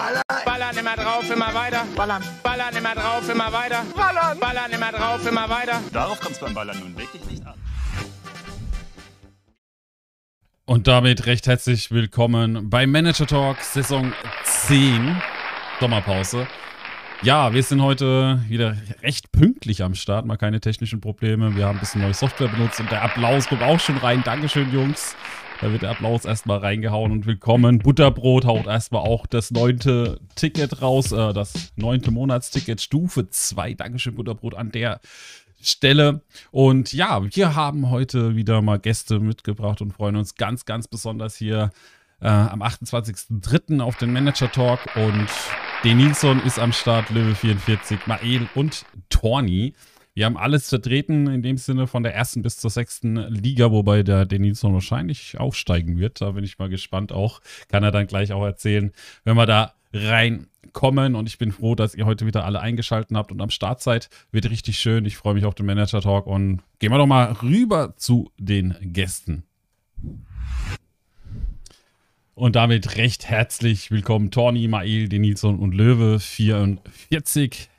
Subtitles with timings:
[0.00, 0.22] Ballern.
[0.46, 1.84] Ballern immer drauf, immer weiter.
[1.94, 2.22] Ballern.
[2.42, 3.84] Ballern immer drauf, immer weiter.
[3.94, 4.40] Ballern.
[4.40, 5.82] Ballern immer drauf, immer weiter.
[5.92, 7.52] Darauf kommt es beim Ballern nun wirklich nicht an.
[10.64, 15.20] Und damit recht herzlich willkommen bei Manager Talk Saison 10
[15.80, 16.46] Sommerpause.
[17.20, 21.54] Ja, wir sind heute wieder recht pünktlich am Start, mal keine technischen Probleme.
[21.56, 24.22] Wir haben ein bisschen neue Software benutzt und der Applaus kommt auch schon rein.
[24.24, 25.14] Dankeschön, Jungs.
[25.60, 27.80] Da wird der Applaus erstmal reingehauen und willkommen.
[27.80, 33.74] Butterbrot haut erstmal auch das neunte Ticket raus, äh, das neunte Monatsticket Stufe 2.
[33.74, 35.00] Dankeschön, Butterbrot, an der
[35.60, 36.22] Stelle.
[36.50, 41.36] Und ja, wir haben heute wieder mal Gäste mitgebracht und freuen uns ganz, ganz besonders
[41.36, 41.72] hier
[42.22, 43.82] äh, am 28.03.
[43.82, 44.80] auf den Manager Talk.
[44.96, 45.28] Und
[45.84, 49.74] den Nilsson ist am Start, Löwe 44, Mael und Torni.
[50.20, 54.02] Wir haben alles vertreten in dem Sinne von der ersten bis zur sechsten Liga, wobei
[54.02, 56.20] der Denilson wahrscheinlich aufsteigen wird.
[56.20, 57.40] Da bin ich mal gespannt auch.
[57.68, 58.92] Kann er dann gleich auch erzählen,
[59.24, 61.14] wenn wir da reinkommen.
[61.14, 64.10] Und ich bin froh, dass ihr heute wieder alle eingeschaltet habt und am Start seid.
[64.30, 65.06] Wird richtig schön.
[65.06, 68.76] Ich freue mich auf den Manager Talk und gehen wir doch mal rüber zu den
[68.82, 69.44] Gästen.
[72.34, 77.70] Und damit recht herzlich willkommen Torni, Mael, Denilson und Löwe 44.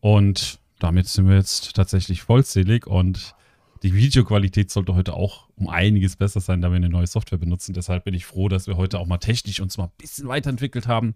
[0.00, 3.34] Und damit sind wir jetzt tatsächlich vollzählig und
[3.82, 7.72] die Videoqualität sollte heute auch um einiges besser sein, da wir eine neue Software benutzen.
[7.72, 10.86] Deshalb bin ich froh, dass wir heute auch mal technisch uns mal ein bisschen weiterentwickelt
[10.86, 11.14] haben.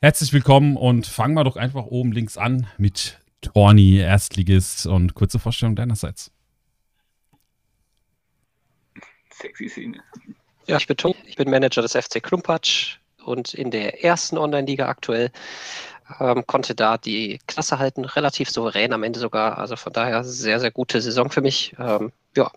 [0.00, 5.38] Herzlich willkommen und fangen wir doch einfach oben links an mit Torni, Erstligist und kurze
[5.38, 6.30] Vorstellung deinerseits.
[9.30, 9.98] Sexy Szene.
[10.66, 14.86] Ja, ich bin Tom, ich bin Manager des FC Klumpatsch und in der ersten Online-Liga
[14.86, 15.30] aktuell.
[16.20, 19.58] Ähm, konnte da die Klasse halten, relativ souverän am Ende sogar.
[19.58, 21.74] Also von daher sehr, sehr gute Saison für mich.
[21.78, 22.50] Ähm, ja.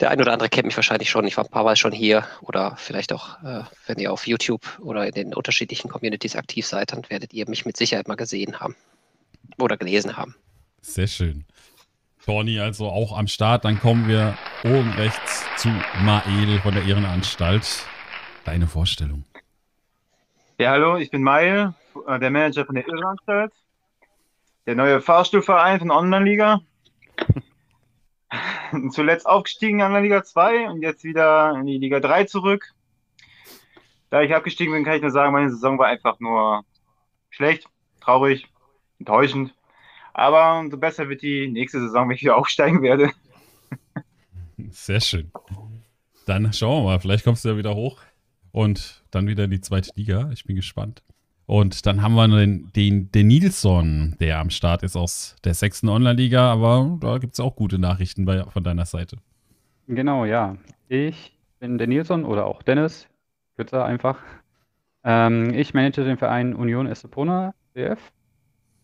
[0.00, 1.26] Der ein oder andere kennt mich wahrscheinlich schon.
[1.26, 4.78] Ich war ein paar Mal schon hier oder vielleicht auch, äh, wenn ihr auf YouTube
[4.80, 8.60] oder in den unterschiedlichen Communities aktiv seid, dann werdet ihr mich mit Sicherheit mal gesehen
[8.60, 8.76] haben
[9.58, 10.34] oder gelesen haben.
[10.82, 11.44] Sehr schön.
[12.24, 13.64] Torni also auch am Start.
[13.64, 15.68] Dann kommen wir oben rechts zu
[16.02, 17.86] Mael von der Ehrenanstalt.
[18.44, 19.24] Deine Vorstellung.
[20.56, 21.74] Ja, hallo, ich bin Mail,
[22.06, 23.52] äh, der Manager von der Irrenanstalt,
[24.66, 26.60] der neue Fahrstuhlverein von Online-Liga.
[28.90, 32.72] Zuletzt aufgestiegen an der Liga 2 und jetzt wieder in die Liga 3 zurück.
[34.10, 36.62] Da ich abgestiegen bin, kann ich nur sagen, meine Saison war einfach nur
[37.30, 37.68] schlecht,
[38.00, 38.46] traurig,
[39.00, 39.52] enttäuschend.
[40.12, 43.10] Aber umso besser wird die nächste Saison, wenn ich wieder aufsteigen werde.
[44.70, 45.32] Sehr schön.
[46.26, 48.00] Dann schauen wir mal, vielleicht kommst du ja wieder hoch
[48.52, 50.30] und dann wieder in die zweite Liga.
[50.32, 51.02] Ich bin gespannt.
[51.46, 55.88] Und dann haben wir den, den, den Nilsson, der am Start ist aus der sechsten
[55.88, 59.18] Online-Liga, aber da gibt es auch gute Nachrichten bei, von deiner Seite.
[59.86, 60.56] Genau, ja.
[60.88, 63.08] Ich bin der Nilsson oder auch Dennis,
[63.56, 64.18] kürzer einfach.
[65.04, 68.00] Ähm, ich manage den Verein Union Estepona, CF.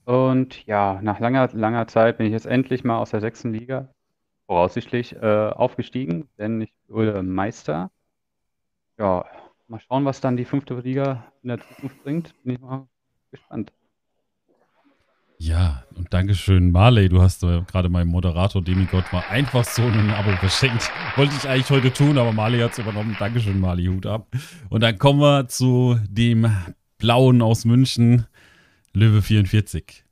[0.04, 3.88] Und ja, nach langer, langer Zeit bin ich jetzt endlich mal aus der sechsten Liga,
[4.46, 7.90] voraussichtlich, äh, aufgestiegen, denn ich wurde Meister.
[8.98, 9.24] Ja,
[9.70, 12.34] Mal schauen, was dann die fünfte Liga in der Zukunft bringt.
[12.42, 12.88] Bin ich mal
[13.30, 13.72] gespannt.
[15.38, 17.08] Ja, und Dankeschön, Marley.
[17.08, 20.90] Du hast äh, gerade meinem Moderator Demigod mal einfach so ein Abo verschenkt.
[21.16, 23.14] Wollte ich eigentlich heute tun, aber Marley hat es übernommen.
[23.16, 24.26] Dankeschön, Marley, Hut ab.
[24.70, 26.50] Und dann kommen wir zu dem
[26.98, 28.26] Blauen aus München,
[28.92, 30.04] Löwe 44.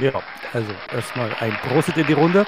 [0.00, 2.46] Ja, also erstmal ein Prosit in die Runde.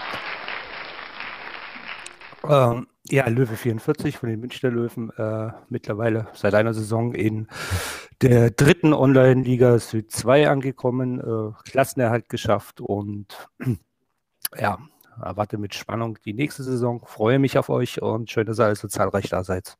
[2.49, 7.49] Ähm, ja, Löwe 44 von den Münchner Löwen, äh, mittlerweile seit einer Saison in
[8.23, 13.49] der dritten Online-Liga Süd 2 angekommen, äh, Klassenerhalt geschafft und
[14.59, 14.79] ja,
[15.23, 17.03] erwarte mit Spannung die nächste Saison.
[17.05, 19.77] Freue mich auf euch und schön, dass ihr alle so zahlreich da seid.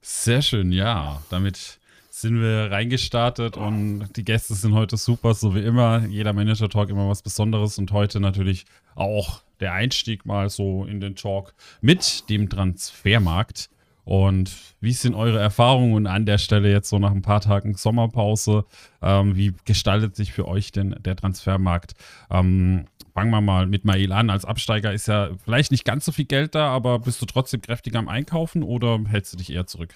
[0.00, 1.20] Sehr schön, ja.
[1.30, 1.80] Damit
[2.10, 6.06] sind wir reingestartet und die Gäste sind heute super, so wie immer.
[6.06, 8.64] Jeder Manager-Talk immer was Besonderes und heute natürlich
[8.96, 13.70] auch der Einstieg mal so in den Talk mit dem Transfermarkt.
[14.04, 18.64] Und wie sind eure Erfahrungen an der Stelle jetzt so nach ein paar Tagen Sommerpause?
[19.02, 21.94] Ähm, wie gestaltet sich für euch denn der Transfermarkt?
[22.30, 24.30] Ähm, fangen wir mal mit Mael an.
[24.30, 27.62] Als Absteiger ist ja vielleicht nicht ganz so viel Geld da, aber bist du trotzdem
[27.62, 29.94] kräftig am Einkaufen oder hältst du dich eher zurück?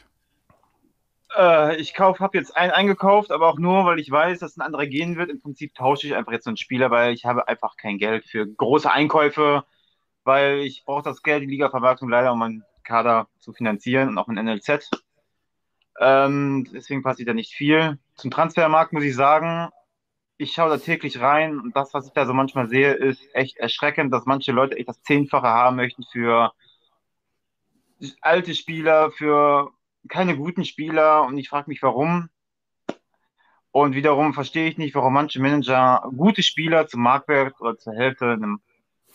[1.37, 4.87] Äh, ich habe jetzt einen eingekauft, aber auch nur, weil ich weiß, dass ein anderer
[4.87, 5.31] gehen wird.
[5.31, 8.47] Im Prinzip tausche ich einfach jetzt einen Spieler, weil ich habe einfach kein Geld für
[8.47, 9.65] große Einkäufe,
[10.25, 14.29] weil ich brauche das Geld, die Liga-Vermarktung leider, um meinen Kader zu finanzieren und auch
[14.29, 14.91] ein NLZ.
[16.01, 17.99] Ähm, deswegen passiert da nicht viel.
[18.17, 19.69] Zum Transfermarkt muss ich sagen,
[20.39, 23.59] ich schaue da täglich rein und das, was ich da so manchmal sehe, ist echt
[23.59, 26.53] erschreckend, dass manche Leute echt das Zehnfache haben möchten für
[28.23, 29.71] alte Spieler, für
[30.09, 32.29] keine guten Spieler und ich frage mich, warum.
[33.73, 38.39] Und wiederum verstehe ich nicht, warum manche Manager gute Spieler zum Marktwert oder zur Hälfte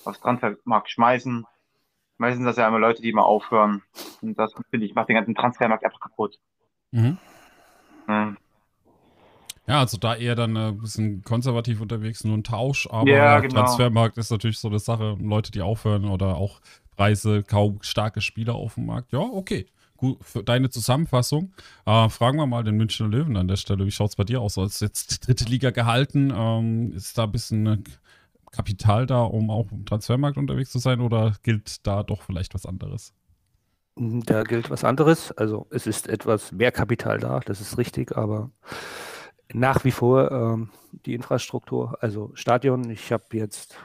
[0.06, 1.46] aufs Transfermarkt schmeißen.
[2.18, 3.82] Meistens sind das ja immer Leute, die immer aufhören.
[4.22, 6.40] Und das, finde ich, macht den ganzen Transfermarkt einfach kaputt.
[6.92, 7.18] Mhm.
[8.08, 8.36] Ja.
[9.68, 13.40] Ja, also da eher dann äh, ein bisschen konservativ unterwegs, nur ein Tausch, aber Ja,
[13.40, 13.62] genau.
[13.62, 16.62] Transfermarkt ist natürlich so eine Sache, Leute, die aufhören oder auch
[16.96, 19.12] Preise, kaum starke Spieler auf dem Markt.
[19.12, 19.66] Ja, okay.
[19.98, 21.54] Gut, für deine Zusammenfassung.
[21.86, 23.86] Äh, fragen wir mal den Münchner Löwen an der Stelle.
[23.86, 24.58] Wie schaut es bei dir aus?
[24.58, 27.84] Als jetzt dritte Liga gehalten, ähm, ist da ein bisschen
[28.52, 32.66] Kapital da, um auch im Transfermarkt unterwegs zu sein oder gilt da doch vielleicht was
[32.66, 33.14] anderes?
[33.96, 35.32] Da gilt was anderes.
[35.32, 38.52] Also es ist etwas mehr Kapital da, das ist richtig, aber
[39.54, 40.70] nach wie vor ähm,
[41.06, 43.78] die Infrastruktur, also Stadion, ich habe jetzt,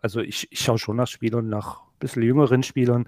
[0.00, 3.06] also ich, ich schaue schon nach Spielern, nach bisschen jüngeren Spielern,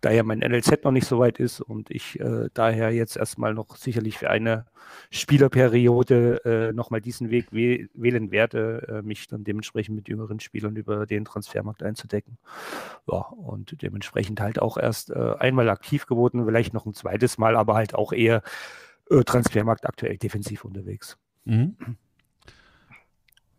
[0.00, 3.54] da ja mein NLZ noch nicht so weit ist und ich äh, daher jetzt erstmal
[3.54, 4.66] noch sicherlich für eine
[5.10, 10.76] Spielerperiode äh, nochmal diesen Weg wäh wählen werde, äh, mich dann dementsprechend mit jüngeren Spielern
[10.76, 12.38] über den Transfermarkt einzudecken.
[13.10, 17.56] Ja, und dementsprechend halt auch erst äh, einmal aktiv geworden, vielleicht noch ein zweites Mal,
[17.56, 18.42] aber halt auch eher
[19.10, 21.18] äh, Transfermarkt aktuell defensiv unterwegs.
[21.44, 21.76] Mhm.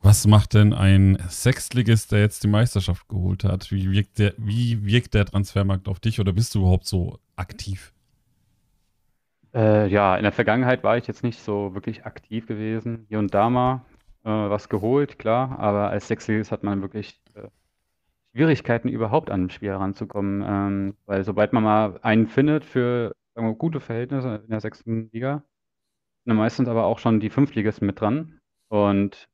[0.01, 3.71] Was macht denn ein Sechstligist, der jetzt die Meisterschaft geholt hat?
[3.71, 7.93] Wie wirkt der, wie wirkt der Transfermarkt auf dich oder bist du überhaupt so aktiv?
[9.53, 13.05] Äh, ja, in der Vergangenheit war ich jetzt nicht so wirklich aktiv gewesen.
[13.09, 13.85] Hier und da mal
[14.23, 17.47] äh, was geholt, klar, aber als Sechsligist hat man wirklich äh,
[18.33, 20.43] Schwierigkeiten, überhaupt an ein Spiel heranzukommen.
[20.45, 25.43] Ähm, weil sobald man mal einen findet für wir, gute Verhältnisse in der sechsten Liga,
[26.25, 28.39] sind meistens aber auch schon die Fünftligisten mit dran.
[28.69, 29.27] Und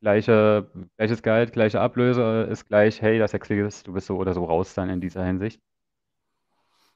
[0.00, 4.44] gleiche, gleiches Gehalt, gleiche Ablöse ist gleich, hey, das Sechsligist, du bist so oder so
[4.44, 5.60] raus dann in dieser Hinsicht.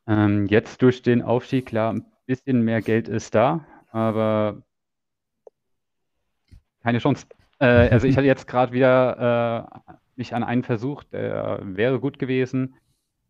[0.06, 4.62] Ähm, jetzt durch den Aufstieg, klar, ein bisschen mehr Geld ist da, aber
[6.82, 7.26] keine Chance.
[7.58, 12.18] Äh, also ich hatte jetzt gerade wieder äh, mich an einen Versuch, der wäre gut
[12.18, 12.76] gewesen.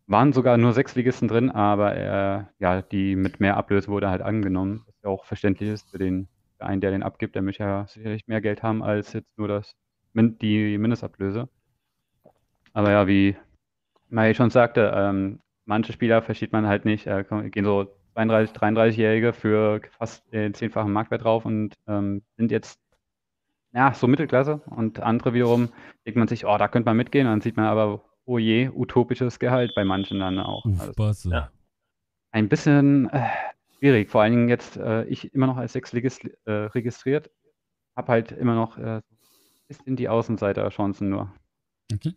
[0.07, 4.21] Waren sogar nur sechs Ligisten drin, aber äh, ja, die mit mehr Ablöse wurde halt
[4.21, 6.27] angenommen, was ja auch verständlich ist für den
[6.59, 9.75] einen, der den abgibt, der möchte ja sicherlich mehr Geld haben als jetzt nur das,
[10.13, 11.49] die Mindestablöse.
[12.73, 13.35] Aber ja, wie
[14.09, 19.33] Mai schon sagte, ähm, manche Spieler versteht man halt nicht, äh, gehen so 32, 33-Jährige
[19.33, 22.79] für fast den zehnfachen Marktwert drauf und ähm, sind jetzt
[23.73, 25.69] ja, so Mittelklasse und andere wiederum
[26.05, 29.37] denkt man sich, oh, da könnte man mitgehen, dann sieht man aber, oh je, utopisches
[29.37, 30.63] Gehalt bei manchen dann auch.
[30.65, 31.51] Uff, Also ja.
[32.31, 33.27] ein bisschen äh,
[33.77, 37.29] schwierig, vor allen Dingen jetzt äh, ich immer noch als Sechsligist äh, registriert,
[37.95, 39.03] habe halt immer noch äh, ein
[39.67, 41.31] bisschen die Außenseiterchancen nur.
[41.93, 42.13] Okay.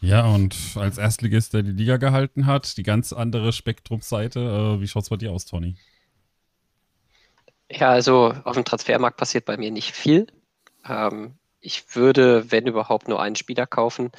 [0.00, 4.40] Ja, und als Erstligist, der die Liga gehalten hat, die ganz andere Spektrumseite.
[4.40, 5.76] Äh, wie schaut's bei dir aus, Tony?
[7.70, 10.26] Ja, also auf dem Transfermarkt passiert bei mir nicht viel.
[10.86, 14.12] Ähm, ich würde, wenn überhaupt, nur einen Spieler kaufen.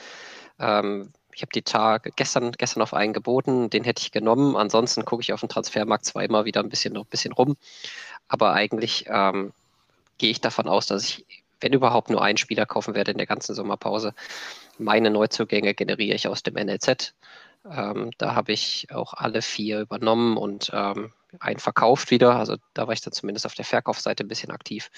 [0.60, 4.56] Ähm, ich habe die Tage gestern, gestern auf einen geboten, den hätte ich genommen.
[4.56, 7.58] Ansonsten gucke ich auf dem Transfermarkt zwar immer wieder ein bisschen ein bisschen rum,
[8.28, 9.54] aber eigentlich ähm,
[10.18, 11.26] gehe ich davon aus, dass ich,
[11.62, 14.16] wenn überhaupt, nur einen Spieler kaufen werde in der ganzen Sommerpause.
[14.80, 17.14] Meine Neuzugänge generiere ich aus dem NLZ.
[17.70, 22.36] Ähm, da habe ich auch alle vier übernommen und ähm, einen verkauft wieder.
[22.36, 24.90] Also da war ich dann zumindest auf der Verkaufsseite ein bisschen aktiv.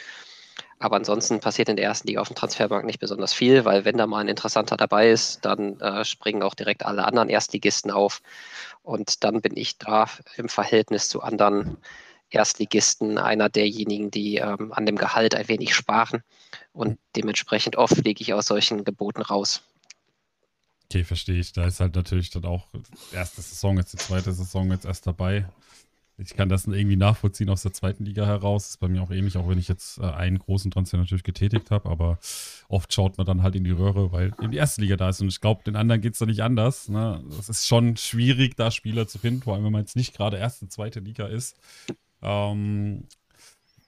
[0.79, 3.97] Aber ansonsten passiert in der ersten Liga auf dem Transfermarkt nicht besonders viel, weil wenn
[3.97, 8.21] da mal ein interessanter dabei ist, dann äh, springen auch direkt alle anderen Erstligisten auf.
[8.81, 11.77] Und dann bin ich da im Verhältnis zu anderen
[12.29, 16.23] Erstligisten einer derjenigen, die ähm, an dem Gehalt ein wenig sparen.
[16.71, 19.61] Und dementsprechend oft fliege ich aus solchen Geboten raus.
[20.85, 21.51] Okay, verstehe ich.
[21.51, 22.67] Da ist halt natürlich dann auch
[23.11, 25.45] erste Saison, jetzt die zweite Saison jetzt erst dabei.
[26.21, 28.69] Ich kann das irgendwie nachvollziehen aus der zweiten Liga heraus.
[28.69, 31.71] Ist bei mir auch ähnlich, auch wenn ich jetzt äh, einen großen Transfer natürlich getätigt
[31.71, 32.19] habe, aber
[32.67, 35.21] oft schaut man dann halt in die Röhre, weil eben die erste Liga da ist.
[35.21, 36.89] Und ich glaube, den anderen geht es da nicht anders.
[36.89, 37.23] Ne?
[37.37, 40.37] Das ist schon schwierig, da Spieler zu finden, vor allem wenn man jetzt nicht gerade
[40.37, 41.55] erste, zweite Liga ist.
[42.21, 43.05] Ähm,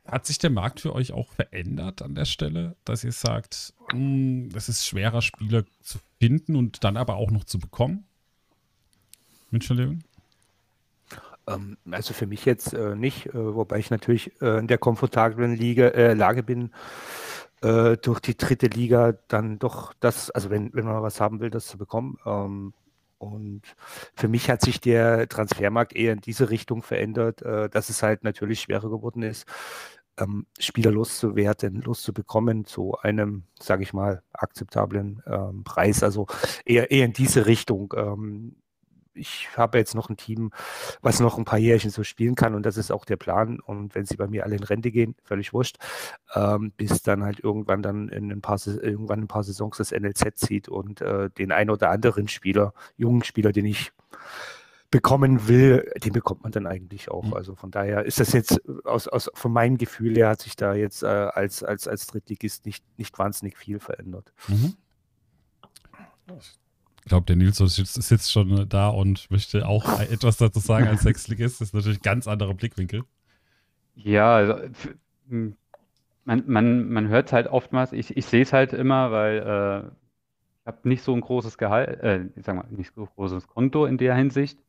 [0.05, 4.50] hat sich der Markt für euch auch verändert an der Stelle, dass ihr sagt, "Hm,
[4.55, 8.05] es ist schwerer, Spieler zu finden und dann aber auch noch zu bekommen?
[9.51, 10.03] Münchner Löwen?
[11.48, 15.55] Ähm, also für mich jetzt äh, nicht, äh, wobei ich natürlich äh, in der komfortablen
[15.55, 16.71] Liga, äh, Lage bin,
[17.62, 21.50] äh, durch die dritte Liga dann doch das, also wenn, wenn man was haben will,
[21.50, 22.17] das zu bekommen.
[22.25, 22.74] Ähm,
[23.19, 23.62] und
[24.15, 28.62] für mich hat sich der Transfermarkt eher in diese Richtung verändert, dass es halt natürlich
[28.62, 29.45] schwerer geworden ist,
[30.17, 36.03] ähm, Spieler loszuwerden, loszubekommen zu einem, sage ich mal, akzeptablen ähm, Preis.
[36.03, 36.27] Also
[36.65, 37.93] eher, eher in diese Richtung.
[37.95, 38.55] Ähm,
[39.13, 40.51] ich habe jetzt noch ein Team,
[41.01, 43.59] was noch ein paar Jährchen so spielen kann und das ist auch der Plan.
[43.59, 45.77] Und wenn sie bei mir alle in Rente gehen, völlig wurscht,
[46.35, 50.35] ähm, bis dann halt irgendwann dann in ein paar, irgendwann ein paar Saisons das NLZ
[50.35, 53.91] zieht und äh, den ein oder anderen Spieler, jungen Spieler, den ich
[54.91, 57.23] bekommen will, den bekommt man dann eigentlich auch.
[57.23, 57.33] Mhm.
[57.33, 60.73] Also von daher ist das jetzt aus, aus von meinem Gefühl her hat sich da
[60.73, 64.33] jetzt äh, als, als, als Drittligist nicht, nicht wahnsinnig viel verändert.
[64.49, 64.75] Mhm.
[67.03, 71.01] Ich glaube, der Nils ist jetzt schon da und möchte auch etwas dazu sagen als
[71.03, 71.60] Sechsligist.
[71.60, 73.03] Das ist natürlich ein ganz anderer Blickwinkel.
[73.96, 74.55] Ja, also
[75.27, 79.88] man, man, man hört es halt oftmals, ich, ich sehe es halt immer, weil äh,
[80.62, 83.86] ich habe nicht so ein großes Gehalt, äh, ich sag mal, nicht so großes Konto
[83.86, 84.60] in der Hinsicht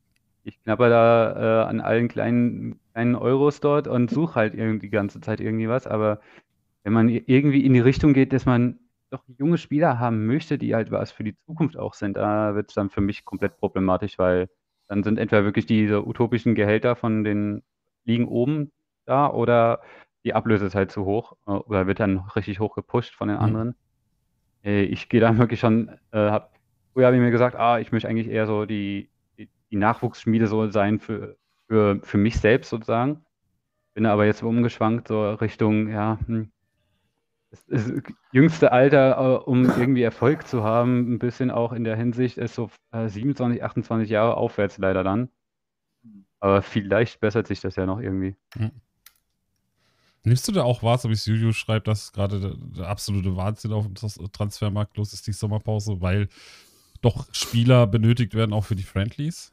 [0.43, 4.91] ich knapper da äh, an allen kleinen, kleinen Euros dort und suche halt irgendwie die
[4.91, 5.87] ganze Zeit irgendwie was.
[5.87, 6.19] Aber
[6.83, 8.79] wenn man irgendwie in die Richtung geht, dass man
[9.13, 12.69] doch junge Spieler haben möchte, die halt was für die Zukunft auch sind, da wird
[12.69, 14.49] es dann für mich komplett problematisch, weil
[14.87, 17.63] dann sind entweder wirklich diese utopischen Gehälter von den
[18.05, 18.71] Ligen oben
[19.05, 19.81] da oder
[20.25, 23.37] die Ablöse ist halt zu hoch äh, oder wird dann richtig hoch gepusht von den
[23.37, 23.43] mhm.
[23.43, 23.75] anderen.
[24.63, 26.53] Äh, ich gehe da wirklich schon, äh, hab,
[26.93, 29.09] früher habe ich mir gesagt, ah, ich möchte eigentlich eher so die
[29.73, 31.35] die Nachwuchsschmiede soll sein für,
[31.67, 33.25] für, für mich selbst sozusagen.
[33.95, 36.51] Bin aber jetzt umgeschwankt, so Richtung, ja, hm,
[37.53, 41.95] das, das jüngste Alter, äh, um irgendwie Erfolg zu haben, ein bisschen auch in der
[41.95, 45.29] Hinsicht, ist so äh, 27, 28 Jahre aufwärts leider dann.
[46.39, 48.35] Aber vielleicht bessert sich das ja noch irgendwie.
[48.55, 48.71] Hm.
[50.23, 53.35] Nimmst du da auch wahr, so wie es Juju schreibt, dass gerade der, der, absolute
[53.35, 53.95] Wahnsinn auf dem
[54.31, 56.29] Transfermarkt los ist, die Sommerpause, weil
[57.01, 59.52] doch Spieler benötigt werden, auch für die Friendlies?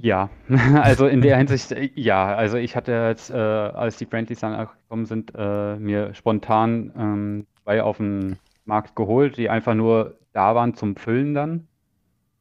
[0.00, 0.30] Ja,
[0.82, 2.34] also in der Hinsicht, äh, ja.
[2.34, 7.46] Also ich hatte jetzt, äh, als die Friendlies dann gekommen sind, äh, mir spontan ähm,
[7.62, 11.68] zwei auf den Markt geholt, die einfach nur da waren zum Füllen dann.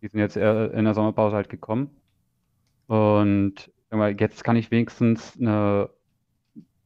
[0.01, 1.89] Die sind jetzt in der Sommerpause halt gekommen.
[2.85, 3.71] Und
[4.19, 5.89] jetzt kann ich wenigstens eine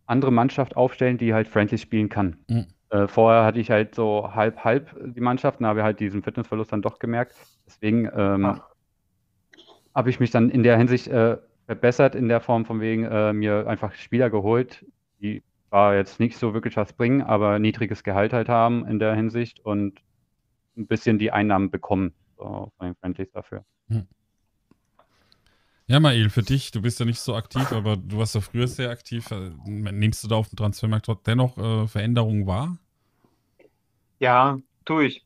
[0.06, 2.38] andere Mannschaft aufstellen, die halt Friendlies spielen kann.
[2.48, 2.68] Mhm.
[2.90, 6.24] Äh, vorher hatte ich halt so halb, halb die Mannschaft, da habe ich halt diesen
[6.24, 7.36] Fitnessverlust dann doch gemerkt.
[7.66, 8.62] Deswegen ähm,
[9.94, 13.34] habe ich mich dann in der Hinsicht äh, verbessert, in der Form von wegen äh,
[13.34, 14.86] mir einfach Spieler geholt,
[15.20, 19.16] die zwar jetzt nicht so wirklich was bringen, aber niedriges Gehalt halt haben in der
[19.16, 20.02] Hinsicht und
[20.78, 23.64] ein bisschen die Einnahmen bekommen so, von den Friendlies dafür.
[23.90, 24.08] Hm.
[25.88, 28.68] Ja, Mael, für dich, du bist ja nicht so aktiv, aber du warst ja früher
[28.68, 29.30] sehr aktiv.
[29.32, 32.78] Äh, nimmst du da auf dem Transfermarkt dennoch äh, Veränderungen wahr?
[34.20, 35.26] Ja, tue ich.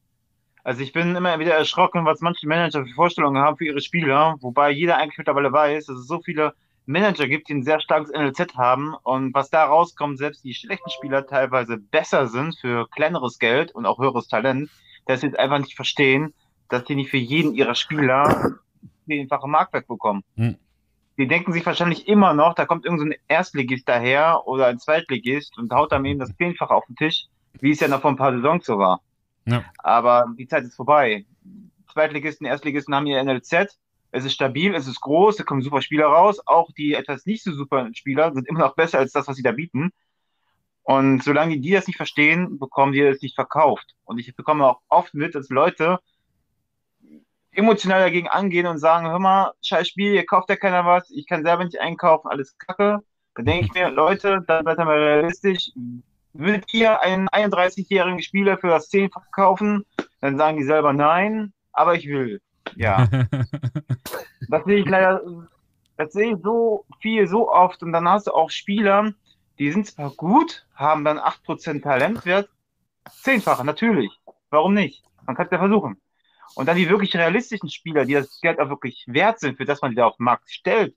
[0.66, 4.36] Also ich bin immer wieder erschrocken, was manche Manager für Vorstellungen haben für ihre Spieler,
[4.42, 6.56] wobei jeder eigentlich mittlerweile weiß, dass es so viele
[6.88, 10.90] Manager gibt, die ein sehr starkes NLZ haben und was da rauskommt, selbst die schlechten
[10.90, 14.72] Spieler teilweise besser sind für kleineres Geld und auch höheres Talent,
[15.06, 16.34] dass sie jetzt einfach nicht verstehen,
[16.70, 18.56] dass sie nicht für jeden ihrer Spieler
[19.06, 20.24] zehnfache Marktwert bekommen.
[20.36, 20.58] Hm.
[21.20, 25.60] Die denken sich wahrscheinlich immer noch, da kommt irgendein so Erstligist daher oder ein Zweitligist
[25.60, 27.28] und haut dann eben das Zehnfache auf den Tisch,
[27.62, 29.02] wie es ja noch vor ein paar Saisons so war.
[29.46, 29.64] Ja.
[29.78, 31.26] Aber die Zeit ist vorbei.
[31.92, 33.80] Zweitligisten, Erstligisten haben ihr NLZ.
[34.12, 36.40] Es ist stabil, es ist groß, da kommen super Spieler raus.
[36.46, 39.44] Auch die etwas nicht so super Spieler sind immer noch besser als das, was sie
[39.44, 39.92] da bieten.
[40.84, 43.96] Und solange die das nicht verstehen, bekommen die das nicht verkauft.
[44.04, 46.00] Und ich bekomme auch oft mit, dass Leute
[47.52, 51.26] emotional dagegen angehen und sagen, hör mal, scheiß Spiel, hier kauft ja keiner was, ich
[51.26, 53.00] kann selber nicht einkaufen, alles kacke.
[53.34, 55.72] Dann denke ich mir, Leute, dann seid ihr mal realistisch,
[56.38, 59.86] Würdet ihr einen 31-jährigen Spieler für das 10 verkaufen?
[60.20, 62.42] Dann sagen die selber nein, aber ich will.
[62.76, 63.08] Ja.
[64.50, 65.22] das sehe ich leider,
[65.96, 67.82] das sehe ich so viel, so oft.
[67.84, 69.14] Und dann hast du auch Spieler,
[69.60, 72.50] die sind zwar gut, haben dann 8% Talentwert.
[73.22, 74.12] Zehnfache, natürlich.
[74.50, 75.06] Warum nicht?
[75.26, 76.02] Man kann es ja versuchen.
[76.56, 79.82] Und dann die wirklich realistischen Spieler, die das Geld auch wirklich wert sind, für das
[79.82, 80.96] man die da auf den Markt stellt,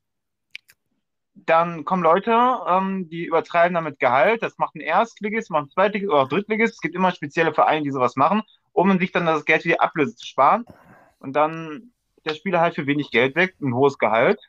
[1.46, 2.32] dann kommen Leute,
[2.66, 4.42] ähm, die übertreiben damit Gehalt.
[4.42, 6.74] Das macht ein Erstligist, macht ein Zweitligist oder Drittligist.
[6.74, 8.42] Es gibt immer spezielle Vereine, die sowas machen,
[8.72, 10.64] um sich dann das Geld für die Ablöse zu sparen.
[11.18, 11.92] Und dann
[12.24, 14.40] der Spieler halt für wenig Geld weg, ein hohes Gehalt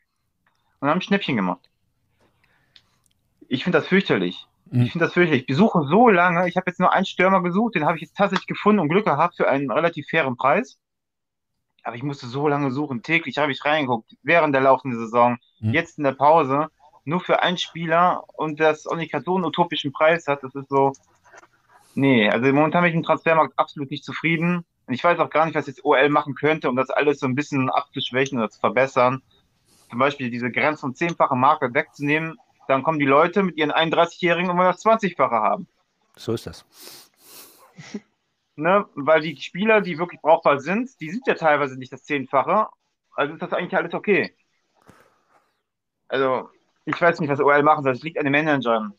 [0.79, 1.69] und haben ein Schnäppchen gemacht.
[3.47, 4.47] Ich finde das fürchterlich.
[4.69, 4.83] Mhm.
[4.83, 5.41] Ich finde das fürchterlich.
[5.41, 6.47] Ich besuche so lange.
[6.47, 9.05] Ich habe jetzt nur einen Stürmer gesucht, den habe ich jetzt tatsächlich gefunden und Glück
[9.05, 10.79] gehabt für einen relativ fairen Preis.
[11.83, 13.01] Aber ich musste so lange suchen.
[13.01, 15.73] Täglich habe ich reingeguckt, während der laufenden Saison, mhm.
[15.73, 16.69] jetzt in der Pause
[17.05, 20.69] nur für einen Spieler und das auch nicht so einen utopischen Preis hat, das ist
[20.69, 20.93] so,
[21.95, 24.65] nee, also momentan bin ich im Transfermarkt absolut nicht zufrieden.
[24.87, 27.27] Und ich weiß auch gar nicht, was jetzt OL machen könnte, um das alles so
[27.27, 29.21] ein bisschen abzuschwächen oder zu verbessern.
[29.89, 32.37] Zum Beispiel diese Grenze von zehnfachen Marke wegzunehmen,
[32.67, 35.67] dann kommen die Leute mit ihren 31-Jährigen und wollen das 20-fache haben.
[36.15, 36.65] So ist das.
[38.55, 42.67] ne, weil die Spieler, die wirklich brauchbar sind, die sind ja teilweise nicht das Zehnfache.
[43.15, 44.35] Also ist das eigentlich alles okay.
[46.07, 46.49] Also,
[46.89, 47.93] ich weiß nicht, was OL machen soll.
[47.93, 48.93] Es liegt an den Managern.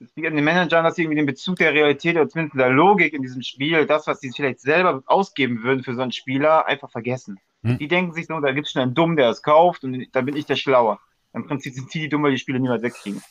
[0.00, 2.70] Es liegt an den Managern, dass sie irgendwie den Bezug der Realität oder zumindest der
[2.70, 6.66] Logik in diesem Spiel, das, was sie vielleicht selber ausgeben würden für so einen Spieler,
[6.66, 7.38] einfach vergessen.
[7.62, 7.78] Hm.
[7.78, 10.26] Die denken sich so, da gibt es schon einen Dumm, der es kauft und dann
[10.26, 10.98] bin ich der Schlaue.
[11.32, 13.22] Im Prinzip sind die, die dumm, weil die Spieler niemals wegkriegen.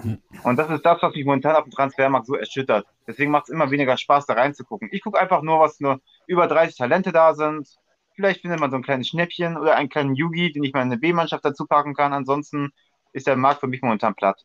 [0.00, 0.18] Hm.
[0.42, 2.86] Und das ist das, was mich momentan auf dem Transfermarkt so erschüttert.
[3.06, 4.88] Deswegen macht es immer weniger Spaß, da reinzugucken.
[4.92, 7.68] Ich gucke einfach nur, was nur über 30 Talente da sind.
[8.14, 10.88] Vielleicht findet man so ein kleines Schnäppchen oder einen kleinen Yugi, den ich mal in
[10.88, 12.12] eine B-Mannschaft dazu packen kann.
[12.12, 12.72] Ansonsten
[13.14, 14.44] ist der Markt für mich momentan platt.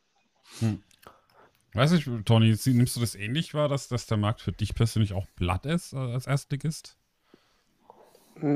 [1.73, 4.73] Weiß nicht, Toni, sie- nimmst du das ähnlich wahr, dass, dass der Markt für dich
[4.73, 6.95] persönlich auch platt ist äh, als Erstligist?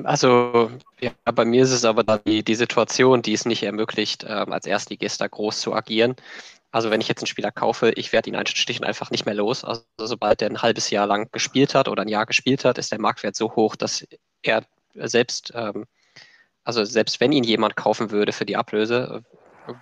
[0.06, 4.26] Also, ja, bei mir ist es aber dann die, die Situation, die es nicht ermöglicht,
[4.28, 6.16] ähm, als Erstligist da groß zu agieren.
[6.72, 9.26] Also, wenn ich jetzt einen Spieler kaufe, ich werde ihn ein Stich und einfach nicht
[9.26, 9.64] mehr los.
[9.66, 12.92] Also, sobald er ein halbes Jahr lang gespielt hat oder ein Jahr gespielt hat, ist
[12.92, 14.08] der Marktwert so hoch, dass
[14.42, 14.66] er
[14.96, 15.86] selbst, ähm,
[16.64, 19.24] also selbst wenn ihn jemand kaufen würde für die Ablöse,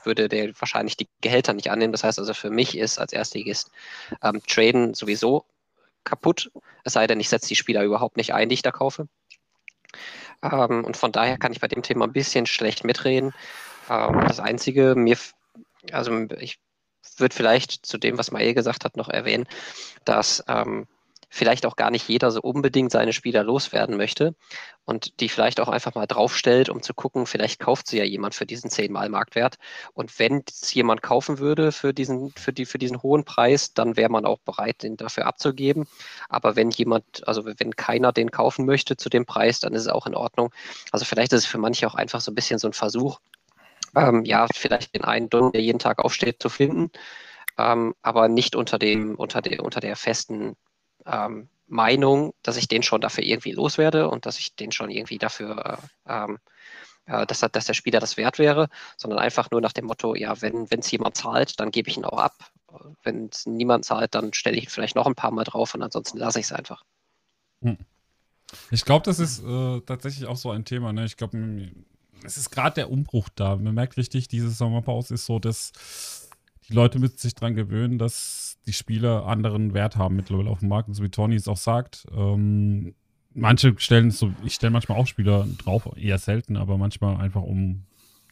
[0.04, 1.92] würde der wahrscheinlich die Gehälter nicht annehmen.
[1.92, 3.72] Das heißt also, für mich ist als Erstligist
[4.24, 5.46] ähm, Traden sowieso
[6.04, 6.52] kaputt,
[6.84, 9.08] es sei denn, ich setze die Spieler überhaupt nicht ein, die ich da kaufe.
[10.42, 13.34] Ähm, und von daher kann ich bei dem Thema ein bisschen schlecht mitreden.
[13.90, 15.18] Ähm, das Einzige, mir,
[15.92, 16.60] also ich
[17.18, 19.48] würde vielleicht zu dem, was Mael gesagt hat, noch erwähnen,
[20.06, 20.88] dass ähm,
[21.34, 24.36] vielleicht auch gar nicht jeder so unbedingt seine Spieler loswerden möchte
[24.84, 28.36] und die vielleicht auch einfach mal draufstellt, um zu gucken, vielleicht kauft sie ja jemand
[28.36, 29.56] für diesen zehnmal Marktwert.
[29.94, 33.96] Und wenn es jemand kaufen würde für diesen, für die, für diesen hohen Preis, dann
[33.96, 35.88] wäre man auch bereit, den dafür abzugeben.
[36.28, 39.88] Aber wenn jemand, also wenn keiner den kaufen möchte zu dem Preis, dann ist es
[39.88, 40.54] auch in Ordnung.
[40.92, 43.20] Also vielleicht ist es für manche auch einfach so ein bisschen so ein Versuch,
[43.96, 46.92] ähm, ja, vielleicht den einen Dummen, der jeden Tag aufsteht, zu finden,
[47.58, 50.56] ähm, aber nicht unter dem, unter der, unter der festen
[51.06, 55.18] ähm, Meinung, dass ich den schon dafür irgendwie loswerde und dass ich den schon irgendwie
[55.18, 56.40] dafür, äh, ähm,
[57.06, 58.68] äh, dass, dass der Spieler das wert wäre,
[58.98, 62.06] sondern einfach nur nach dem Motto, ja, wenn es jemand zahlt, dann gebe ich ihn
[62.06, 62.36] auch ab.
[63.04, 65.82] Wenn es niemand zahlt, dann stelle ich ihn vielleicht noch ein paar Mal drauf und
[65.82, 66.84] ansonsten lasse ich es einfach.
[68.70, 70.94] Ich glaube, das ist äh, tatsächlich auch so ein Thema.
[70.94, 71.06] Ne?
[71.06, 71.72] Ich glaube,
[72.24, 73.56] es ist gerade der Umbruch da.
[73.56, 76.30] Man merkt richtig, diese Sommerpause ist so, dass
[76.68, 80.70] die Leute müssen sich dran gewöhnen, dass die Spieler anderen Wert haben mittlerweile auf dem
[80.70, 80.88] Markt.
[80.88, 82.94] Und so wie Tony es auch sagt, ähm,
[83.34, 87.86] manche stellen so, ich stelle manchmal auch Spieler drauf, eher selten, aber manchmal einfach um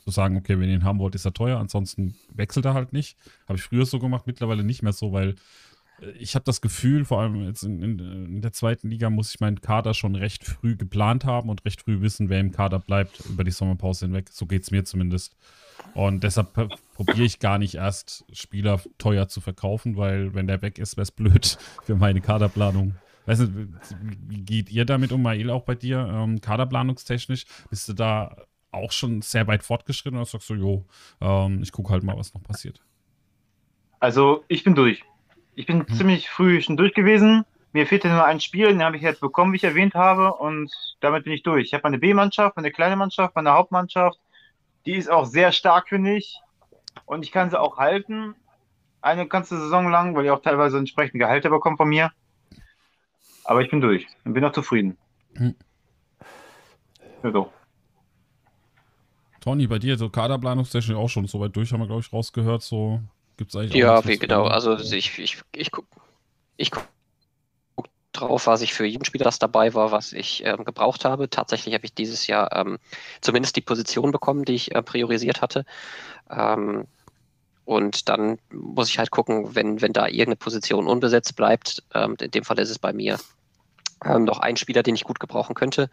[0.03, 2.93] zu sagen, okay, wenn ihr ihn haben wollt, ist er teuer, ansonsten wechselt er halt
[2.93, 3.17] nicht.
[3.47, 5.35] Habe ich früher so gemacht, mittlerweile nicht mehr so, weil
[6.17, 9.39] ich habe das Gefühl, vor allem jetzt in, in, in der zweiten Liga muss ich
[9.39, 13.25] meinen Kader schon recht früh geplant haben und recht früh wissen, wer im Kader bleibt
[13.25, 14.29] über die Sommerpause hinweg.
[14.31, 15.35] So geht es mir zumindest.
[15.93, 16.53] Und deshalb
[16.93, 21.03] probiere ich gar nicht erst Spieler teuer zu verkaufen, weil wenn der weg ist, wäre
[21.03, 22.95] es blöd für meine Kaderplanung.
[23.25, 23.67] Weißt du,
[24.27, 25.99] wie geht ihr damit um, Mael, auch bei dir?
[26.11, 28.35] Ähm, kaderplanungstechnisch, bist du da
[28.71, 30.85] auch schon sehr weit fortgeschritten oder sagst du, jo,
[31.21, 32.81] ähm, ich gucke halt mal, was noch passiert?
[33.99, 35.03] Also, ich bin durch.
[35.59, 37.43] Ich bin ziemlich früh schon durch gewesen.
[37.73, 40.71] Mir fehlte nur ein Spiel, den habe ich jetzt bekommen, wie ich erwähnt habe, und
[41.01, 41.65] damit bin ich durch.
[41.65, 44.17] Ich habe meine B-Mannschaft, meine kleine Mannschaft, meine Hauptmannschaft.
[44.85, 46.39] Die ist auch sehr stark, finde ich.
[47.05, 48.35] Und ich kann sie auch halten.
[49.01, 52.13] Eine ganze Saison lang, weil ich auch teilweise entsprechende Gehalte bekomme von mir.
[53.43, 54.97] Aber ich bin durch und bin auch zufrieden.
[55.35, 55.55] Hm.
[57.21, 57.51] Ja, so.
[59.41, 62.61] Tony, bei dir, so Kaderplanungstechnisch auch schon so weit durch, haben wir, glaube ich, rausgehört.
[62.61, 63.01] So
[63.39, 64.47] gibt es eigentlich Ja, wie genau.
[64.47, 64.51] verändern.
[64.51, 65.87] Also ich, ich, ich gucke
[66.57, 66.85] ich guck
[68.11, 71.29] drauf, was ich für jeden Spieler, das dabei war, was ich ähm, gebraucht habe.
[71.29, 72.79] Tatsächlich habe ich dieses Jahr ähm,
[73.21, 75.65] zumindest die Position bekommen, die ich äh, priorisiert hatte.
[76.29, 76.85] Ähm,
[77.63, 82.31] und dann muss ich halt gucken, wenn, wenn da irgendeine Position unbesetzt bleibt, ähm, in
[82.31, 83.19] dem Fall ist es bei mir
[84.03, 85.89] ähm, noch ein Spieler, den ich gut gebrauchen könnte.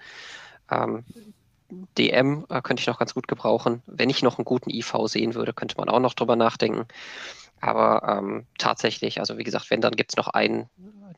[1.99, 3.83] DM äh, könnte ich noch ganz gut gebrauchen.
[3.87, 6.87] Wenn ich noch einen guten IV sehen würde, könnte man auch noch drüber nachdenken.
[7.61, 10.69] Aber ähm, tatsächlich, also wie gesagt, wenn, dann gibt es noch einen,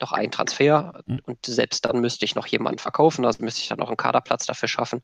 [0.01, 1.21] noch einen Transfer Mhm.
[1.27, 4.47] und selbst dann müsste ich noch jemanden verkaufen, also müsste ich dann noch einen Kaderplatz
[4.47, 5.03] dafür schaffen.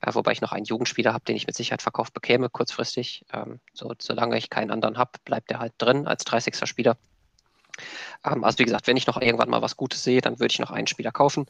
[0.00, 3.24] Äh, wobei ich noch einen Jugendspieler habe, den ich mit Sicherheit verkauft bekäme, kurzfristig.
[3.32, 6.96] Ähm, so, solange ich keinen anderen habe, bleibt er halt drin als 30er Spieler.
[8.24, 10.58] Ähm, also wie gesagt, wenn ich noch irgendwann mal was Gutes sehe, dann würde ich
[10.58, 11.46] noch einen Spieler kaufen.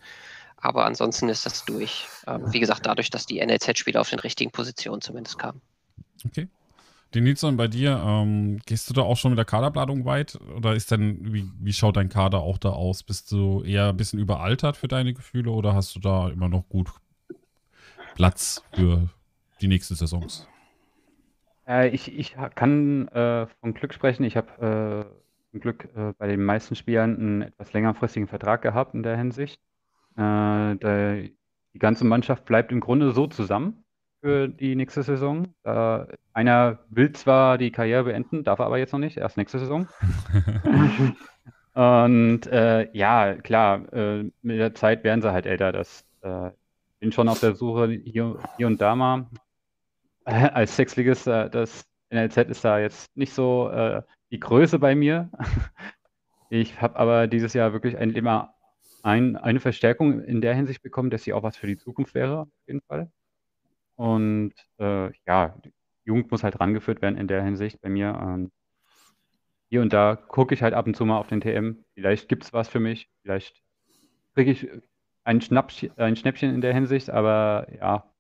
[0.64, 2.08] Aber ansonsten ist das durch.
[2.26, 5.60] Ähm, wie gesagt, dadurch, dass die NLZ-Spieler auf den richtigen Positionen zumindest kamen.
[6.24, 6.48] Okay.
[7.12, 10.38] Die Nilsson, bei dir, ähm, gehst du da auch schon mit der Kaderplanung weit?
[10.56, 13.02] Oder ist denn, wie, wie schaut dein Kader auch da aus?
[13.02, 16.66] Bist du eher ein bisschen überaltert für deine Gefühle oder hast du da immer noch
[16.70, 16.88] gut
[18.14, 19.10] Platz für
[19.60, 20.48] die nächsten Saisons?
[21.68, 24.24] Äh, ich, ich kann äh, von Glück sprechen.
[24.24, 25.12] Ich habe
[25.50, 29.60] zum Glück äh, bei den meisten Spielern einen etwas längerfristigen Vertrag gehabt in der Hinsicht.
[30.16, 31.22] Äh, der,
[31.72, 33.84] die ganze Mannschaft bleibt im Grunde so zusammen
[34.20, 35.48] für die nächste Saison.
[35.64, 39.58] Äh, einer will zwar die Karriere beenden, darf er aber jetzt noch nicht, erst nächste
[39.58, 39.88] Saison.
[41.74, 45.72] Und äh, ja, klar, äh, mit der Zeit werden sie halt älter.
[45.72, 46.50] Das äh,
[47.00, 49.26] bin schon auf der Suche hier, hier und da mal.
[50.24, 55.30] als Sechsligist, äh, das NLZ ist da jetzt nicht so äh, die Größe bei mir.
[56.48, 58.53] Ich habe aber dieses Jahr wirklich ein, immer
[59.04, 62.40] ein, eine Verstärkung in der Hinsicht bekommen, dass sie auch was für die Zukunft wäre,
[62.40, 63.10] auf jeden Fall.
[63.96, 65.54] Und äh, ja,
[66.04, 68.18] Jugend muss halt rangeführt werden in der Hinsicht bei mir.
[68.20, 68.50] Ähm,
[69.68, 71.84] hier und da gucke ich halt ab und zu mal auf den TM.
[71.94, 73.10] Vielleicht gibt es was für mich.
[73.22, 73.62] Vielleicht
[74.34, 74.68] kriege ich
[75.24, 78.10] ein, Schnappsch ein Schnäppchen in der Hinsicht, aber ja,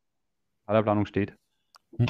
[0.66, 1.34] Kaderplanung steht.
[1.96, 2.06] Hm.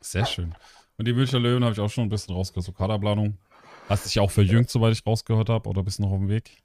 [0.00, 0.54] Sehr schön.
[0.98, 2.66] Und die Münchner Löwen habe ich auch schon ein bisschen rausgehört.
[2.66, 3.38] So Kaderplanung.
[3.88, 6.62] Hast dich auch verjüngt, soweit ich rausgehört habe, oder bist du noch auf dem Weg?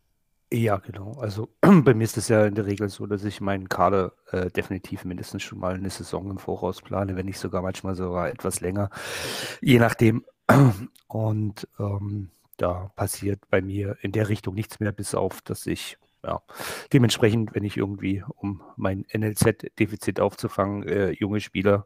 [0.52, 1.14] Ja, genau.
[1.20, 4.50] Also bei mir ist es ja in der Regel so, dass ich meinen Kader äh,
[4.52, 8.62] definitiv mindestens schon mal eine Saison im Voraus plane, wenn nicht sogar manchmal sogar etwas
[8.62, 8.90] länger,
[9.62, 10.24] je nachdem.
[11.08, 15.98] Und ähm, da passiert bei mir in der Richtung nichts mehr, bis auf, dass ich
[16.24, 16.42] ja,
[16.94, 21.86] dementsprechend, wenn ich irgendwie, um mein NLZ-Defizit aufzufangen, äh, junge Spieler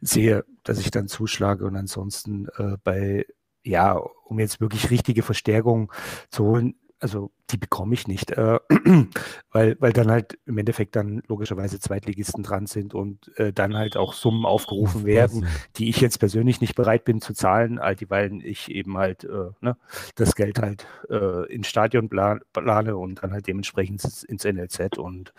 [0.00, 3.26] sehe, dass ich dann zuschlage und ansonsten äh, bei,
[3.62, 5.92] ja, um jetzt wirklich richtige Verstärkung
[6.30, 8.58] zu holen, also die bekomme ich nicht, äh,
[9.50, 13.96] weil, weil dann halt im Endeffekt dann logischerweise Zweitligisten dran sind und äh, dann halt
[13.96, 18.08] auch Summen aufgerufen werden, die ich jetzt persönlich nicht bereit bin zu zahlen, all die,
[18.08, 19.76] weil ich eben halt äh, ne,
[20.14, 25.32] das Geld halt äh, ins Stadion plan, plane und dann halt dementsprechend ins NLZ und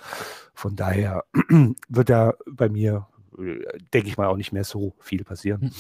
[0.54, 1.24] von daher
[1.90, 5.74] wird da bei mir, äh, denke ich mal, auch nicht mehr so viel passieren.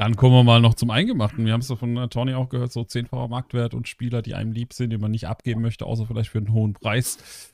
[0.00, 1.44] Dann kommen wir mal noch zum Eingemachten.
[1.44, 4.50] Wir haben es ja von Tony auch gehört, so 10-facher Marktwert und Spieler, die einem
[4.50, 7.52] lieb sind, die man nicht abgeben möchte, außer vielleicht für einen hohen Preis.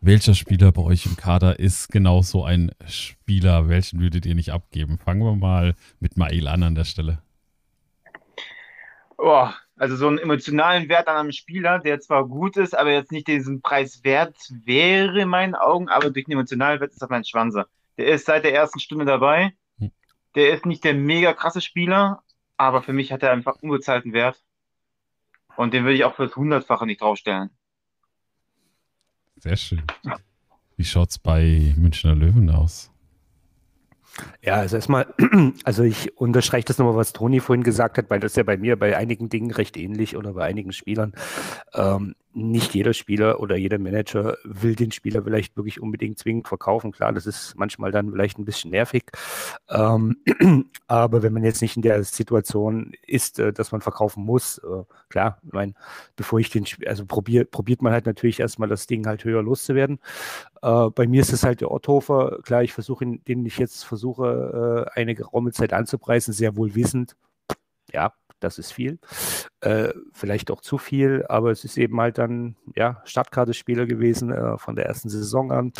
[0.00, 3.68] Welcher Spieler bei euch im Kader ist genau so ein Spieler?
[3.68, 4.96] Welchen würdet ihr nicht abgeben?
[4.98, 7.20] Fangen wir mal mit Mail an an der Stelle.
[9.16, 13.10] Oh, also so einen emotionalen Wert an einem Spieler, der zwar gut ist, aber jetzt
[13.10, 17.10] nicht diesen Preis wert wäre in meinen Augen, aber durch den emotionalen Wert ist das
[17.10, 17.66] mein Schwanzer.
[17.96, 19.52] Der ist seit der ersten Stunde dabei
[20.34, 22.22] der ist nicht der mega krasse Spieler,
[22.56, 24.42] aber für mich hat er einfach unbezahlten Wert.
[25.56, 27.50] Und den würde ich auch für das Hundertfache nicht draufstellen.
[29.36, 29.82] Sehr schön.
[30.76, 32.90] Wie schaut es bei Münchner Löwen aus?
[34.42, 35.12] Ja, also erstmal,
[35.64, 38.76] also ich unterstreiche das nochmal, was Toni vorhin gesagt hat, weil das ja bei mir
[38.76, 41.12] bei einigen Dingen recht ähnlich oder bei einigen Spielern.
[41.74, 46.92] Ähm, nicht jeder Spieler oder jeder Manager will den Spieler vielleicht wirklich unbedingt zwingend verkaufen.
[46.92, 49.04] Klar, das ist manchmal dann vielleicht ein bisschen nervig.
[49.68, 50.16] Ähm,
[50.86, 54.84] aber wenn man jetzt nicht in der Situation ist, äh, dass man verkaufen muss, äh,
[55.08, 55.74] klar, ich meine,
[56.16, 59.98] bevor ich den, also probiert, probiert man halt natürlich erstmal das Ding halt höher loszuwerden.
[60.62, 62.38] Äh, bei mir ist es halt der Otthofer.
[62.42, 67.16] Klar, ich versuche, den ich jetzt versuche, äh, eine geraume Zeit anzupreisen, sehr wohl wissend.
[67.92, 68.98] Ja, das ist viel.
[69.60, 74.58] Äh, vielleicht auch zu viel, aber es ist eben halt dann, ja, Startkartespieler gewesen äh,
[74.58, 75.72] von der ersten Saison an.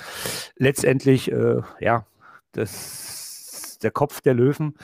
[0.56, 2.06] Letztendlich, äh, ja,
[2.52, 4.74] das der Kopf der Löwen.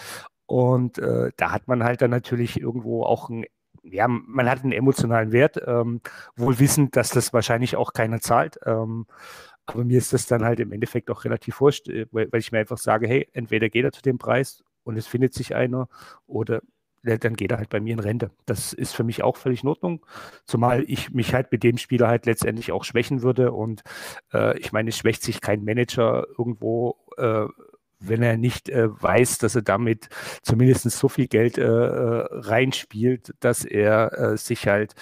[0.46, 3.44] Und äh, da hat man halt dann natürlich irgendwo auch ein
[3.84, 6.00] ja, man hat einen emotionalen Wert, ähm,
[6.36, 8.58] wohl wissend, dass das wahrscheinlich auch keiner zahlt.
[8.64, 9.06] Ähm,
[9.66, 12.58] aber mir ist das dann halt im Endeffekt auch relativ wurscht, äh, weil ich mir
[12.60, 15.88] einfach sage, hey, entweder geht er zu dem Preis und es findet sich einer
[16.26, 16.62] oder
[17.04, 18.30] dann geht er halt bei mir in Rente.
[18.46, 20.04] Das ist für mich auch völlig in Ordnung,
[20.44, 23.82] zumal ich mich halt mit dem Spieler halt letztendlich auch schwächen würde und
[24.32, 27.46] äh, ich meine, es schwächt sich kein Manager irgendwo, äh,
[28.00, 30.08] wenn er nicht äh, weiß, dass er damit
[30.42, 34.94] zumindest so viel Geld äh, äh, reinspielt, dass er äh, sich halt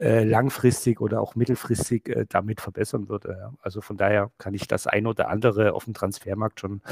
[0.00, 3.52] langfristig oder auch mittelfristig damit verbessern würde.
[3.60, 6.82] Also von daher kann ich das ein oder andere auf dem Transfermarkt schon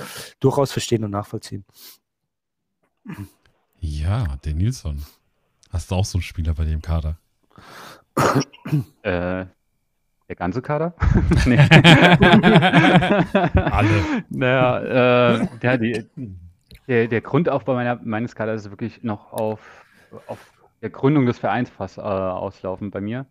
[0.41, 1.65] durchaus verstehen und nachvollziehen.
[3.81, 5.03] Ja, der Nilsson.
[5.71, 7.19] Hast du auch so einen Spieler bei dem Kader?
[9.03, 9.47] äh,
[10.29, 10.95] der ganze Kader?
[11.47, 11.59] nee.
[13.55, 14.25] Alle.
[14.31, 16.07] Naja, äh, der, die,
[16.89, 19.85] der, der Grundaufbau meiner, meines Kaders ist wirklich noch auf,
[20.27, 20.39] auf
[20.83, 23.27] der Gründung des Vereins fast äh, auslaufen bei mir.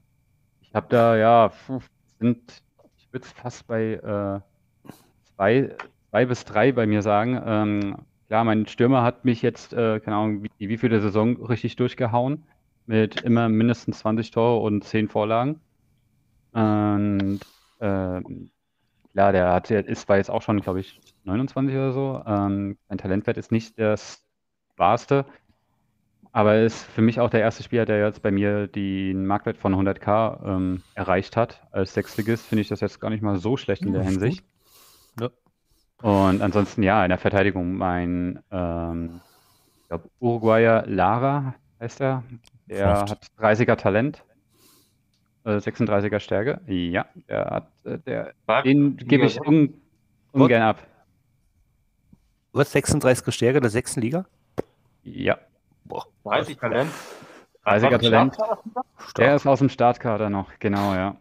[0.62, 1.52] Ich habe da, ja,
[2.20, 2.64] sind,
[2.98, 4.40] ich würde es fast bei äh,
[5.36, 5.76] zwei,
[6.10, 7.42] zwei bis drei bei mir sagen.
[7.46, 7.98] Ähm,
[8.28, 12.48] Klar, mein Stürmer hat mich jetzt, äh, keine Ahnung, wie, wie viele Saison richtig durchgehauen.
[12.88, 15.62] Mit immer mindestens 20 Tore und 10 Vorlagen.
[16.54, 17.42] Und
[17.80, 18.22] äh,
[19.14, 22.24] klar, der hat, ist war jetzt auch schon, glaube ich, 29 oder so.
[22.26, 24.26] Ähm, sein Talentwert ist nicht das
[24.78, 25.26] wahrste.
[26.32, 29.74] aber ist für mich auch der erste Spieler, der jetzt bei mir den Marktwert von
[29.74, 31.66] 100k ähm, erreicht hat.
[31.72, 34.10] Als Sechsligist finde ich das jetzt gar nicht mal so schlecht in der Ja, ist
[34.10, 34.46] Hinsicht.
[35.20, 35.30] Ja.
[36.06, 39.22] Und ansonsten, ja, in der Verteidigung mein, ähm,
[39.82, 42.22] ich glaube, Uruguayer Lara heißt er.
[42.68, 44.24] Der hat 30er Talent,
[45.46, 46.62] äh, 36er Stärke.
[46.68, 49.82] Ja, der hat, äh, der, den gebe ich un,
[50.32, 50.86] ungern ab.
[52.56, 54.28] Hast 36er Stärke in der sechsten Liga?
[55.02, 55.40] Ja,
[56.24, 56.92] 30 Talent.
[57.66, 58.38] 30er Talent.
[59.18, 61.16] Der ist aus dem Startkader noch, genau, ja.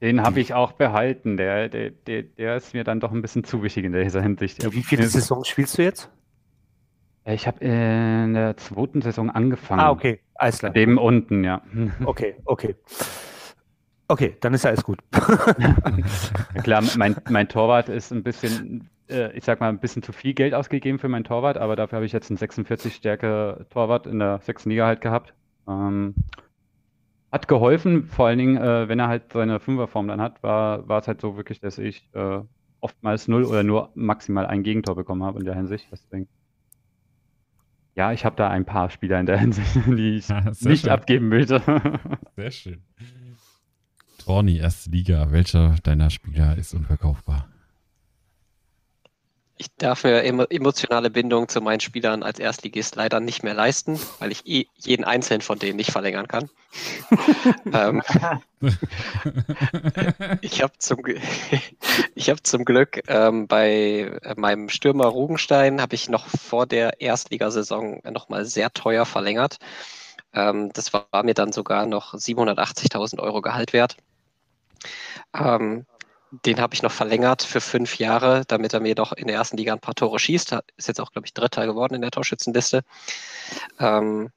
[0.00, 1.36] Den habe ich auch behalten.
[1.36, 4.64] Der, der, der, der ist mir dann doch ein bisschen zu wichtig in dieser Hinsicht.
[4.72, 6.10] Wie viele Saisons spielst du jetzt?
[7.26, 9.80] Ich habe in der zweiten Saison angefangen.
[9.80, 10.20] Ah, okay.
[10.34, 10.72] Alles klar.
[10.72, 11.60] Dem unten, ja.
[12.04, 12.76] Okay, okay.
[14.08, 14.98] Okay, dann ist ja alles gut.
[16.64, 20.34] Klar, mein, mein Torwart ist ein bisschen, äh, ich sag mal, ein bisschen zu viel
[20.34, 24.18] Geld ausgegeben für meinen Torwart, aber dafür habe ich jetzt einen 46 Stärke Torwart in
[24.18, 25.32] der sechsten Liga halt gehabt.
[25.68, 26.16] Ähm,
[27.32, 31.00] hat geholfen, vor allen Dingen, äh, wenn er halt seine Fünferform dann hat, war, war
[31.00, 32.40] es halt so wirklich, dass ich äh,
[32.80, 35.86] oftmals null oder nur maximal ein Gegentor bekommen habe in der Hinsicht.
[35.92, 36.28] Deswegen.
[37.94, 40.90] Ja, ich habe da ein paar Spieler in der Hinsicht, die ich Ja, nicht schön.
[40.90, 41.60] abgeben möchte.
[42.36, 42.82] Sehr schön.
[44.18, 45.30] Trorni, erste Liga.
[45.32, 47.48] Welcher deiner Spieler ist unverkaufbar?
[49.60, 54.00] Ich darf mir emo emotionale Bindung zu meinen Spielern als Erstligist leider nicht mehr leisten,
[54.18, 56.48] weil ich eh jeden einzelnen von denen nicht verlängern kann.
[57.70, 58.00] ähm,
[60.40, 61.04] ich habe zum,
[62.14, 68.00] ich hab zum Glück ähm, bei meinem Stürmer Rugenstein habe ich noch vor der Erstligasaison
[68.10, 69.58] nochmal sehr teuer verlängert.
[70.32, 73.98] Ähm, das war, war mir dann sogar noch 780.000 Euro Gehalt wert.
[75.34, 75.84] Ähm,
[76.44, 79.56] den habe ich noch verlängert für fünf Jahre, damit er mir doch in der ersten
[79.56, 80.56] Liga ein paar Tore schießt.
[80.76, 82.82] Ist jetzt auch, glaube ich, Dritter geworden in der Torschützenliste.
[83.78, 84.30] Ähm,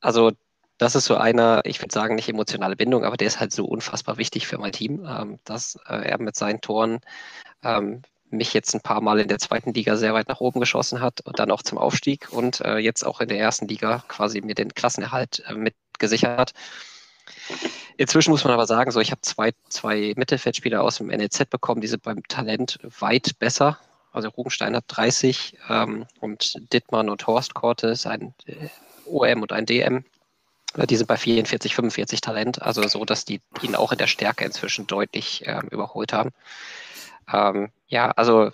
[0.00, 0.32] also
[0.78, 3.66] das ist so einer, ich würde sagen, nicht emotionale Bindung, aber der ist halt so
[3.66, 7.00] unfassbar wichtig für mein Team, ähm, dass äh, er mit seinen Toren
[7.62, 11.00] ähm, mich jetzt ein paar Mal in der zweiten Liga sehr weit nach oben geschossen
[11.00, 14.40] hat und dann auch zum Aufstieg und äh, jetzt auch in der ersten Liga quasi
[14.40, 16.52] mir den Klassenerhalt äh, mitgesichert hat.
[17.96, 21.80] Inzwischen muss man aber sagen, so ich habe zwei, zwei Mittelfeldspieler aus dem NLZ bekommen,
[21.80, 23.78] die sind beim Talent weit besser.
[24.12, 28.68] Also Rugenstein hat 30 ähm, und Dittmann und Horst Korte ist ein äh,
[29.06, 30.04] OM und ein DM.
[30.76, 34.06] Äh, Die sind bei 44, 45 Talent, also so, dass die ihn auch in der
[34.06, 36.30] Stärke inzwischen deutlich ähm, überholt haben.
[37.32, 38.50] Ähm, ja, also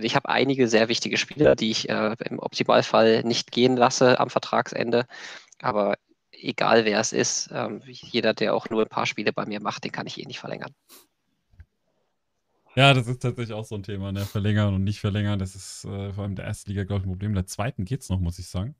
[0.00, 4.30] ich habe einige sehr wichtige Spieler, die ich äh, im Optimalfall nicht gehen lasse am
[4.30, 5.06] Vertragsende.
[5.60, 5.96] Aber
[6.42, 9.84] egal wer es ist, ähm, jeder, der auch nur ein paar Spiele bei mir macht,
[9.84, 10.72] den kann ich eh nicht verlängern.
[12.76, 14.20] Ja, das ist tatsächlich auch so ein Thema, ne?
[14.20, 15.38] Verlängern und nicht verlängern.
[15.38, 17.34] Das ist äh, vor allem der ersten Liga, glaube ich, ein Problem.
[17.34, 18.76] Der zweiten geht's noch, muss ich sagen.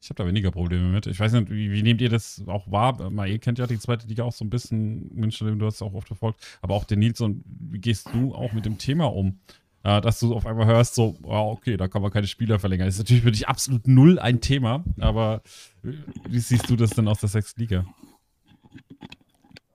[0.00, 1.06] Ich habe da weniger Probleme mit.
[1.06, 3.10] Ich weiß nicht, wie, wie nehmt ihr das auch wahr?
[3.10, 5.10] Mael kennt ja die zweite Liga auch so ein bisschen.
[5.12, 6.40] München, du hast es auch oft verfolgt.
[6.60, 9.40] Aber auch der Nilsson, wie gehst du auch mit dem Thema um?
[9.84, 12.86] Äh, dass du auf einmal hörst, so, ah, okay, da kann man keine Spieler verlängern.
[12.86, 14.82] Das ist natürlich für dich absolut null ein Thema.
[14.98, 15.42] Aber
[15.82, 17.84] wie wie siehst du das denn aus der sechsten Liga?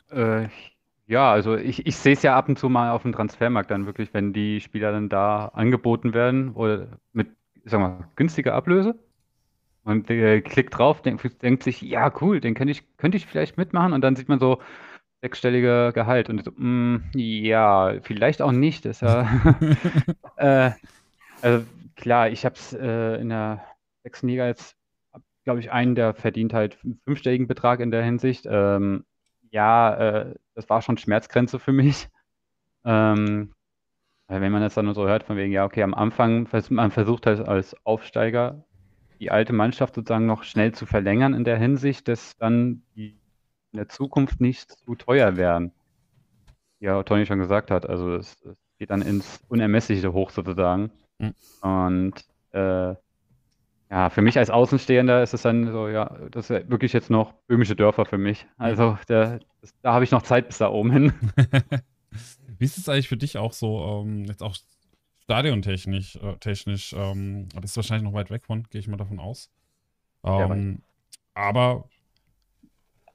[0.10, 0.48] Äh,
[1.06, 3.86] ja, also ich, ich sehe es ja ab und zu mal auf dem Transfermarkt dann
[3.86, 7.30] wirklich, wenn die Spieler dann da angeboten werden oder mit,
[7.64, 8.98] ich sag mal, günstiger Ablöse.
[9.84, 13.58] Und der klickt drauf, denkt, denkt sich, ja, cool, den könnte ich, könnte ich vielleicht
[13.58, 13.94] mitmachen.
[13.94, 14.60] Und dann sieht man so
[15.22, 16.30] sechsstelliger Gehalt.
[16.30, 18.86] Und so, mm, ja, vielleicht auch nicht.
[18.86, 19.28] Das ist ja,
[20.38, 20.72] äh,
[21.42, 23.64] also klar, ich habe es äh, in der
[24.04, 24.76] sechsten Liga jetzt,
[25.44, 28.46] glaube ich, einen, der verdient halt einen fünfstelligen Betrag in der Hinsicht.
[28.50, 29.06] Ähm,
[29.52, 32.08] ja, äh, das war schon Schmerzgrenze für mich.
[32.86, 33.54] Ähm,
[34.28, 37.26] wenn man das dann so hört, von wegen, ja, okay, am Anfang, vers man versucht
[37.26, 38.64] halt als Aufsteiger
[39.20, 43.19] die alte Mannschaft sozusagen noch schnell zu verlängern in der Hinsicht, dass dann die
[43.72, 45.72] in der Zukunft nicht zu teuer werden.
[46.80, 50.92] Ja, Toni schon gesagt hat, also es, es geht dann ins Unermessliche hoch sozusagen.
[51.20, 51.34] Mhm.
[51.62, 52.14] Und
[52.52, 52.96] äh,
[53.92, 57.10] ja, für mich als Außenstehender ist es dann so, ja, das ist ja wirklich jetzt
[57.10, 58.46] noch böhmische Dörfer für mich.
[58.58, 61.14] Also der, das, da habe ich noch Zeit bis da oben hin.
[62.60, 64.56] Wie ist es eigentlich für dich auch so, ähm, jetzt auch
[65.24, 69.20] stadiontechnisch, äh, technisch, ähm, bist du wahrscheinlich noch weit weg von, gehe ich mal davon
[69.20, 69.50] aus.
[70.24, 70.82] Ähm,
[71.34, 71.90] aber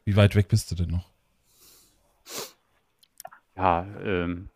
[0.04, 1.10] wie weit weg bist du denn noch?
[3.56, 4.48] Ja, ähm,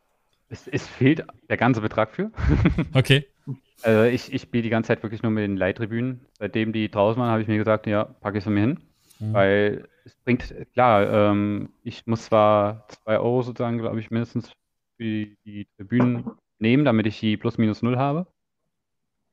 [0.49, 2.31] es, es fehlt der ganze Betrag für.
[2.95, 3.27] Okay.
[3.83, 6.27] Also ich, ich spiele die ganze Zeit wirklich nur mit den Leihtribünen.
[6.39, 8.81] Seitdem die draußen waren, habe ich mir gesagt, ja, packe ich es mir hin.
[9.21, 9.33] Mhm.
[9.33, 15.05] Weil es bringt, klar, ähm, ich muss zwar 2 Euro sozusagen, glaube ich, mindestens für
[15.05, 16.25] die, die Tribünen
[16.59, 18.27] nehmen, damit ich die plus minus null habe.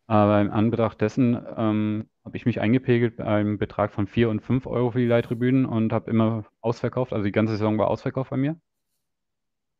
[0.08, 4.42] Aber im Anbetracht dessen ähm, habe ich mich eingepegelt bei einem Betrag von 4 und
[4.42, 7.14] 5 Euro für die Leihtribünen und habe immer ausverkauft.
[7.14, 8.60] Also die ganze Saison war ausverkauft bei mir.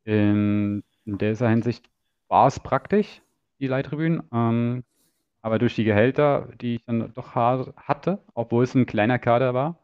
[0.04, 1.90] In, in dieser Hinsicht
[2.28, 3.24] war es praktisch,
[3.60, 4.24] die Leihtribünen.
[4.32, 4.84] Ähm,
[5.42, 9.54] aber durch die Gehälter, die ich dann doch ha hatte, obwohl es ein kleiner Kader
[9.54, 9.80] war,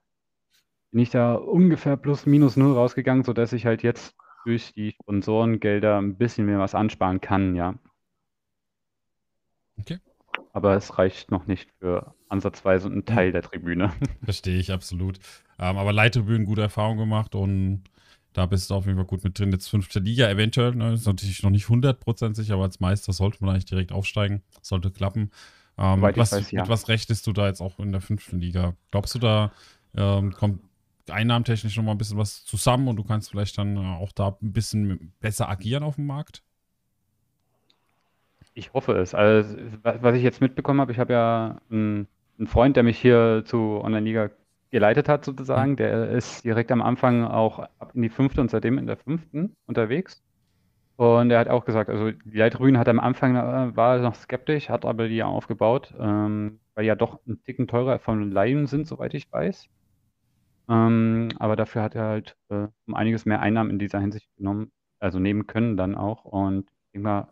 [0.91, 5.97] bin ich da ungefähr plus minus null rausgegangen, sodass ich halt jetzt durch die Sponsorengelder
[6.00, 7.76] ein bisschen mehr was ansparen kann, ja.
[9.80, 10.00] Okay.
[10.54, 13.94] Aber es reicht noch nicht für ansatzweise einen Teil der Tribüne.
[14.24, 15.20] Verstehe ich absolut.
[15.60, 17.84] Ähm, aber Leittribünen gute Erfahrung gemacht und
[18.34, 19.52] da bist du auf jeden Fall gut mit drin.
[19.52, 23.38] Jetzt fünfte Liga eventuell, ne, ist natürlich noch nicht 100% sicher, aber als Meister sollte
[23.42, 24.42] man eigentlich direkt aufsteigen.
[24.62, 25.32] Sollte klappen.
[25.78, 26.62] Ähm, mit, was, weiß, ja.
[26.62, 28.76] mit was rechnest du da jetzt auch in der fünften Liga?
[28.92, 29.52] Glaubst du, da
[29.96, 30.62] ähm, kommt
[31.10, 34.38] einnahmentechnisch noch mal ein bisschen was zusammen und du kannst vielleicht dann äh, auch da
[34.42, 36.44] ein bisschen besser agieren auf dem Markt?
[38.54, 39.14] Ich hoffe es.
[39.16, 43.44] Also, was ich jetzt mitbekommen habe, ich habe ja einen, einen Freund, der mich hier
[43.46, 44.30] zu Online-Liga
[44.72, 45.76] geleitet hat, sozusagen.
[45.76, 50.24] Der ist direkt am Anfang auch in die fünfte und seitdem in der fünften unterwegs.
[50.98, 54.70] Und er hat auch gesagt, also die Leitrüben hat am Anfang äh, war noch skeptisch,
[54.70, 59.14] hat aber die aufgebaut, ähm, weil ja doch ein Ticken teurer von Laien sind, soweit
[59.14, 59.68] ich weiß.
[60.70, 64.72] Ähm, aber dafür hat er halt äh, um einiges mehr Einnahmen in dieser Hinsicht genommen,
[65.00, 66.26] also nehmen können dann auch.
[66.26, 67.28] Und ich denke mal,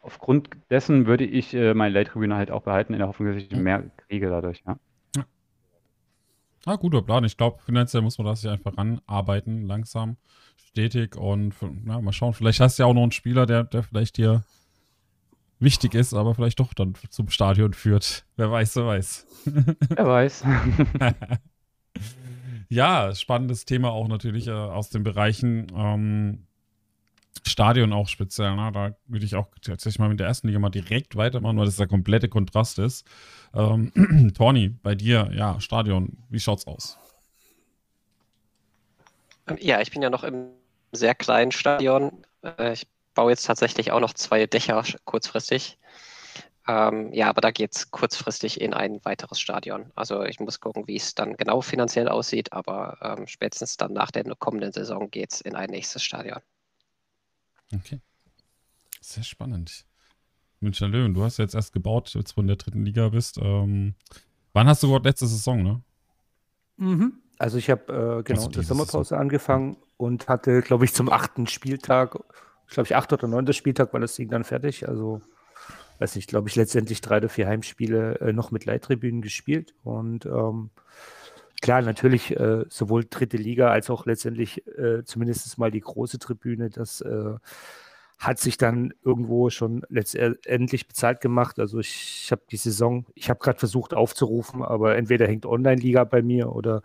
[0.00, 3.50] aufgrund dessen würde ich äh, meine Leittribüne halt auch behalten, in der Hoffnung, dass ich
[3.50, 4.78] mehr kriege dadurch, ja.
[5.16, 5.24] ja.
[6.66, 7.24] Ah, guter Plan.
[7.24, 10.16] Ich glaube, finanziell muss man das sich einfach ranarbeiten, langsam,
[10.56, 11.54] stetig und
[11.86, 12.34] ja, mal schauen.
[12.34, 14.44] Vielleicht hast du ja auch noch einen Spieler, der, der vielleicht hier
[15.58, 18.24] wichtig ist, aber vielleicht doch dann zum Stadion führt.
[18.36, 19.26] Wer weiß, wer weiß.
[19.44, 20.44] Wer weiß.
[22.68, 26.46] ja, spannendes Thema auch natürlich äh, aus den Bereichen ähm,
[27.46, 28.54] Stadion auch speziell.
[28.56, 28.70] Ne?
[28.72, 31.76] Da würde ich auch tatsächlich mal mit der ersten Liga mal direkt weitermachen, weil das
[31.76, 33.06] der komplette Kontrast ist.
[33.54, 36.98] Ähm, Tony, bei dir, ja, Stadion, wie schaut's aus?
[39.58, 40.50] Ja, ich bin ja noch im
[40.92, 42.24] sehr kleinen Stadion.
[42.42, 45.78] Äh, ich baue jetzt tatsächlich auch noch zwei Dächer kurzfristig.
[46.68, 49.90] Ähm, ja, aber da geht es kurzfristig in ein weiteres Stadion.
[49.96, 54.10] Also ich muss gucken, wie es dann genau finanziell aussieht, aber ähm, spätestens dann nach
[54.10, 56.40] der kommenden Saison geht es in ein nächstes Stadion.
[57.74, 58.00] Okay.
[59.00, 59.86] Sehr spannend.
[60.60, 63.38] Münchner Löwen, du hast ja jetzt erst gebaut, jetzt von der dritten Liga bist.
[63.40, 63.94] Ähm,
[64.52, 65.82] wann hast du überhaupt letzte Saison, ne?
[66.76, 67.14] Mhm.
[67.38, 69.18] Also ich habe äh, genau also die Sommerpause Saison.
[69.18, 72.18] angefangen und hatte, glaube ich, zum achten Spieltag,
[72.68, 74.86] glaube ich, acht oder neunter Spieltag war das Ding dann fertig.
[74.86, 75.22] Also
[75.98, 79.74] weiß nicht, glaube ich, letztendlich drei oder vier Heimspiele äh, noch mit Leittribünen gespielt.
[79.82, 80.70] Und ähm,
[81.60, 86.70] klar, natürlich äh, sowohl dritte Liga als auch letztendlich äh, zumindest mal die große Tribüne,
[86.70, 87.34] das äh,
[88.18, 91.58] hat sich dann irgendwo schon letztendlich bezahlt gemacht.
[91.58, 96.04] Also ich, ich habe die Saison, ich habe gerade versucht aufzurufen, aber entweder hängt Online-Liga
[96.04, 96.82] bei mir oder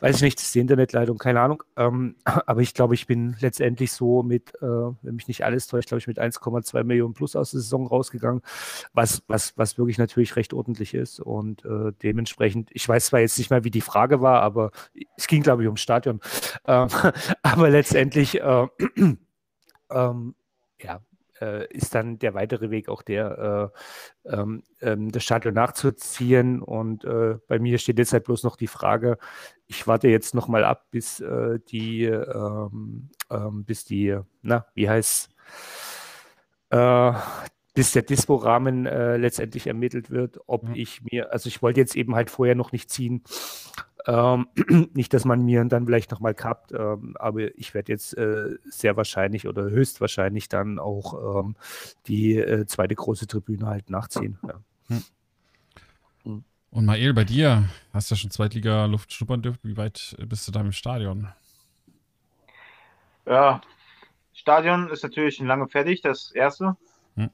[0.00, 1.62] weiß ich nicht, das ist die Internetleitung, keine Ahnung.
[1.76, 5.88] Ähm, aber ich glaube, ich bin letztendlich so mit, äh, wenn mich nicht alles täuscht,
[5.88, 8.42] glaube ich, mit 1,2 Millionen plus aus der Saison rausgegangen,
[8.92, 11.20] was, was, was wirklich natürlich recht ordentlich ist.
[11.20, 14.70] Und äh, dementsprechend, ich weiß zwar jetzt nicht mehr, wie die Frage war, aber
[15.16, 16.20] es ging, glaube ich, ums Stadion.
[16.66, 16.88] Ähm,
[17.42, 18.66] aber letztendlich äh,
[19.90, 20.34] ähm,
[20.80, 21.00] ja,
[21.40, 23.72] äh, ist dann der weitere Weg auch der,
[24.24, 26.60] äh, ähm, ähm, das Stadion nachzuziehen.
[26.62, 29.18] Und äh, bei mir steht jetzt halt bloß noch die Frage,
[29.66, 34.88] ich warte jetzt noch mal ab, bis äh, die, ähm, ähm, bis die, na, wie
[34.88, 35.30] heißt
[36.70, 37.12] äh,
[37.74, 40.74] bis der Dispo-Rahmen äh, letztendlich ermittelt wird, ob mhm.
[40.74, 43.22] ich mir, also ich wollte jetzt eben halt vorher noch nicht ziehen,
[44.08, 44.48] ähm,
[44.94, 48.96] nicht, dass man mir dann vielleicht nochmal kappt, ähm, aber ich werde jetzt äh, sehr
[48.96, 51.56] wahrscheinlich oder höchstwahrscheinlich dann auch ähm,
[52.06, 54.38] die äh, zweite große Tribüne halt nachziehen.
[54.42, 54.54] Ja.
[54.88, 55.02] Hm.
[56.24, 56.44] hm.
[56.70, 59.60] Und Mael, bei dir hast du ja schon Zweitliga-Luft schnuppern dürfen.
[59.62, 61.28] Wie weit bist du da im Stadion?
[63.26, 63.60] Ja,
[64.32, 66.78] Stadion ist natürlich schon lange fertig, das erste.
[67.16, 67.28] Hm.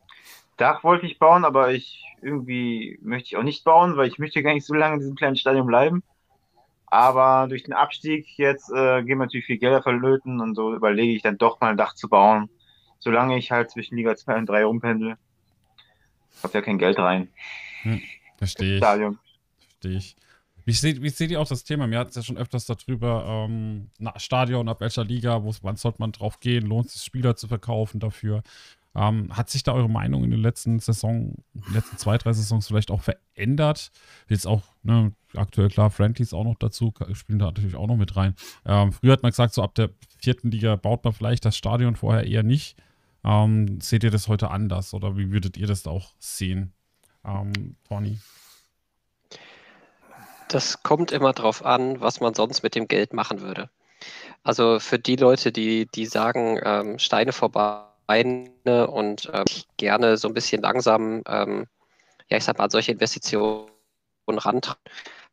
[0.56, 4.42] Dach wollte ich bauen, aber ich irgendwie möchte ich auch nicht bauen, weil ich möchte
[4.42, 6.02] gar nicht so lange in diesem kleinen Stadion bleiben.
[6.94, 11.22] Aber durch den Abstieg jetzt äh, gehen natürlich viel Gelder verlöten und so überlege ich
[11.22, 12.48] dann doch mal ein Dach zu bauen.
[13.00, 15.16] Solange ich halt zwischen Liga 2 und 3 rumpendel,
[16.40, 17.26] kommt ja kein Geld rein.
[17.82, 18.00] Hm,
[18.36, 18.78] verstehe ich.
[18.78, 19.18] Stadion.
[19.58, 20.14] Verstehe ich.
[20.64, 21.88] Wie seht, wie seht ihr auch das Thema?
[21.88, 25.74] Mir hat es ja schon öfters darüber, ähm, na, Stadion, ab welcher Liga, wo, wann
[25.74, 28.44] sollte man drauf gehen, lohnt es sich Spieler zu verkaufen dafür?
[28.96, 31.34] Ähm, hat sich da eure Meinung in den letzten Saison,
[31.72, 33.90] letzten zwei, drei Saisons vielleicht auch verändert?
[34.28, 38.16] Jetzt auch, ne, aktuell klar, Friendlies auch noch dazu, spielen da natürlich auch noch mit
[38.16, 38.34] rein.
[38.64, 41.96] Ähm, früher hat man gesagt, so ab der vierten Liga baut man vielleicht das Stadion
[41.96, 42.76] vorher eher nicht.
[43.24, 46.72] Ähm, seht ihr das heute anders oder wie würdet ihr das auch sehen,
[47.24, 48.18] ähm, Tony?
[50.48, 53.70] Das kommt immer darauf an, was man sonst mit dem Geld machen würde.
[54.42, 59.44] Also für die Leute, die, die sagen, ähm, Steine vorbei und ähm,
[59.76, 61.66] gerne so ein bisschen langsam, ähm,
[62.28, 63.68] ja, ich sag mal, solche Investitionen
[64.28, 64.78] rantragen,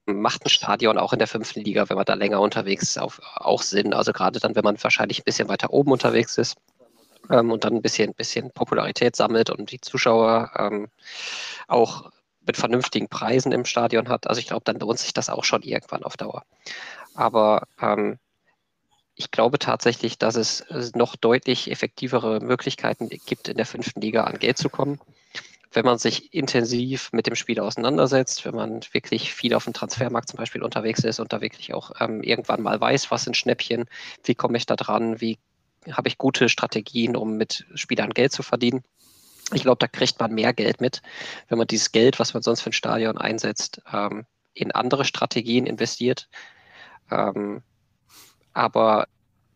[0.05, 3.19] macht ein Stadion auch in der fünften Liga, wenn man da länger unterwegs ist, auch,
[3.35, 3.93] auch Sinn.
[3.93, 6.57] Also gerade dann, wenn man wahrscheinlich ein bisschen weiter oben unterwegs ist
[7.29, 10.87] ähm, und dann ein bisschen, bisschen Popularität sammelt und die Zuschauer ähm,
[11.67, 12.11] auch
[12.45, 14.27] mit vernünftigen Preisen im Stadion hat.
[14.27, 16.43] Also ich glaube, dann lohnt sich das auch schon irgendwann auf Dauer.
[17.13, 18.17] Aber ähm,
[19.15, 24.39] ich glaube tatsächlich, dass es noch deutlich effektivere Möglichkeiten gibt, in der fünften Liga an
[24.39, 24.99] Geld zu kommen
[25.73, 30.29] wenn man sich intensiv mit dem Spiel auseinandersetzt, wenn man wirklich viel auf dem Transfermarkt
[30.29, 33.85] zum Beispiel unterwegs ist und da wirklich auch ähm, irgendwann mal weiß, was sind Schnäppchen,
[34.23, 35.39] wie komme ich da dran, wie
[35.89, 38.83] habe ich gute Strategien, um mit Spielern Geld zu verdienen.
[39.53, 41.01] Ich glaube, da kriegt man mehr Geld mit,
[41.47, 45.65] wenn man dieses Geld, was man sonst für ein Stadion einsetzt, ähm, in andere Strategien
[45.65, 46.27] investiert.
[47.09, 47.63] Ähm,
[48.53, 49.07] aber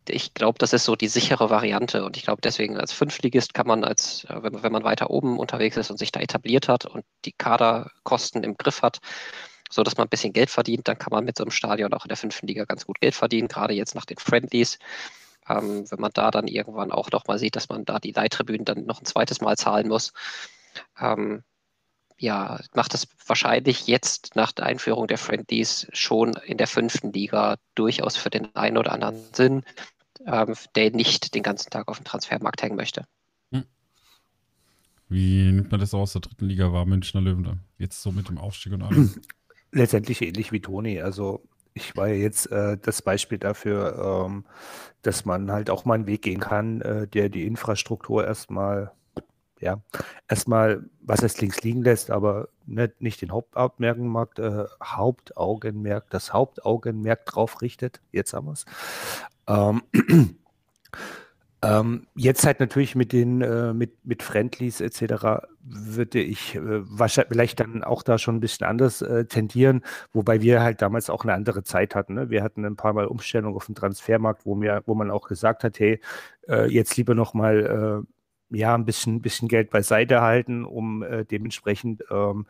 [0.08, 3.66] ich glaube, das ist so die sichere Variante und ich glaube, deswegen als Fünfligist kann
[3.66, 6.86] man als, äh, wenn, wenn man weiter oben unterwegs ist und sich da etabliert hat
[6.86, 8.98] und die Kaderkosten im Griff hat,
[9.70, 12.04] so dass man ein bisschen Geld verdient, dann kann man mit so einem Stadion auch
[12.04, 14.78] in der fünften Liga ganz gut Geld verdienen, gerade jetzt nach den Friendlies.
[15.48, 18.64] Ähm, wenn man da dann irgendwann auch noch mal sieht, dass man da die Leittribünen
[18.64, 20.12] dann noch ein zweites Mal zahlen muss,
[21.00, 21.44] ähm,
[22.18, 27.56] ja, macht es wahrscheinlich jetzt nach der Einführung der Friendlies schon in der fünften Liga
[27.74, 29.62] durchaus für den einen oder anderen Sinn,
[30.26, 33.04] ähm, der nicht den ganzen Tag auf dem Transfermarkt hängen möchte.
[33.52, 33.64] Hm.
[35.08, 37.56] Wie nimmt man das aus der dritten Liga war, Münchner Löwen da?
[37.78, 39.14] Jetzt so mit dem Aufstieg und allem?
[39.72, 41.02] Letztendlich ähnlich wie Toni.
[41.02, 41.42] Also
[41.76, 44.46] ich war ja jetzt äh, das Beispiel dafür, ähm,
[45.02, 48.92] dass man halt auch mal einen Weg gehen kann, äh, der die Infrastruktur erstmal,
[49.60, 49.80] ja,
[50.28, 57.26] erstmal, was es links liegen lässt, aber nicht, nicht den Hauptaugenmerk, äh, Hauptaugenmerk, das Hauptaugenmerk
[57.26, 58.00] drauf richtet.
[58.12, 58.64] Jetzt haben wir es.
[59.46, 59.82] Ähm,
[61.62, 65.46] ähm, jetzt halt natürlich mit den äh, mit, mit Friendlies etc.
[65.62, 69.82] würde ich äh, wahrscheinlich vielleicht dann auch da schon ein bisschen anders äh, tendieren,
[70.12, 72.14] wobei wir halt damals auch eine andere Zeit hatten.
[72.14, 72.28] Ne?
[72.30, 75.64] Wir hatten ein paar Mal Umstellung auf dem Transfermarkt, wo mir, wo man auch gesagt
[75.64, 76.00] hat, hey,
[76.48, 78.15] äh, jetzt lieber noch mal äh,
[78.50, 82.46] ja ein bisschen, bisschen Geld beiseite halten, um äh, dementsprechend ähm,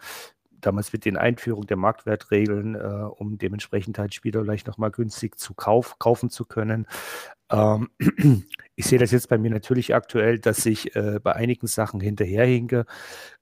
[0.60, 5.54] damals mit den Einführung der Marktwertregeln, äh, um dementsprechend halt Spieler vielleicht nochmal günstig zu
[5.54, 6.86] kauf, kaufen zu können.
[7.50, 7.88] Ähm,
[8.74, 12.86] ich sehe das jetzt bei mir natürlich aktuell, dass ich äh, bei einigen Sachen hinterherhinke.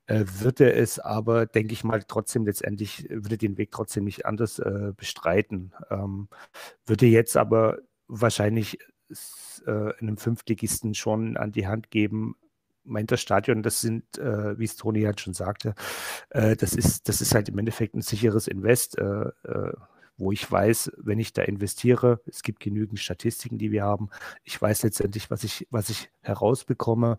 [0.07, 4.59] Äh, würde es aber, denke ich mal, trotzdem letztendlich, würde den Weg trotzdem nicht anders
[4.59, 5.72] äh, bestreiten.
[5.90, 6.28] Ähm,
[6.84, 8.78] würde jetzt aber wahrscheinlich
[9.66, 12.36] äh, einem Fünftligisten schon an die Hand geben,
[12.85, 15.74] meint das Stadion, das sind, äh, wie es Toni halt schon sagte,
[16.30, 19.72] äh, das, ist, das ist halt im Endeffekt ein sicheres Invest, äh, äh,
[20.16, 24.11] wo ich weiß, wenn ich da investiere, es gibt genügend Statistiken, die wir haben,
[24.45, 27.18] ich weiß letztendlich, was ich, was ich herausbekomme.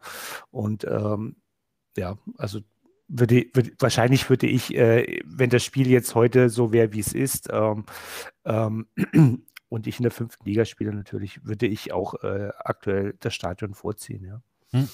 [0.51, 1.35] Und ähm,
[1.97, 2.61] ja, also
[3.07, 7.13] würde, würde, wahrscheinlich würde ich, äh, wenn das Spiel jetzt heute so wäre, wie es
[7.13, 7.85] ist, ähm,
[8.45, 8.87] ähm,
[9.69, 13.73] und ich in der fünften Liga spiele, natürlich, würde ich auch äh, aktuell das Stadion
[13.73, 14.41] vorziehen, ja.
[14.71, 14.89] Hm.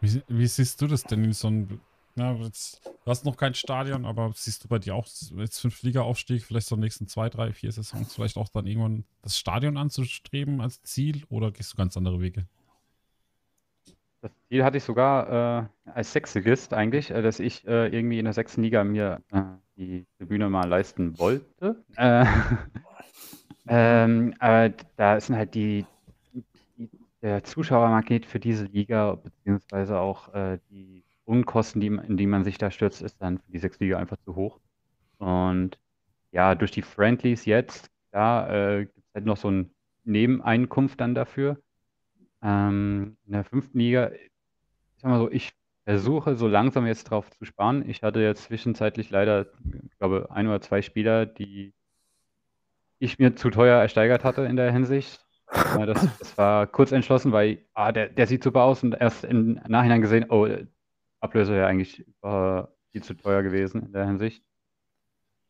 [0.00, 1.80] Wie, wie, siehst du das denn in so einem,
[2.14, 5.82] na, jetzt, du hast noch kein Stadion, aber siehst du bei dir auch jetzt fünf
[5.82, 9.38] Liga-Aufstieg, vielleicht so in den nächsten zwei, drei, vier Saisons, vielleicht auch dann irgendwann das
[9.38, 12.46] Stadion anzustreben als Ziel oder gehst du ganz andere Wege?
[14.22, 18.26] Das Ziel hatte ich sogar äh, als Sechsigist eigentlich, äh, dass ich äh, irgendwie in
[18.26, 19.42] der sechsten Liga mir äh,
[19.76, 21.82] die Tribüne mal leisten wollte.
[21.96, 22.26] Äh,
[23.68, 25.86] ähm, aber da sind halt die,
[27.22, 32.58] der Zuschauermagnet für diese Liga, beziehungsweise auch äh, die Unkosten, die, in die man sich
[32.58, 34.60] da stürzt, ist dann für die sechste Liga einfach zu hoch.
[35.18, 35.78] Und
[36.32, 39.70] ja, durch die Friendlies jetzt, da äh, gibt es halt noch so ein
[40.04, 41.60] Nebeneinkunft dann dafür.
[42.42, 44.30] Ähm, in der fünften Liga, ich
[44.96, 45.52] sag mal so, ich
[45.84, 47.88] versuche so langsam jetzt drauf zu sparen.
[47.88, 49.46] Ich hatte jetzt zwischenzeitlich leider,
[49.84, 51.74] ich glaube, ein oder zwei Spieler, die
[52.98, 55.24] ich mir zu teuer ersteigert hatte in der Hinsicht.
[55.52, 59.24] Ja, das, das war kurz entschlossen, weil ah, der, der sieht super aus und erst
[59.24, 60.48] im Nachhinein gesehen, oh,
[61.20, 64.42] Ablöse wäre eigentlich äh, viel zu teuer gewesen in der Hinsicht.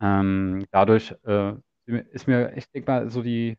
[0.00, 1.52] Ähm, dadurch äh,
[1.86, 3.58] ist mir, ich denke mal, so die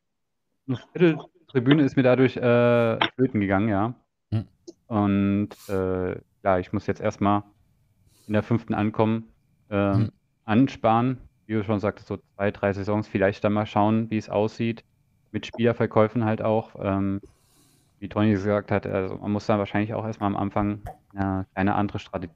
[0.94, 3.94] Vierteltribüne ist mir dadurch äh, flöten gegangen, ja.
[4.32, 4.48] Hm.
[4.88, 7.44] Und äh, ja, ich muss jetzt erstmal
[8.28, 9.28] in der fünften ankommen,
[9.70, 10.12] äh, hm.
[10.46, 14.30] ansparen, wie du schon sagtest, so zwei, drei Saisons, vielleicht dann mal schauen, wie es
[14.30, 14.84] aussieht
[15.32, 16.76] mit Spielerverkäufen halt auch.
[16.80, 17.22] Ähm,
[18.00, 20.82] wie Toni gesagt hat, also man muss dann wahrscheinlich auch erstmal am Anfang
[21.14, 22.34] eine, eine andere Strategie,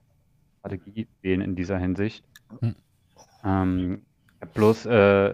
[0.60, 2.24] Strategie wählen in dieser Hinsicht.
[2.62, 2.76] Mhm.
[3.43, 4.02] Ähm,
[4.54, 5.34] Bloß äh,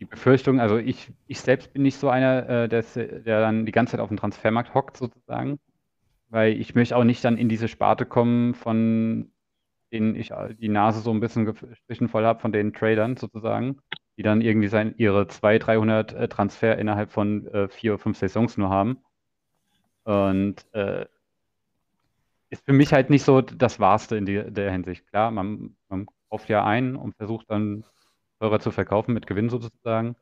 [0.00, 3.72] die Befürchtung, also ich, ich selbst bin nicht so einer, äh, der, der dann die
[3.72, 5.58] ganze Zeit auf dem Transfermarkt hockt, sozusagen.
[6.30, 9.30] Weil ich möchte auch nicht dann in diese Sparte kommen, von
[9.92, 13.80] denen ich die Nase so ein bisschen gestrichen voll habe, von den Tradern sozusagen,
[14.16, 18.56] die dann irgendwie sein, ihre 200, 300 äh, Transfer innerhalb von äh, vier, fünf Saisons
[18.56, 18.98] nur haben.
[20.04, 21.06] Und äh,
[22.50, 25.06] ist für mich halt nicht so das Wahrste in die, der Hinsicht.
[25.08, 27.84] Klar, man, man kauft ja ein und versucht dann
[28.40, 30.16] teurer zu verkaufen mit Gewinn sozusagen.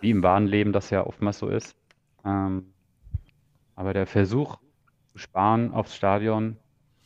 [0.00, 1.76] Wie im wahren Leben das ja oftmals so ist.
[2.24, 2.72] Ähm,
[3.74, 4.58] aber der Versuch
[5.12, 6.56] zu sparen aufs Stadion,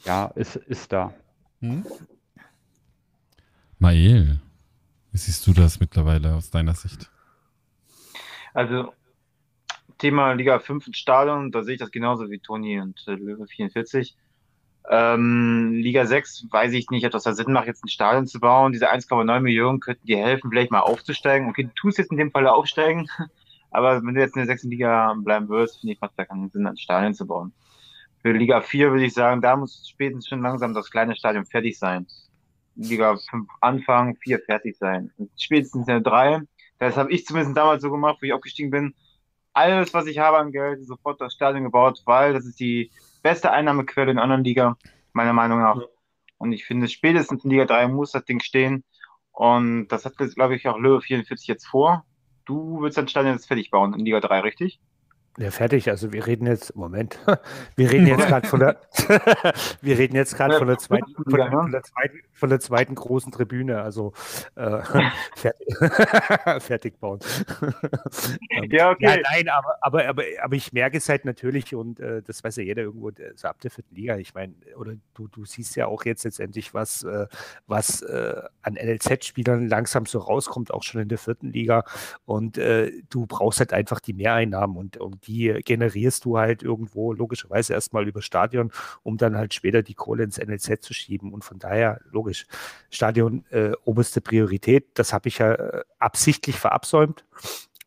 [0.05, 1.14] ja, ist, ist da.
[1.61, 1.84] Hm?
[3.78, 4.40] Mael,
[5.12, 7.11] wie siehst du das mittlerweile aus deiner Sicht?
[8.53, 8.92] Also
[9.98, 13.46] Thema Liga 5 im Stadion, da sehe ich das genauso wie Toni und äh, Löwe
[13.46, 14.16] 44.
[14.88, 18.40] Ähm, Liga 6 weiß ich nicht, ob das da Sinn macht, jetzt ein Stadion zu
[18.40, 18.72] bauen.
[18.72, 21.48] Diese 1,9 Millionen könnten dir helfen, vielleicht mal aufzusteigen.
[21.48, 23.09] Okay, du tust jetzt in dem Fall aufsteigen,
[23.70, 24.64] aber wenn du jetzt in der 6.
[24.64, 27.53] Liga bleiben würdest, finde ich fast da keinen Sinn, ein Stadion zu bauen.
[28.22, 31.78] Für Liga 4 würde ich sagen, da muss spätestens schon langsam das kleine Stadion fertig
[31.78, 32.06] sein.
[32.76, 35.10] Liga 5 Anfang, 4 fertig sein.
[35.16, 36.42] Und spätestens in der 3,
[36.78, 38.94] das habe ich zumindest damals so gemacht, wo ich aufgestiegen bin,
[39.52, 42.90] alles, was ich habe an Geld, sofort das Stadion gebaut, weil das ist die
[43.22, 44.76] beste Einnahmequelle in der anderen Liga,
[45.12, 45.80] meiner Meinung nach.
[46.38, 48.84] Und ich finde, spätestens in Liga 3 muss das Ding stehen.
[49.32, 52.04] Und das hat, glaube ich, auch Löwe 44 jetzt vor.
[52.44, 54.80] Du willst dein Stadion jetzt fertig bauen in Liga 3, richtig?
[55.39, 55.89] Ja, fertig.
[55.89, 57.18] Also wir reden jetzt, Moment,
[57.76, 58.81] wir reden jetzt gerade von der,
[59.81, 60.97] wir reden jetzt gerade von von,
[61.37, 61.83] der, von,
[62.33, 63.81] von der zweiten großen Tribüne.
[63.81, 64.12] Also
[64.57, 64.83] äh,
[65.37, 65.68] fertig,
[66.59, 67.20] fertig bauen.
[68.70, 69.05] ja, okay.
[69.05, 72.57] Ja, nein, aber, aber, aber, aber ich merke es halt natürlich und äh, das weiß
[72.57, 74.16] ja jeder irgendwo, so ab der vierten Liga.
[74.16, 77.28] Ich meine, oder du, du siehst ja auch jetzt letztendlich, was, äh,
[77.68, 81.85] was äh, an NLZ-Spielern langsam so rauskommt, auch schon in der vierten Liga.
[82.24, 85.30] Und äh, du brauchst halt einfach die Mehreinnahmen und, und die
[85.64, 88.72] generierst du halt irgendwo logischerweise erstmal über Stadion,
[89.03, 91.33] um dann halt später die Kohle ins NLZ zu schieben.
[91.33, 92.47] Und von daher, logisch,
[92.91, 94.99] Stadion äh, oberste Priorität.
[94.99, 97.24] Das habe ich ja äh, absichtlich verabsäumt,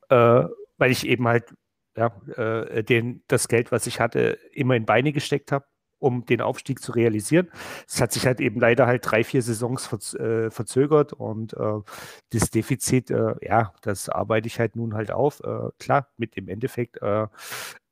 [0.10, 0.44] äh,
[0.78, 1.54] weil ich eben halt
[1.96, 5.66] ja, äh, den, das Geld, was ich hatte, immer in Beine gesteckt habe
[6.04, 7.50] um den Aufstieg zu realisieren.
[7.88, 11.80] Es hat sich halt eben leider halt drei, vier Saisons verz äh, verzögert und äh,
[12.32, 15.40] das Defizit, äh, ja, das arbeite ich halt nun halt auf.
[15.42, 17.28] Äh, klar, mit dem Endeffekt, äh,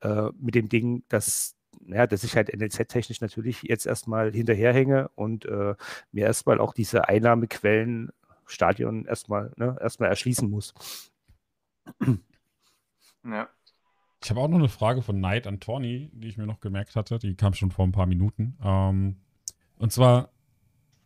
[0.02, 1.56] äh, mit dem Ding, dass
[1.88, 8.12] ja, dass ich halt NLZ-technisch natürlich jetzt erstmal hinterherhänge und mir erstmal auch diese Einnahmequellen
[8.46, 10.74] Stadion erstmal, ne, erstmal erschließen muss.
[13.24, 13.50] Ja.
[14.24, 16.96] Ich habe auch noch eine Frage von Knight an Tony, die ich mir noch gemerkt
[16.96, 17.18] hatte.
[17.18, 18.56] Die kam schon vor ein paar Minuten.
[18.64, 19.16] Ähm,
[19.80, 20.30] und zwar,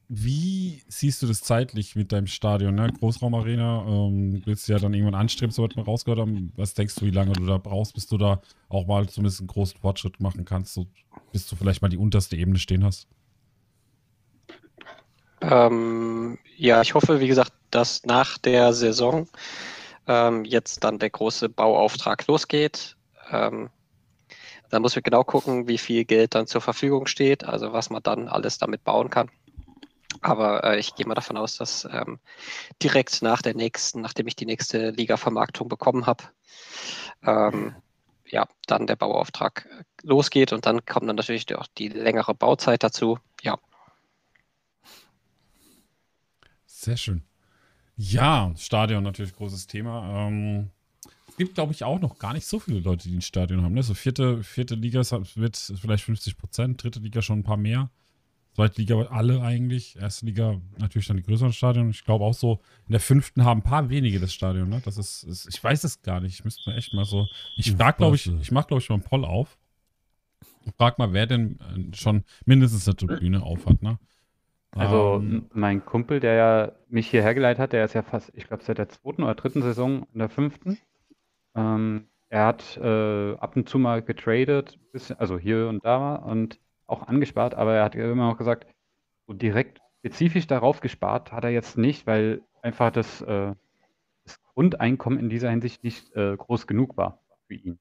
[0.09, 2.75] wie siehst du das zeitlich mit deinem Stadion?
[2.75, 2.91] Ne?
[2.91, 6.51] Großraumarena, ähm, willst du ja dann irgendwann anstreben, so was wir rausgehört haben.
[6.57, 9.47] Was denkst du, wie lange du da brauchst, bis du da auch mal zumindest einen
[9.47, 10.85] großen Fortschritt machen kannst, so,
[11.31, 13.07] bis du vielleicht mal die unterste Ebene stehen hast?
[15.41, 19.27] Ähm, ja, ich hoffe, wie gesagt, dass nach der Saison
[20.07, 22.95] ähm, jetzt dann der große Bauauftrag losgeht.
[23.35, 23.69] Ähm,
[24.69, 28.01] dann muss man genau gucken, wie viel Geld dann zur Verfügung steht, also was man
[28.03, 29.29] dann alles damit bauen kann.
[30.21, 32.19] Aber äh, ich gehe mal davon aus, dass ähm,
[32.81, 36.23] direkt nach der nächsten, nachdem ich die nächste Liga-Vermarktung bekommen habe,
[37.23, 37.75] ähm,
[38.27, 39.69] ja, dann der Bauauftrag
[40.01, 43.19] losgeht und dann kommt dann natürlich auch die längere Bauzeit dazu.
[43.41, 43.59] Ja.
[46.65, 47.23] Sehr schön.
[47.97, 50.27] Ja, Stadion natürlich großes Thema.
[50.27, 50.71] Ähm,
[51.37, 53.73] gibt, glaube ich, auch noch gar nicht so viele Leute, die ein Stadion haben.
[53.73, 53.83] Ne?
[53.83, 55.01] So vierte, vierte Liga
[55.35, 57.89] wird vielleicht 50 Prozent, dritte Liga schon ein paar mehr.
[58.55, 59.97] Zweite Liga alle eigentlich.
[59.97, 61.89] Erste Liga natürlich dann die größeren Stadien.
[61.89, 64.69] Ich glaube auch so, in der fünften haben ein paar wenige das Stadion.
[64.69, 64.81] Ne?
[64.85, 66.35] Das ist, ist ich weiß es gar nicht.
[66.35, 67.27] Ich müsste mir echt mal so.
[67.57, 69.57] Ich frage, glaube ich, ich mache, glaube ich, mal einen Poll auf.
[70.65, 73.83] Und frag mal, wer denn äh, schon mindestens eine Tribüne auf hat.
[73.83, 73.99] Ne?
[74.71, 78.47] Also ähm, mein Kumpel, der ja mich hierher geleitet hat, der ist ja fast, ich
[78.47, 80.77] glaube, seit der zweiten oder dritten Saison in der fünften.
[81.55, 86.59] Ähm, er hat äh, ab und zu mal getradet, bisschen, also hier und da und
[86.87, 88.67] auch angespart, aber er hat immer noch gesagt,
[89.27, 93.53] so direkt spezifisch darauf gespart hat er jetzt nicht, weil einfach das, äh,
[94.23, 97.79] das Grundeinkommen in dieser Hinsicht nicht äh, groß genug war für ihn.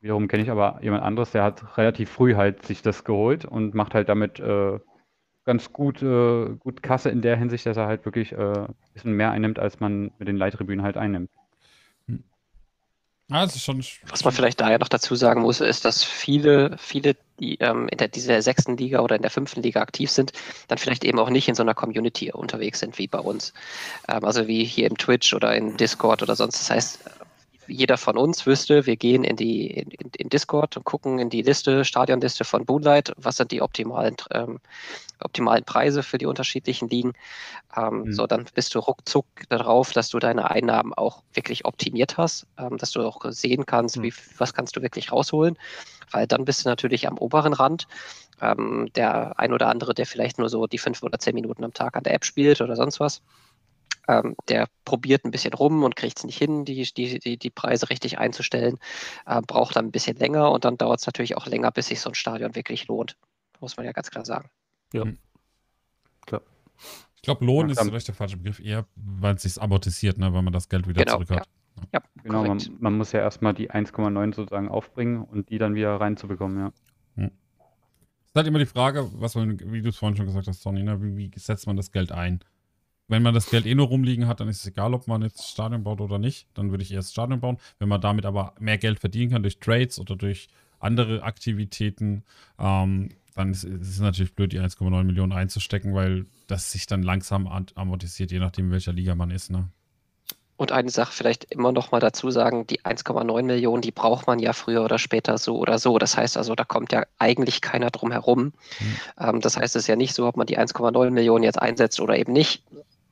[0.00, 3.74] Wiederum kenne ich aber jemand anderes, der hat relativ früh halt sich das geholt und
[3.74, 4.78] macht halt damit äh,
[5.44, 9.12] ganz gut, äh, gut Kasse in der Hinsicht, dass er halt wirklich äh, ein bisschen
[9.12, 11.30] mehr einnimmt, als man mit den Leittribünen halt einnimmt.
[13.28, 13.84] Ist schon.
[14.08, 17.98] Was man vielleicht daher noch dazu sagen muss, ist, dass viele, viele, die ähm, in
[17.98, 20.32] der, dieser sechsten Liga oder in der fünften Liga aktiv sind,
[20.68, 23.52] dann vielleicht eben auch nicht in so einer Community unterwegs sind wie bei uns.
[24.08, 26.60] Ähm, also wie hier im Twitch oder in Discord oder sonst.
[26.60, 27.00] Das heißt,
[27.68, 31.42] jeder von uns wüsste, wir gehen in die in, in Discord und gucken in die
[31.42, 34.60] Liste, Stadionliste von Boonlight, was sind die optimalen, ähm,
[35.20, 37.12] optimalen Preise für die unterschiedlichen Ligen.
[37.76, 38.12] Ähm, mhm.
[38.12, 42.76] So, dann bist du ruckzuck darauf, dass du deine Einnahmen auch wirklich optimiert hast, ähm,
[42.78, 44.02] dass du auch sehen kannst, mhm.
[44.04, 45.56] wie, was kannst du wirklich rausholen,
[46.10, 47.86] weil dann bist du natürlich am oberen Rand.
[48.42, 51.72] Ähm, der ein oder andere, der vielleicht nur so die fünf oder zehn Minuten am
[51.72, 53.22] Tag an der App spielt oder sonst was,
[54.08, 57.50] ähm, der probiert ein bisschen rum und kriegt es nicht hin, die, die, die, die
[57.50, 58.78] Preise richtig einzustellen,
[59.26, 62.00] äh, braucht dann ein bisschen länger und dann dauert es natürlich auch länger, bis sich
[62.00, 63.16] so ein Stadion wirklich lohnt.
[63.60, 64.50] Muss man ja ganz klar sagen.
[64.92, 65.04] Ja.
[65.04, 65.18] Mhm.
[66.26, 66.42] Klar.
[67.16, 70.32] Ich glaube, Lohn ja, ist vielleicht der falsche Begriff, eher, weil es sich amortisiert, ne,
[70.32, 71.48] weil man das Geld wieder genau, zurück hat.
[71.92, 72.00] Ja.
[72.00, 75.96] ja genau, man, man, muss ja erstmal die 1,9 sozusagen aufbringen und die dann wieder
[76.00, 76.72] reinzubekommen, ja.
[77.16, 77.30] Hm.
[78.24, 80.60] Es ist halt immer die Frage, was man, wie du es vorhin schon gesagt hast,
[80.60, 82.40] Tony, ne, wie, wie setzt man das Geld ein?
[83.08, 85.48] Wenn man das Geld eh nur rumliegen hat, dann ist es egal, ob man jetzt
[85.48, 86.48] Stadion baut oder nicht.
[86.54, 87.58] Dann würde ich erst Stadion bauen.
[87.78, 90.48] Wenn man damit aber mehr Geld verdienen kann durch Trades oder durch
[90.80, 92.24] andere Aktivitäten,
[92.58, 97.02] ähm, dann ist, ist, es natürlich blöd, die 1,9 Millionen einzustecken, weil das sich dann
[97.02, 99.50] langsam amortisiert, je nachdem, welcher Liga man ist.
[99.50, 99.68] Ne?
[100.56, 104.38] Und eine Sache vielleicht immer noch mal dazu sagen, die 1,9 Millionen, die braucht man
[104.38, 105.98] ja früher oder später so oder so.
[105.98, 108.44] Das heißt also, da kommt ja eigentlich keiner drum herum.
[108.44, 108.52] Mhm.
[109.20, 112.00] Ähm, das heißt, es ist ja nicht so, ob man die 1,9 Millionen jetzt einsetzt
[112.00, 112.62] oder eben nicht,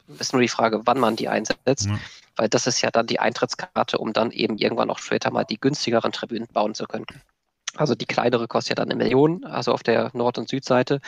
[0.08, 1.98] ist nur die Frage, wann man die einsetzt, ja.
[2.36, 5.60] weil das ist ja dann die Eintrittskarte, um dann eben irgendwann auch später mal die
[5.60, 7.06] günstigeren Tribünen bauen zu können.
[7.76, 11.00] Also die kleinere kostet ja dann eine Million, also auf der Nord- und Südseite.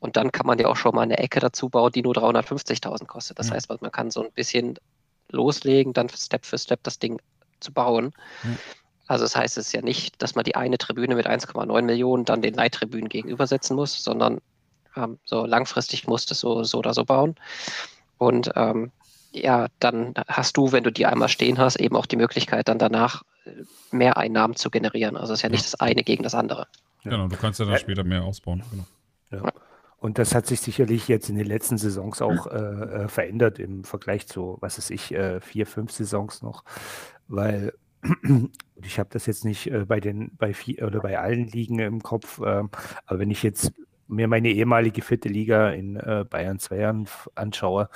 [0.00, 3.06] Und dann kann man ja auch schon mal eine Ecke dazu bauen, die nur 350.000
[3.06, 3.38] kostet.
[3.38, 3.54] Das ja.
[3.54, 4.78] heißt, man kann so ein bisschen
[5.30, 7.20] loslegen, dann Step für Step das Ding
[7.60, 8.12] zu bauen.
[8.44, 8.50] Ja.
[9.08, 12.24] Also das heißt es ist ja nicht, dass man die eine Tribüne mit 1,9 Millionen
[12.24, 14.40] dann den Leittribünen gegenübersetzen muss, sondern
[14.96, 17.36] ähm, so langfristig musst du es so, so oder so bauen.
[18.18, 18.92] Und ähm,
[19.32, 22.78] ja, dann hast du, wenn du die einmal stehen hast, eben auch die Möglichkeit, dann
[22.78, 23.50] danach äh,
[23.90, 25.16] mehr Einnahmen zu generieren.
[25.16, 26.66] Also es ist ja nicht das eine gegen das andere.
[27.04, 28.62] Genau, du kannst ja dann später mehr ausbauen.
[28.70, 28.84] Genau.
[29.30, 29.52] Ja.
[29.98, 33.84] Und das hat sich sicherlich jetzt in den letzten Saisons auch äh, äh verändert im
[33.84, 36.64] Vergleich zu, was weiß ich, äh, vier, fünf Saisons noch,
[37.28, 37.72] weil
[38.82, 42.02] ich habe das jetzt nicht äh, bei den bei vier oder bei allen Ligen im
[42.02, 42.64] Kopf, äh,
[43.06, 43.72] aber wenn ich jetzt
[44.08, 47.04] mir meine ehemalige vierte Liga in äh, Bayern 2
[47.34, 47.88] anschaue,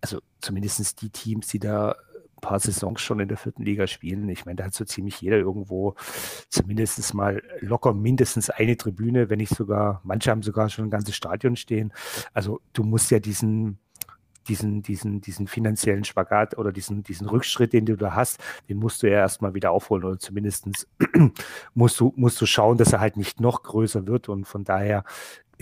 [0.00, 4.28] also zumindest die Teams, die da ein paar Saisons schon in der vierten Liga spielen,
[4.28, 5.94] ich meine, da hat so ziemlich jeder irgendwo
[6.48, 11.16] zumindest mal locker mindestens eine Tribüne, wenn nicht sogar, manche haben sogar schon ein ganzes
[11.16, 11.92] Stadion stehen.
[12.32, 13.78] Also du musst ja diesen
[14.48, 19.02] diesen, diesen, diesen finanziellen Spagat oder diesen, diesen Rückschritt, den du da hast, den musst
[19.02, 20.66] du ja erstmal wieder aufholen oder zumindest
[21.74, 25.04] musst du, musst du schauen, dass er halt nicht noch größer wird und von daher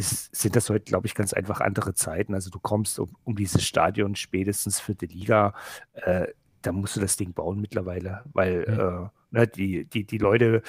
[0.02, 2.34] ist, sind das heute, glaube ich, ganz einfach andere Zeiten.
[2.34, 5.54] Also du kommst um, um dieses Stadion spätestens für die Liga,
[5.94, 6.26] äh,
[6.62, 9.08] da musst du das Ding bauen mittlerweile, weil mhm.
[9.34, 10.62] äh, ne, die, die, die Leute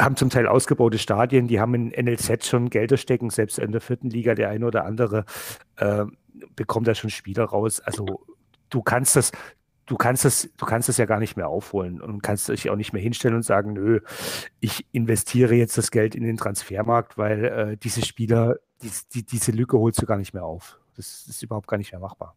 [0.00, 3.80] haben zum Teil ausgebaute Stadien, die haben in NLZ schon Gelder stecken, selbst in der
[3.80, 5.24] vierten Liga der eine oder andere
[5.76, 6.04] äh,
[6.56, 7.80] bekommt da schon Spieler raus.
[7.80, 8.24] Also
[8.70, 9.32] du kannst das,
[9.90, 12.76] du kannst das, du kannst das ja gar nicht mehr aufholen und kannst dich auch
[12.76, 14.00] nicht mehr hinstellen und sagen, nö,
[14.60, 19.50] ich investiere jetzt das Geld in den Transfermarkt, weil äh, diese Spieler, die, die, diese
[19.50, 20.78] Lücke holst du gar nicht mehr auf.
[20.94, 22.36] Das ist überhaupt gar nicht mehr machbar.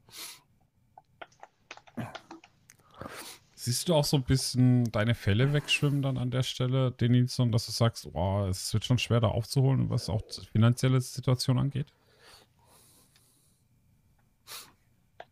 [3.54, 7.68] Siehst du auch so ein bisschen deine Fälle wegschwimmen dann an der Stelle, Denilson, dass
[7.68, 11.94] du sagst, oh, es wird schon schwer da aufzuholen, was auch die finanzielle Situation angeht?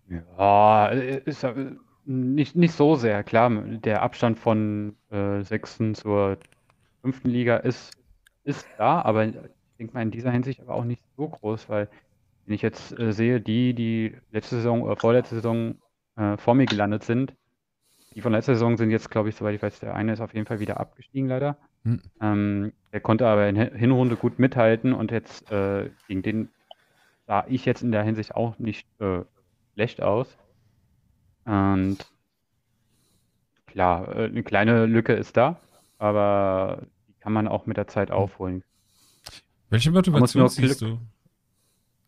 [0.08, 1.56] Ja, ist ja
[2.06, 3.50] nicht, nicht so sehr, klar.
[3.50, 6.38] Der Abstand von äh, sechsten zur
[7.02, 7.92] fünften Liga ist,
[8.44, 9.36] ist da, aber ich
[9.78, 11.90] denke mal in dieser Hinsicht aber auch nicht so groß, weil
[12.46, 15.76] wenn ich jetzt äh, sehe, die, die letzte Saison oder vorletzte Saison
[16.16, 17.34] äh, vor mir gelandet sind,
[18.14, 20.34] die von letzter Saison sind jetzt, glaube ich, soweit ich weiß, der eine ist auf
[20.34, 21.58] jeden Fall wieder abgestiegen, leider.
[21.84, 22.02] Hm.
[22.22, 26.50] Ähm, der konnte aber in der Hinrunde gut mithalten und jetzt äh, gegen den
[27.26, 29.22] sah ich jetzt in der Hinsicht auch nicht äh,
[29.74, 30.38] schlecht aus.
[31.46, 31.98] Und
[33.68, 35.60] klar, äh, eine kleine Lücke ist da,
[35.98, 38.16] aber die kann man auch mit der Zeit hm.
[38.16, 38.64] aufholen.
[39.70, 41.00] Welche Motivation siehst du?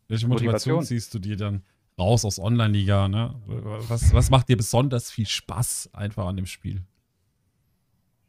[0.09, 1.63] Welche Motivation, Motivation siehst du dir dann
[1.97, 3.07] raus aus Online-Liga?
[3.07, 3.33] Ne?
[3.87, 6.81] Was, was macht dir besonders viel Spaß einfach an dem Spiel?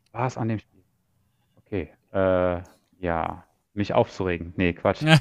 [0.08, 0.82] Spaß an dem Spiel.
[1.56, 2.62] Okay, äh,
[3.00, 3.44] ja,
[3.74, 4.52] mich aufzuregen.
[4.56, 5.02] Nee, Quatsch.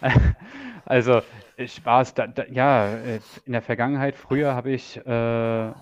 [0.86, 1.20] also,
[1.58, 5.72] Spaß, da, da, ja, äh, in der Vergangenheit, früher habe ich äh,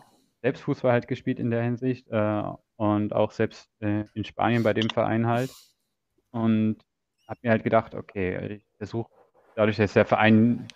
[0.42, 2.42] selbst Fußball halt gespielt in der Hinsicht äh,
[2.76, 5.50] und auch selbst äh, in Spanien bei dem Verein halt.
[6.30, 6.78] Und
[7.28, 9.10] habe mir halt gedacht, okay, ich versuche,
[9.56, 10.66] dadurch, dass der Verein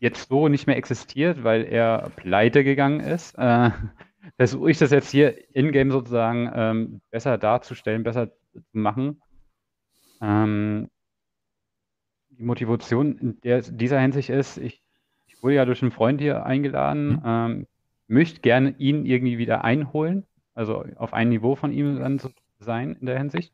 [0.00, 3.70] jetzt so nicht mehr existiert, weil er pleite gegangen ist, äh,
[4.36, 9.22] versuche ich das jetzt hier in-game sozusagen ähm, besser darzustellen, besser zu machen.
[10.20, 10.88] Ähm,
[12.38, 14.82] die Motivation in der, dieser Hinsicht ist, ich,
[15.26, 17.22] ich wurde ja durch einen Freund hier eingeladen, mhm.
[17.24, 17.66] ähm,
[18.06, 20.24] möchte gerne ihn irgendwie wieder einholen,
[20.54, 22.30] also auf ein Niveau von ihm dann zu
[22.60, 23.52] sein in der Hinsicht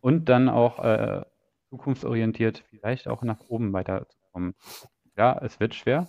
[0.00, 1.22] und dann auch äh,
[1.70, 4.54] zukunftsorientiert vielleicht auch nach oben weiterzukommen.
[5.16, 6.06] Ja, es wird schwer.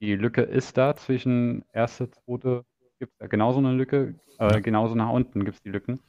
[0.00, 2.64] Die Lücke ist da zwischen erste, zweite,
[2.98, 6.00] gibt es da genauso eine Lücke, äh, genauso nach unten gibt es die Lücken.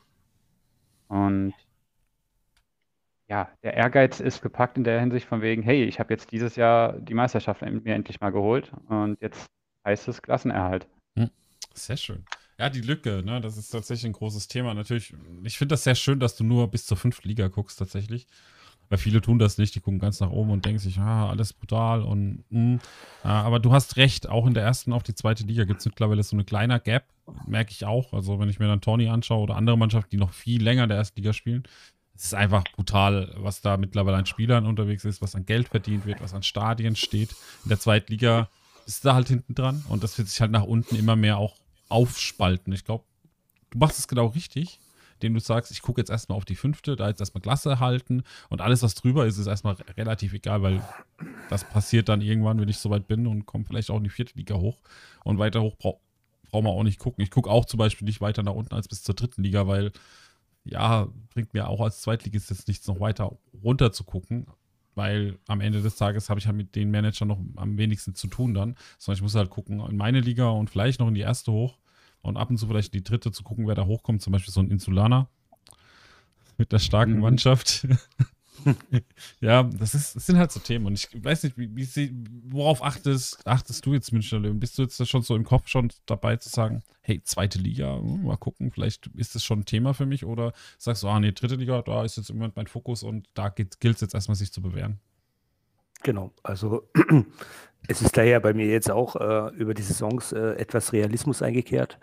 [1.07, 1.53] Und
[3.31, 6.57] ja, der Ehrgeiz ist gepackt in der Hinsicht von wegen, hey, ich habe jetzt dieses
[6.57, 9.49] Jahr die Meisterschaft mir endlich mal geholt und jetzt
[9.87, 10.85] heißt es Klassenerhalt.
[11.17, 11.29] Hm.
[11.73, 12.25] Sehr schön.
[12.59, 14.73] Ja, die Lücke, ne, das ist tatsächlich ein großes Thema.
[14.73, 15.13] Natürlich,
[15.45, 18.27] ich finde das sehr schön, dass du nur bis zur fünften Liga guckst, tatsächlich.
[18.89, 21.53] Weil viele tun das nicht, die gucken ganz nach oben und denken sich, ah, alles
[21.53, 22.59] brutal und mh.
[22.59, 22.79] Hm.
[23.23, 26.21] aber du hast recht, auch in der ersten auf die zweite Liga gibt es mittlerweile
[26.23, 27.05] so eine kleine Gap,
[27.47, 28.11] merke ich auch.
[28.11, 30.89] Also wenn ich mir dann Tony anschaue oder andere Mannschaften, die noch viel länger in
[30.89, 31.63] der ersten Liga spielen,
[32.15, 36.05] es ist einfach brutal, was da mittlerweile an Spielern unterwegs ist, was an Geld verdient
[36.05, 37.31] wird, was an Stadien steht.
[37.63, 38.49] In der zweiten Liga
[38.85, 41.55] ist da halt hinten dran und das wird sich halt nach unten immer mehr auch
[41.89, 42.73] aufspalten.
[42.73, 43.05] Ich glaube,
[43.71, 44.79] du machst es genau richtig,
[45.15, 48.23] indem du sagst, ich gucke jetzt erstmal auf die fünfte, da jetzt erstmal Klasse halten
[48.49, 50.81] und alles, was drüber ist, ist erstmal relativ egal, weil
[51.49, 54.37] das passiert dann irgendwann, wenn ich soweit bin und komme vielleicht auch in die vierte
[54.37, 54.79] Liga hoch
[55.23, 56.01] und weiter hoch braucht
[56.51, 57.23] brauchen wir auch nicht gucken.
[57.23, 59.91] Ich gucke auch zum Beispiel nicht weiter nach unten als bis zur dritten Liga, weil
[60.63, 64.47] ja, bringt mir auch als Zweitligist jetzt nichts, noch weiter runter zu gucken,
[64.95, 68.27] weil am Ende des Tages habe ich halt mit den Managern noch am wenigsten zu
[68.27, 71.21] tun dann, sondern ich muss halt gucken in meine Liga und vielleicht noch in die
[71.21, 71.77] erste hoch
[72.21, 74.53] und ab und zu vielleicht in die dritte zu gucken, wer da hochkommt, zum Beispiel
[74.53, 75.29] so ein Insulaner
[76.57, 77.21] mit der starken mhm.
[77.21, 77.87] Mannschaft.
[79.39, 80.85] ja, das, ist, das sind halt so Themen.
[80.85, 82.11] Und ich weiß nicht, wie, wie,
[82.49, 84.59] worauf achtest, achtest du jetzt, Münchner Löwen?
[84.59, 88.23] Bist du jetzt schon so im Kopf schon dabei zu sagen, hey, zweite Liga, hm,
[88.23, 90.25] mal gucken, vielleicht ist das schon ein Thema für mich?
[90.25, 93.49] Oder sagst du, ah, nee, dritte Liga, da ist jetzt im mein Fokus und da
[93.49, 94.99] gilt es jetzt erstmal, sich zu bewähren?
[96.03, 96.89] Genau, also
[97.87, 101.99] es ist daher bei mir jetzt auch äh, über die Saisons äh, etwas Realismus eingekehrt.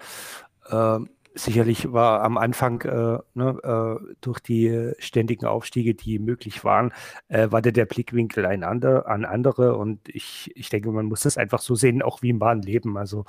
[0.70, 1.08] Ähm,
[1.38, 6.92] sicherlich war am Anfang äh, ne, äh, durch die ständigen Aufstiege, die möglich waren,
[7.28, 11.38] äh, war der, Blickwinkel ein ander, an andere und ich, ich denke, man muss das
[11.38, 12.98] einfach so sehen, auch wie im wahren Leben.
[12.98, 13.24] Also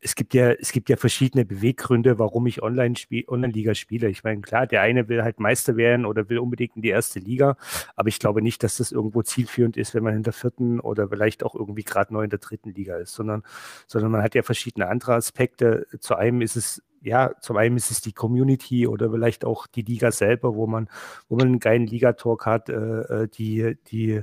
[0.00, 4.08] es gibt ja, es gibt ja verschiedene Beweggründe, warum ich Online-Liga Online spiele.
[4.08, 7.18] Ich meine, klar, der eine will halt Meister werden oder will unbedingt in die erste
[7.18, 7.56] Liga,
[7.96, 11.08] aber ich glaube nicht, dass das irgendwo zielführend ist, wenn man in der vierten oder
[11.08, 13.42] vielleicht auch irgendwie gerade neu in der dritten Liga ist, sondern,
[13.86, 15.86] sondern man hat ja verschiedene andere Aspekte.
[15.98, 19.82] Zu einem ist es ja, zum einen ist es die Community oder vielleicht auch die
[19.82, 20.88] Liga selber, wo man,
[21.28, 24.22] wo man einen geilen Ligatalk hat, äh, äh, die, die,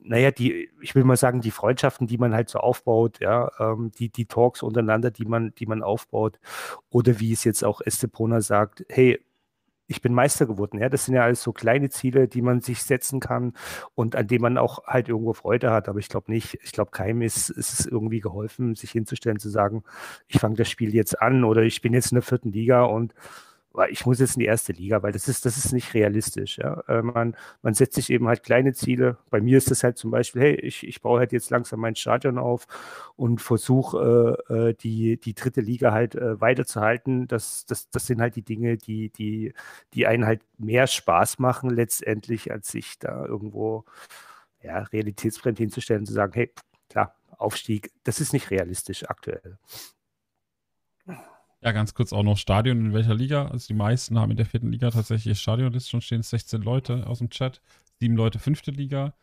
[0.00, 3.90] naja, die, ich will mal sagen, die Freundschaften, die man halt so aufbaut, ja, ähm,
[3.98, 6.38] die, die Talks untereinander, die man, die man aufbaut,
[6.90, 9.20] oder wie es jetzt auch Estepona sagt, hey,
[9.86, 10.78] ich bin Meister geworden.
[10.78, 13.52] Ja, das sind ja alles so kleine Ziele, die man sich setzen kann
[13.94, 15.88] und an denen man auch halt irgendwo Freude hat.
[15.88, 19.50] Aber ich glaube nicht, ich glaube, keinem ist, ist es irgendwie geholfen, sich hinzustellen, zu
[19.50, 19.84] sagen,
[20.26, 23.14] ich fange das Spiel jetzt an oder ich bin jetzt in der vierten Liga und
[23.90, 26.58] ich muss jetzt in die erste Liga, weil das ist, das ist nicht realistisch.
[26.58, 26.82] Ja?
[26.86, 29.18] Äh, man, man setzt sich eben halt kleine Ziele.
[29.30, 31.96] Bei mir ist das halt zum Beispiel, hey, ich, ich baue halt jetzt langsam mein
[31.96, 32.66] Stadion auf
[33.16, 37.26] und versuche äh, äh, die, die dritte Liga halt äh, weiterzuhalten.
[37.26, 39.54] Das, das, das sind halt die Dinge, die, die,
[39.92, 43.84] die einen halt mehr Spaß machen letztendlich, als sich da irgendwo
[44.62, 46.52] ja, realitätsfremd hinzustellen und zu sagen, hey,
[46.88, 49.58] klar, Aufstieg, das ist nicht realistisch aktuell.
[51.64, 53.46] Ja, ganz kurz auch noch Stadion in welcher Liga.
[53.46, 57.06] Also die meisten haben in der vierten Liga tatsächlich ihr Stadionlist schon stehen 16 Leute
[57.06, 57.62] aus dem Chat,
[57.98, 59.14] sieben Leute fünfte Liga,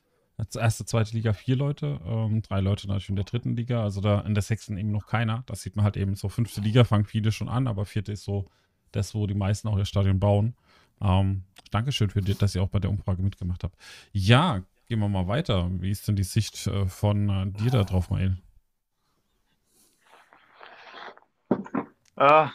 [0.56, 4.22] erste, zweite Liga vier Leute, ähm, drei Leute natürlich in der dritten Liga, also da
[4.22, 5.44] in der sechsten eben noch keiner.
[5.46, 6.30] Das sieht man halt eben so.
[6.30, 8.50] Fünfte Liga fangen viele schon an, aber vierte ist so
[8.92, 10.56] das, wo die meisten auch ihr Stadion bauen.
[11.00, 13.78] Ähm, Dankeschön für die, dass ihr auch bei der Umfrage mitgemacht habt.
[14.14, 15.70] Ja, gehen wir mal weiter.
[15.80, 18.38] Wie ist denn die Sicht äh, von äh, dir da drauf, Mael?
[22.22, 22.52] Ah.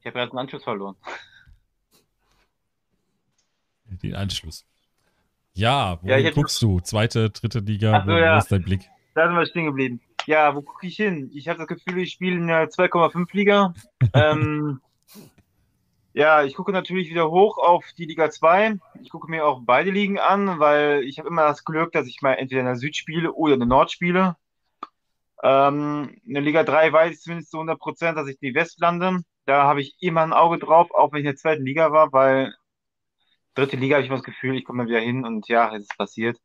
[0.00, 0.96] Ich habe gerade den Anschluss verloren.
[4.02, 4.64] Den Anschluss.
[5.52, 6.80] Ja, wo ja, guckst du?
[6.80, 8.38] Zweite, dritte Liga, so, wo, ja.
[8.38, 8.88] ist dein Blick?
[9.14, 10.00] Da sind wir stehen geblieben.
[10.24, 11.30] Ja, wo gucke ich hin?
[11.34, 13.74] Ich habe das Gefühl, ich spiele in der 2,5 Liga.
[14.14, 14.80] ähm,
[16.14, 18.78] ja, ich gucke natürlich wieder hoch auf die Liga 2.
[19.02, 22.22] Ich gucke mir auch beide Ligen an, weil ich habe immer das Glück, dass ich
[22.22, 24.36] mal entweder in der Süd spiele oder in der Nord spiele.
[25.42, 28.80] Ähm, in der Liga 3 weiß ich zumindest zu 100 Prozent, dass ich die West
[28.80, 29.20] lande.
[29.46, 32.12] Da habe ich immer ein Auge drauf, auch wenn ich in der zweiten Liga war,
[32.12, 32.54] weil
[33.54, 35.82] dritte Liga habe ich immer das Gefühl, ich komme da wieder hin und ja, es
[35.82, 36.38] ist passiert.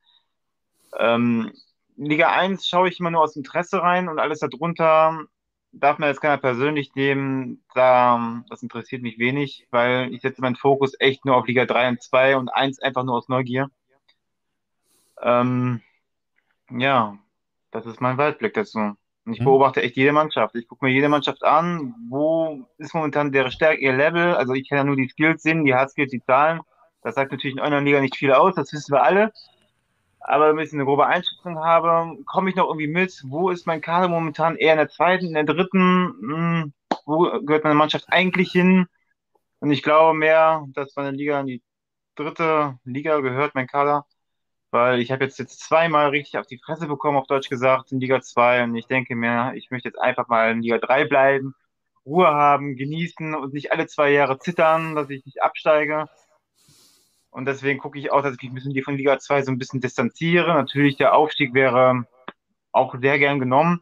[0.97, 1.51] Ähm,
[1.97, 5.25] Liga 1 schaue ich immer nur aus Interesse rein und alles darunter
[5.71, 7.63] darf mir jetzt keiner persönlich nehmen.
[7.73, 11.89] Da, das interessiert mich wenig, weil ich setze meinen Fokus echt nur auf Liga 3
[11.89, 13.69] und 2 und 1 einfach nur aus Neugier.
[15.21, 15.81] Ähm,
[16.71, 17.17] ja,
[17.71, 18.79] das ist mein Weitblick dazu.
[18.79, 19.45] Und ich Hm.
[19.45, 20.55] beobachte echt jede Mannschaft.
[20.55, 21.95] Ich gucke mir jede Mannschaft an.
[22.09, 24.35] Wo ist momentan deren Stärke, ihr Level?
[24.35, 26.61] Also ich kann ja nur die Skills sehen, die Hardskills, die Zahlen.
[27.01, 29.31] Das sagt natürlich in einer Liga nicht viel aus, das wissen wir alle.
[30.21, 33.21] Aber damit ich eine grobe Einschätzung habe, komme ich noch irgendwie mit.
[33.27, 34.55] Wo ist mein Kader momentan?
[34.57, 36.15] Eher in der zweiten, in der dritten?
[36.21, 36.73] Hm,
[37.05, 38.87] wo gehört meine Mannschaft eigentlich hin?
[39.59, 41.63] Und ich glaube mehr, dass meine Liga in die
[42.15, 44.05] dritte Liga gehört, mein Kader.
[44.71, 47.99] Weil ich habe jetzt, jetzt zweimal richtig auf die Fresse bekommen, auf Deutsch gesagt, in
[47.99, 48.63] Liga 2.
[48.63, 51.55] Und ich denke mir, ich möchte jetzt einfach mal in Liga 3 bleiben,
[52.05, 56.05] Ruhe haben, genießen und nicht alle zwei Jahre zittern, dass ich nicht absteige.
[57.31, 59.57] Und deswegen gucke ich auch, dass ich mich ein bisschen von Liga 2 so ein
[59.57, 60.53] bisschen distanziere.
[60.53, 62.05] Natürlich, der Aufstieg wäre
[62.71, 63.81] auch sehr gern genommen.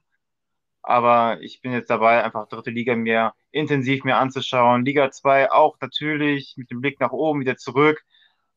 [0.81, 4.85] Aber ich bin jetzt dabei, einfach dritte Liga mir intensiv mir anzuschauen.
[4.85, 8.03] Liga 2 auch natürlich mit dem Blick nach oben wieder zurück.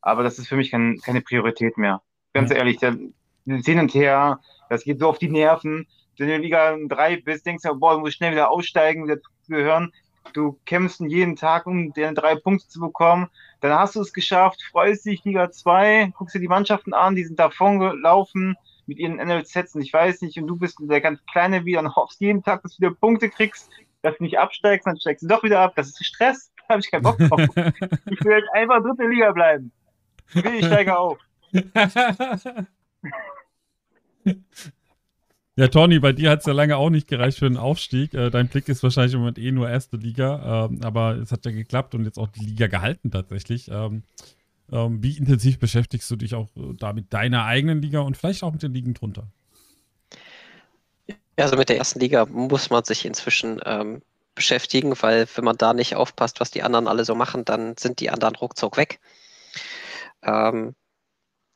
[0.01, 2.01] Aber das ist für mich kein, keine Priorität mehr.
[2.33, 2.97] Ganz ehrlich, der,
[3.45, 5.87] das hin und her, das geht so auf die Nerven.
[6.17, 9.19] Wenn du in Liga 3 bist, denkst du, boah, du musst schnell wieder aussteigen, wieder
[9.21, 9.91] zu gehören.
[10.33, 13.27] Du kämpfst jeden Tag, um deine drei Punkte zu bekommen.
[13.59, 17.23] Dann hast du es geschafft, freust dich, Liga 2, guckst dir die Mannschaften an, die
[17.23, 18.55] sind davon gelaufen
[18.85, 21.95] mit ihren NLZs und ich weiß nicht, und du bist der ganz Kleine wieder und
[21.95, 23.69] hoffst jeden Tag, dass du wieder Punkte kriegst,
[24.01, 25.73] dass du nicht absteigst, dann steigst du doch wieder ab.
[25.75, 27.41] Das ist Stress, da habe ich keinen Bock drauf.
[27.41, 29.71] ich will jetzt einfach dritte Liga bleiben.
[30.33, 31.19] Ich steige auf.
[35.57, 38.13] Ja, Tony, bei dir hat es ja lange auch nicht gereicht für einen Aufstieg.
[38.13, 41.45] Äh, dein Blick ist wahrscheinlich im Moment eh nur erste Liga, ähm, aber es hat
[41.45, 43.69] ja geklappt und jetzt auch die Liga gehalten tatsächlich.
[43.69, 44.03] Ähm,
[44.71, 48.43] ähm, wie intensiv beschäftigst du dich auch äh, da mit deiner eigenen Liga und vielleicht
[48.43, 49.27] auch mit den Ligen drunter?
[51.35, 54.01] Also mit der ersten Liga muss man sich inzwischen ähm,
[54.35, 57.99] beschäftigen, weil wenn man da nicht aufpasst, was die anderen alle so machen, dann sind
[57.99, 59.01] die anderen ruckzuck weg.
[60.23, 60.75] Ähm,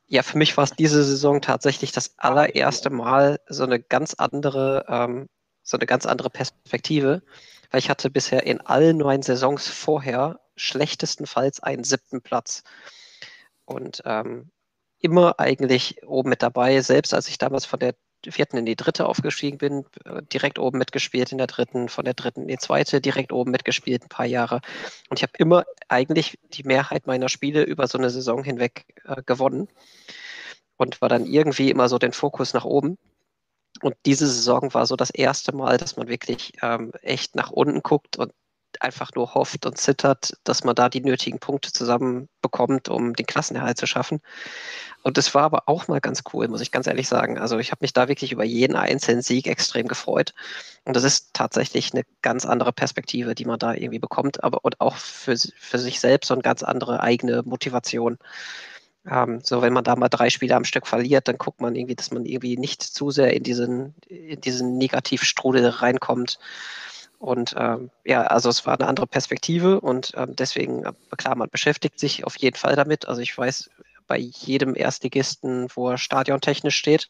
[0.08, 4.84] ja, für mich war es diese Saison tatsächlich das allererste Mal so eine ganz andere,
[4.88, 5.28] ähm,
[5.62, 7.22] so eine ganz andere Perspektive,
[7.70, 12.62] weil ich hatte bisher in allen neun Saisons vorher schlechtestenfalls einen siebten Platz.
[13.64, 14.50] Und ähm,
[15.00, 17.94] immer eigentlich oben mit dabei, selbst als ich damals von der
[18.28, 22.14] vierten in die dritte aufgestiegen bin, äh, direkt oben mitgespielt in der dritten, von der
[22.14, 24.60] dritten in die zweite, direkt oben mitgespielt ein paar Jahre.
[25.08, 29.22] Und ich habe immer eigentlich die Mehrheit meiner Spiele über so eine Saison hinweg äh,
[29.24, 29.68] gewonnen
[30.76, 32.98] und war dann irgendwie immer so den Fokus nach oben.
[33.82, 37.82] Und diese Saison war so das erste Mal, dass man wirklich ähm, echt nach unten
[37.82, 38.32] guckt und
[38.82, 43.26] einfach nur hofft und zittert, dass man da die nötigen Punkte zusammen bekommt, um den
[43.26, 44.20] Klassenerhalt zu schaffen.
[45.02, 47.38] Und das war aber auch mal ganz cool, muss ich ganz ehrlich sagen.
[47.38, 50.34] Also ich habe mich da wirklich über jeden einzelnen Sieg extrem gefreut.
[50.84, 54.80] Und das ist tatsächlich eine ganz andere Perspektive, die man da irgendwie bekommt, aber und
[54.80, 58.18] auch für, für sich selbst so eine ganz andere eigene Motivation.
[59.08, 61.94] Ähm, so, wenn man da mal drei Spiele am Stück verliert, dann guckt man irgendwie,
[61.94, 66.38] dass man irgendwie nicht zu sehr in diesen, in diesen Negativstrudel reinkommt.
[67.18, 71.48] Und ähm, ja, also es war eine andere Perspektive und ähm, deswegen, äh, klar, man
[71.50, 73.08] beschäftigt sich auf jeden Fall damit.
[73.08, 73.70] Also ich weiß
[74.06, 77.08] bei jedem Erstligisten, wo er stadiontechnisch steht,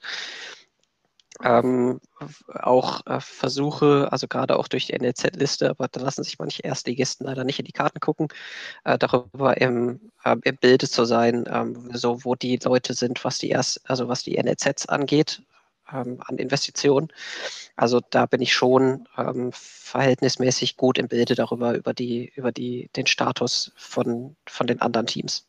[1.42, 2.00] ähm,
[2.48, 7.26] auch äh, Versuche, also gerade auch durch die NLZ-Liste, aber da lassen sich manche Erstligisten
[7.26, 8.28] leider nicht in die Karten gucken,
[8.84, 13.38] äh, darüber im, äh, im Bilde zu sein, ähm, so wo die Leute sind, was
[13.38, 15.42] die erst, also was die NLZs angeht,
[15.92, 17.08] ähm, an Investitionen.
[17.76, 22.90] Also da bin ich schon ähm, verhältnismäßig gut im Bilde darüber, über die, über die,
[22.96, 25.46] den Status von, von den anderen Teams.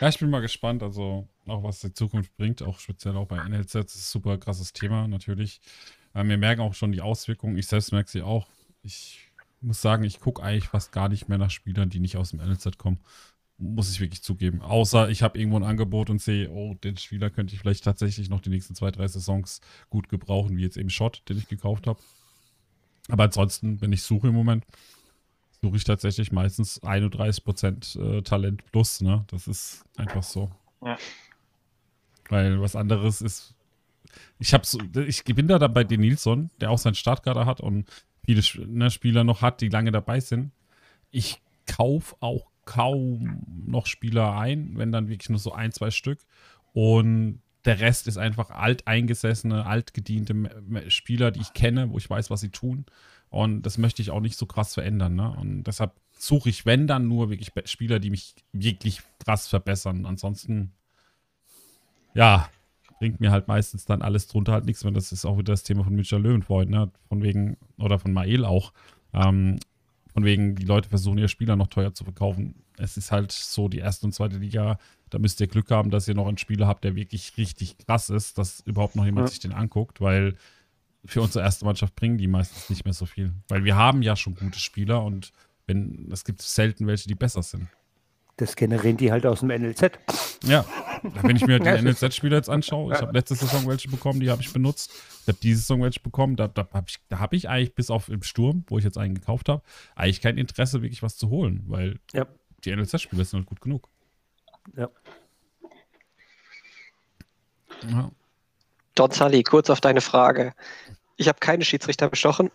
[0.00, 3.42] Ja, ich bin mal gespannt, also auch was die Zukunft bringt, auch speziell auch bei
[3.42, 5.60] NLZ, das ist ein super krasses Thema natürlich.
[6.14, 8.46] Ähm, wir merken auch schon die Auswirkungen, ich selbst merke sie auch.
[8.82, 9.30] Ich
[9.60, 12.38] muss sagen, ich gucke eigentlich fast gar nicht mehr nach Spielern, die nicht aus dem
[12.38, 13.00] NLZ kommen.
[13.58, 14.62] Muss ich wirklich zugeben.
[14.62, 18.30] Außer ich habe irgendwo ein Angebot und sehe, oh, den Spieler könnte ich vielleicht tatsächlich
[18.30, 21.86] noch die nächsten zwei, drei Saisons gut gebrauchen, wie jetzt eben Shot, den ich gekauft
[21.88, 21.98] habe.
[23.08, 24.64] Aber ansonsten, wenn ich suche im Moment,
[25.60, 29.24] suche ich tatsächlich meistens 31% äh, Talent plus, ne?
[29.28, 30.50] Das ist einfach so.
[30.84, 30.96] Ja.
[32.28, 33.54] Weil was anderes ist.
[34.38, 37.60] Ich habe so, ich bin da dann bei den Nilsson, der auch seinen Startkader hat
[37.60, 37.88] und
[38.24, 40.52] viele ne, Spieler noch hat, die lange dabei sind.
[41.10, 46.20] Ich kaufe auch kaum noch Spieler ein, wenn dann wirklich nur so ein, zwei Stück.
[46.72, 50.34] Und der Rest ist einfach alteingesessene, altgediente
[50.88, 52.86] Spieler, die ich kenne, wo ich weiß, was sie tun.
[53.30, 55.14] Und das möchte ich auch nicht so krass verändern.
[55.14, 55.30] Ne?
[55.30, 60.06] Und deshalb suche ich, wenn dann, nur wirklich Spieler, die mich wirklich krass verbessern.
[60.06, 60.72] Ansonsten,
[62.14, 62.48] ja,
[62.98, 64.92] bringt mir halt meistens dann alles drunter halt nichts mehr.
[64.92, 66.90] Das ist auch wieder das Thema von Münchner Löwenfreund, ne?
[67.08, 68.72] Von wegen, oder von Mael auch.
[69.12, 69.58] Ähm,
[70.18, 72.56] von wegen, die Leute versuchen ihre Spieler noch teuer zu verkaufen.
[72.76, 74.78] Es ist halt so, die erste und zweite Liga,
[75.10, 78.10] da müsst ihr Glück haben, dass ihr noch einen Spieler habt, der wirklich richtig krass
[78.10, 79.30] ist, dass überhaupt noch jemand Ja.
[79.30, 80.34] sich den anguckt, weil
[81.04, 83.32] für unsere erste Mannschaft bringen die meistens nicht mehr so viel.
[83.46, 85.32] Weil wir haben ja schon gute Spieler und
[85.68, 87.68] wenn, es gibt selten welche, die besser sind.
[88.38, 89.90] Das generieren die halt aus dem NLZ.
[90.44, 90.64] Ja,
[91.22, 94.40] wenn ich mir die NLZ-Spieler jetzt anschaue, ich habe letzte Saison welche bekommen, die habe
[94.40, 94.92] ich benutzt.
[95.22, 97.90] Ich habe diese Saison welche bekommen, da, da habe ich, da hab ich eigentlich bis
[97.90, 99.62] auf im Sturm, wo ich jetzt einen gekauft habe,
[99.96, 102.26] eigentlich kein Interesse, wirklich was zu holen, weil Ja.
[102.64, 103.88] die NLZ-Spieler sind halt gut genug.
[104.76, 104.88] Ja.
[107.90, 108.10] Ja.
[108.94, 110.54] Don Sully, kurz auf deine Frage.
[111.16, 112.50] Ich habe keine Schiedsrichter bestochen,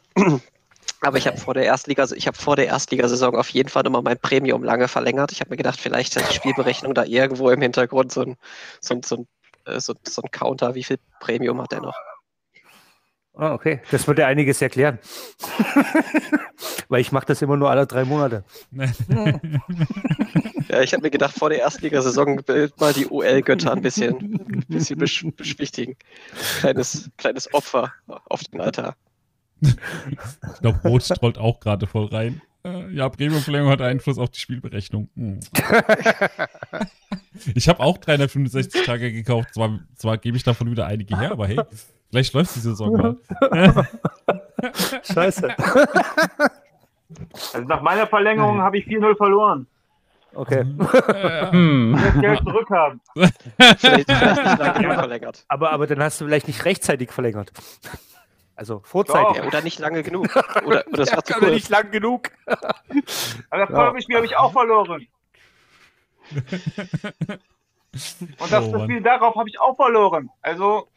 [1.02, 4.02] aber ich habe vor der Erstliga, ich habe vor der Erstligasaison auf jeden Fall nochmal
[4.02, 5.32] mein Premium lange verlängert.
[5.32, 8.38] Ich habe mir gedacht, vielleicht hat die Spielberechnung da irgendwo im Hintergrund so ein,
[8.80, 9.28] so ein, so ein,
[9.66, 10.76] äh, so, so ein Counter.
[10.76, 11.96] Wie viel Premium hat er noch?
[13.36, 13.82] Ah, okay.
[13.92, 15.00] Das würde einiges erklären.
[16.88, 18.44] Weil ich mache das immer nur alle drei Monate.
[20.70, 24.66] Ja, ich habe mir gedacht, vor der Erstligasaison will mal die UL-Götter ein bisschen, ein
[24.68, 25.96] bisschen besch beschwichtigen.
[26.62, 28.96] Kleines, kleines Opfer auf den Altar.
[29.64, 32.42] Ich glaube, Rot strollt auch gerade voll rein.
[32.66, 35.10] Äh, Ja, Premium-Verlängerung hat Einfluss auf die Spielberechnung.
[35.16, 35.40] Hm.
[37.56, 39.54] Ich habe auch 365 Tage gekauft.
[39.56, 41.60] Zwar, zwar gebe ich davon wieder einige her, aber hey,
[42.10, 43.18] vielleicht läuft die Saison mal.
[45.04, 45.50] Scheiße.
[47.54, 49.68] Also nach meiner Verlängerung habe ich 4-0 verloren.
[50.36, 50.64] Okay.
[51.52, 51.96] Hm.
[51.96, 53.02] Ich will das Geld zurückhaben.
[53.78, 55.46] Vielleicht, vielleicht.
[55.48, 57.52] Aber, aber dann hast du vielleicht nicht rechtzeitig verlängert.
[58.56, 59.38] Also vorzeitig.
[59.38, 60.28] Ja, oder nicht lange genug.
[60.66, 61.54] Oder, oder es Ja, war zu aber kurz.
[61.56, 62.30] nicht lang genug.
[63.50, 65.08] Aber das Folgespiel habe ich auch verloren.
[68.40, 68.84] Und das, Oh, das.
[68.84, 70.30] Spiel darauf habe ich auch verloren.
[70.42, 70.88] Also,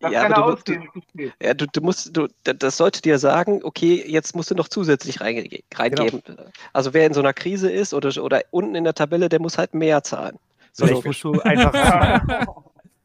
[0.00, 0.88] das Ja, kann aber du, ausgehen.
[1.14, 4.68] du, ja, du, du musst, du, das sollte dir sagen, okay, jetzt musst du noch
[4.68, 6.22] zusätzlich reinge reingeben.
[6.72, 9.58] Also wer in so einer Krise ist oder, oder unten in der Tabelle, der muss
[9.58, 10.38] halt mehr zahlen.
[10.72, 11.72] So Vielleicht musst du einfach.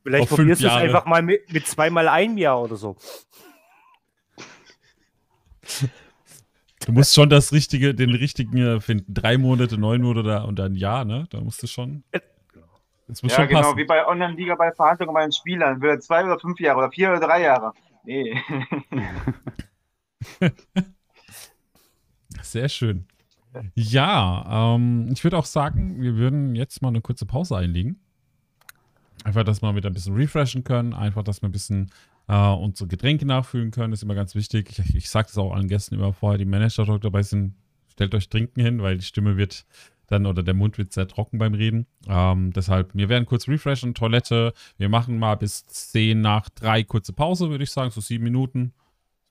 [0.03, 2.95] vielleicht Auf probierst du es einfach mal mit, mit zweimal einem Jahr oder so.
[6.85, 9.13] Du musst schon das richtige, den richtigen äh, finden.
[9.13, 11.27] Drei Monate, neun Monate und ein Jahr, ne?
[11.29, 12.03] Da musst du schon.
[13.07, 13.77] Das muss Ja, schon genau, passen.
[13.77, 15.81] wie bei Online-Liga bei Verhandlungen bei den Spielern.
[15.81, 17.73] Will er zwei oder fünf Jahre oder vier oder drei Jahre?
[18.05, 18.41] Nee.
[22.41, 23.05] Sehr schön.
[23.75, 27.99] Ja, ähm, ich würde auch sagen, wir würden jetzt mal eine kurze Pause einlegen.
[29.23, 30.93] Einfach, dass wir wieder ein bisschen refreshen können.
[30.93, 31.91] Einfach, dass wir ein bisschen
[32.29, 33.91] äh, unsere Getränke nachfüllen können.
[33.91, 34.77] ist immer ganz wichtig.
[34.77, 37.55] Ich, ich sage das auch allen Gästen immer vorher, die Manager dort dabei sind.
[37.91, 39.65] Stellt euch Trinken hin, weil die Stimme wird
[40.07, 41.87] dann oder der Mund wird sehr trocken beim Reden.
[42.07, 44.53] Ähm, deshalb, wir werden kurz refreshen, Toilette.
[44.77, 47.91] Wir machen mal bis 10 nach 3 kurze Pause, würde ich sagen.
[47.91, 48.73] So sieben Minuten.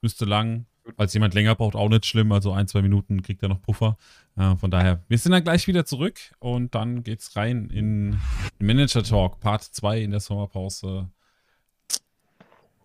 [0.03, 0.67] Müsste lang.
[0.97, 2.33] Falls jemand länger braucht, auch nicht schlimm.
[2.33, 3.97] Also ein, zwei Minuten kriegt er noch Puffer.
[4.37, 8.19] Äh, von daher, wir sind dann gleich wieder zurück und dann geht's rein in
[8.59, 11.11] Manager Talk, Part 2 in der Sommerpause.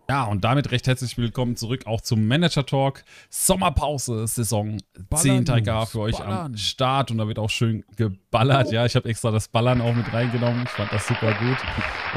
[0.09, 3.05] Ja, und damit recht herzlich willkommen zurück auch zum Manager Talk.
[3.29, 4.77] Sommerpause, Saison
[5.15, 8.73] 10 Tiger für euch am Start und da wird auch schön geballert.
[8.73, 10.63] Ja, ich habe extra das Ballern auch mit reingenommen.
[10.63, 11.57] Ich fand das super gut.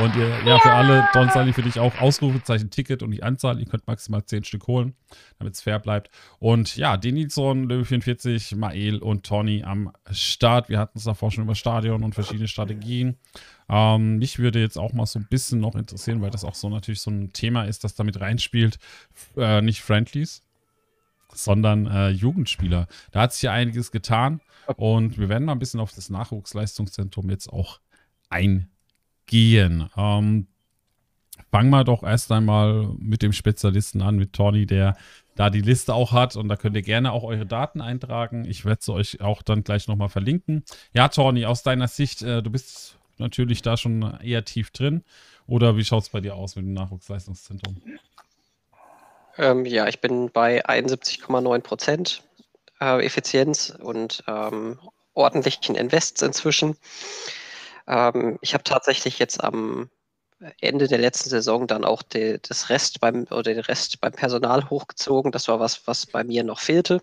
[0.04, 3.60] Und ihr, ja, für alle, Don Sally, für dich auch Ausrufezeichen Ticket und die Anzahl.
[3.60, 4.96] Ihr könnt maximal 10 Stück holen,
[5.38, 6.10] damit es fair bleibt.
[6.40, 10.68] Und ja, Denilson, Löwe 44, Mael und Tony am Start.
[10.68, 13.16] Wir hatten es davor schon über Stadion und verschiedene Strategien.
[13.68, 16.68] Ähm, mich würde jetzt auch mal so ein bisschen noch interessieren, weil das auch so
[16.68, 18.78] natürlich so ein Thema ist, das damit reinspielt.
[19.36, 20.42] Äh, nicht Friendlies,
[21.32, 22.86] sondern äh, Jugendspieler.
[23.12, 24.40] Da hat sich ja einiges getan
[24.76, 27.80] und wir werden mal ein bisschen auf das Nachwuchsleistungszentrum jetzt auch
[28.28, 29.90] eingehen.
[29.96, 30.46] Ähm,
[31.50, 34.96] fangen wir doch erst einmal mit dem Spezialisten an, mit Tony, der
[35.34, 38.44] da die Liste auch hat und da könnt ihr gerne auch eure Daten eintragen.
[38.46, 40.64] Ich werde sie euch auch dann gleich nochmal verlinken.
[40.94, 45.04] Ja, Tony, aus deiner Sicht, äh, du bist natürlich da schon eher tief drin
[45.46, 47.80] oder wie schaut es bei dir aus mit dem Nachwuchsleistungszentrum?
[49.38, 52.22] Ähm, ja, ich bin bei 71,9 Prozent
[52.80, 54.78] äh, Effizienz und ähm,
[55.14, 56.76] ordentlichen Invests inzwischen.
[57.86, 59.90] Ähm, ich habe tatsächlich jetzt am
[60.60, 64.68] Ende der letzten Saison dann auch die, das Rest beim oder den Rest beim Personal
[64.68, 65.32] hochgezogen.
[65.32, 67.02] Das war was, was bei mir noch fehlte.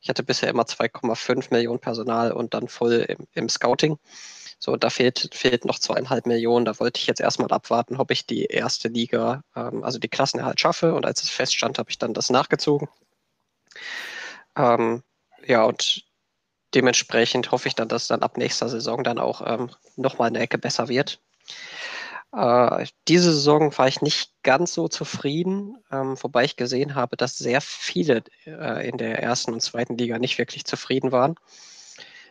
[0.00, 3.98] Ich hatte bisher immer 2,5 Millionen Personal und dann voll im, im Scouting.
[4.58, 6.64] So, da fehlt, fehlt noch zweieinhalb Millionen.
[6.64, 10.60] Da wollte ich jetzt erstmal abwarten, ob ich die erste Liga, ähm, also die Klassenerhalt
[10.60, 10.94] schaffe.
[10.94, 12.88] Und als es feststand, habe ich dann das nachgezogen.
[14.56, 15.02] Ähm,
[15.46, 16.04] ja, und
[16.74, 20.58] dementsprechend hoffe ich dann, dass dann ab nächster Saison dann auch ähm, nochmal eine Ecke
[20.58, 21.20] besser wird.
[22.32, 27.38] Äh, diese Saison war ich nicht ganz so zufrieden, ähm, wobei ich gesehen habe, dass
[27.38, 31.36] sehr viele äh, in der ersten und zweiten Liga nicht wirklich zufrieden waren.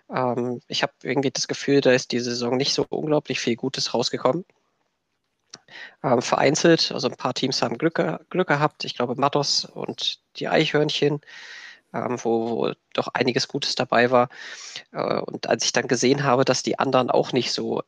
[0.09, 3.93] Ähm, ich habe irgendwie das Gefühl, da ist die Saison nicht so unglaublich viel Gutes
[3.93, 4.45] rausgekommen.
[6.03, 8.83] Ähm, vereinzelt, also ein paar Teams haben Glück, Glück gehabt.
[8.85, 11.21] Ich glaube, Matos und die Eichhörnchen
[11.93, 14.29] ähm, wo, wo, doch einiges Gutes dabei war.
[14.91, 17.83] Äh, und als ich dann gesehen habe, dass die anderen auch nicht so,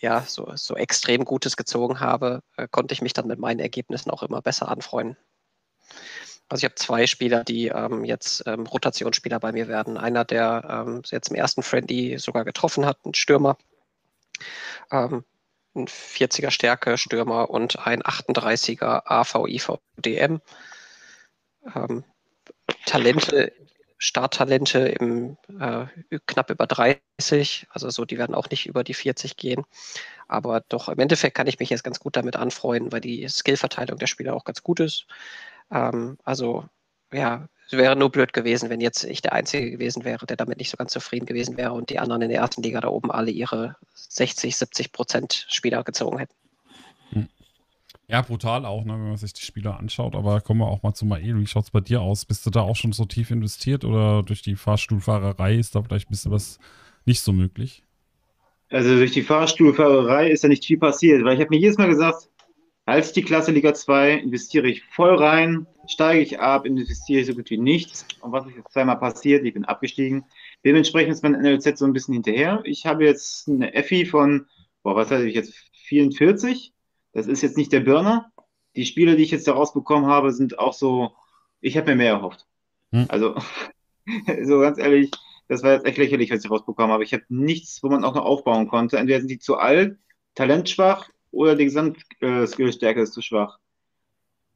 [0.00, 4.10] ja, so, so extrem Gutes gezogen habe, äh, konnte ich mich dann mit meinen Ergebnissen
[4.10, 5.16] auch immer besser anfreunden.
[6.48, 9.96] Also ich habe zwei Spieler, die ähm, jetzt ähm, Rotationsspieler bei mir werden.
[9.96, 13.56] Einer, der ähm, jetzt im ersten Friendly sogar getroffen hat, ein Stürmer.
[14.92, 15.24] Ähm,
[15.74, 20.40] ein 40er Stärke Stürmer und ein 38er AVIVDM.
[21.74, 22.04] Ähm,
[22.86, 23.52] Talente,
[23.98, 25.86] Starttalente im äh,
[26.26, 29.64] knapp über 30, also so, die werden auch nicht über die 40 gehen.
[30.28, 33.98] Aber doch im Endeffekt kann ich mich jetzt ganz gut damit anfreunden, weil die Skillverteilung
[33.98, 35.06] der Spieler auch ganz gut ist.
[35.70, 36.64] Ähm, also
[37.12, 40.58] ja, es wäre nur blöd gewesen, wenn jetzt ich der Einzige gewesen wäre, der damit
[40.58, 43.10] nicht so ganz zufrieden gewesen wäre und die anderen in der ersten Liga da oben
[43.10, 46.34] alle ihre 60, 70 Prozent Spieler gezogen hätten.
[48.08, 50.14] Ja, brutal auch, ne, wenn man sich die Spieler anschaut.
[50.14, 51.40] Aber kommen wir auch mal zu Mael.
[51.40, 52.24] Wie schaut es bei dir aus?
[52.24, 56.08] Bist du da auch schon so tief investiert oder durch die Fahrstuhlfahrerei ist da vielleicht
[56.08, 56.60] ein bisschen was
[57.04, 57.82] nicht so möglich?
[58.70, 61.88] Also durch die Fahrstuhlfahrerei ist ja nicht viel passiert, weil ich habe mir jedes Mal
[61.88, 62.28] gesagt,
[62.86, 67.34] als die Klasse Liga 2 investiere ich voll rein, steige ich ab, investiere ich so
[67.34, 68.06] gut wie nichts.
[68.20, 69.44] Und was ist jetzt zweimal passiert?
[69.44, 70.24] Ich bin abgestiegen.
[70.64, 72.62] Dementsprechend ist mein NLZ so ein bisschen hinterher.
[72.64, 74.46] Ich habe jetzt eine Effi von,
[74.82, 75.52] boah, was hatte ich jetzt,
[75.88, 76.72] 44
[77.16, 78.30] das ist jetzt nicht der Burner.
[78.76, 81.12] Die Spiele, die ich jetzt da rausbekommen habe, sind auch so,
[81.62, 82.46] ich habe mir mehr erhofft.
[82.92, 83.06] Hm.
[83.08, 83.36] Also,
[84.44, 85.10] so ganz ehrlich,
[85.48, 87.04] das war jetzt echt lächerlich, was ich rausbekommen habe.
[87.04, 88.98] Ich habe nichts, wo man auch noch aufbauen konnte.
[88.98, 89.96] Entweder sind die zu alt,
[90.34, 93.58] talentschwach oder die Gesamtskillstärke ist zu schwach.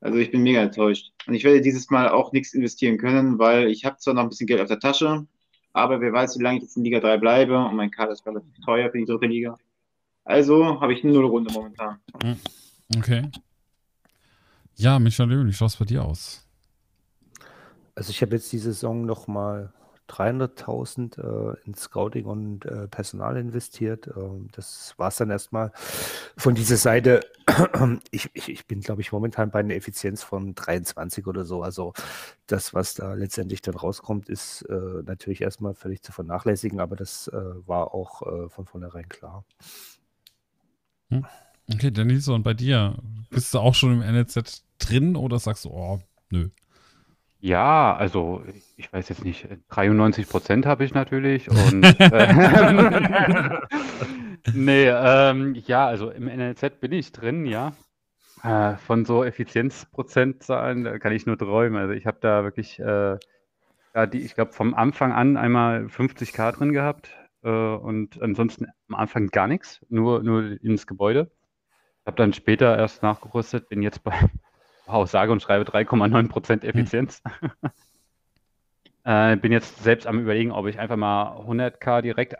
[0.00, 1.12] Also ich bin mega enttäuscht.
[1.26, 4.30] Und ich werde dieses Mal auch nichts investieren können, weil ich habe zwar noch ein
[4.30, 5.26] bisschen Geld auf der Tasche,
[5.72, 8.26] aber wer weiß, wie lange ich jetzt in Liga 3 bleibe und mein Kader ist
[8.26, 9.56] relativ teuer für die dritte Liga.
[10.24, 12.00] Also habe ich eine Nullrunde momentan.
[12.22, 12.36] Hm.
[12.96, 13.30] Okay.
[14.76, 16.46] Ja, Michael, wie schaut es bei dir aus?
[17.94, 19.74] Also ich habe jetzt die Saison nochmal
[20.10, 24.08] 300.000 äh, in Scouting und äh, Personal investiert.
[24.16, 25.72] Ähm, das war es dann erstmal
[26.36, 27.20] von dieser Seite.
[28.10, 31.62] ich, ich, ich bin, glaube ich, momentan bei einer Effizienz von 23 oder so.
[31.62, 31.92] Also
[32.46, 37.28] das, was da letztendlich dann rauskommt, ist äh, natürlich erstmal völlig zu vernachlässigen, aber das
[37.28, 37.36] äh,
[37.66, 39.44] war auch äh, von vornherein klar.
[41.10, 41.24] Hm?
[41.72, 42.96] Okay, Dennis, und bei dir?
[43.30, 46.00] Bist du auch schon im NLZ drin oder sagst du, oh,
[46.30, 46.48] nö?
[47.40, 48.44] Ja, also
[48.76, 53.60] ich weiß jetzt nicht, 93 Prozent habe ich natürlich und äh,
[54.54, 57.72] nee, ähm, ja, also im NLZ bin ich drin, ja.
[58.42, 61.80] Äh, von so Effizienzprozentzahlen da kann ich nur träumen.
[61.80, 63.18] Also ich habe da wirklich, äh,
[63.94, 67.10] ja, die, ich glaube, vom Anfang an einmal 50k drin gehabt
[67.42, 71.30] äh, und ansonsten am Anfang gar nichts, nur, nur ins Gebäude.
[72.06, 74.14] Habe dann später erst nachgerüstet, bin jetzt bei,
[74.90, 77.22] wow, sage und schreibe 3,9% Effizienz.
[77.40, 77.50] Hm.
[79.04, 82.34] äh, bin jetzt selbst am überlegen, ob ich einfach mal 100k direkt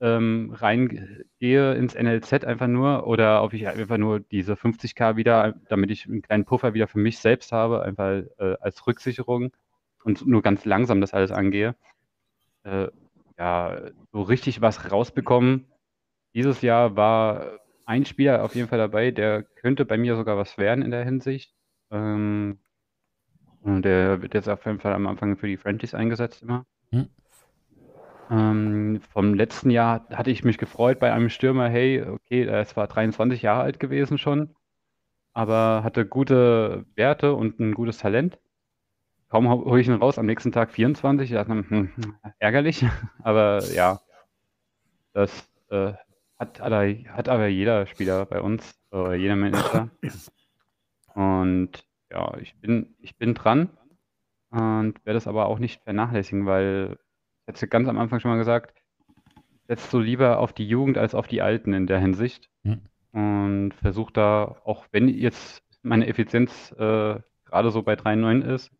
[0.00, 5.92] ähm, reingehe ins NLZ einfach nur oder ob ich einfach nur diese 50k wieder, damit
[5.92, 9.52] ich einen kleinen Puffer wieder für mich selbst habe, einfach äh, als Rücksicherung
[10.02, 11.76] und nur ganz langsam das alles angehe.
[12.64, 12.88] Äh,
[13.38, 13.80] ja,
[14.12, 15.66] so richtig was rausbekommen.
[16.34, 20.58] Dieses Jahr war ein Spieler auf jeden Fall dabei, der könnte bei mir sogar was
[20.58, 21.54] werden in der Hinsicht.
[21.92, 22.58] Ähm,
[23.64, 26.66] der wird jetzt auf jeden Fall am Anfang für die Franchise eingesetzt immer.
[26.90, 27.08] Hm.
[28.30, 32.70] Ähm, vom letzten Jahr hatte ich mich gefreut bei einem Stürmer, hey, okay, er ist
[32.70, 34.56] zwar 23 Jahre alt gewesen schon,
[35.34, 38.38] aber hatte gute Werte und ein gutes Talent
[39.32, 41.30] kaum hole ich ihn raus, am nächsten Tag 24.
[41.30, 41.90] Ich dachte, hm,
[42.38, 42.84] ärgerlich,
[43.22, 43.98] aber ja,
[45.14, 45.94] das äh,
[46.38, 49.88] hat, hat aber jeder Spieler bei uns, oder jeder Manager.
[51.14, 53.70] Und ja, ich bin, ich bin dran
[54.50, 56.98] und werde es aber auch nicht vernachlässigen, weil
[57.46, 58.74] ich hatte ganz am Anfang schon mal gesagt,
[59.66, 62.50] setzt so lieber auf die Jugend als auf die Alten in der Hinsicht.
[62.62, 62.82] Mhm.
[63.12, 68.70] Und versuche da, auch wenn jetzt meine Effizienz äh, gerade so bei 3,9 ist,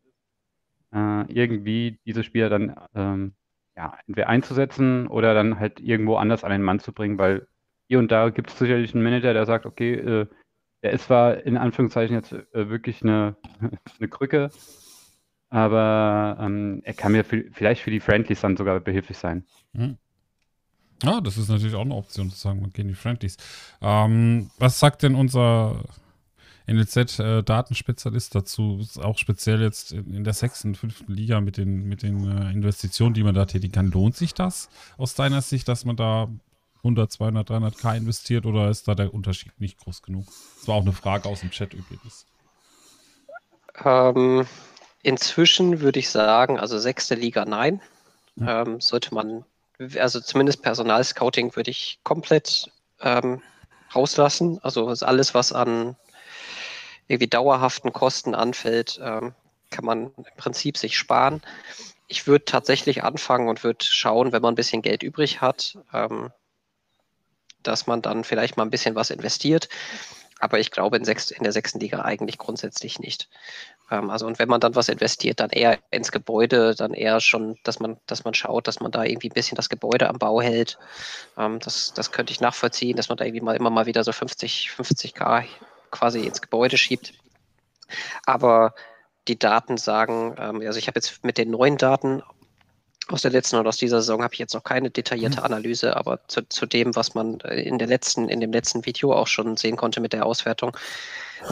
[0.95, 3.35] äh, irgendwie diese Spieler dann ähm,
[3.77, 7.47] ja, ja, entweder einzusetzen oder dann halt irgendwo anders an den Mann zu bringen, weil
[7.89, 10.27] hier und da gibt es sicherlich einen Manager, der sagt, okay, äh,
[10.83, 13.37] der ist zwar in Anführungszeichen jetzt äh, wirklich eine,
[13.99, 14.51] eine Krücke,
[15.51, 19.45] aber ähm, er kann mir für, vielleicht für die Friendlies dann sogar behilflich sein.
[19.75, 19.99] Hm.
[21.03, 23.37] Ja, das ist natürlich auch eine Option zu sagen, man geht in die Friendlies.
[23.81, 25.83] Ähm, was sagt denn unser
[26.69, 28.81] NLZ-Datenspezialist äh, dazu?
[29.01, 33.15] Auch speziell jetzt in, in, der sechsten, fünften Liga mit den, mit den äh, Investitionen,
[33.15, 33.91] die man da tätigen kann.
[33.91, 36.29] Lohnt sich das aus deiner Sicht, dass man da
[36.83, 40.27] 100, 200, 300 K investiert oder ist da der Unterschied nicht groß genug?
[40.59, 42.27] Das war auch eine Frage aus dem Chat übrigens.
[43.85, 44.47] Ähm,
[45.03, 47.81] Inzwischen würde ich sagen, also sechste Liga nein.
[48.37, 48.63] Ja.
[48.63, 49.45] Ähm, sollte man,
[49.99, 53.43] also zumindest Personalscouting würde ich komplett ähm,
[53.95, 54.61] rauslassen.
[54.63, 55.97] Also alles, was an
[57.09, 59.35] irgendwie dauerhaften Kosten anfällt, ähm,
[59.71, 61.43] kann man im Prinzip sich sparen.
[62.07, 66.31] Ich würde tatsächlich anfangen und würde schauen, wenn man ein bisschen Geld übrig hat, ähm,
[67.63, 69.69] dass man dann vielleicht mal ein bisschen was investiert.
[70.41, 73.29] Aber ich glaube in, sechs, in der sechsten Liga eigentlich grundsätzlich nicht.
[73.93, 77.57] Ähm, also und wenn man dann was investiert, dann eher ins Gebäude, dann eher schon,
[77.63, 80.43] dass man, dass man schaut, dass man da irgendwie ein bisschen das Gebäude am Bau
[80.43, 80.79] hält.
[81.39, 84.11] Ähm, das, das könnte ich nachvollziehen, dass man da irgendwie mal immer mal wieder so
[84.11, 85.45] 50, 50k
[85.93, 87.13] quasi ins Gebäude schiebt.
[88.27, 88.75] Aber
[89.29, 92.23] die Daten sagen, ähm, also ich habe jetzt mit den neuen Daten
[93.09, 95.45] aus der letzten und aus dieser Saison habe ich jetzt noch keine detaillierte mhm.
[95.45, 99.13] Analyse, aber zu, zu, dem, was man äh, in der letzten, in dem letzten Video
[99.13, 100.77] auch schon sehen konnte mit der Auswertung,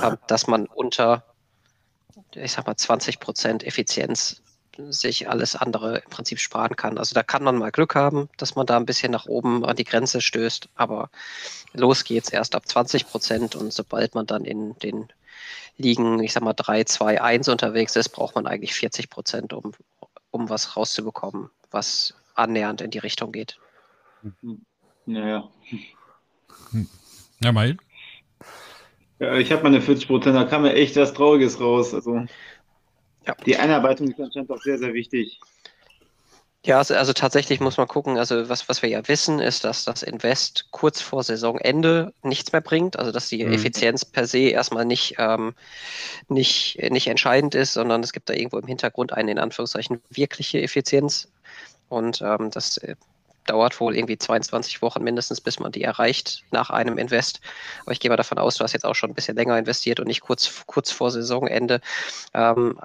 [0.03, 1.25] äh, dass man unter
[2.35, 4.43] ich sag mal, 20 Prozent Effizienz
[4.89, 6.97] sich alles andere im Prinzip sparen kann.
[6.97, 9.77] Also da kann man mal Glück haben, dass man da ein bisschen nach oben an
[9.77, 11.11] die Grenze stößt, aber
[11.73, 15.09] los geht's erst ab 20 Prozent und sobald man dann in den
[15.77, 19.73] Ligen, ich sag mal 3, 2, 1 unterwegs ist, braucht man eigentlich 40 Prozent, um,
[20.31, 23.59] um was rauszubekommen, was annähernd in die Richtung geht.
[25.07, 25.49] Naja.
[27.43, 27.77] Ja, Mail?
[29.19, 31.93] Ja, ich habe meine 40 Prozent, da kam mir echt was Trauriges raus.
[31.95, 32.25] Also
[33.27, 33.35] ja.
[33.47, 35.41] die Einarbeitung ist anscheinend auch sehr, sehr wichtig.
[36.67, 39.85] Ja, also, also, tatsächlich muss man gucken, also was, was wir ja wissen, ist, dass
[39.85, 43.55] das Invest kurz vor Saisonende nichts mehr bringt, also dass die mhm.
[43.55, 45.55] Effizienz per se erstmal nicht, ähm,
[46.29, 50.61] nicht, nicht entscheidend ist, sondern es gibt da irgendwo im Hintergrund eine in Anführungszeichen wirkliche
[50.61, 51.29] Effizienz.
[51.89, 52.79] Und ähm, das
[53.47, 57.41] dauert wohl irgendwie 22 Wochen mindestens, bis man die erreicht nach einem Invest.
[57.83, 59.99] Aber ich gehe mal davon aus, du hast jetzt auch schon ein bisschen länger investiert
[59.99, 61.81] und nicht kurz, kurz vor Saisonende.
[62.35, 62.79] Ähm,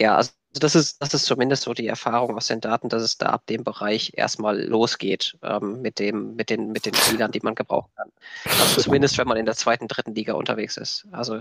[0.00, 3.16] ja, also das ist, das ist zumindest so die Erfahrung aus den Daten, dass es
[3.16, 7.40] da ab dem Bereich erstmal losgeht ähm, mit, dem, mit, den, mit den Spielern, die
[7.42, 8.12] man gebrauchen kann.
[8.44, 11.06] Also zumindest, wenn man in der zweiten, dritten Liga unterwegs ist.
[11.10, 11.40] Also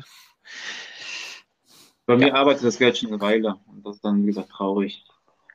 [2.05, 2.33] bei mir ja.
[2.33, 5.03] arbeitet das Geld schon eine Weile und das ist dann, wie gesagt, traurig.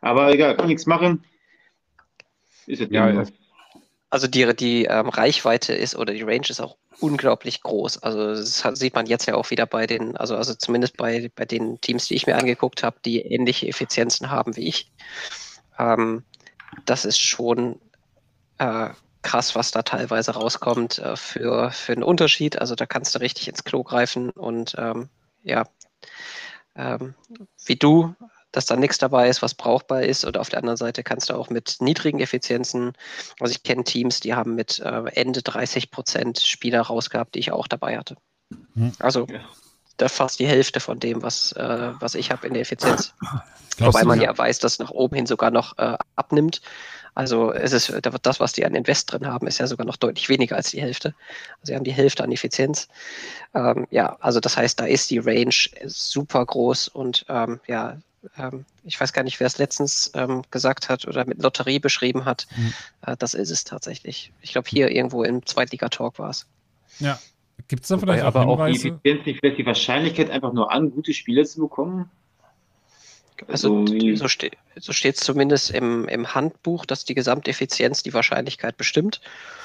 [0.01, 1.25] Aber egal, kann nichts machen.
[2.67, 3.25] Ist ja, ja.
[4.09, 8.03] Also die, die ähm, Reichweite ist oder die Range ist auch unglaublich groß.
[8.03, 11.45] Also das sieht man jetzt ja auch wieder bei den, also, also zumindest bei, bei
[11.45, 14.91] den Teams, die ich mir angeguckt habe, die ähnliche Effizienzen haben wie ich.
[15.79, 16.25] Ähm,
[16.85, 17.81] das ist schon
[18.59, 18.91] äh,
[19.23, 22.59] krass, was da teilweise rauskommt äh, für, für einen Unterschied.
[22.61, 25.09] Also da kannst du richtig ins Klo greifen und ähm,
[25.43, 25.65] ja,
[26.77, 27.15] ähm,
[27.65, 28.15] wie du
[28.53, 30.25] dass da nichts dabei ist, was brauchbar ist.
[30.25, 32.93] Und auf der anderen Seite kannst du auch mit niedrigen Effizienzen,
[33.41, 37.53] also ich kenne Teams, die haben mit äh, Ende 30 Prozent Spieler rausgehabt, die ich
[37.53, 38.17] auch dabei hatte.
[38.75, 38.93] Mhm.
[38.99, 39.41] Also ja.
[39.97, 43.15] da fast die Hälfte von dem, was, äh, was ich habe in der Effizienz.
[43.79, 46.63] Wobei man ja weiß, dass nach oben hin sogar noch äh, abnimmt.
[47.15, 47.93] Also es ist
[48.23, 50.83] das, was die an Invest drin haben, ist ja sogar noch deutlich weniger als die
[50.83, 51.15] Hälfte.
[51.61, 52.89] Also sie haben die Hälfte an Effizienz.
[53.55, 55.55] Ähm, ja, also das heißt, da ist die Range
[55.87, 57.97] super groß und ähm, ja,
[58.39, 62.25] ähm, ich weiß gar nicht, wer es letztens ähm, gesagt hat oder mit Lotterie beschrieben
[62.25, 62.47] hat.
[62.57, 62.73] Mhm.
[63.03, 64.33] Äh, das ist es tatsächlich.
[64.43, 66.47] Ich glaube, hier irgendwo im Zweitliga-Talk war es.
[66.99, 67.19] Ja.
[67.69, 70.71] Gibt es da vielleicht auch aber auch die Effizienz nicht vielleicht die Wahrscheinlichkeit, einfach nur
[70.71, 72.11] an, gute Spiele zu bekommen?
[73.49, 78.15] Also, also so, ste so steht es zumindest im, im Handbuch, dass die Gesamteffizienz die
[78.15, 79.21] Wahrscheinlichkeit bestimmt.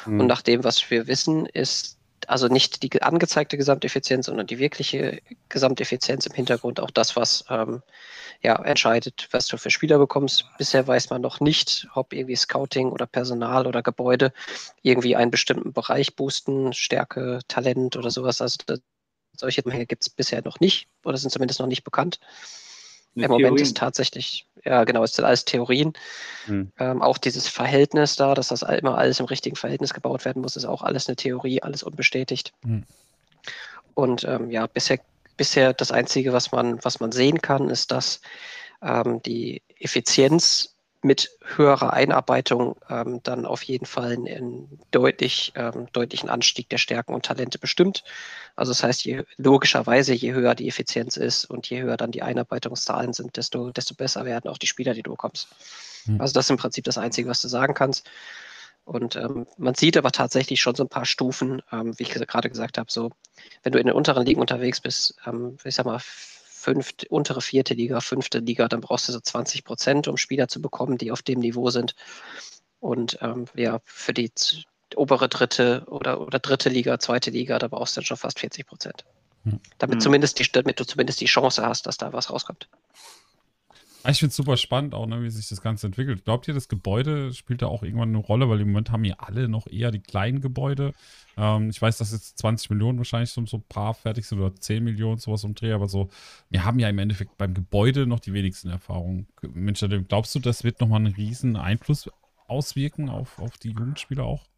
[0.05, 0.21] Mhm.
[0.21, 1.97] Und nach dem, was wir wissen, ist
[2.29, 7.81] also nicht die angezeigte Gesamteffizienz, sondern die wirkliche Gesamteffizienz im Hintergrund auch das, was ähm,
[8.41, 10.45] ja, entscheidet, was du für Spieler bekommst.
[10.57, 14.33] Bisher weiß man noch nicht, ob irgendwie Scouting oder Personal oder Gebäude
[14.81, 18.41] irgendwie einen bestimmten Bereich boosten, Stärke, Talent oder sowas.
[18.41, 18.81] Also das,
[19.37, 22.19] solche Dinge gibt es bisher noch nicht oder sind zumindest noch nicht bekannt.
[23.13, 23.49] Im Theorien.
[23.49, 25.93] Moment ist tatsächlich, ja genau, es sind alles Theorien.
[26.45, 26.71] Hm.
[26.79, 30.55] Ähm, auch dieses Verhältnis da, dass das immer alles im richtigen Verhältnis gebaut werden muss,
[30.55, 32.53] ist auch alles eine Theorie, alles unbestätigt.
[32.63, 32.83] Hm.
[33.93, 34.99] Und ähm, ja, bisher
[35.41, 38.21] bisher das Einzige, was man, was man sehen kann, ist, dass
[38.83, 40.70] ähm, die Effizienz
[41.03, 47.13] mit höherer Einarbeitung ähm, dann auf jeden Fall einen deutlich, ähm, deutlichen Anstieg der Stärken
[47.13, 48.03] und Talente bestimmt.
[48.55, 52.21] Also das heißt, je, logischerweise, je höher die Effizienz ist und je höher dann die
[52.21, 55.47] Einarbeitungszahlen sind, desto, desto besser werden auch die Spieler, die du bekommst.
[56.05, 56.21] Mhm.
[56.21, 58.07] Also das ist im Prinzip das Einzige, was du sagen kannst.
[58.83, 62.49] Und ähm, man sieht aber tatsächlich schon so ein paar Stufen, ähm, wie ich gerade
[62.49, 63.11] gesagt habe, so
[63.63, 65.99] wenn du in den unteren Ligen unterwegs bist, ähm, ich sag mal,
[66.61, 70.61] fünfte, untere vierte Liga, fünfte Liga, dann brauchst du so 20 Prozent, um Spieler zu
[70.61, 71.95] bekommen, die auf dem Niveau sind.
[72.79, 74.31] Und ähm, ja, für die
[74.95, 78.65] obere dritte oder, oder dritte Liga, zweite Liga, da brauchst du dann schon fast 40
[78.65, 79.05] Prozent.
[79.43, 79.59] Hm.
[79.79, 80.01] Damit, hm.
[80.01, 82.69] zumindest die, damit du zumindest die Chance hast, dass da was rauskommt.
[84.07, 86.25] Ich finde es super spannend, auch ne, wie sich das Ganze entwickelt.
[86.25, 88.49] Glaubt ihr, das Gebäude spielt da auch irgendwann eine Rolle?
[88.49, 90.93] Weil im Moment haben hier alle noch eher die kleinen Gebäude.
[91.37, 94.83] Ähm, ich weiß, dass jetzt 20 Millionen wahrscheinlich so, so brav fertig sind oder 10
[94.83, 96.09] Millionen, sowas umdrehen, aber so,
[96.49, 99.27] wir haben ja im Endeffekt beim Gebäude noch die wenigsten Erfahrungen.
[99.53, 102.09] Mensch, glaubst du, das wird nochmal einen riesen Einfluss
[102.47, 104.50] auswirken auf, auf die Jugendspieler auch?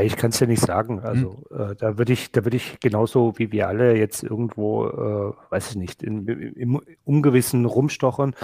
[0.00, 1.02] Ich kann es ja nicht sagen.
[1.02, 1.06] Hm.
[1.06, 1.60] Also mhm.
[1.60, 5.70] äh, da würde ich, da würde ich genauso wie wir alle jetzt irgendwo, äh, weiß
[5.70, 8.34] ich nicht, in, im Ungewissen rumstochern.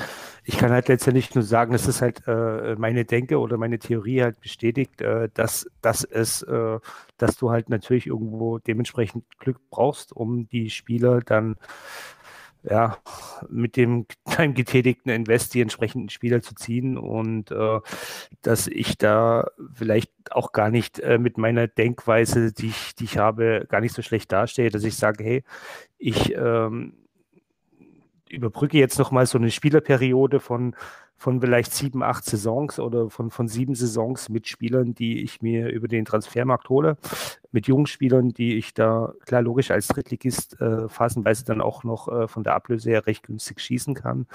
[0.44, 4.22] Ich kann halt letztendlich nur sagen, es ist halt äh, meine Denke oder meine Theorie
[4.22, 6.78] halt bestätigt, äh, dass, dass es, äh,
[7.16, 11.56] dass du halt natürlich irgendwo dementsprechend Glück brauchst, um die Spieler dann
[12.62, 12.98] ja,
[13.48, 17.80] mit dem kleinen getätigten Invest die entsprechenden Spieler zu ziehen und äh,
[18.42, 23.18] dass ich da vielleicht auch gar nicht äh, mit meiner Denkweise, die ich, die ich
[23.18, 25.44] habe, gar nicht so schlecht dastehe, dass ich sage, hey,
[25.98, 26.94] ich ähm,
[28.30, 30.74] überbrücke jetzt noch mal so eine Spielerperiode von
[31.18, 35.68] von vielleicht sieben, acht Saisons oder von, von sieben Saisons mit Spielern, die ich mir
[35.68, 36.96] über den Transfermarkt hole,
[37.50, 42.06] mit jungen Spielern, die ich da klar logisch als Drittligist äh, phasenweise dann auch noch
[42.08, 44.26] äh, von der Ablöse her recht günstig schießen kann,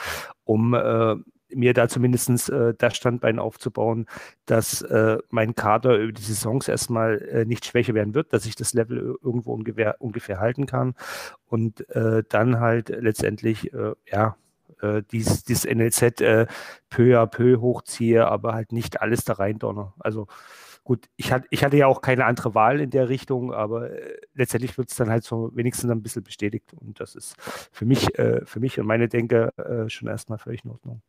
[0.44, 1.16] um äh,
[1.56, 4.08] mir da zumindest äh, das Standbein aufzubauen,
[4.46, 8.56] dass äh, mein Kader über die Saisons erstmal äh, nicht schwächer werden wird, dass ich
[8.56, 10.96] das Level irgendwo ungefähr, ungefähr halten kann
[11.48, 14.36] und äh, dann halt letztendlich, äh, ja,
[14.82, 16.48] äh, dieses, dieses NLZ
[16.90, 19.94] peu à peu hochziehe, aber halt nicht alles da rein donner.
[20.00, 20.28] Also
[20.84, 24.18] gut, ich, hat, ich hatte ja auch keine andere Wahl in der Richtung, aber äh,
[24.34, 26.74] letztendlich wird es dann halt so wenigstens ein bisschen bestätigt.
[26.74, 27.36] Und das ist
[27.72, 31.02] für mich, äh, für mich und meine Denke äh, schon erstmal völlig in Ordnung.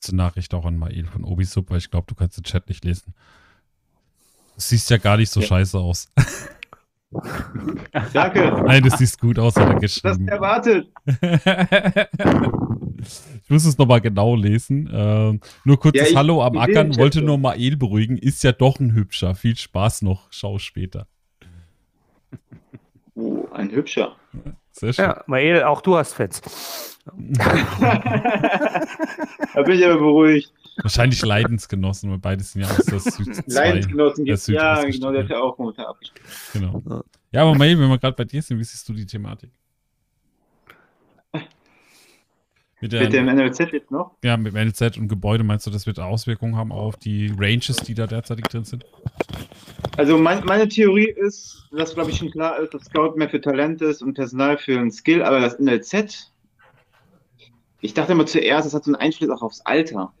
[0.00, 2.84] Zur Nachricht auch an Mail von Obisub, weil ich glaube, du kannst den Chat nicht
[2.84, 3.14] lesen.
[4.54, 5.46] Du siehst ja gar nicht so ja.
[5.46, 6.10] scheiße aus.
[8.12, 8.62] Danke.
[8.64, 10.26] Nein, das sieht gut aus, hat er geschrieben.
[10.26, 10.92] Das erwartet.
[13.00, 14.88] ich muss es nochmal genau lesen.
[14.92, 16.96] Ähm, nur kurzes ja, ich, Hallo am Ackern.
[16.96, 18.18] Wollte nur Mael beruhigen.
[18.18, 19.34] Ist ja doch ein hübscher.
[19.34, 20.28] Viel Spaß noch.
[20.30, 21.06] Schau später.
[23.14, 24.16] Oh, ein hübscher.
[24.72, 25.04] Sehr schön.
[25.04, 26.40] Ja, Mael, auch du hast Fans.
[27.04, 27.14] da
[29.64, 30.52] bin ich aber beruhigt.
[30.82, 33.42] Wahrscheinlich Leidensgenossen, weil beides sind ja aus der Süd 2.
[33.46, 36.24] Leidensgenossen gibt ja, genau, der hat ja auch momentan abgespielt.
[36.52, 36.82] Genau.
[37.32, 39.52] Ja, aber Mail, wenn wir gerade bei dir sind, wie siehst du die Thematik?
[42.80, 44.12] Mit, der, mit, dem NLZ jetzt noch?
[44.24, 47.76] Ja, mit dem NLZ und Gebäude meinst du, das wird Auswirkungen haben auf die Ranges,
[47.76, 48.84] die da derzeitig drin sind?
[49.98, 53.40] Also mein, meine Theorie ist, dass glaube ich schon klar ist, dass Scout mehr für
[53.40, 56.32] Talent ist und Personal für ein Skill, aber das NLZ,
[57.80, 60.14] ich dachte immer zuerst, das hat so einen Einfluss auch aufs Alter.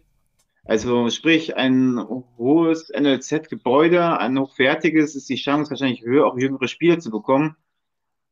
[0.64, 1.98] Also sprich, ein
[2.36, 7.56] hohes NLZ-Gebäude, ein hochwertiges, ist die Chance wahrscheinlich höher, auch jüngere Spieler zu bekommen.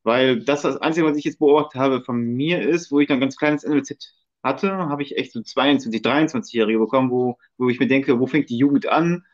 [0.03, 3.19] Weil das das Einzige, was ich jetzt beobachtet habe von mir ist, wo ich dann
[3.19, 4.13] ganz kleines NLZ
[4.43, 8.49] hatte, habe ich echt so 22, 23-Jährige bekommen, wo, wo ich mir denke, wo fängt
[8.49, 9.25] die Jugend an?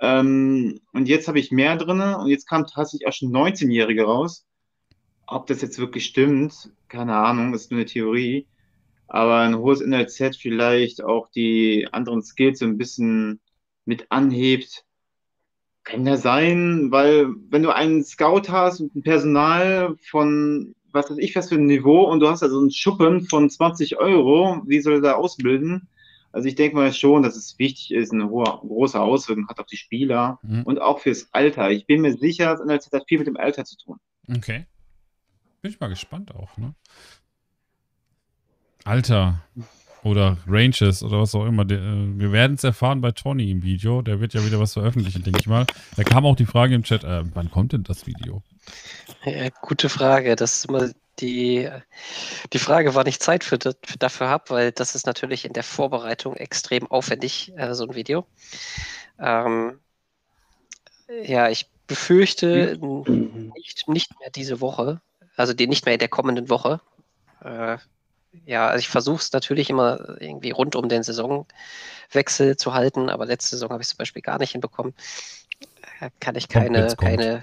[0.00, 4.46] Ähm, und jetzt habe ich mehr drin und jetzt kam tatsächlich auch schon 19-Jährige raus.
[5.26, 8.46] Ob das jetzt wirklich stimmt, keine Ahnung, ist nur eine Theorie
[9.08, 13.40] aber ein hohes NLZ vielleicht auch die anderen Skills so ein bisschen
[13.86, 14.84] mit anhebt.
[15.82, 21.18] Kann ja sein, weil wenn du einen Scout hast und ein Personal von, was weiß
[21.18, 24.80] ich, was für ein Niveau und du hast also einen Schuppen von 20 Euro, wie
[24.80, 25.88] soll er da ausbilden?
[26.32, 29.66] Also ich denke mal schon, dass es wichtig ist, eine hohe, große Auswirkung hat auf
[29.66, 30.62] die Spieler mhm.
[30.64, 31.70] und auch fürs Alter.
[31.70, 33.96] Ich bin mir sicher, das NLZ hat viel mit dem Alter zu tun.
[34.28, 34.66] Okay.
[35.62, 36.74] Bin ich mal gespannt auch, ne?
[38.84, 39.42] Alter
[40.04, 41.62] oder Ranges oder was auch immer.
[41.62, 44.02] Äh, wir werden es erfahren bei Tony im Video.
[44.02, 45.66] Der wird ja wieder was veröffentlichen, denke ich mal.
[45.96, 48.42] Da kam auch die Frage im Chat, äh, wann kommt denn das Video?
[49.24, 50.36] Ja, gute Frage.
[50.36, 50.90] Das ist immer
[51.20, 51.68] die,
[52.52, 56.36] die Frage, wann ich Zeit für, dafür habe, weil das ist natürlich in der Vorbereitung
[56.36, 58.26] extrem aufwendig, äh, so ein Video.
[59.18, 59.80] Ähm,
[61.22, 62.76] ja, ich befürchte
[63.54, 65.00] nicht, nicht mehr diese Woche,
[65.36, 66.80] also die, nicht mehr in der kommenden Woche.
[67.42, 67.78] Äh,
[68.46, 73.26] Ja, also ich versuche es natürlich immer irgendwie rund um den Saisonwechsel zu halten, aber
[73.26, 74.94] letzte Saison habe ich zum Beispiel gar nicht hinbekommen.
[76.00, 77.42] Da kann ich keine, keine,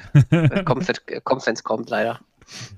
[0.65, 2.19] kommt, kommt wenn es kommt, leider.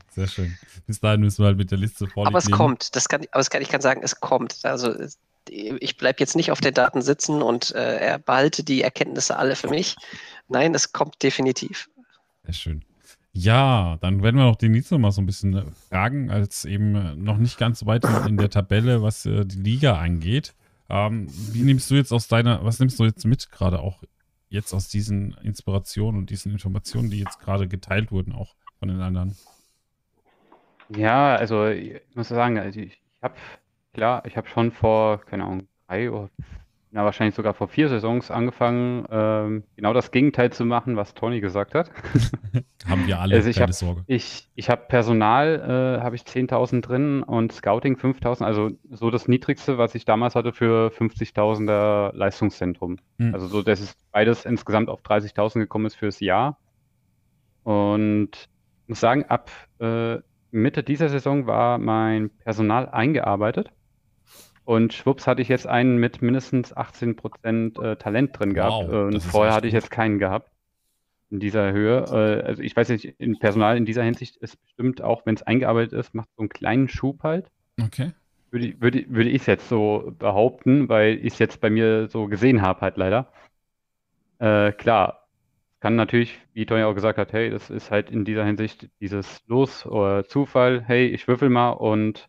[0.09, 0.57] Sehr schön.
[0.87, 2.35] Bis dahin müssen wir halt mit der Liste vorliegen.
[2.35, 4.59] Aber es kommt, das kann, aber es kann, ich kann sagen, es kommt.
[4.63, 4.95] Also
[5.49, 9.69] ich bleibe jetzt nicht auf den Daten sitzen und äh, behalte die Erkenntnisse alle für
[9.69, 9.95] mich.
[10.47, 11.89] Nein, es kommt definitiv.
[12.43, 12.85] Sehr schön.
[13.33, 16.95] Ja, dann werden wir noch den noch mal so ein bisschen äh, fragen, als eben
[16.95, 20.55] äh, noch nicht ganz so weit in der Tabelle, was äh, die Liga angeht.
[20.89, 24.01] Ähm, wie nimmst du jetzt aus deiner, was nimmst du jetzt mit, gerade auch
[24.49, 29.01] jetzt aus diesen Inspirationen und diesen Informationen, die jetzt gerade geteilt wurden, auch von den
[29.01, 29.35] anderen?
[30.89, 33.35] Ja, also ich muss sagen, also ich, ich habe,
[33.93, 36.29] klar, ich habe schon vor, keine Ahnung, drei oder
[36.91, 41.41] na, wahrscheinlich sogar vor vier Saisons angefangen, ähm, genau das Gegenteil zu machen, was Tony
[41.41, 41.91] gesagt hat.
[42.89, 44.03] haben wir alle, also ich keine hab, Sorge.
[44.07, 49.27] Ich, ich habe Personal, äh, habe ich 10.000 drin und Scouting 5.000, also so das
[49.27, 52.97] Niedrigste, was ich damals hatte für 50.000er Leistungszentrum.
[53.19, 53.33] Hm.
[53.33, 56.57] Also so, dass es beides insgesamt auf 30.000 gekommen ist fürs Jahr.
[57.63, 58.29] Und
[58.83, 60.19] ich muss sagen, ab äh,
[60.51, 63.71] Mitte dieser Saison war mein Personal eingearbeitet.
[64.67, 68.89] Und schwupps hatte ich jetzt einen mit mindestens 18% äh, Talent drin gehabt.
[68.89, 70.51] Wow, und vorher hatte ich jetzt keinen gehabt
[71.29, 72.03] in dieser Höhe.
[72.11, 75.43] Äh, also ich weiß nicht, in Personal in dieser Hinsicht ist bestimmt, auch wenn es
[75.43, 77.49] eingearbeitet ist, macht so einen kleinen Schub halt.
[77.81, 78.11] Okay.
[78.51, 82.27] Würde, würde, würde ich es jetzt so behaupten, weil ich es jetzt bei mir so
[82.27, 83.31] gesehen habe, halt leider.
[84.39, 85.29] Äh, klar,
[85.79, 89.47] kann natürlich, wie Tony auch gesagt hat, hey, das ist halt in dieser Hinsicht dieses
[89.47, 92.27] Los oder Zufall, hey, ich würfel mal und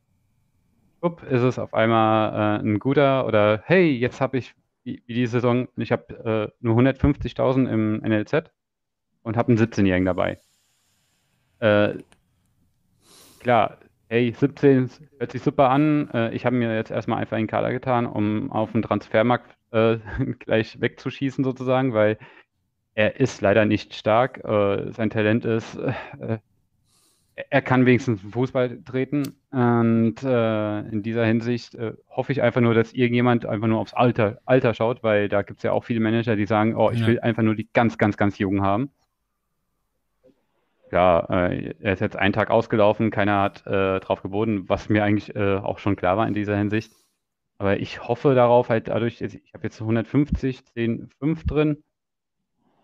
[1.01, 4.55] up, ist es auf einmal äh, ein guter oder hey, jetzt habe ich
[4.89, 8.51] wie, wie die Saison, ich habe äh, nur 150.000 im NLZ
[9.23, 10.39] und habe einen 17-Jährigen dabei.
[11.61, 11.99] Äh,
[13.41, 16.09] klar, hey, 17 hört sich super an.
[16.15, 19.99] Äh, ich habe mir jetzt erstmal einfach einen Kader getan, um auf den Transfermarkt äh,
[20.39, 22.19] gleich wegzuschießen sozusagen, weil
[22.95, 24.43] er ist leider nicht stark.
[24.45, 25.79] Äh, sein Talent ist
[27.51, 29.23] er kann wenigstens Fußball treten.
[29.51, 33.95] Und äh, in dieser Hinsicht äh, hoffe ich einfach nur, dass irgendjemand einfach nur aufs
[33.95, 37.01] Alter, Alter schaut, weil da gibt es ja auch viele Manager, die sagen, oh, ich
[37.01, 37.07] ja.
[37.07, 38.91] will einfach nur die ganz, ganz, ganz Jungen haben.
[40.91, 45.05] Ja, äh, er ist jetzt einen Tag ausgelaufen, keiner hat äh, drauf geboten, was mir
[45.05, 46.93] eigentlich äh, auch schon klar war in dieser Hinsicht.
[47.59, 51.83] Aber ich hoffe darauf halt dadurch, ich habe jetzt 150, 10, 5 drin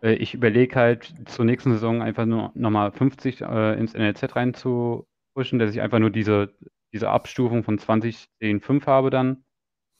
[0.04, 4.54] äh, ich überlege halt zur nächsten Saison einfach nur nochmal 50 äh, ins NLZ rein
[4.54, 6.54] zu pushen, dass ich einfach nur diese,
[6.92, 9.44] diese Abstufung von 20, 10, 5 habe dann.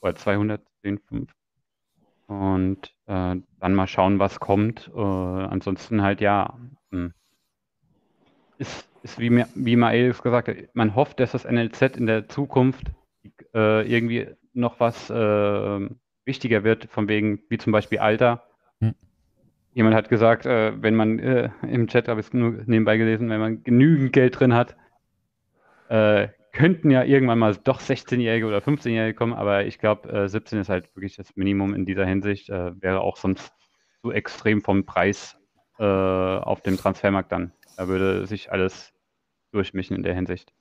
[0.01, 1.33] Oder 200, 10, 5.
[2.27, 4.91] Und äh, dann mal schauen, was kommt.
[4.95, 6.59] Äh, ansonsten halt ja.
[6.91, 7.13] Hm.
[8.59, 12.87] Ist, ist wie, wie Mael gesagt hat, man hofft, dass das NLZ in der Zukunft
[13.53, 15.89] äh, irgendwie noch was äh,
[16.25, 18.45] wichtiger wird, von wegen, wie zum Beispiel Alter
[19.75, 23.41] Jemand hat gesagt, äh, wenn man äh, im Chat, habe ich es nebenbei gelesen, wenn
[23.41, 24.77] man genügend Geld drin hat,
[25.89, 30.61] äh, könnten ja irgendwann mal doch 16-Jährige oder 15-Jährige kommen, aber ich glaube, 17 äh,
[30.61, 32.49] ist halt wirklich das Minimum in dieser Hinsicht.
[32.49, 33.53] Äh, wäre auch sonst
[34.01, 35.37] zu extrem vom Preis
[35.81, 37.53] äh, auf dem Transfermarkt dann.
[37.77, 38.93] Da würde sich alles
[39.51, 40.53] durchmischen in der Hinsicht.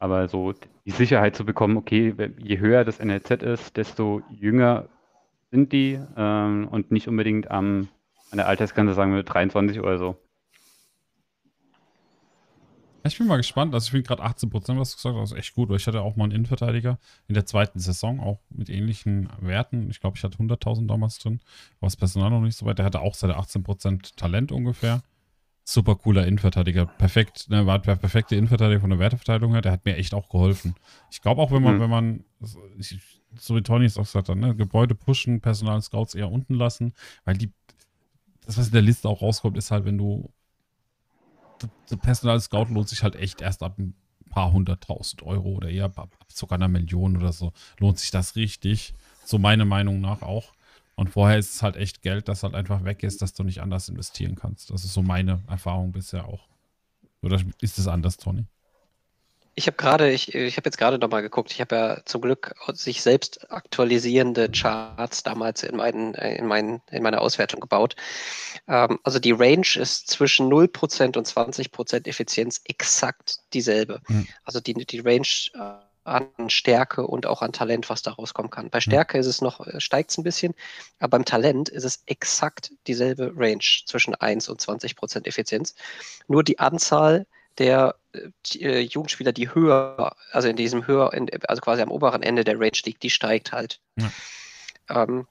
[0.00, 0.52] Aber so
[0.84, 4.88] die Sicherheit zu bekommen, okay, je höher das NLZ ist, desto jünger
[5.50, 7.88] sind die ähm, und nicht unbedingt am,
[8.30, 10.16] an der Altersgrenze, sagen wir 23 oder so.
[13.04, 13.74] Ich bin mal gespannt.
[13.74, 15.70] Also ich bin gerade 18 Prozent, was du gesagt hast, echt gut.
[15.70, 19.88] Ich hatte auch mal einen Innenverteidiger in der zweiten Saison, auch mit ähnlichen Werten.
[19.90, 21.40] Ich glaube, ich hatte 100.000 damals drin.
[21.78, 22.78] Aber das Personal noch nicht so weit.
[22.78, 25.02] Der hatte auch seine 18 Prozent Talent ungefähr.
[25.70, 26.86] Super cooler Innenverteidiger.
[26.86, 29.60] Perfekt, ne, war der perfekte Innenverteidiger von der Werteverteilung her.
[29.60, 30.74] Der hat mir echt auch geholfen.
[31.10, 31.80] Ich glaube auch, wenn man, mhm.
[31.80, 36.54] wenn man, so wie Tony es auch gesagt hat, ne, Gebäude pushen, Personal-Scouts eher unten
[36.54, 36.94] lassen,
[37.26, 37.52] weil die,
[38.46, 40.32] das, was in der Liste auch rauskommt, ist halt, wenn du,
[41.84, 43.94] so Personal-Scout lohnt sich halt echt erst ab ein
[44.30, 48.94] paar hunderttausend Euro oder eher ab sogar einer Million oder so, lohnt sich das richtig.
[49.22, 50.54] So meine Meinung nach auch.
[50.98, 53.60] Und vorher ist es halt echt Geld, das halt einfach weg ist, dass du nicht
[53.60, 54.70] anders investieren kannst.
[54.70, 56.48] Das ist so meine Erfahrung bisher auch.
[57.22, 58.46] Oder ist es anders, Tony?
[59.54, 62.52] Ich habe gerade, ich, ich habe jetzt gerade nochmal geguckt, ich habe ja zum Glück
[62.72, 67.94] sich selbst aktualisierende Charts damals in, meinen, in, meinen, in meiner Auswertung gebaut.
[68.66, 74.00] Ähm, also die Range ist zwischen 0% und 20% Effizienz exakt dieselbe.
[74.08, 74.26] Mhm.
[74.42, 75.28] Also die, die Range
[76.08, 78.70] an Stärke und auch an Talent, was da rauskommen kann.
[78.70, 78.82] Bei hm.
[78.82, 80.54] Stärke ist es noch, äh, steigt es ein bisschen,
[80.98, 85.74] aber beim Talent ist es exakt dieselbe Range zwischen 1 und 20% Effizienz.
[86.26, 87.26] Nur die Anzahl
[87.58, 91.12] der äh, Jugendspieler, die höher, also in diesem höher,
[91.48, 93.80] also quasi am oberen Ende der Range liegt, die steigt halt.
[93.96, 94.10] Ja.
[94.90, 95.26] Ähm,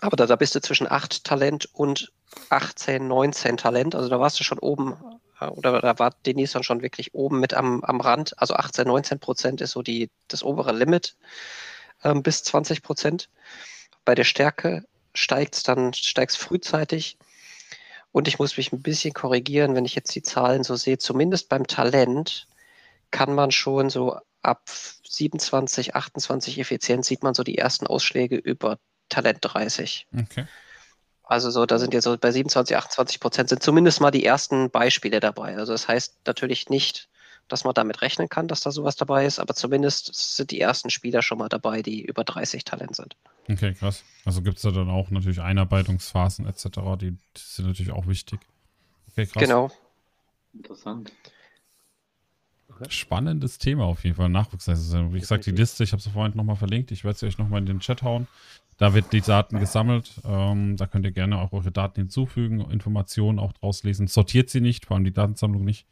[0.00, 2.12] aber da, da bist du zwischen 8 Talent und
[2.50, 3.94] 18, 19 Talent.
[3.94, 7.40] Also da warst du schon oben, äh, oder da war Denis dann schon wirklich oben
[7.40, 8.38] mit am, am Rand.
[8.40, 11.16] Also 18, 19 Prozent ist so die, das obere Limit
[12.04, 13.28] ähm, bis 20 Prozent.
[14.04, 14.84] Bei der Stärke
[15.14, 17.18] steigt es dann, steigst frühzeitig.
[18.12, 20.98] Und ich muss mich ein bisschen korrigieren, wenn ich jetzt die Zahlen so sehe.
[20.98, 22.46] Zumindest beim Talent
[23.10, 28.78] kann man schon so ab 27, 28 Effizienz sieht man so die ersten Ausschläge über
[29.08, 30.06] Talent 30.
[30.18, 30.46] Okay.
[31.28, 34.70] Also so, da sind jetzt so bei 27, 28 Prozent sind zumindest mal die ersten
[34.70, 35.56] Beispiele dabei.
[35.56, 37.08] Also das heißt natürlich nicht,
[37.48, 40.88] dass man damit rechnen kann, dass da sowas dabei ist, aber zumindest sind die ersten
[40.88, 43.16] Spieler schon mal dabei, die über 30 Talent sind.
[43.48, 44.04] Okay, krass.
[44.24, 46.64] Also gibt es da dann auch natürlich Einarbeitungsphasen etc.,
[46.98, 48.40] die, die sind natürlich auch wichtig.
[49.10, 49.42] Okay, krass.
[49.42, 49.70] Genau.
[50.54, 51.12] Interessant.
[52.88, 54.28] Spannendes Thema auf jeden Fall.
[54.28, 54.68] Nachwuchs.
[54.68, 56.90] Wie gesagt, die Liste, ich habe sie vorhin nochmal verlinkt.
[56.90, 58.26] Ich werde sie euch nochmal in den Chat hauen.
[58.78, 60.10] Da wird die Daten gesammelt.
[60.24, 64.06] Ähm, da könnt ihr gerne auch eure Daten hinzufügen, Informationen auch draus lesen.
[64.06, 65.86] Sortiert sie nicht, vor allem die Datensammlung nicht.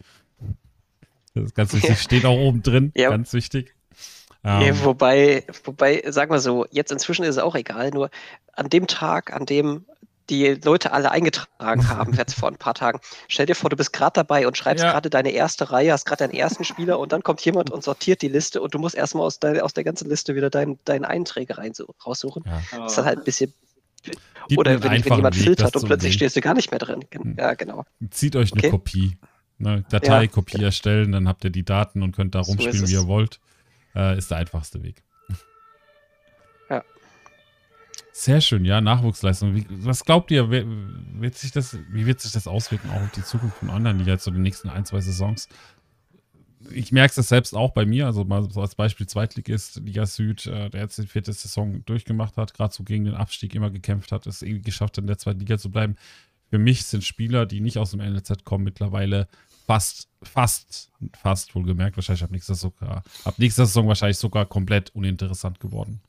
[1.35, 1.99] Das ist ganz wichtig.
[1.99, 2.93] Steht auch oben drin.
[2.95, 3.11] Ja.
[3.11, 3.75] Ganz wichtig.
[4.47, 8.11] Ähm, wobei, wobei, sag mal so, jetzt inzwischen ist es auch egal, nur
[8.53, 9.87] an dem Tag, an dem
[10.31, 13.01] die Leute alle eingetragen haben, jetzt vor ein paar Tagen.
[13.29, 14.93] Stell dir vor, du bist gerade dabei und schreibst ja.
[14.93, 18.23] gerade deine erste Reihe, hast gerade deinen ersten Spieler und dann kommt jemand und sortiert
[18.23, 21.05] die Liste und du musst erstmal aus, dein, aus der ganzen Liste wieder deinen dein
[21.05, 22.45] Einträge rein, so, raussuchen.
[22.47, 22.63] Ja.
[22.79, 23.53] Das ist dann halt ein bisschen.
[24.49, 27.01] Gibt oder wenn, wenn, jemand Weg, filtert und plötzlich stehst du gar nicht mehr drin.
[27.11, 27.37] Hm.
[27.39, 27.85] Ja, genau.
[28.11, 28.71] Zieht euch eine okay.
[28.71, 29.17] Kopie.
[29.57, 30.65] Ne, Dateikopie ja.
[30.65, 33.41] erstellen, dann habt ihr die Daten und könnt da rumspielen, so wie ihr wollt.
[33.95, 35.05] Äh, ist der einfachste Weg.
[38.17, 39.57] Sehr schön, ja, Nachwuchsleistung.
[39.57, 43.25] Wie, was glaubt ihr, wird sich das, wie wird sich das auswirken auch auf die
[43.25, 45.49] Zukunft von Online-Liga jetzt so die nächsten ein, zwei Saisons?
[46.71, 50.47] Ich merke es selbst auch bei mir, also mal so als Beispiel Zweitligist Liga Süd,
[50.47, 54.13] äh, der jetzt die vierte Saison durchgemacht hat, gerade so gegen den Abstieg immer gekämpft
[54.13, 55.97] hat, es irgendwie geschafft hat, in der zweiten Liga zu bleiben.
[56.51, 59.27] Für mich sind Spieler, die nicht aus dem NLZ kommen, mittlerweile
[59.67, 65.59] fast, fast, fast wohlgemerkt, wahrscheinlich ab nächster sogar, ab nächster Saison wahrscheinlich sogar komplett uninteressant
[65.59, 66.01] geworden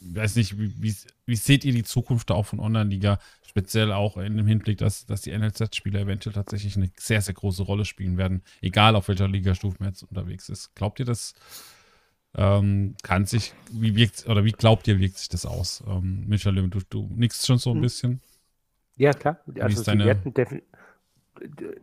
[0.00, 0.94] weiß nicht, wie, wie,
[1.26, 5.22] wie, seht ihr die Zukunft auch von Online-Liga, speziell auch in dem Hinblick, dass, dass
[5.22, 9.76] die NLZ-Spieler eventuell tatsächlich eine sehr, sehr große Rolle spielen werden, egal auf welcher Ligastufe
[9.78, 10.74] man jetzt unterwegs ist.
[10.74, 11.34] Glaubt ihr, das
[12.34, 15.82] ähm, kann sich, wie wirkt, oder wie glaubt ihr, wirkt sich das aus?
[15.86, 17.82] Ähm, Michael, du, du nickst schon so ein hm.
[17.82, 18.20] bisschen.
[18.98, 19.40] Ja, klar.
[19.60, 20.32] Also, die werden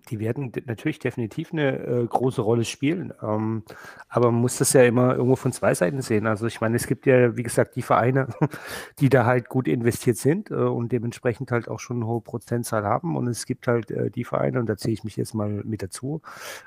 [0.10, 3.14] die werden natürlich definitiv eine äh, große Rolle spielen.
[3.22, 3.64] Ähm,
[4.10, 6.28] aber man muss das ja immer irgendwo von zwei Seiten sehen.
[6.28, 8.28] Also ich meine, es gibt ja, wie gesagt, die Vereine,
[9.00, 12.84] die da halt gut investiert sind äh, und dementsprechend halt auch schon eine hohe Prozentzahl
[12.84, 13.16] haben.
[13.16, 15.82] Und es gibt halt äh, die Vereine, und da zähle ich mich jetzt mal mit
[15.82, 16.22] dazu,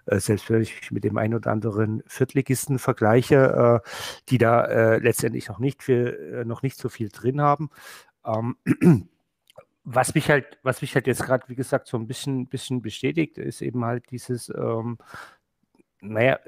[0.07, 3.89] äh, selbst wenn ich mich mit dem einen oder anderen Viertligisten vergleiche, äh,
[4.29, 7.71] die da äh, letztendlich noch nicht für noch nicht so viel drin haben.
[8.25, 8.57] Ähm,
[9.87, 13.39] was mich halt, was mich halt jetzt gerade, wie gesagt, so ein bisschen, bisschen bestätigt,
[13.39, 14.99] ist eben halt dieses, ähm,
[16.01, 16.41] naja,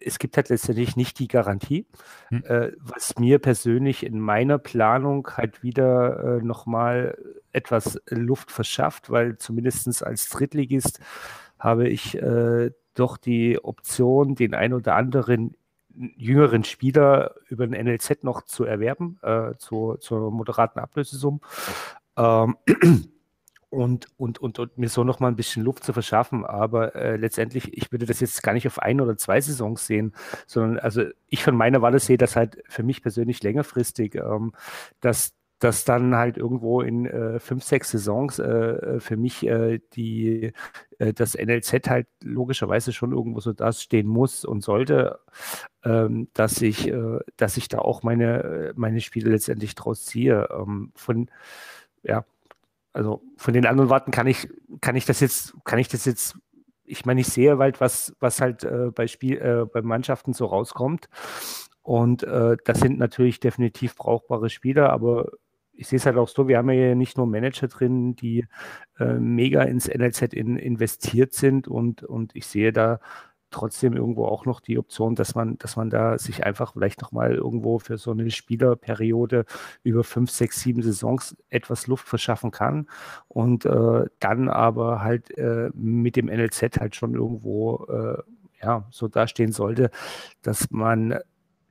[0.00, 1.86] es gibt halt letztendlich nicht die Garantie,
[2.28, 2.44] hm.
[2.44, 7.18] äh, was mir persönlich in meiner Planung halt wieder äh, nochmal
[7.52, 11.00] etwas Luft verschafft, weil zumindest als Drittligist
[11.58, 15.56] habe ich äh, doch die Option, den ein oder anderen
[15.96, 21.40] jüngeren Spieler über den NLZ noch zu erwerben, äh, zu, zur moderaten Ablösesumme.
[22.16, 22.56] Ähm,
[23.70, 26.44] und, und, und, und mir so noch mal ein bisschen Luft zu verschaffen.
[26.44, 30.14] Aber äh, letztendlich, ich würde das jetzt gar nicht auf ein oder zwei Saisons sehen,
[30.46, 34.52] sondern also ich von meiner Walle sehe das halt für mich persönlich längerfristig, ähm,
[35.00, 40.52] dass dass dann halt irgendwo in äh, fünf, sechs Saisons äh, für mich äh, die,
[40.98, 45.20] äh, das NLZ halt logischerweise schon irgendwo so das stehen muss und sollte,
[45.84, 50.48] ähm, dass ich, äh, dass ich da auch meine, meine Spiele letztendlich draus ziehe.
[50.50, 51.30] Ähm, von
[52.04, 52.24] ja,
[52.92, 54.48] also von den anderen Warten kann ich,
[54.80, 56.38] kann ich das jetzt, kann ich das jetzt,
[56.84, 60.46] ich meine, ich sehe halt, was, was halt äh, bei Spiel, äh, bei Mannschaften so
[60.46, 61.08] rauskommt.
[61.82, 65.32] Und äh, das sind natürlich definitiv brauchbare Spieler, aber
[65.72, 68.46] ich sehe es halt auch so, wir haben ja nicht nur Manager drin, die
[68.98, 73.00] äh, mega ins NLZ in, investiert sind und, und ich sehe da
[73.54, 77.34] trotzdem irgendwo auch noch die Option, dass man, dass man da sich einfach vielleicht nochmal
[77.34, 79.44] irgendwo für so eine Spielerperiode
[79.82, 82.88] über fünf, sechs, sieben Saisons etwas Luft verschaffen kann
[83.28, 88.22] und äh, dann aber halt äh, mit dem NLZ halt schon irgendwo äh,
[88.62, 89.90] ja, so dastehen sollte,
[90.42, 91.18] dass man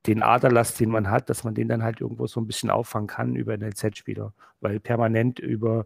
[0.05, 3.07] den Aderlass, den man hat, dass man den dann halt irgendwo so ein bisschen auffangen
[3.07, 4.33] kann über NLZ-Spieler.
[4.59, 5.85] Weil permanent über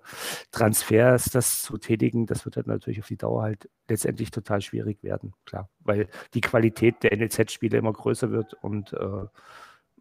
[0.51, 5.03] Transfers das zu tätigen, das wird dann natürlich auf die Dauer halt letztendlich total schwierig
[5.03, 5.69] werden, klar.
[5.79, 9.25] Weil die Qualität der NLZ-Spieler immer größer wird und äh,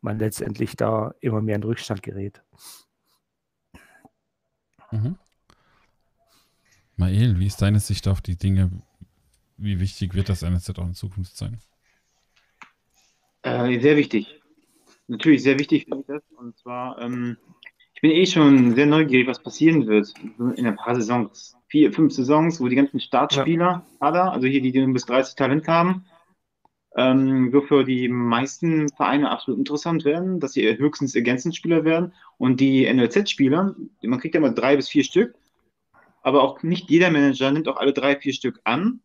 [0.01, 2.43] man letztendlich da immer mehr in Rückstand gerät.
[4.93, 5.19] Mhm.
[6.97, 8.71] Mael, wie ist deine Sicht auf die Dinge?
[9.57, 11.59] Wie wichtig wird das NLZ auch in Zukunft sein?
[13.43, 14.41] Äh, sehr wichtig.
[15.09, 16.23] Natürlich sehr wichtig finde ich das.
[16.37, 17.37] Und zwar, ähm,
[17.97, 21.57] ich bin eh schon sehr neugierig, was passieren wird in ein paar Saisons.
[21.69, 24.29] Vier, fünf Saisons, wo die ganzen Startspieler, ja.
[24.29, 26.05] also hier, die, die bis 30 Talent haben,
[26.95, 32.13] ähm, so für die meisten Vereine absolut interessant werden, dass sie höchstens Ergänzungsspieler werden.
[32.37, 35.35] Und die NLZ-Spieler, man kriegt ja mal drei bis vier Stück,
[36.21, 39.01] aber auch nicht jeder Manager nimmt auch alle drei, vier Stück an.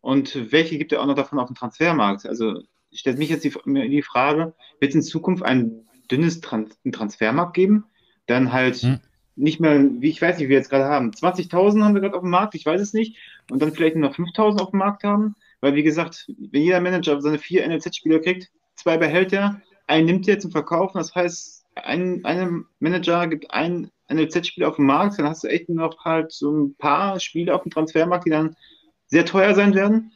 [0.00, 2.24] Und welche gibt er auch noch davon auf dem Transfermarkt?
[2.24, 7.52] Also stellt mich jetzt die, die Frage, wird es in Zukunft ein dünnes Trans Transfermarkt
[7.52, 7.84] geben?
[8.30, 9.00] Dann halt hm.
[9.36, 12.14] nicht mehr, wie ich weiß nicht, wie wir jetzt gerade haben, 20.000 haben wir gerade
[12.14, 13.16] auf dem Markt, ich weiß es nicht,
[13.50, 16.80] und dann vielleicht nur noch 5.000 auf dem Markt haben, weil wie gesagt, wenn jeder
[16.80, 21.64] Manager seine vier NLZ-Spieler kriegt, zwei behält er, einen nimmt er zum Verkaufen, das heißt,
[21.74, 26.32] ein, einem Manager gibt einen NLZ-Spieler auf dem Markt, dann hast du echt noch halt
[26.32, 28.56] so ein paar Spiele auf dem Transfermarkt, die dann
[29.06, 30.12] sehr teuer sein werden.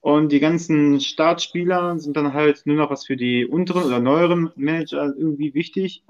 [0.00, 4.52] Und die ganzen Startspieler sind dann halt nur noch was für die unteren oder neueren
[4.54, 6.04] Manager irgendwie wichtig.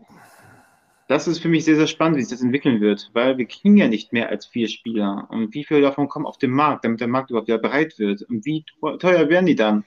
[1.08, 3.76] Das ist für mich sehr, sehr spannend, wie sich das entwickeln wird, weil wir kriegen
[3.76, 5.28] ja nicht mehr als vier Spieler.
[5.30, 8.22] Und wie viele davon kommen auf den Markt, damit der Markt überhaupt wieder bereit wird?
[8.22, 8.64] Und wie
[8.98, 9.84] teuer werden die dann?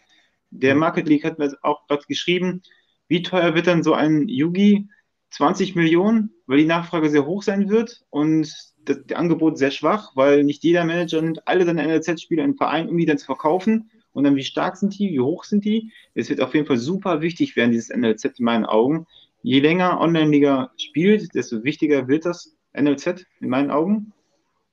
[0.50, 2.62] Der Market League hat mir auch gerade geschrieben,
[3.10, 4.88] wie teuer wird dann so ein Yugi?
[5.32, 8.52] 20 Millionen, weil die Nachfrage sehr hoch sein wird und
[8.86, 12.98] das, Angebot sehr schwach, weil nicht jeder Manager nimmt alle seine NLZ-Spieler im Verein, um
[12.98, 15.91] die dann zu verkaufen und dann wie stark sind die, wie hoch sind die.
[16.16, 19.06] Es wird auf jeden Fall super wichtig werden, dieses NLZ in meinen Augen.
[19.41, 24.14] Je länger Online-Liga spielt, desto wichtiger wird das NLZ in meinen Augen.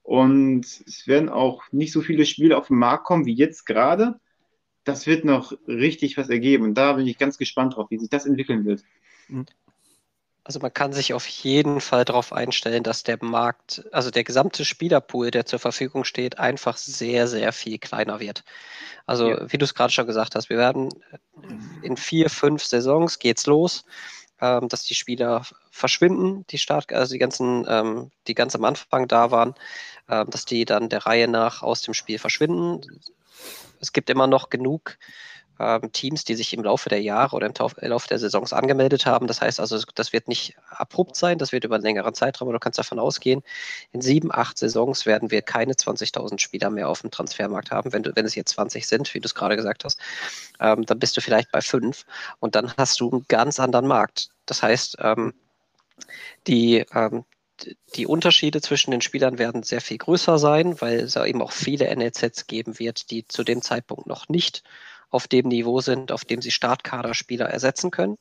[0.02, 4.20] Und es werden auch nicht so viele Spiele auf den Markt kommen wie jetzt gerade.
[4.84, 6.64] Das wird noch richtig was ergeben.
[6.64, 8.82] Und da bin ich ganz gespannt drauf, wie sich das entwickeln wird.
[9.28, 9.46] Mhm.
[10.46, 14.64] Also man kann sich auf jeden Fall darauf einstellen, dass der Markt, also der gesamte
[14.64, 18.44] Spielerpool, der zur Verfügung steht, einfach sehr, sehr viel kleiner wird.
[19.06, 19.52] Also ja.
[19.52, 20.90] wie du es gerade schon gesagt hast, wir werden
[21.82, 23.84] in vier, fünf Saisons geht's los,
[24.40, 29.08] ähm, dass die Spieler verschwinden, die Start, also die ganzen, ähm, die ganz am Anfang
[29.08, 29.54] da waren,
[30.08, 32.80] ähm, dass die dann der Reihe nach aus dem Spiel verschwinden.
[33.80, 34.98] Es gibt immer noch genug
[35.58, 37.54] ähm, Teams, die sich im Laufe der Jahre oder im
[37.88, 39.26] Laufe der Saisons angemeldet haben.
[39.26, 42.58] Das heißt also, das wird nicht abrupt sein, das wird über einen längeren Zeitraum, aber
[42.58, 43.42] du kannst davon ausgehen,
[43.92, 47.92] in sieben, acht Saisons werden wir keine 20.000 Spieler mehr auf dem Transfermarkt haben.
[47.92, 49.98] Wenn, du, wenn es jetzt 20 sind, wie du es gerade gesagt hast,
[50.60, 52.04] ähm, dann bist du vielleicht bei fünf
[52.40, 54.30] und dann hast du einen ganz anderen Markt.
[54.46, 55.32] Das heißt, ähm,
[56.46, 57.24] die, ähm,
[57.94, 61.94] die Unterschiede zwischen den Spielern werden sehr viel größer sein, weil es eben auch viele
[61.94, 64.62] NLZs geben wird, die zu dem Zeitpunkt noch nicht
[65.10, 68.18] auf dem Niveau sind, auf dem sie Startkaderspieler ersetzen können,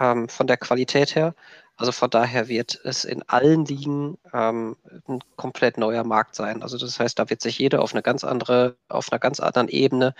[0.00, 1.34] ähm, von der Qualität her.
[1.78, 6.64] Also von daher wird es in allen Ligen ähm, ein komplett neuer Markt sein.
[6.64, 9.68] Also das heißt, da wird sich jeder auf eine ganz andere, auf einer ganz anderen
[9.68, 10.12] Ebene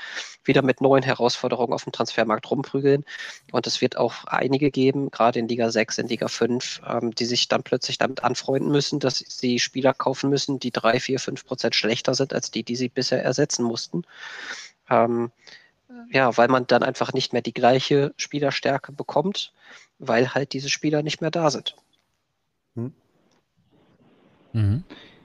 [0.44, 3.04] wieder mit neuen Herausforderungen auf dem Transfermarkt rumprügeln.
[3.50, 7.24] Und es wird auch einige geben, gerade in Liga 6, in Liga 5, ähm, die
[7.24, 11.44] sich dann plötzlich damit anfreunden müssen, dass sie Spieler kaufen müssen, die drei, vier, fünf
[11.44, 14.04] Prozent schlechter sind als die, die sie bisher ersetzen mussten.
[14.90, 15.30] Ähm,
[16.10, 19.52] ja, weil man dann einfach nicht mehr die gleiche Spielerstärke bekommt,
[19.98, 21.76] weil halt diese Spieler nicht mehr da sind.
[22.74, 22.92] Hm.
[24.52, 24.84] Mhm.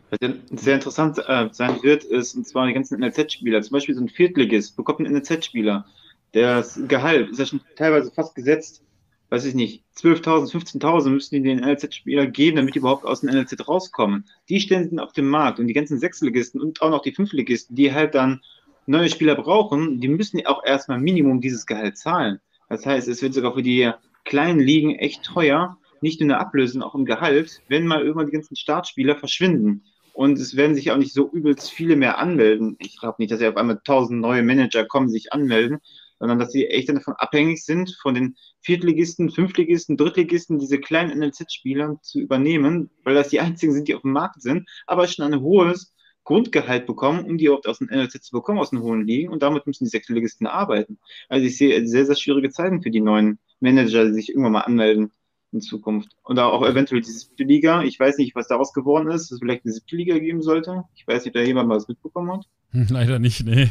[0.09, 0.19] Was
[0.61, 3.61] sehr interessant äh, sein wird, ist, und zwar die ganzen NLZ-Spieler.
[3.61, 5.85] Zum Beispiel so ein Viertligist bekommt einen NLZ-Spieler.
[6.33, 8.83] Das Gehalt ist ja schon teilweise fast gesetzt.
[9.29, 13.29] Weiß ich nicht, 12.000, 15.000 müssen die den NLZ-Spieler geben, damit die überhaupt aus dem
[13.31, 14.25] NLZ rauskommen.
[14.49, 17.93] Die stehen auf dem Markt und die ganzen Sechsligisten und auch noch die Fünfligisten, die
[17.93, 18.41] halt dann
[18.85, 22.39] neue Spieler brauchen, die müssen auch erstmal Minimum dieses Gehalt zahlen.
[22.69, 23.91] Das heißt, es wird sogar für die
[24.25, 28.25] kleinen Ligen echt teuer, nicht nur eine Ablöse, sondern auch im Gehalt, wenn mal irgendwann
[28.25, 29.83] die ganzen Startspieler verschwinden.
[30.13, 32.75] Und es werden sich auch nicht so übelst viele mehr anmelden.
[32.79, 35.79] Ich glaube nicht, dass ja auf einmal tausend neue Manager kommen, sich anmelden,
[36.19, 41.97] sondern dass sie echt davon abhängig sind, von den Viertligisten, Fünftligisten, Drittligisten, diese kleinen NLZ-Spieler
[42.01, 45.41] zu übernehmen, weil das die einzigen sind, die auf dem Markt sind, aber schon ein
[45.41, 45.92] hohes
[46.23, 49.29] Grundgehalt bekommen, um die überhaupt aus dem NLZ zu bekommen, aus den hohen Ligen.
[49.29, 50.97] Und damit müssen die Sechsligisten arbeiten.
[51.29, 54.61] Also ich sehe sehr, sehr schwierige Zeiten für die neuen Manager, die sich irgendwann mal
[54.61, 55.11] anmelden
[55.51, 56.09] in Zukunft.
[56.23, 57.83] Und auch eventuell die siebte Liga.
[57.83, 60.83] Ich weiß nicht, was daraus geworden ist, dass es vielleicht eine siebte Liga geben sollte.
[60.95, 62.47] Ich weiß nicht, ob da jemand mal was mitbekommen hat.
[62.89, 63.69] Leider nicht, nee.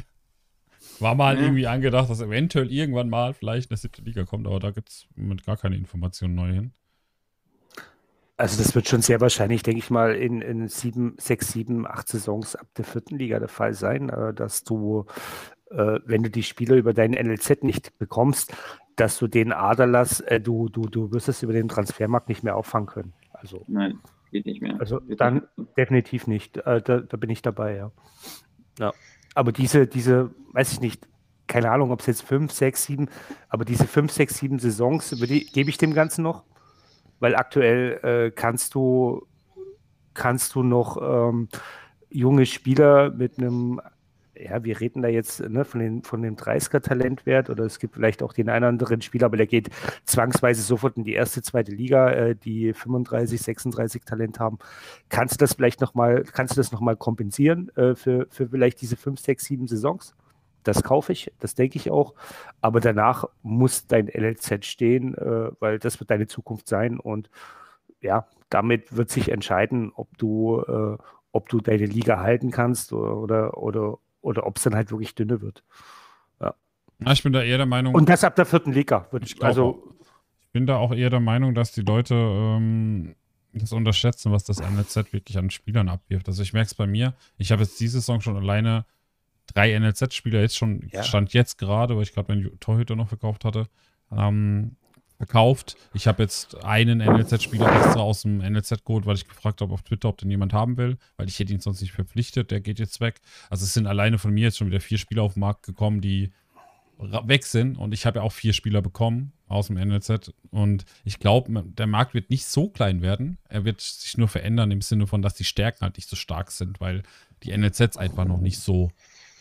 [1.01, 1.43] War mal Ja.
[1.43, 5.07] irgendwie angedacht, dass eventuell irgendwann mal vielleicht eine siebte Liga kommt, aber da gibt es
[5.17, 6.73] mit gar keine Informationen neu hin.
[8.43, 12.09] Also das wird schon sehr wahrscheinlich, denke ich mal, in, in sieben, sechs, sieben, acht
[12.09, 15.07] Saisons ab der vierten Liga der Fall sein, äh, dass du,
[15.71, 18.53] äh, wenn du die Spieler über deinen NLZ nicht bekommst,
[18.97, 22.57] dass du den Aderlass, äh, du, du, du wirst es über den Transfermarkt nicht mehr
[22.57, 23.13] auffangen können.
[23.33, 24.01] Also, Nein,
[24.33, 24.75] geht nicht mehr.
[24.81, 25.77] also Geht dann nicht.
[25.79, 26.57] definitiv nicht.
[26.57, 27.93] Da, da bin ich dabei, ja.
[28.81, 28.93] ja.
[29.37, 31.07] Aber diese, diese, weiß ich nicht,
[31.47, 33.09] keine Ahnung, ob es jetzt fünf, sechs, sieben,
[33.49, 36.43] aber diese fünf, sechs, sieben Saisons, ich- gebe ich dem Ganzen noch?
[37.23, 39.29] Weil aktuell äh, kannst du
[40.13, 41.49] kannst du noch ähm,
[42.11, 43.81] junge Spieler mit einem,
[44.35, 48.25] ja, wir reden da jetzt ne, von, den, von dem 30er-Talentwert oder es gibt vielleicht
[48.25, 49.71] auch den einen anderen Spieler, aber der geht
[50.05, 54.59] zwangsweise sofort in die erste, zweite Liga, äh, die 35, 36 Talent haben.
[55.09, 58.97] Kannst du das vielleicht nochmal, kannst du das nochmal kompensieren äh, für, für vielleicht diese
[58.97, 60.15] fünf, sechs, sieben Saisons?
[60.63, 62.15] Das kaufe ich, das denke ich auch.
[62.61, 66.99] Aber danach muss dein LLZ stehen, äh, weil das wird deine Zukunft sein.
[66.99, 67.31] Und
[68.01, 71.03] ja, damit wird sich entscheiden, ob du, äh,
[71.33, 75.41] ob du deine Liga halten kannst oder, oder, oder, ob es dann halt wirklich dünne
[75.41, 75.63] wird.
[77.05, 79.07] Ja, ich bin da eher der Meinung, Und das ab der vierten Liga.
[79.11, 79.95] Wird, Ich also,
[80.41, 83.15] ich bin da auch eher der Meinung, dass die Leute ähm,
[83.53, 86.29] das unterschätzen, was das NLZ wirklich an Spielern abwirft.
[86.29, 87.15] Also ich merke es bei mir.
[87.39, 88.85] Ich habe jetzt diese Saison schon alleine
[89.47, 91.03] drei NLZ-Spieler jetzt schon, Ja.
[91.03, 93.67] stand jetzt gerade, weil ich gerade meinen Torhüter noch verkauft hatte,
[94.11, 94.77] ähm,
[95.17, 95.77] verkauft.
[95.95, 99.83] Ich habe jetzt einen NLZ-Spieler extra aus dem NLZ geholt, weil ich gefragt habe auf
[99.83, 102.51] Twitter, ob den jemand haben will, weil ich hätte ihn sonst nicht verpflichtet.
[102.51, 103.21] Der geht jetzt weg.
[103.49, 106.01] Also es sind alleine von mir jetzt schon wieder vier Spieler auf den Markt gekommen,
[106.01, 106.33] die
[106.99, 111.19] weg sind und ich habe ja auch vier Spieler bekommen aus dem NLZ und ich
[111.19, 113.39] glaube, der Markt wird nicht so klein werden.
[113.49, 116.51] Er wird sich nur verändern im Sinne von, dass die Stärken halt nicht so stark
[116.53, 117.03] sind, weil
[117.43, 118.93] die NLZs einfach noch nicht so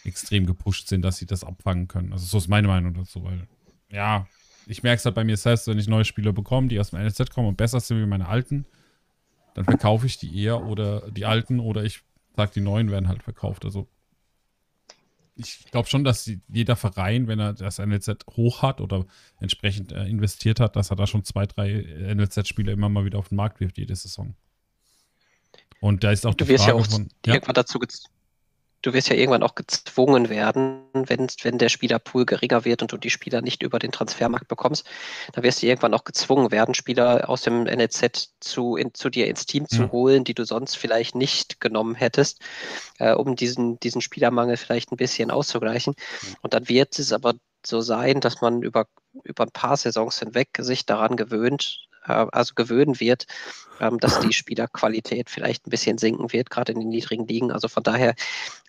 [0.03, 2.13] extrem gepusht sind, dass sie das abfangen können.
[2.13, 3.47] Also so ist meine Meinung dazu, weil
[3.89, 4.27] ja,
[4.67, 6.99] ich merke es halt bei mir selbst, wenn ich neue Spieler bekomme, die aus dem
[6.99, 8.65] NLZ kommen und besser sind wie meine alten,
[9.53, 12.01] dann verkaufe ich die eher oder die alten oder ich
[12.35, 13.65] sage, die neuen werden halt verkauft.
[13.65, 13.87] Also
[15.35, 19.05] ich glaube schon, dass jeder Verein, wenn er das NLZ hoch hat oder
[19.39, 23.29] entsprechend äh, investiert hat, dass er da schon zwei, drei NLZ-Spieler immer mal wieder auf
[23.29, 24.35] den Markt wirft, jede Saison.
[25.79, 27.09] Und da ist auch Du die wirst ja Frage auch von.
[27.25, 28.05] Ja, irgendwann dazu gez-
[28.81, 32.97] du wirst ja irgendwann auch gezwungen werden, wenn, wenn der Spielerpool geringer wird und du
[32.97, 34.85] die Spieler nicht über den Transfermarkt bekommst,
[35.33, 39.27] dann wirst du irgendwann auch gezwungen werden, Spieler aus dem NLZ zu, in, zu dir
[39.27, 39.91] ins Team zu Mhm.
[39.91, 42.41] holen, die du sonst vielleicht nicht genommen hättest,
[42.99, 45.95] äh, um diesen, diesen Spielermangel vielleicht ein bisschen auszugleichen.
[46.41, 47.33] Und dann wird es aber
[47.65, 48.87] so sein, dass man über,
[49.23, 53.27] über ein paar Saisons hinweg sich daran gewöhnt, also gewöhnen wird,
[53.79, 57.51] ähm, dass die Spielerqualität vielleicht ein bisschen sinken wird, gerade in den niedrigen Ligen.
[57.51, 58.15] Also von daher,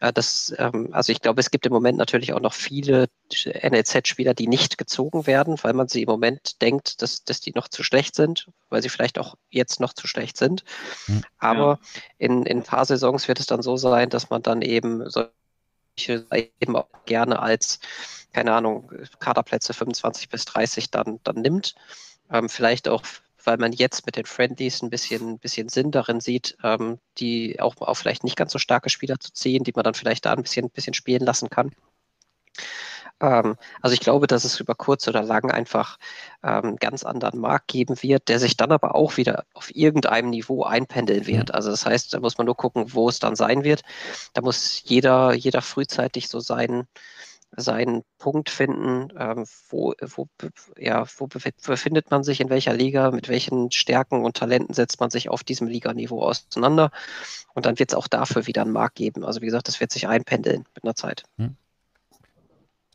[0.00, 4.34] äh, das, ähm, also ich glaube, es gibt im Moment natürlich auch noch viele NLZ-Spieler,
[4.34, 7.82] die nicht gezogen werden, weil man sie im Moment denkt, dass, dass die noch zu
[7.82, 10.64] schlecht sind, weil sie vielleicht auch jetzt noch zu schlecht sind.
[11.06, 11.22] Mhm.
[11.38, 11.78] Aber
[12.18, 15.32] in, in ein paar Saisons wird es dann so sein, dass man dann eben solche
[16.60, 17.80] eben auch gerne als,
[18.32, 21.74] keine Ahnung, Kaderplätze 25 bis 30 dann, dann nimmt.
[22.32, 23.02] Ähm, vielleicht auch,
[23.44, 27.76] weil man jetzt mit den Friendlies ein bisschen, bisschen Sinn darin sieht, ähm, die auch,
[27.80, 30.42] auch vielleicht nicht ganz so starke Spieler zu ziehen, die man dann vielleicht da ein
[30.42, 31.72] bisschen, bisschen spielen lassen kann.
[33.22, 35.98] Ähm, also ich glaube, dass es über kurz oder lang einfach
[36.42, 40.30] ähm, einen ganz anderen Markt geben wird, der sich dann aber auch wieder auf irgendeinem
[40.30, 41.54] Niveau einpendeln wird.
[41.54, 43.82] Also das heißt, da muss man nur gucken, wo es dann sein wird.
[44.34, 46.88] Da muss jeder, jeder frühzeitig so seinen,
[47.56, 50.28] seinen Punkt finden, ähm, wo, wo,
[50.78, 55.00] ja, wo befi- befindet man sich in welcher Liga, mit welchen Stärken und Talenten setzt
[55.00, 56.90] man sich auf diesem Liganiveau auseinander.
[57.54, 59.24] Und dann wird es auch dafür wieder einen Markt geben.
[59.24, 61.24] Also wie gesagt, das wird sich einpendeln mit einer Zeit.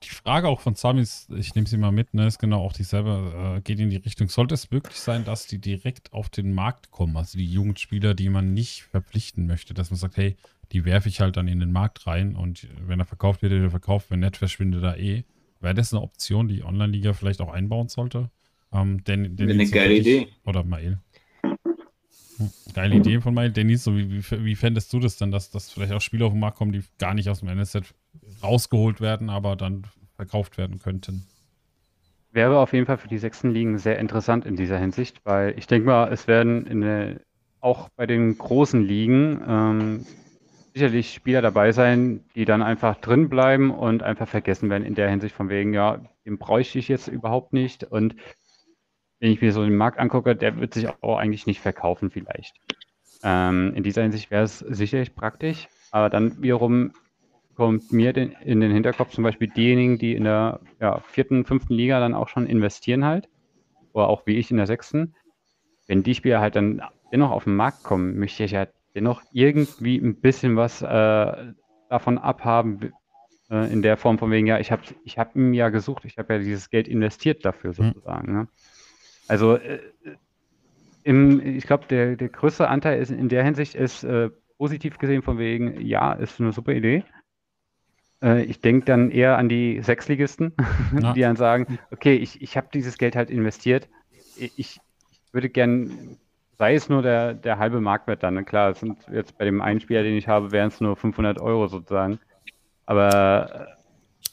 [0.04, 2.74] die Frage auch von Sami ist, ich nehme sie mal mit, ne, ist genau auch
[2.74, 6.54] dieselbe, äh, geht in die Richtung, sollte es wirklich sein, dass die direkt auf den
[6.54, 10.38] Markt kommen, also die Jugendspieler, die man nicht verpflichten möchte, dass man sagt, hey,
[10.72, 13.64] die werfe ich halt dann in den Markt rein und wenn er verkauft wird, wird
[13.64, 15.24] er verkauft, wenn nicht, verschwindet er eh.
[15.60, 18.30] Wäre das eine Option, die Online-Liga vielleicht auch einbauen sollte?
[18.72, 20.28] Ähm, denn, Wäre eine geile Idee.
[20.46, 21.00] Oder Mail.
[22.38, 23.52] Hm, Geile Idee von Mail.
[23.52, 26.34] Dennis, so wie, wie, wie fändest du das denn, dass, dass vielleicht auch Spieler auf
[26.34, 27.94] den Markt kommen, die gar nicht aus dem NSZ
[28.44, 29.84] rausgeholt werden, aber dann
[30.16, 31.26] verkauft werden könnten?
[32.32, 35.66] Wäre auf jeden Fall für die sechsten Ligen sehr interessant in dieser Hinsicht, weil ich
[35.66, 37.22] denke mal, es werden in der,
[37.62, 40.06] auch bei den großen Ligen ähm,
[40.78, 45.10] sicherlich Spieler dabei sein, die dann einfach drin bleiben und einfach vergessen werden in der
[45.10, 47.84] Hinsicht von wegen, ja, den bräuchte ich jetzt überhaupt nicht.
[47.84, 48.16] Und
[49.20, 52.56] wenn ich mir so den Markt angucke, der wird sich auch eigentlich nicht verkaufen vielleicht.
[53.24, 56.92] Ähm, in dieser Hinsicht wäre es sicherlich praktisch, aber dann wiederum
[57.56, 61.74] kommt mir den, in den Hinterkopf zum Beispiel diejenigen, die in der ja, vierten, fünften
[61.74, 63.28] Liga dann auch schon investieren halt,
[63.94, 65.16] oder auch wie ich in der sechsten,
[65.88, 69.98] wenn die Spieler halt dann dennoch auf den Markt kommen, möchte ich halt dennoch irgendwie
[69.98, 71.54] ein bisschen was äh,
[71.90, 72.92] davon abhaben,
[73.50, 76.18] äh, in der Form von wegen, ja, ich habe ich hab ihn ja gesucht, ich
[76.18, 77.94] habe ja dieses Geld investiert dafür Hm.
[77.94, 78.34] sozusagen.
[78.34, 78.48] Ne?
[79.28, 79.80] Also äh,
[81.04, 85.22] im, ich glaube, der, der größte Anteil ist in der Hinsicht ist äh, positiv gesehen
[85.22, 87.04] von wegen, ja, ist eine super Idee.
[88.22, 90.54] Äh, ich denke dann eher an die Sechsligisten,
[91.02, 91.14] Ja.
[91.14, 93.88] die dann sagen, okay, ich, ich habe dieses Geld halt investiert.
[94.36, 94.80] Ich, ich
[95.32, 96.18] würde gern,
[96.60, 98.46] sei es nur der, der halbe Marktwert dann.
[98.46, 101.40] Klar, es sind jetzt bei dem einen Spieler, den ich habe, wären es nur 500
[101.40, 102.20] Euro sozusagen.
[102.86, 103.78] Aber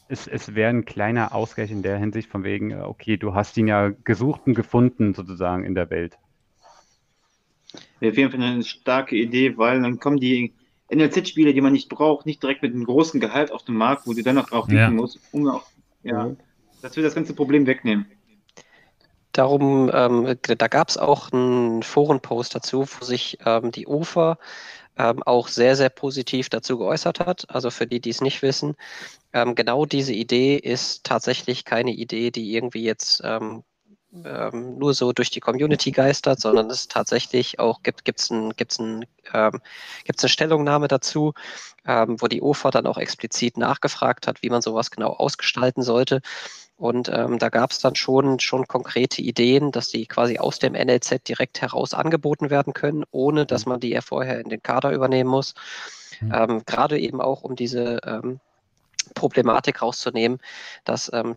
[0.08, 3.34] äh, es, es wäre ein kleiner Ausgleich in der Hinsicht von wegen, äh, okay, du
[3.34, 6.18] hast ihn ja gesucht und gefunden sozusagen in der Welt.
[8.00, 10.54] Wäre auf jeden Fall eine starke Idee, weil dann kommen die
[10.88, 14.12] NLZ-Spieler, die man nicht braucht, nicht direkt mit einem großen Gehalt auf den Markt, wo
[14.12, 14.90] du dann noch drauf bieten Ja.
[14.94, 15.66] musst, um auch,
[16.02, 16.36] ja,
[16.82, 18.06] das wird das ganze Problem wegnehmen.
[19.34, 24.38] Darum, ähm, da gab es auch einen Forenpost dazu, wo sich ähm, die UFA
[24.96, 27.44] ähm, auch sehr, sehr positiv dazu geäußert hat.
[27.50, 28.76] Also für die, die es nicht wissen,
[29.32, 33.64] ähm, genau diese Idee ist tatsächlich keine Idee, die irgendwie jetzt ähm,
[34.24, 38.78] ähm, nur so durch die Community geistert, sondern es tatsächlich auch gibt gibt's ein, gibt's
[38.78, 39.60] ein, ähm,
[40.04, 41.34] gibt's eine Stellungnahme dazu,
[41.86, 46.20] ähm, wo die UFA dann auch explizit nachgefragt hat, wie man sowas genau ausgestalten sollte.
[46.76, 50.72] Und ähm, da gab es dann schon, schon konkrete Ideen, dass die quasi aus dem
[50.72, 54.90] NLZ direkt heraus angeboten werden können, ohne dass man die ja vorher in den Kader
[54.90, 55.54] übernehmen muss.
[56.20, 56.32] Mhm.
[56.34, 58.40] Ähm, Gerade eben auch, um diese ähm,
[59.14, 60.40] Problematik rauszunehmen,
[60.84, 61.36] dass ähm,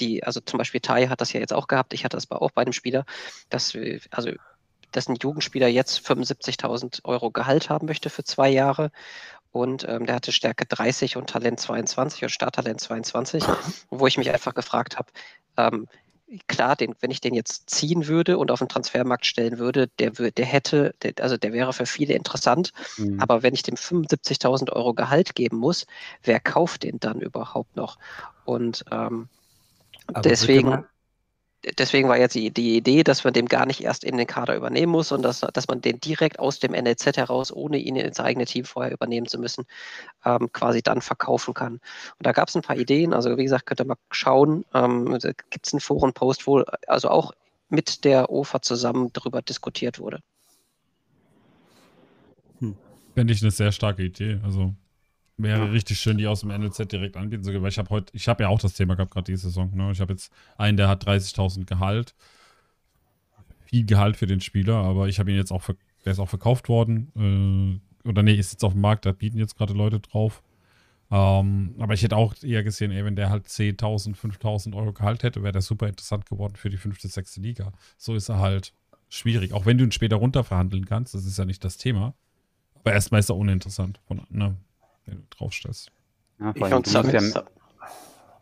[0.00, 2.50] die, also zum Beispiel Tai hat das ja jetzt auch gehabt, ich hatte das auch
[2.50, 3.04] bei einem Spieler,
[3.50, 4.30] dass wir, also
[4.92, 8.90] dass ein Jugendspieler jetzt 75.000 Euro Gehalt haben möchte für zwei Jahre
[9.60, 13.44] und ähm, der hatte Stärke 30 und Talent 22 und Starttalent 22,
[13.90, 15.10] wo ich mich einfach gefragt habe,
[15.56, 15.86] ähm,
[16.46, 20.10] klar, den, wenn ich den jetzt ziehen würde und auf den Transfermarkt stellen würde, der,
[20.10, 23.20] der hätte, der, also der wäre für viele interessant, Mhm.
[23.20, 25.86] aber wenn ich dem 75.000 Euro Gehalt geben muss,
[26.22, 27.98] wer kauft den dann überhaupt noch?
[28.44, 29.28] Und ähm,
[30.22, 30.84] deswegen, man-
[31.78, 34.56] deswegen war jetzt die, die Idee, dass man dem gar nicht erst in den Kader
[34.56, 38.20] übernehmen muss und dass, dass man den direkt aus dem NLZ heraus, ohne ihn ins
[38.20, 39.64] eigene Team vorher übernehmen zu müssen,
[40.24, 41.74] ähm, quasi dann verkaufen kann.
[41.74, 41.80] Und
[42.20, 43.12] da gab es ein paar Ideen.
[43.12, 44.64] Also wie gesagt, könnt ihr mal schauen.
[44.74, 45.18] Ähm,
[45.50, 47.32] gibt es einen Forenpost, wo also auch
[47.68, 50.20] mit der OFA zusammen darüber diskutiert wurde.
[53.14, 54.38] Fände ich eine sehr starke Idee.
[54.44, 54.74] Also
[55.38, 55.70] wäre Ja.
[55.70, 57.62] richtig schön, die aus dem NLZ direkt anbieten zu können.
[57.62, 59.74] Weil ich habe heute, ich habe ja auch das Thema gehabt, gerade diese Saison.
[59.74, 59.90] Ne?
[59.92, 62.14] Ich habe jetzt einen, der hat 30.000 Gehalt.
[63.64, 66.28] Viel Gehalt für den Spieler, aber ich habe ihn jetzt auch, ver der ist auch
[66.28, 67.80] verkauft worden.
[68.04, 70.42] Äh, oder nee, ist jetzt auf dem Markt, da bieten jetzt gerade Leute drauf.
[71.10, 75.22] Ähm, aber ich hätte auch eher gesehen, ey, wenn der halt 10.000, 5.000 Euro Gehalt
[75.22, 77.72] hätte, wäre der super interessant geworden für die fünfte, sechste Liga.
[77.96, 78.72] So ist er halt
[79.08, 79.52] schwierig.
[79.52, 82.14] Auch wenn du ihn später runter verhandeln kannst, das ist ja nicht das Thema.
[82.74, 84.56] Aber erstmal ist er uninteressant, von, ne,
[85.08, 85.90] wenn du draufstellst.
[86.40, 87.42] Ja, Ich vor allem, fand du musst ja,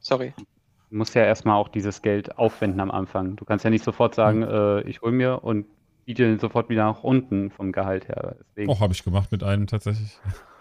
[0.01, 0.35] Sorry.
[0.37, 3.37] du musst ja erstmal auch dieses Geld aufwenden am Anfang.
[3.37, 5.67] Du kannst ja nicht sofort sagen, äh, ich hol mir und
[6.05, 8.37] biete sofort wieder nach unten vom Gehalt her.
[8.41, 10.19] Deswegen, Auch habe ich gemacht mit einem tatsächlich.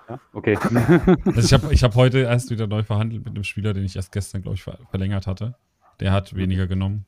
[0.09, 0.57] ja, okay.
[1.25, 3.95] Also ich habe ich hab heute erst wieder neu verhandelt mit einem Spieler, den ich
[3.95, 5.55] erst gestern, glaube ich, ver verlängert hatte.
[5.99, 7.05] Der hat weniger genommen.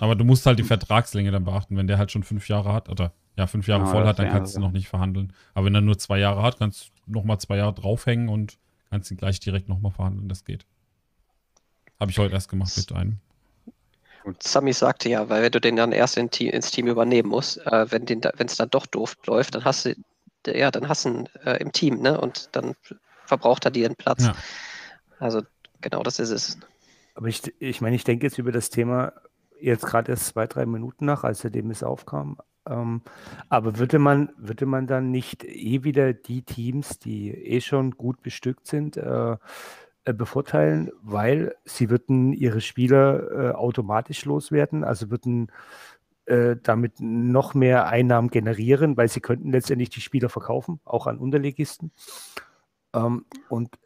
[0.00, 1.76] Aber du musst halt die Vertragslänge dann beachten.
[1.76, 4.30] Wenn der halt schon fünf Jahre hat, oder ja, fünf Jahre Ah, voll hat, dann
[4.30, 5.34] kannst du noch nicht verhandeln.
[5.52, 8.56] Aber wenn er nur zwei Jahre hat, kannst du nochmal zwei Jahre draufhängen und
[8.88, 10.30] kannst ihn gleich direkt nochmal verhandeln.
[10.30, 10.64] Das geht.
[12.00, 13.18] Habe ich heute erst gemacht mit einem.
[14.38, 17.58] Sami sagte ja, weil wenn du den dann erst in Team, ins Team übernehmen musst,
[17.66, 19.94] äh, wenn den wenn es dann doch doof läuft, dann hast du
[20.46, 22.18] ja, dann hast du ihn äh, im Team, ne?
[22.18, 22.74] Und dann
[23.26, 24.24] verbraucht er dir einen Platz.
[24.24, 24.34] Ja.
[25.18, 25.42] Also
[25.82, 26.58] genau das ist es.
[27.14, 29.12] Aber ich, ich meine, ich denke jetzt über das Thema
[29.60, 32.38] jetzt gerade erst zwei, drei Minuten nach, als der Demis aufkam.
[32.68, 33.02] Ähm,
[33.48, 38.22] aber würde man, würde man dann nicht eh wieder die Teams, die eh schon gut
[38.22, 39.36] bestückt sind, äh,
[40.04, 45.50] äh, bevorteilen, weil sie würden ihre Spieler äh, automatisch loswerden, also würden
[46.26, 51.18] äh, damit noch mehr Einnahmen generieren, weil sie könnten letztendlich die Spieler verkaufen, auch an
[51.18, 51.92] Unterlegisten.
[52.94, 53.78] Ähm, und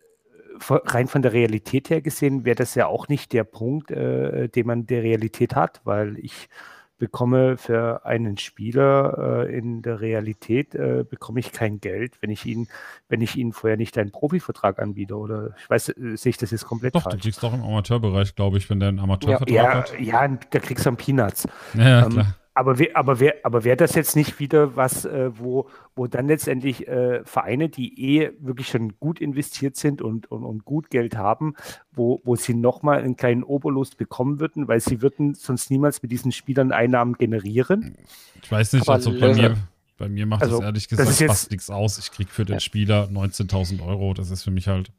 [0.68, 4.66] rein von der Realität her gesehen wäre das ja auch nicht der Punkt, äh, den
[4.66, 6.48] man der Realität hat, weil ich
[6.96, 12.46] bekomme für einen Spieler äh, in der Realität äh, bekomme ich kein Geld, wenn ich
[12.46, 12.68] ihn,
[13.08, 16.52] wenn ich ihn vorher nicht einen Profivertrag anbiete oder ich weiß, äh, sehe ich das
[16.52, 17.22] jetzt komplett Doch, du falsch.
[17.22, 19.98] kriegst doch im Amateurbereich, glaube ich, wenn der einen Amateurvertrag Ja, hat.
[19.98, 21.48] ja, da kriegst du dann Peanuts.
[21.74, 22.26] Ja, ja Ähm, klar.
[22.56, 26.28] Aber wäre aber wär, aber wär das jetzt nicht wieder was, äh, wo, wo dann
[26.28, 31.16] letztendlich äh, Vereine, die eh wirklich schon gut investiert sind und, und, und gut Geld
[31.16, 31.54] haben,
[31.92, 36.12] wo, wo sie nochmal einen kleinen Obolus bekommen würden, weil sie würden sonst niemals mit
[36.12, 37.96] diesen Spielern Einnahmen generieren?
[38.40, 39.56] Ich weiß nicht, Aber also bei mir,
[39.98, 41.98] bei mir macht Also, das ehrlich das gesagt jetzt- fast nichts aus.
[41.98, 42.60] Ich krieg für den Ja.
[42.60, 44.14] Spieler 19.000 Euro.
[44.14, 44.92] Das ist für mich halt.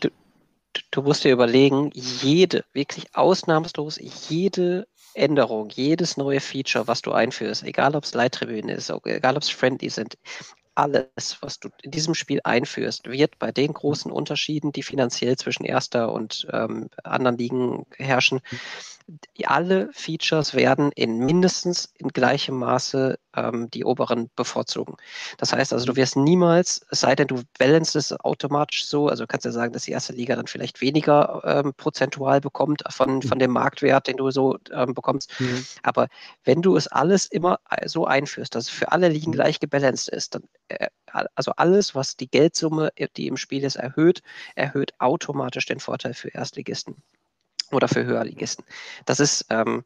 [0.00, 0.08] du,
[0.90, 3.98] du musst dir überlegen, jede, wirklich ausnahmslos,
[4.28, 9.42] jede Änderung, jedes neue Feature, was du einführst, egal ob es Leittribüne ist, egal ob
[9.42, 10.16] es Friendly sind,
[10.74, 15.64] alles, was du in diesem Spiel einführst, wird bei den großen Unterschieden, die finanziell zwischen
[15.64, 18.40] erster und ähm, anderen Ligen herrschen,
[19.44, 24.94] alle Features werden in mindestens in gleichem Maße ähm, die oberen bevorzugen.
[25.38, 29.24] Das heißt also, du wirst niemals, es sei denn, du balancest es automatisch so, also
[29.24, 33.22] du kannst ja sagen, dass die erste Liga dann vielleicht weniger ähm, prozentual bekommt von,
[33.22, 35.32] von dem Marktwert, den du so ähm, bekommst.
[35.82, 36.08] Aber
[36.44, 40.08] wenn du es alles immer äh, so einführst, dass es für alle Ligen gleich gebalanced
[40.08, 40.44] ist, dann
[41.34, 44.22] also alles, was die Geldsumme, äh, die im Spiel ist, erhöht,
[44.54, 47.02] erhöht automatisch den Vorteil für Erstligisten
[47.70, 48.64] oder für Höherligisten.
[49.06, 49.84] Das ist, ähm,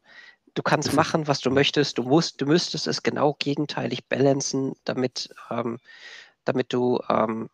[0.53, 5.29] du kannst machen, was du möchtest, du musst, du müsstest es genau gegenteilig balancen, damit,
[5.49, 5.79] ähm,
[6.45, 7.49] damit du ähm,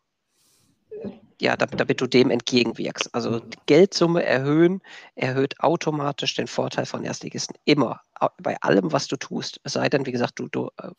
[1.41, 3.15] ja, damit, du dem entgegenwirkst.
[3.15, 4.81] Also die Geldsumme erhöhen,
[5.15, 7.57] erhöht automatisch den Vorteil von Erstligisten.
[7.65, 8.01] Immer.
[8.38, 9.59] Bei allem, was du tust.
[9.63, 10.91] Es sei denn, wie gesagt, du, du äh,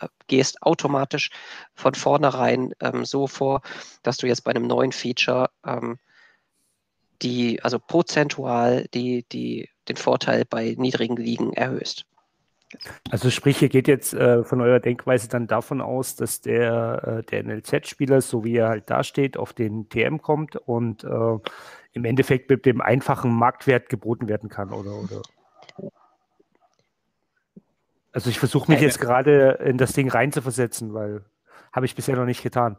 [0.00, 1.30] äh, gehst automatisch
[1.74, 3.62] von vornherein ähm, so vor,
[4.02, 5.98] dass du jetzt bei einem neuen Feature ähm,
[7.22, 12.04] die, also prozentual die, die, den Vorteil bei niedrigen Ligen erhöhst.
[13.10, 17.22] Also sprich, hier geht jetzt äh, von eurer Denkweise dann davon aus, dass der, äh,
[17.24, 21.38] der NLZ-Spieler, so wie er halt dasteht, auf den TM kommt und äh,
[21.92, 24.92] im Endeffekt mit dem einfachen Marktwert geboten werden kann, oder?
[24.92, 25.22] oder?
[28.12, 31.24] Also ich versuche mich Äh, jetzt gerade in das Ding reinzuversetzen, weil
[31.72, 32.76] habe ich bisher noch nicht getan.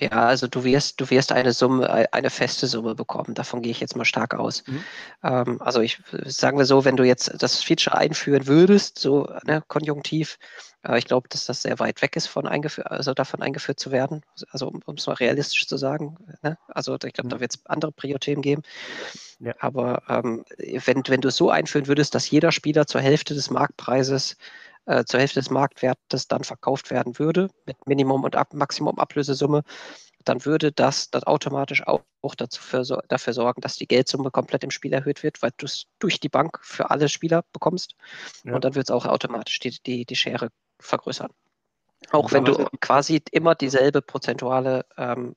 [0.00, 3.34] Ja, also du wirst, du wirst eine Summe, äh, eine feste Summe bekommen.
[3.34, 4.62] Davon gehe ich jetzt mal stark aus.
[4.66, 4.84] Mhm.
[5.22, 9.62] Ähm, also ich sagen wir so, wenn du jetzt das Feature einführen würdest, so ne,
[9.68, 10.38] konjunktiv,
[10.86, 13.90] äh, ich glaube, dass das sehr weit weg ist von eingeführt, also davon eingeführt zu
[13.90, 14.22] werden.
[14.50, 16.16] Also um es mal realistisch zu sagen.
[16.42, 16.58] Ne?
[16.68, 17.40] Also ich glaube, da Mhm.
[17.40, 18.62] wird es andere Prio-Themen geben.
[19.38, 19.54] Ja.
[19.60, 23.50] Aber ähm, wenn, wenn du es so einführen würdest, dass jeder Spieler zur Hälfte des
[23.50, 24.36] Marktpreises
[24.86, 29.62] äh, zur Hälfte des Marktwertes dann verkauft werden würde, mit Minimum und Ab Maximum Ablösesumme,
[30.24, 34.64] dann würde das, das automatisch auch, auch dazu für, dafür sorgen, dass die Geldsumme komplett
[34.64, 37.94] im Spiel erhöht wird, weil du es durch die Bank für alle Spieler bekommst.
[38.44, 38.54] Ja.
[38.54, 40.48] Und dann wird es auch automatisch die, die, die Schere
[40.80, 41.30] vergrößern.
[42.10, 45.34] Auch wenn du quasi immer dieselbe prozentuale, ähm,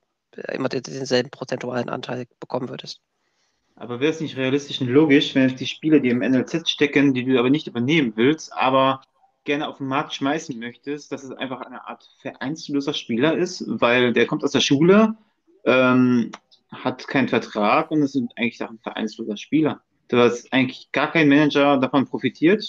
[0.51, 3.01] immer den- denselben prozentualen Anteil bekommen würdest.
[3.75, 7.13] Aber wäre es nicht realistisch und logisch, wenn jetzt die Spieler, die im NLZ stecken,
[7.13, 9.01] die du aber nicht übernehmen willst, aber
[9.47, 14.13] gerne auf den Markt schmeißen möchtest, dass es einfach eine Art vereinsloser Spieler ist, weil
[14.13, 15.17] der kommt aus der Schule,
[15.65, 16.31] ähm,
[16.71, 19.81] hat keinen Vertrag und ist eigentlich auch ein vereinsloser Spieler.
[20.09, 22.63] Dass eigentlich gar kein Manager davon profitiert,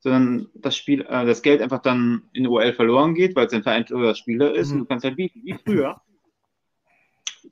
[0.00, 3.62] sondern das Spiel, äh, das Geld einfach dann in OL verloren geht, weil es ein
[3.62, 4.72] vereinsloser Spieler ist Mhm.
[4.74, 6.00] und du kannst halt bieten, wie früher.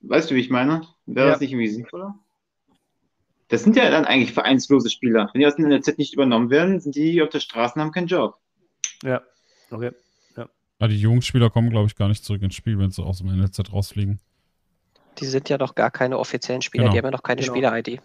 [0.02, 0.82] Weißt du, wie ich meine?
[1.06, 1.32] Wäre Ja.
[1.32, 2.18] das nicht irgendwie sinnvoller?
[3.48, 5.30] Das sind ja dann eigentlich vereinslose Spieler.
[5.32, 7.92] Wenn die aus dem NLZ nicht übernommen werden, sind die auf der Straße und haben
[7.92, 8.36] keinen Job.
[9.02, 9.22] Ja,
[9.70, 9.90] okay.
[10.80, 13.26] Ja, die Jugendspieler kommen, glaube ich, gar nicht zurück ins Spiel, wenn sie aus dem
[13.28, 14.20] NLZ rausfliegen.
[15.18, 16.92] Die sind ja noch gar keine offiziellen Spieler, Genau.
[16.92, 17.52] die haben ja noch keine Genau.
[17.52, 18.00] Spieler-ID.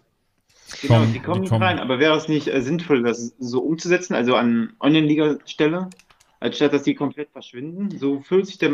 [0.82, 1.61] Genau, Kommen- die kommen die nicht kommen.
[1.64, 1.78] rein.
[1.80, 5.90] Aber wäre es nicht äh, sinnvoll, das so umzusetzen, also an Online-Liga-Stelle,
[6.40, 7.95] anstatt dass die komplett verschwinden?
[7.99, 8.72] So füllt sich der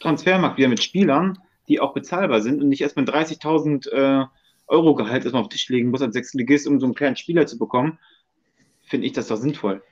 [0.00, 1.38] Transfermarkt wieder mit Spielern,
[1.68, 4.24] die auch bezahlbar sind und nicht erstmal 30.000 äh,
[4.68, 7.46] Euro Gehalt erstmal auf den Tisch legen muss als Sechsligist, um so einen kleinen Spieler
[7.46, 7.98] zu bekommen.
[8.84, 9.82] Finde ich das doch sinnvoll.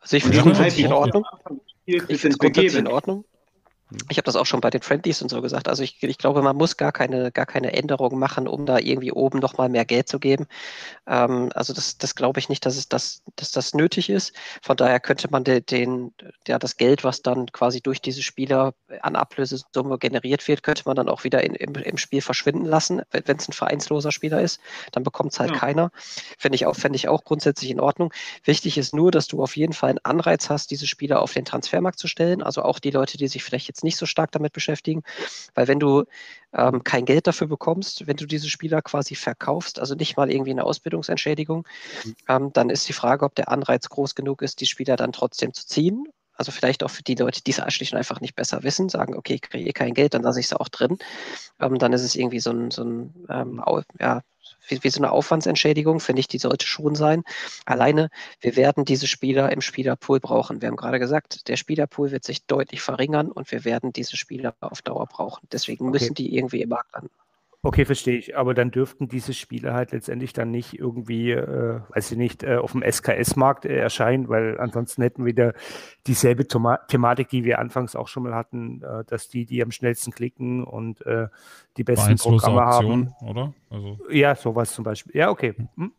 [0.00, 1.24] Also ich finde es grundsätzlich in Ordnung.
[1.84, 3.24] Ich Ich finde es grundsätzlich in Ordnung.
[4.08, 5.68] Ich habe das auch schon bei den Friendlies und so gesagt.
[5.68, 9.12] Also ich, ich glaube, man muss gar keine, gar keine Änderungen machen, um da irgendwie
[9.12, 10.46] oben nochmal mehr Geld zu geben.
[11.06, 14.34] Ähm, also das, das glaube ich nicht, dass, es das, dass das nötig ist.
[14.62, 16.12] Von daher könnte man de, den,
[16.46, 20.96] ja, das Geld, was dann quasi durch diese Spieler an Ablösesumme generiert wird, könnte man
[20.96, 24.60] dann auch wieder in, im, im Spiel verschwinden lassen, wenn es ein vereinsloser Spieler ist.
[24.92, 25.56] Dann bekommt es halt Ja.
[25.56, 25.90] keiner.
[26.38, 28.12] Finde ich, auch, fände ich auch grundsätzlich in Ordnung.
[28.44, 31.44] Wichtig ist nur, dass du auf jeden Fall einen Anreiz hast, diese Spieler auf den
[31.44, 32.42] Transfermarkt zu stellen.
[32.42, 35.02] Also auch die Leute, die sich vielleicht jetzt nicht so stark damit beschäftigen.
[35.54, 36.04] Weil wenn du
[36.52, 40.50] ähm, kein Geld dafür bekommst, wenn du diese Spieler quasi verkaufst, also nicht mal irgendwie
[40.50, 41.66] eine Ausbildungsentschädigung,
[42.28, 45.52] ähm, dann ist die Frage, ob der Anreiz groß genug ist, die Spieler dann trotzdem
[45.52, 46.06] zu ziehen.
[46.40, 49.14] Also vielleicht auch für die Leute, die es schlicht und einfach nicht besser wissen, sagen,
[49.14, 50.96] okay, ich kriege eh kein Geld, dann lasse ich es auch drin.
[51.60, 53.62] Ähm, dann ist es irgendwie so ein, so ein ähm,
[54.00, 54.22] ja,
[54.66, 57.24] wie, wie, so eine Aufwandsentschädigung, finde ich, die sollte schon sein.
[57.66, 58.08] Alleine,
[58.40, 60.62] wir werden diese Spieler im Spielerpool brauchen.
[60.62, 64.54] Wir haben gerade gesagt, der Spielerpool wird sich deutlich verringern und wir werden diese Spieler
[64.60, 65.46] auf Dauer brauchen.
[65.52, 65.92] Deswegen okay.
[65.92, 67.10] müssen die irgendwie im Markt landen.
[67.62, 68.38] Okay, verstehe ich.
[68.38, 72.56] Aber dann dürften diese Spiele halt letztendlich dann nicht irgendwie, äh, weiß ich nicht, äh,
[72.56, 75.52] auf dem SKS-Markt äh, erscheinen, weil ansonsten hätten wir wieder
[76.06, 79.72] dieselbe Thema Thematik, die wir anfangs auch schon mal hatten, äh, dass die, die am
[79.72, 81.28] schnellsten klicken und äh,
[81.76, 83.28] die besten Programme Auktion, haben.
[83.28, 83.54] oder?
[83.68, 83.98] Also.
[84.10, 85.14] Ja, sowas zum Beispiel.
[85.14, 85.54] Ja, okay.
[85.76, 85.92] Hm?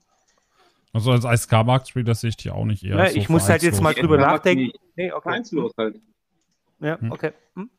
[0.93, 2.97] Also als ISK-Marktspieler sehe ich die auch nicht eher.
[2.97, 4.71] Ja, so ich muss halt jetzt mal drüber nachdenken.
[4.95, 5.21] Nee, okay.
[5.21, 6.01] Vereinslos halt.
[6.79, 7.11] Ja, hm.
[7.11, 7.31] okay.
[7.53, 7.69] Hm?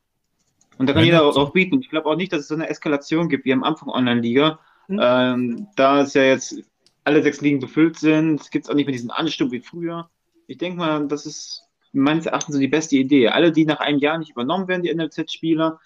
[0.82, 1.80] Und da kann jeder auch, auch bieten.
[1.80, 4.58] Ich glaube auch nicht, dass es so eine Eskalation gibt wie am Anfang Online-Liga.
[4.88, 5.00] Mhm.
[5.00, 6.60] Ähm, da es ja jetzt
[7.04, 10.10] alle sechs Ligen befüllt sind, gibt es auch nicht mehr diesen Ansturm wie früher.
[10.48, 13.28] Ich denke mal, das ist meines Erachtens so die beste Idee.
[13.28, 15.78] Alle, die nach einem Jahr nicht übernommen werden, die NLZ-Spieler,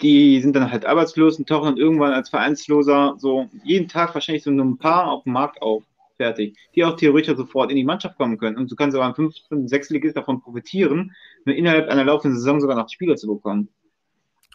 [0.00, 4.42] die sind dann halt arbeitslos und tauchen dann irgendwann als Vereinsloser so jeden Tag wahrscheinlich
[4.42, 5.84] so nur ein paar auf dem Markt auf.
[6.16, 6.56] Fertig.
[6.74, 8.56] Die auch theoretisch sofort in die Mannschaft kommen können.
[8.56, 11.14] Und so kann sogar ein 5, 6 Ligist davon profitieren,
[11.44, 13.68] nur innerhalb einer laufenden Saison sogar noch Spieler zu bekommen.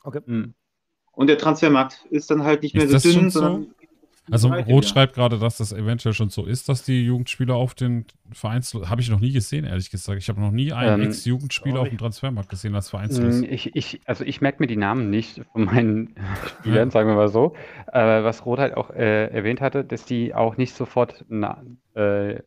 [0.05, 0.21] Okay.
[0.25, 0.53] Hm.
[1.11, 3.63] Und der Transfermarkt ist dann halt nicht mehr ist so dünn, sondern.
[3.63, 3.69] So?
[4.31, 4.89] Also Rot ja.
[4.89, 8.89] schreibt gerade, dass das eventuell schon so ist, dass die Jugendspieler auf den Vereinslos.
[8.89, 10.17] Habe ich noch nie gesehen, ehrlich gesagt.
[10.17, 13.35] Ich habe noch nie einen ähm, Ex-Jugendspieler auf dem Transfermarkt gesehen als Vereinslos.
[13.35, 16.15] Hm, ich, ich, also ich merke mir die Namen nicht von meinen
[16.59, 16.91] Spielern, ja.
[16.91, 17.53] sagen wir mal so.
[17.93, 21.63] Äh, was Rot halt auch äh, erwähnt hatte, dass die auch nicht sofort na,
[21.93, 22.39] äh,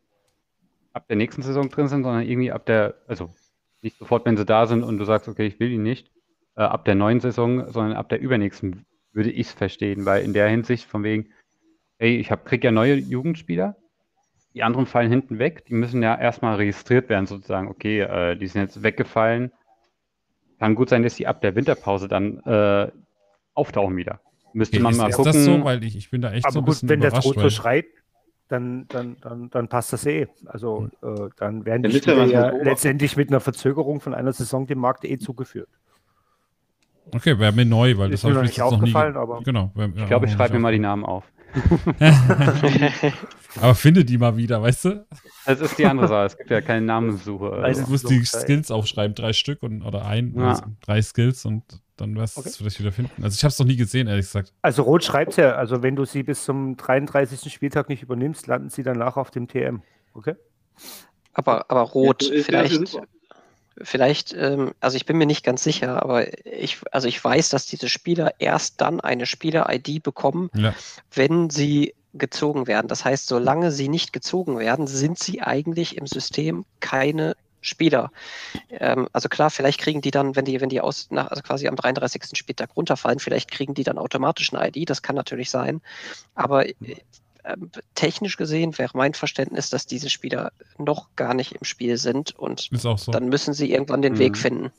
[0.91, 3.33] ab der nächsten Saison drin sind, sondern irgendwie ab der, also
[3.81, 6.11] nicht sofort, wenn sie da sind und du sagst, okay, ich will ihn nicht,
[6.59, 10.33] äh, ab der neuen Saison, sondern ab der übernächsten würde ich es verstehen, weil in
[10.33, 11.29] der Hinsicht von wegen,
[11.97, 13.77] ey, ich hab, krieg ja neue Jugendspieler,
[14.53, 18.47] die anderen fallen hinten weg, die müssen ja erstmal registriert werden, sozusagen, okay, äh, die
[18.47, 19.51] sind jetzt weggefallen.
[20.59, 22.91] Kann gut sein, dass die ab der Winterpause dann äh,
[23.53, 24.19] auftauchen wieder.
[24.51, 25.29] Müsste okay, man ist, mal ist gucken.
[25.29, 25.63] Ist das so?
[25.63, 27.35] Weil ich, ich bin da echt aber so ein gut, bisschen wenn überrascht.
[27.35, 27.89] Der Rot schreibt,
[28.49, 30.27] dann, dann, dann, dann passt das eh.
[30.45, 31.25] Also hm.
[31.25, 35.05] äh, dann werden die Spieler ja letztendlich mit einer Verzögerung von einer Saison dem Markt
[35.05, 35.69] eh zugeführt.
[37.11, 39.33] Okay, wäre mir neu, weil ist das habe ich nicht aufgefallen, noch nie.
[39.33, 39.71] Aber genau.
[39.75, 41.23] Wär, ich glaube, ich schreibe mir mal die Namen auf.
[43.59, 45.07] aber finde die mal wieder, weißt du?
[45.45, 46.25] Das ist die andere Sache.
[46.25, 47.51] Es gibt ja keine Namenssuche.
[47.53, 47.83] Also.
[47.83, 50.49] Du musst die Skills aufschreiben, drei Stück und, oder ein, ja.
[50.49, 51.63] also drei Skills und
[51.97, 52.49] dann wirst du okay.
[52.49, 53.23] es vielleicht wieder finden.
[53.23, 54.53] Also ich habe es noch nie gesehen, ehrlich gesagt.
[54.61, 57.51] Also Rot schreibt ja, also wenn du sie bis zum 33.
[57.51, 59.81] Spieltag nicht übernimmst, landen sie danach auf dem TM.
[60.13, 60.35] Okay?
[61.33, 62.99] Aber, aber Rot, ja, vielleicht,
[63.81, 67.65] vielleicht, ähm, also ich bin mir nicht ganz sicher, aber ich, also ich weiß, dass
[67.65, 70.73] diese Spieler erst dann eine Spieler-ID bekommen, ja.
[71.13, 72.87] wenn sie gezogen werden.
[72.87, 78.11] Das heißt, solange sie nicht gezogen werden, sind sie eigentlich im System keine Spieler.
[78.69, 81.67] Ähm, also klar, vielleicht kriegen die dann, wenn die, wenn die aus, nach, also quasi
[81.67, 82.37] am 33.
[82.37, 85.81] Spieltag runterfallen, vielleicht kriegen die dann automatisch eine ID, das kann natürlich sein.
[86.35, 86.73] Aber äh,
[87.49, 92.31] ähm, technisch gesehen wäre mein Verständnis, dass diese Spieler noch gar nicht im Spiel sind
[92.31, 92.95] und so.
[93.11, 94.19] dann müssen sie irgendwann den mhm.
[94.19, 94.71] Weg finden.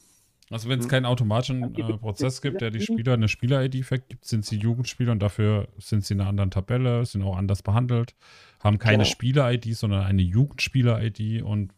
[0.50, 0.90] Also wenn es mhm.
[0.90, 5.20] keinen automatischen äh, Prozess gibt, der die Spieler eine Spieler-ID vergibt, sind sie Jugendspieler und
[5.20, 8.16] dafür sind sie in einer anderen Tabelle, sind auch anders behandelt,
[8.58, 9.10] haben keine genau.
[9.10, 11.72] Spieler-ID, sondern eine Jugendspieler-ID und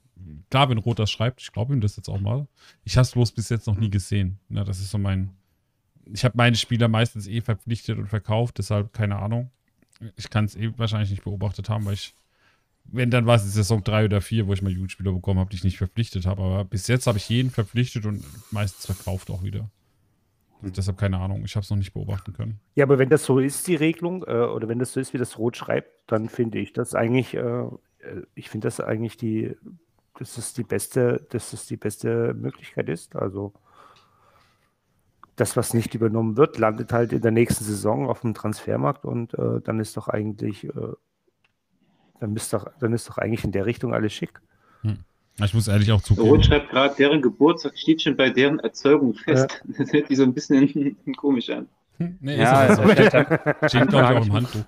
[0.50, 2.46] klar, wenn Rot das schreibt, ich glaube ihm das jetzt auch mal.
[2.84, 4.38] Ich habe es bloß bis jetzt noch nie gesehen.
[4.48, 5.30] Na, das ist so mein.
[6.12, 9.50] Ich habe meine Spieler meistens eh verpflichtet und verkauft, deshalb keine Ahnung
[10.16, 12.14] ich kann es eh wahrscheinlich nicht beobachtet haben, weil ich,
[12.84, 15.50] wenn dann war es die Saison 3 oder 4, wo ich mal Jugendspieler bekommen habe,
[15.50, 16.42] die ich nicht verpflichtet habe.
[16.42, 19.70] Aber bis jetzt habe ich jeden verpflichtet und meistens verkauft auch wieder.
[20.62, 22.60] Und deshalb keine Ahnung, ich habe es noch nicht beobachten können.
[22.74, 25.18] Ja, aber wenn das so ist, die Regelung, äh, oder wenn das so ist, wie
[25.18, 27.64] das Rot schreibt, dann finde ich das eigentlich, äh,
[28.34, 29.56] ich finde das eigentlich die,
[30.18, 33.16] dass es die beste, dass es die beste Möglichkeit ist.
[33.16, 33.52] Also
[35.36, 39.34] das, was nicht übernommen wird, landet halt in der nächsten Saison auf dem Transfermarkt und
[39.34, 40.92] äh, dann ist doch eigentlich, äh,
[42.20, 44.40] dann, ist doch, dann ist doch eigentlich in der Richtung alles schick.
[44.82, 44.98] Hm.
[45.42, 46.28] Ich muss ehrlich auch zugeben.
[46.28, 49.62] Rot schreibt gerade, deren Geburtstag steht schon bei deren Erzeugung fest.
[49.64, 49.74] Ja.
[49.78, 51.68] Das hört sich so ein bisschen komisch an.
[51.98, 54.64] Hm, nee, ja, ist also steht, steht glaube ich auch im Handbuch.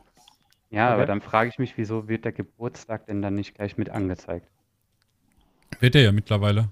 [0.70, 0.95] Ja, okay.
[0.95, 4.49] aber dann frage ich mich, wieso wird der Geburtstag denn dann nicht gleich mit angezeigt?
[5.81, 6.70] Wird er ja mittlerweile.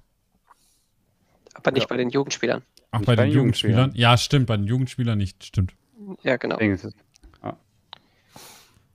[1.54, 1.88] Aber nicht ja.
[1.88, 2.62] bei den Jugendspielern.
[2.92, 3.78] Ach, bei, bei den, Jugendspielern?
[3.78, 4.10] Jugendspielern?
[4.12, 5.74] Ja, stimmt, bei den Jugendspielern nicht, stimmt.
[6.22, 6.60] Ja, genau.
[6.60, 7.56] Ja.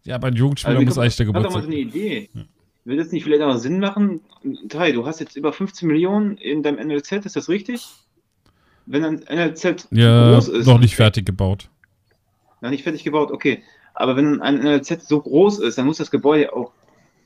[0.04, 1.50] ja, bei den Jugendspielern also, muss eigentlich der Geburtstag.
[1.50, 2.30] Ich doch mal so eine Idee.
[2.34, 2.46] Ja.
[2.86, 4.22] Will das nicht vielleicht auch Sinn machen?
[4.70, 7.86] Tai, du hast jetzt über 15 Millionen in deinem NLZ, ist das richtig?
[8.86, 10.68] Wenn ein NLZ ja, groß ist.
[10.68, 11.70] Noch nicht fertig gebaut.
[12.62, 13.64] Noch nicht fertig gebaut, okay.
[13.94, 16.72] Aber wenn ein NLZ so groß ist, dann muss das Gebäude auch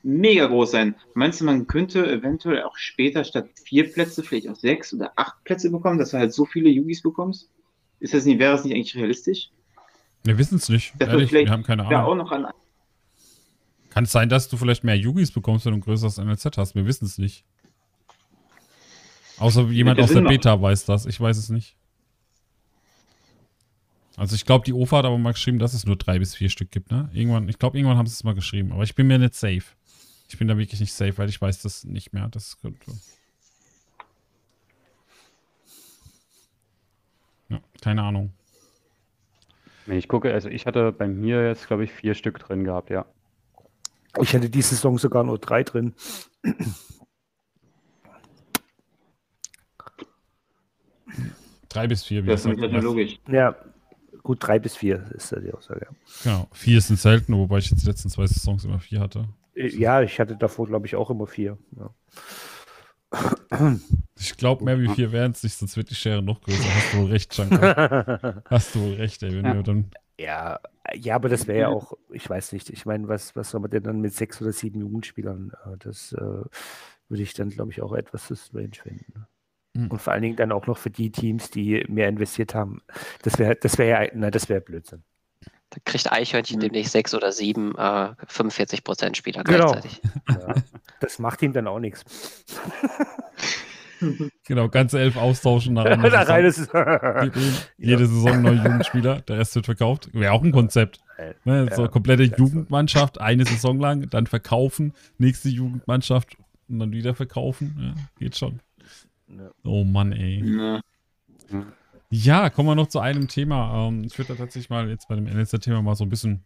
[0.03, 0.95] mega groß sein.
[1.13, 5.43] Meinst du, man könnte eventuell auch später statt vier Plätze vielleicht auch sechs oder acht
[5.43, 7.49] Plätze bekommen, dass du halt so viele Yugis bekommst?
[7.99, 9.49] Ist das nicht, wäre das nicht eigentlich realistisch?
[10.23, 10.93] Wir wissen es nicht.
[10.99, 12.01] Ehrlich, wir haben keine Ahnung.
[12.01, 12.47] auch noch an.
[13.89, 16.75] Kann es sein, dass du vielleicht mehr Yugis bekommst, wenn du ein größeres NLZ hast?
[16.75, 17.43] Wir wissen es nicht.
[19.37, 20.21] Außer jemand aus der.
[20.21, 21.05] Beta weiß das.
[21.05, 21.75] Ich weiß es nicht.
[24.15, 26.49] Also ich glaube, die OFA hat aber mal geschrieben, dass es nur drei bis vier
[26.49, 27.09] Stück gibt, ne?
[27.11, 28.71] Irgendwann, ich glaube, irgendwann haben sie es mal geschrieben.
[28.71, 29.63] Aber ich bin mir nicht safe.
[30.31, 32.29] Ich bin da wirklich nicht safe, weil ich weiß das nicht mehr.
[32.29, 32.93] Das könnte.
[37.49, 38.31] Ja, keine Ahnung.
[39.85, 42.89] Wenn ich gucke, also ich hatte bei mir jetzt, glaube ich, vier Stück drin gehabt,
[42.89, 43.05] ja.
[44.21, 45.93] Ich hatte diese Saison sogar nur drei drin.
[51.67, 52.23] Drei bis vier.
[52.23, 53.19] wie Das ist natürlich logisch.
[53.27, 53.53] Ja,
[54.23, 55.87] gut, drei bis vier ist da die Aussage.
[56.23, 56.47] Genau.
[56.53, 59.27] Vier sind selten, wobei ich jetzt die letzten zwei Saisons immer vier hatte.
[59.55, 61.57] Äh, Ja, ich hatte davor, glaube ich, auch immer vier.
[61.77, 61.93] Ja.
[64.17, 66.63] Ich glaube, mehr wie vier wären es nicht, sonst wird die Schere noch größer.
[66.75, 68.43] Hast du wohl recht, Shankar.
[68.49, 69.35] Hast du wohl recht, ey.
[69.35, 69.55] Wenn Ja.
[69.55, 69.91] wir dann.
[70.19, 70.59] Ja,
[70.93, 73.71] ja, aber das wäre ja auch, ich weiß nicht, ich meine, was, was soll man
[73.71, 75.51] denn dann mit sechs oder sieben Jugendspielern?
[75.65, 79.25] Äh, Das äh, würde ich dann, glaube ich, auch etwas zu strange finden.
[79.75, 79.87] Hm.
[79.89, 82.81] Und vor allen Dingen dann auch noch für die Teams, die mehr investiert haben.
[83.23, 85.03] Das wäre, das wäre ja, nein, das wäre Blödsinn.
[85.71, 86.61] Da kriegt Eichhörnchen Mhm.
[86.61, 89.71] demnächst sechs oder sieben äh, 45% Spieler Genau.
[89.71, 90.01] gleichzeitig.
[90.29, 90.53] Ja.
[90.99, 92.03] Das macht ihm dann auch nichts.
[94.47, 96.73] Genau, ganze elf austauschen nach einer da rein Saison.
[97.31, 100.09] ist Jede Saison neue Jugendspieler, der Rest wird verkauft.
[100.13, 100.99] Wäre auch ein Konzept.
[101.45, 101.69] Ne?
[101.75, 101.87] So Ja.
[101.87, 106.35] komplette Jugendmannschaft, eine Saison lang, dann verkaufen, nächste Jugendmannschaft
[106.67, 107.75] und dann wieder verkaufen.
[107.79, 108.59] Ja, geht schon.
[109.27, 109.51] Ja.
[109.63, 110.43] Oh Mann, ey.
[110.47, 110.81] Ja.
[112.13, 113.87] Ja, kommen wir noch zu einem Thema.
[113.87, 116.43] Ähm, ich würde da tatsächlich mal jetzt bei dem NLZ-Thema mal so ein bisschen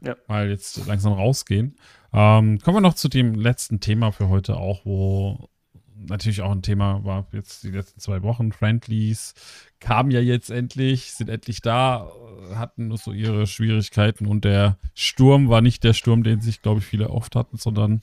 [0.00, 0.16] Ja.
[0.28, 1.76] mal jetzt langsam rausgehen.
[2.12, 5.48] Ähm, kommen wir noch zu dem letzten Thema für heute auch, wo
[5.96, 8.52] natürlich auch ein Thema war jetzt die letzten zwei Wochen.
[8.52, 9.34] Friendlies
[9.80, 12.08] kamen ja jetzt endlich, sind endlich da,
[12.50, 16.62] äh, hatten nur so ihre Schwierigkeiten und der Sturm war nicht der Sturm, den sich,
[16.62, 18.02] glaube ich, viele oft hatten, sondern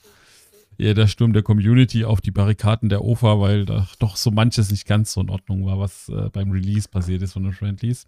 [0.80, 4.72] eher der Sturm der Community auf die Barrikaden der OFA, weil da doch so manches
[4.72, 8.08] nicht ganz so in Ordnung war, was äh, beim Release passiert ist von den Friendlies.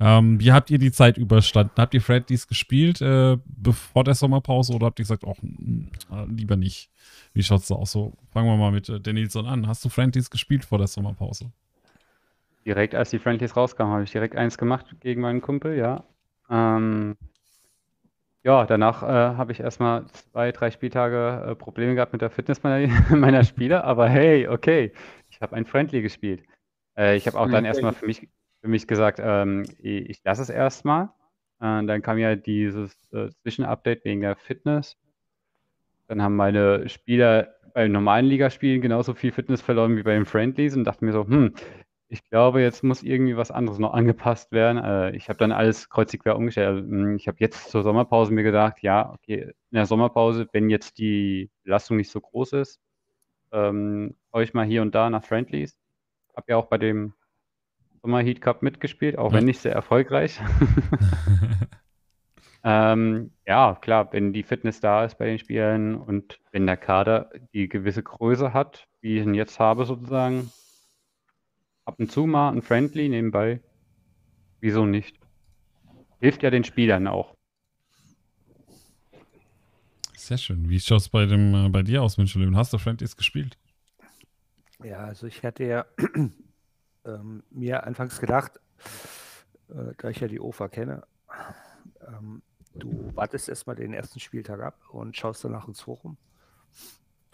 [0.00, 1.74] Ähm, wie habt ihr die Zeit überstanden?
[1.76, 5.38] Habt ihr Friendlies gespielt äh, bevor der Sommerpause oder habt ihr gesagt, auch
[6.28, 6.90] lieber nicht?
[7.32, 7.92] Wie schaut's da aus?
[7.92, 9.66] So, fangen wir mal mit äh, Denilson an.
[9.66, 11.52] Hast du Friendlies gespielt vor der Sommerpause?
[12.66, 16.04] Direkt als die Friendlies rauskamen, habe ich direkt eins gemacht gegen meinen Kumpel, ja.
[16.50, 17.16] Ähm,
[18.44, 19.06] ja, danach äh,
[19.36, 23.84] habe ich erstmal zwei, drei Spieltage äh, Probleme gehabt mit der Fitness meiner, meiner Spieler,
[23.84, 24.92] aber hey, okay,
[25.30, 26.44] ich habe ein Friendly gespielt.
[26.98, 28.28] Äh, ich habe auch Mhm, dann erstmal für mich,
[28.62, 31.06] für mich gesagt, ähm, ich, ich lasse es erstmal.
[31.60, 34.96] Äh, dann kam ja dieses äh, Zwischenupdate wegen der Fitness.
[36.08, 40.76] Dann haben meine Spieler bei normalen Ligaspielen genauso viel Fitness verloren wie bei den Friendlies
[40.76, 41.54] und dachte mir so, hm,
[42.14, 44.78] ich glaube, jetzt muss irgendwie was anderes noch angepasst werden.
[44.78, 46.68] Äh, ich habe dann alles kreuzig quer umgestellt.
[46.68, 50.70] Also, mh, ich habe jetzt zur Sommerpause mir gedacht, ja, okay, in der Sommerpause, wenn
[50.70, 52.80] jetzt die Belastung nicht so groß ist,
[53.50, 55.76] ähm, ich mal hier und da nach Friendlies.
[56.36, 57.14] Habe ja auch bei dem
[58.00, 59.38] Sommer Heat Cup mitgespielt, auch Ja.
[59.38, 60.40] wenn nicht sehr erfolgreich.
[62.66, 67.28] Ähm, ja, klar, wenn die Fitness da ist bei den Spielern und wenn der Kader
[67.52, 70.50] die gewisse Größe hat, wie ich ihn jetzt habe sozusagen,
[71.84, 73.60] ab und zu mal ein Friendly nebenbei,
[74.60, 75.18] wieso nicht?
[76.20, 77.34] Hilft ja den Spielern auch.
[80.16, 80.70] Sehr schön.
[80.70, 82.56] Wie schaut's bei dem äh, bei dir aus, München?
[82.56, 83.58] Hast du Friendlies gespielt?
[84.82, 85.84] Ja, also ich hatte ja
[87.04, 88.58] ähm, mir anfangs gedacht,
[89.68, 91.06] äh, da ich ja die OFA kenne,
[92.06, 92.42] ähm,
[92.74, 96.16] du wartest erstmal den ersten Spieltag ab und schaust danach ins Forum,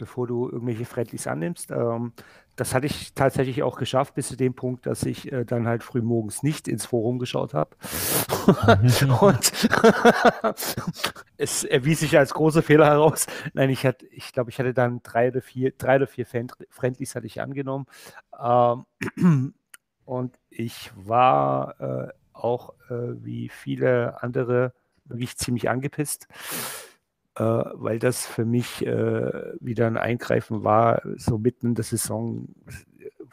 [0.00, 1.70] bevor du irgendwelche Friendlies annimmst.
[1.70, 2.12] Ähm,
[2.56, 5.82] das hatte ich tatsächlich auch geschafft, bis zu dem Punkt, dass ich äh, dann halt
[5.82, 7.76] früh morgens nicht ins Forum geschaut habe.
[9.20, 9.52] und
[11.36, 13.26] es erwies sich als großer Fehler heraus.
[13.52, 17.14] Nein, ich hatte, ich glaube, ich hatte dann drei oder vier, drei oder vier Friendlies
[17.14, 17.86] hatte ich angenommen.
[18.42, 19.54] Ähm,
[20.06, 24.72] und ich war äh, auch äh, wie viele andere
[25.04, 26.26] wirklich ziemlich angepisst,
[27.36, 32.48] äh, weil das für mich äh, wieder ein Eingreifen war, so mitten in der Saison,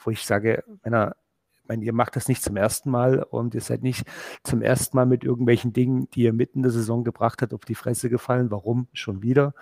[0.03, 1.15] wo ich sage, Männer,
[1.61, 4.05] ich meine, ihr macht das nicht zum ersten Mal und ihr seid nicht
[4.43, 7.65] zum ersten Mal mit irgendwelchen Dingen, die ihr mitten in der Saison gebracht habt, auf
[7.65, 8.51] die Fresse gefallen.
[8.51, 9.53] Warum schon wieder?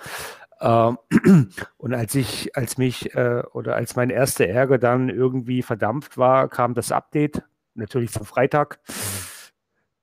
[0.62, 0.98] Ähm,
[1.78, 6.48] und als ich, als mich äh, oder als mein erster Ärger dann irgendwie verdampft war,
[6.48, 7.44] kam das Update,
[7.74, 8.80] natürlich zum Freitag,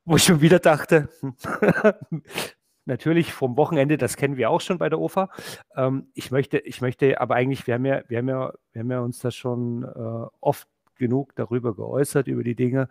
[0.05, 1.09] wo ich schon wieder dachte,
[2.85, 5.31] natürlich vom Wochenende, das kennen wir auch schon bei der OFA.
[5.77, 8.91] Ähm, ich, möchte, ich möchte aber eigentlich, wir haben ja, wir haben ja, wir haben
[8.91, 12.89] ja uns da schon äh, oft genug darüber geäußert, über die Dinge.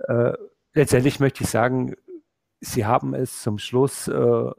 [0.00, 0.32] Äh,
[0.74, 1.94] letztendlich möchte ich sagen,
[2.64, 4.50] Sie haben es zum Schluss äh,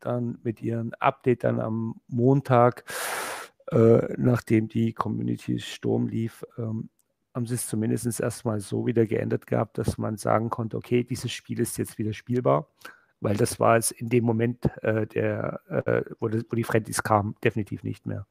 [0.00, 2.84] dann mit Ihrem Update dann am Montag,
[3.70, 6.88] äh, nachdem die Community Sturm lief, ähm,
[7.34, 11.32] haben sie es zumindest erstmal so wieder geändert gehabt, dass man sagen konnte, okay, dieses
[11.32, 12.68] Spiel ist jetzt wieder spielbar
[13.22, 17.02] weil das war es in dem Moment, äh, der, äh, wo, das, wo, die Friendlies
[17.02, 18.26] kamen, definitiv nicht mehr.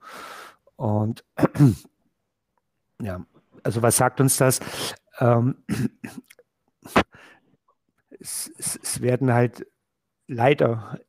[0.76, 1.24] Und
[3.02, 3.26] ja,
[3.64, 4.60] also was sagt uns das?
[5.20, 5.64] Ähm,
[8.20, 9.66] es, es, es, werden halt
[10.28, 11.00] leider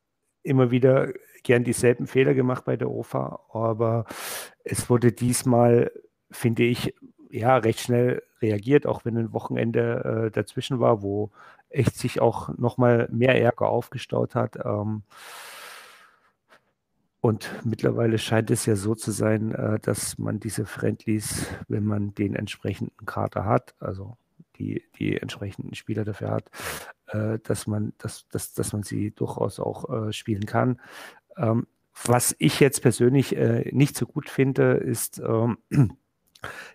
[0.43, 4.07] immer wieder gern dieselben Fehler gemacht bei der OFA, aber
[4.65, 5.91] es wurde diesmal,
[6.31, 6.95] finde ich,
[7.33, 11.31] ja, recht schnell reagiert, auch wenn ein Wochenende äh, dazwischen war, wo
[11.71, 14.57] echt sich auch nochmal mehr Ärger aufgestaut hat.
[14.63, 15.03] Ähm,
[17.23, 22.15] und mittlerweile scheint es ja so zu sein, äh, dass man diese Friendlies, wenn man
[22.15, 24.19] den entsprechenden Kater hat, also
[24.59, 26.51] die, die entsprechenden Spieler dafür hat,
[27.07, 30.81] äh, dass, man, dass, dass, dass man sie durchaus auch äh, spielen kann.
[31.39, 31.67] Ähm,
[32.05, 35.59] was ich jetzt persönlich äh, nicht so gut finde, ist, ähm,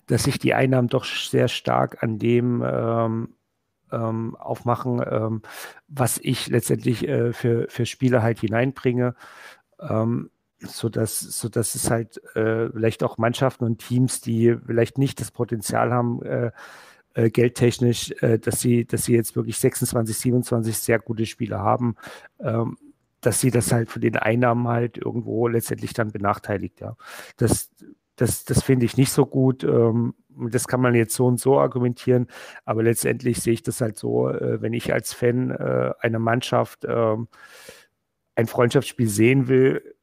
[0.08, 3.30] dass sich die Einnahmen doch sehr stark an dem ähm,
[3.92, 5.42] ähm, aufmachen, ähm,
[5.88, 9.16] was ich letztendlich äh, für, für Spieler halt hineinbringe,
[9.80, 10.30] ähm,
[10.60, 15.92] sodass, sodass es halt äh, vielleicht auch Mannschaften und Teams, die vielleicht nicht das Potenzial
[15.94, 16.52] haben, äh,
[17.14, 21.96] äh, geldtechnisch, äh, dass sie, dass sie jetzt wirklich 26, 27 sehr gute Spieler haben,
[22.40, 22.78] ähm,
[23.22, 26.96] dass sie das halt von den Einnahmen halt irgendwo letztendlich dann benachteiligt, ja.
[27.38, 27.72] Das,
[28.18, 29.64] das, das finde ich nicht so gut.
[29.64, 32.28] Ähm, das kann man jetzt so und so argumentieren,
[32.66, 36.86] aber letztendlich sehe ich das halt so, äh, wenn ich als Fan äh, einer Mannschaft
[36.86, 37.16] äh,
[38.36, 39.96] ein Freundschaftsspiel sehen will,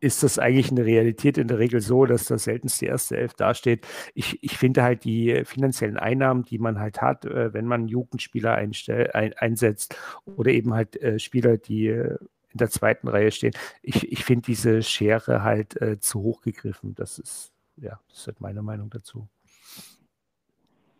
[0.00, 3.34] ist das eigentlich eine Realität in der Regel so, dass das seltenst die erste Elf
[3.34, 3.86] dasteht.
[4.14, 8.54] Ich, ich finde halt die finanziellen Einnahmen, die man halt hat, äh, wenn man Jugendspieler
[8.54, 8.72] ein,
[9.12, 12.16] einsetzt oder eben halt äh, Spieler, die äh,
[12.50, 16.94] in der zweiten Reihe stehen, ich, ich finde diese Schere halt äh, zu hoch gegriffen.
[16.94, 19.28] Das ist, ja, das ist halt meine Meinung dazu.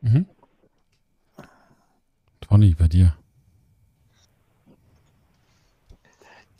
[0.00, 0.26] Mhm.
[2.40, 3.16] Tony, bei dir.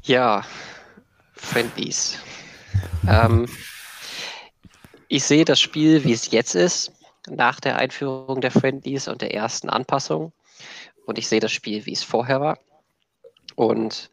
[0.03, 0.45] Ja,
[1.35, 2.19] Friendlies.
[3.07, 3.47] ähm,
[5.09, 6.93] ich sehe das Spiel, wie es jetzt ist,
[7.29, 10.33] nach der Einführung der Friendlies und der ersten Anpassung.
[11.07, 12.59] Und ich sehe das Spiel, wie es vorher war.
[13.55, 14.11] Und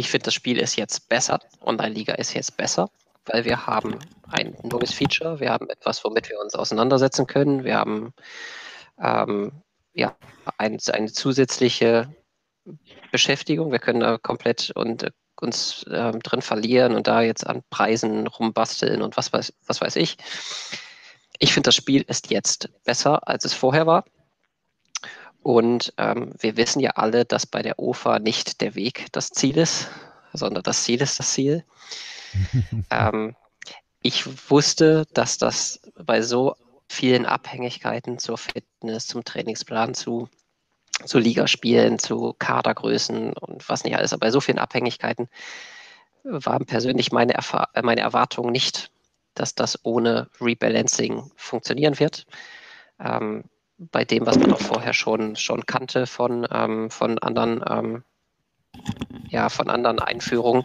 [0.00, 1.38] ich finde, das Spiel ist jetzt besser.
[1.60, 2.90] Online-Liga ist jetzt besser
[3.26, 3.98] weil wir haben
[4.30, 8.12] ein neues Feature, wir haben etwas, womit wir uns auseinandersetzen können, wir haben
[9.00, 9.52] ähm,
[9.92, 10.16] ja,
[10.58, 12.14] ein, eine zusätzliche
[13.10, 15.10] Beschäftigung, wir können da komplett und äh,
[15.40, 19.96] uns äh, drin verlieren und da jetzt an Preisen rumbasteln und was weiß, was weiß
[19.96, 20.18] ich.
[21.38, 24.04] Ich finde, das Spiel ist jetzt besser, als es vorher war.
[25.42, 29.56] Und ähm, wir wissen ja alle, dass bei der OFA nicht der Weg das Ziel
[29.56, 29.88] ist,
[30.32, 31.64] sondern das Ziel ist das Ziel.
[32.90, 33.34] ähm,
[34.02, 36.56] ich wusste, dass das bei so
[36.88, 40.28] vielen Abhängigkeiten zur Fitness, zum Trainingsplan, zu,
[41.04, 45.28] zu Ligaspielen, zu Kadergrößen und was nicht alles, aber bei so vielen Abhängigkeiten
[46.24, 48.90] waren persönlich meine, Erfahr meine Erwartungen nicht,
[49.34, 52.26] dass das ohne Rebalancing funktionieren wird.
[52.98, 53.44] Ähm,
[53.90, 58.04] bei dem, was man auch vorher schon, schon kannte von, ähm, von anderen, ähm,
[59.28, 60.64] ja, von anderen Einführungen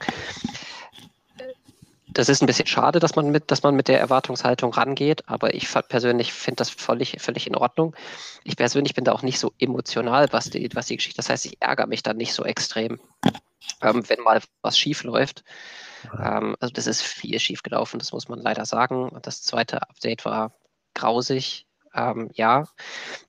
[2.16, 5.54] das ist ein bisschen schade, dass man mit, dass man mit der Erwartungshaltung rangeht, aber
[5.54, 7.96] ich persönlich finde das völlig, völlig in Ordnung.
[8.44, 11.46] Ich persönlich bin da auch nicht so emotional, was die, was die Geschichte, das heißt,
[11.46, 13.00] ich ärgere mich dann nicht so extrem,
[13.82, 15.44] ähm, wenn mal was schief läuft.
[16.18, 19.12] Ähm, also das ist viel schief gelaufen, das muss man leider sagen.
[19.22, 20.54] Das zweite Update war
[20.94, 21.65] grausig
[21.96, 22.66] ähm, ja.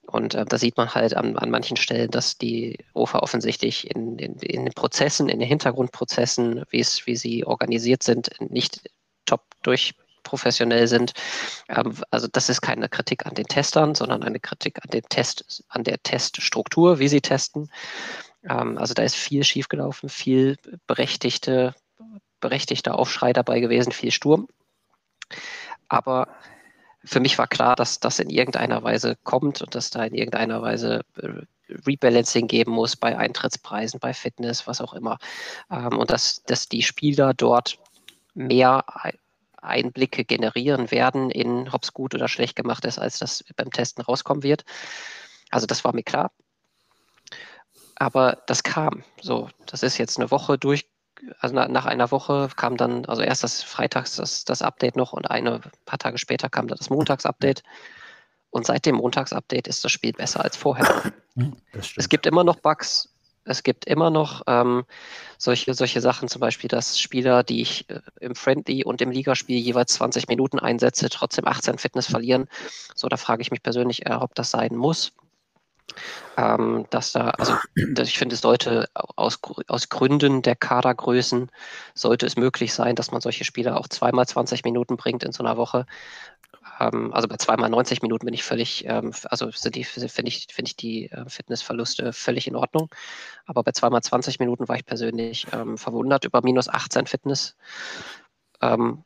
[0.07, 4.19] Und äh, da sieht man halt an, an manchen Stellen, dass die OFA offensichtlich in,
[4.19, 8.89] in, in den Prozessen, in den Hintergrundprozessen, wie sie organisiert sind, nicht
[9.25, 11.13] top durchprofessionell sind.
[11.69, 15.65] Ähm, also das ist keine Kritik an den Testern, sondern eine Kritik an, den Test,
[15.69, 17.71] an der Teststruktur, wie sie testen.
[18.49, 20.57] Ähm, also da ist viel schiefgelaufen, viel
[20.87, 21.75] berechtigte,
[22.41, 24.49] berechtigter Aufschrei dabei gewesen, viel Sturm.
[25.89, 26.29] Aber
[27.07, 30.61] für mich war klar, dass das in irgendeiner Weise kommt und dass da in irgendeiner
[30.61, 31.29] Weise äh,
[31.87, 35.19] Rebalancing geben muss bei Eintrittspreisen, bei Fitness, was auch immer.
[35.71, 37.79] Ähm, und dass, dass die Spieler dort
[38.35, 38.85] mehr
[39.63, 44.05] Einblicke generieren werden in, ob es gut oder schlecht gemacht ist, als das beim Testen
[44.05, 44.65] rauskommen wird.
[45.51, 46.33] Also das war mir klar.
[47.95, 49.05] Aber das kam.
[49.21, 50.87] So, das ist jetzt eine Woche durch.
[51.41, 55.13] Also na, nach einer Woche kam dann, also erst das Freitags das, das Update noch
[55.13, 57.63] und eine paar Tage später kam dann das Montags-Update.
[58.51, 61.13] Und seit dem Montags-Update ist das Spiel besser als vorher.
[61.33, 61.95] Stimmt.
[61.97, 63.11] Es gibt immer noch Bugs.
[63.45, 64.85] Es gibt immer noch ähm,
[65.39, 69.59] solche, solche Sachen, zum Beispiel, dass Spieler, die ich äh, im Friendly und im Ligaspiel
[69.59, 72.49] jeweils 20 Minuten einsetze, trotzdem 18 Fitness verlieren.
[72.95, 75.13] So, da frage ich mich persönlich, äh, ob das sein muss.
[76.37, 77.55] Ähm, dass da, also
[77.95, 81.51] dass ich finde, es sollte aus, aus Gründen der Kadergrößen
[81.95, 85.43] sollte es möglich sein, dass man solche Spieler auch zweimal 20 Minuten bringt in so
[85.43, 85.87] einer Woche.
[86.81, 90.77] Ähm, also bei zweimal 90 Minuten bin ich völlig, ähm, also finde ich, finde ich
[90.77, 92.91] die äh, Fitnessverluste völlig in Ordnung.
[93.47, 97.57] Aber bei zweimal 20 Minuten war ich persönlich ähm, verwundert über minus 18 Fitness.
[98.61, 99.05] Ähm,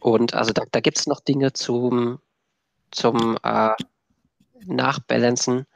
[0.00, 2.20] und also da, da gibt es noch Dinge zum,
[2.90, 3.70] zum äh,
[4.64, 5.66] Nachbalancen.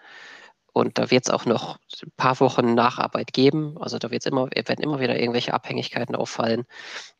[0.73, 3.77] Und da wird es auch noch ein paar Wochen Nacharbeit geben.
[3.81, 6.67] Also da wird's immer, werden immer wieder irgendwelche Abhängigkeiten auffallen.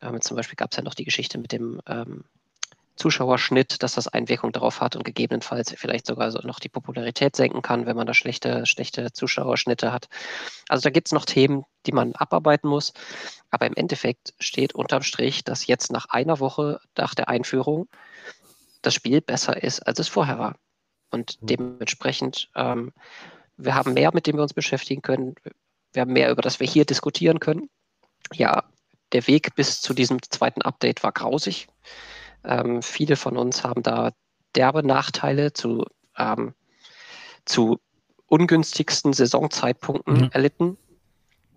[0.01, 2.23] Ähm, zum Beispiel gab es ja noch die Geschichte mit dem ähm,
[2.99, 7.61] Zuschauerschnitt, dass das Einwirkung darauf hat und gegebenenfalls vielleicht sogar so noch die Popularität senken
[7.61, 10.09] kann, wenn man da schlechte, schlechte Zuschauerschnitte hat.
[10.67, 12.93] Also da gibt es noch Themen, die man abarbeiten muss.
[13.49, 17.87] Aber im Endeffekt steht unterm Strich, dass jetzt nach einer Woche nach der Einführung
[18.81, 20.55] das Spiel besser ist, als es vorher war.
[21.09, 22.91] Und dementsprechend, ähm,
[23.59, 25.35] wir haben mehr, mit dem wir uns beschäftigen können.
[25.93, 27.69] Wir haben mehr, über das wir hier diskutieren können.
[28.33, 28.63] Ja,
[29.11, 31.67] der Weg bis zu diesem zweiten Update war grausig.
[32.43, 34.11] Ähm, viele von uns haben da
[34.55, 35.85] derbe Nachteile zu,
[36.17, 36.53] ähm,
[37.45, 37.79] zu
[38.27, 40.29] ungünstigsten Saisonzeitpunkten Mhm.
[40.31, 40.77] erlitten.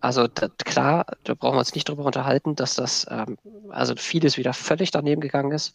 [0.01, 3.39] Also da, klar, da brauchen wir uns nicht drüber unterhalten, dass das, ähm,
[3.71, 5.73] also vieles wieder völlig daneben gegangen ist.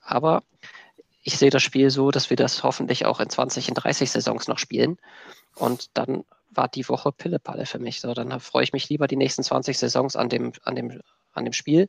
[0.00, 0.42] Aber
[1.22, 4.48] ich sehe das Spiel so, dass wir das hoffentlich auch in 20, in 30 Saisons
[4.48, 4.96] noch spielen.
[5.54, 8.00] Und dann war die Woche Pillepalle für mich.
[8.00, 11.00] So, dann freue ich mich lieber die nächsten 20 Saisons an dem, an dem,
[11.32, 11.88] an dem Spiel.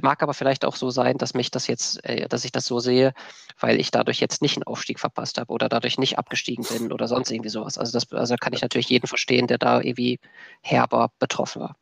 [0.00, 2.78] Mag aber vielleicht auch so sein, dass mich das jetzt, äh, dass ich das so
[2.80, 3.12] sehe,
[3.60, 7.08] weil ich dadurch jetzt nicht einen Aufstieg verpasst habe oder dadurch nicht abgestiegen bin oder
[7.08, 7.78] sonst irgendwie sowas.
[7.78, 10.18] Also das also kann ich natürlich jeden verstehen, der da irgendwie
[10.62, 11.76] herber betroffen war.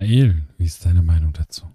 [0.00, 1.70] Mael, wie ist deine Meinung dazu?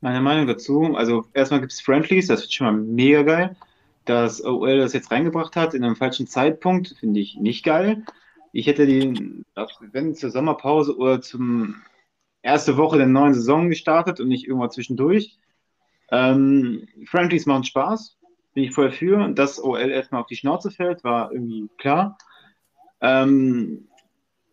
[0.00, 3.56] Meine Meinung dazu, also erstmal gibt es Friendlies, das ist schon mal mega geil.
[4.04, 8.04] Dass OL das jetzt reingebracht hat in einem falschen Zeitpunkt, finde ich nicht geil.
[8.52, 9.44] Ich hätte die,
[9.92, 11.82] wenn zur Sommerpause oder zum
[12.42, 15.36] erste Woche der neuen Saison gestartet und nicht irgendwann zwischendurch.
[16.10, 18.16] Ähm, Friendlies machen Spaß,
[18.54, 19.28] bin ich voll für.
[19.32, 22.16] Dass OL erstmal auf die Schnauze fällt, war irgendwie klar.
[23.00, 23.88] Ähm,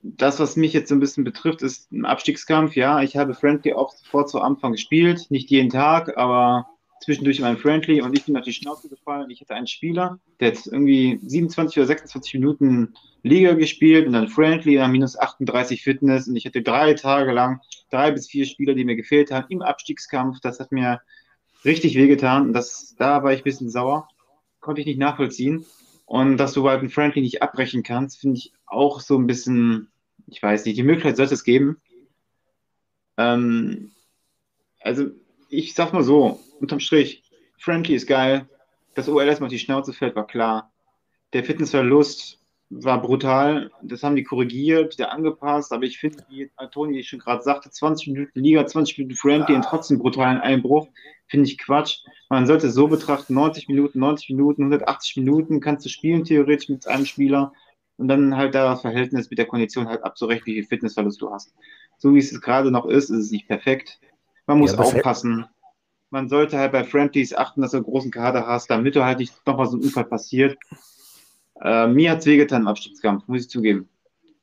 [0.03, 2.75] das, was mich jetzt so ein bisschen betrifft, ist ein Abstiegskampf.
[2.75, 5.27] Ja, ich habe Friendly auch sofort zu Anfang gespielt.
[5.29, 6.67] Nicht jeden Tag, aber
[7.01, 9.29] zwischendurch mein Friendly und ich bin auf die Schnauze gefallen.
[9.29, 12.93] Ich hatte einen Spieler, der hat irgendwie 27 oder 26 Minuten
[13.23, 17.59] Liga gespielt und dann Friendly, dann minus 38 Fitness und ich hatte drei Tage lang
[17.93, 20.39] drei bis vier Spieler, die mir gefehlt haben im Abstiegskampf.
[20.41, 21.01] Das hat mir
[21.63, 24.07] richtig wehgetan und das, da war ich ein bisschen sauer.
[24.59, 25.65] Konnte ich nicht nachvollziehen.
[26.05, 29.89] Und dass du halt einen Friendly nicht abbrechen kannst, finde ich auch so ein bisschen,
[30.27, 31.81] ich weiß nicht, die Möglichkeit sollte es geben.
[33.17, 33.91] Ähm,
[34.81, 35.07] also,
[35.49, 37.23] ich sag mal so, unterm Strich,
[37.57, 38.47] Friendly ist geil.
[38.95, 40.71] Dass OL erstmal auf die Schnauze fällt, war klar.
[41.33, 42.39] Der Fitnessverlust
[42.69, 43.71] war brutal.
[43.81, 45.71] Das haben die korrigiert, wieder angepasst.
[45.71, 49.65] Aber ich finde, wie Toni schon gerade sagte, 20 Minuten Liga, 20 Minuten Friendly und
[49.65, 50.87] trotzdem brutalen Einbruch,
[51.27, 52.03] finde ich Quatsch.
[52.29, 56.69] Man sollte es so betrachten, 90 Minuten, 90 Minuten, 180 Minuten kannst du spielen, theoretisch
[56.69, 57.53] mit einem Spieler.
[57.97, 61.31] Und dann halt da das Verhältnis mit der Kondition halt abzurechnen, wie viel Fitnessverlust du
[61.31, 61.53] hast.
[61.97, 63.99] So wie es gerade noch ist, ist es nicht perfekt.
[64.47, 65.45] Man muss Ja, aufpassen.
[66.09, 69.19] Man sollte halt bei Friendlies achten, dass du einen großen Kader hast, damit du halt
[69.19, 70.57] nicht nochmal so ein Unfall passiert.
[71.61, 73.89] Äh, mir hat es wehgetan im Abstiegskampf, muss ich zugeben.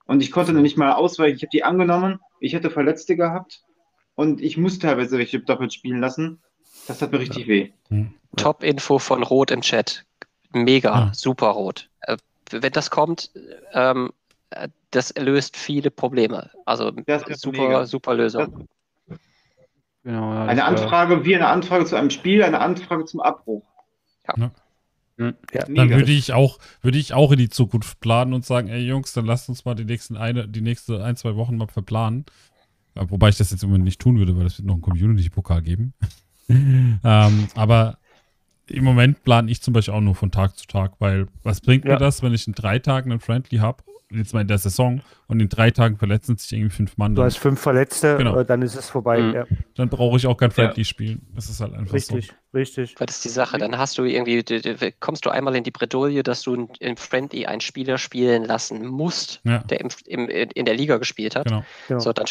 [0.07, 1.37] Und ich konnte noch nicht mal ausweichen.
[1.37, 2.19] Ich habe die angenommen.
[2.41, 3.63] Ich hätte Verletzte gehabt.
[4.15, 6.41] Und ich musste teilweise welche doppelt spielen lassen.
[6.89, 7.73] Das hat mir richtig weh.
[8.37, 10.05] Top-Info von Rot im Chat.
[10.53, 11.11] Mega, Ah.
[11.15, 11.90] super rot.
[12.53, 13.31] Äh, wenn das kommt,
[13.73, 14.13] ähm,
[14.51, 16.51] äh, das löst viele Probleme.
[16.65, 17.87] Also Das ist super, mega.
[17.87, 18.69] super Lösung.
[20.03, 23.63] Genau, ja, Eine war- Anfrage wie eine Anfrage zu einem Spiel, eine Anfrage zum Abbruch.
[25.17, 25.35] Hm.
[25.53, 28.81] Ja, Dann würde ich auch, würde ich auch in die Zukunft planen und sagen, ey
[28.87, 32.25] Jungs, dann lasst uns mal die nächsten eine, die nächste ein, zwei Wochen mal verplanen.
[32.95, 34.83] Äh, Wobei ich das jetzt im Moment nicht tun würde, weil es wird noch einen
[34.83, 35.93] Community-Pokal geben.
[36.49, 37.99] ähm, aber
[38.71, 41.85] im Moment plane ich zum Beispiel auch nur von Tag zu Tag, weil was bringt
[41.85, 41.93] Ja.
[41.93, 43.83] mir das, wenn ich in drei Tagen einen Friendly habe
[44.13, 47.15] jetzt mal in der Saison und in drei Tagen verletzen sich irgendwie fünf Mann.
[47.15, 48.41] Du hast fünf Verletzte, Genau.
[48.41, 49.21] äh, dann ist es vorbei.
[49.23, 49.35] Mhm.
[49.35, 51.25] Ja, dann brauche ich auch kein Friendly spielen.
[51.33, 52.97] Das ist halt einfach richtig, richtig.
[52.99, 53.57] Weil das ist die Sache.
[53.59, 54.43] Dann hast du irgendwie,
[54.99, 59.41] kommst du einmal in die Bredouille, dass du im Friendly einen Spieler spielen lassen musst,
[59.45, 59.51] so.
[59.51, 61.47] Ja, der im, im, in der Liga gespielt hat.
[61.47, 61.65] genau.
[61.87, 62.01] Genau.
[62.01, 62.27] So, dann,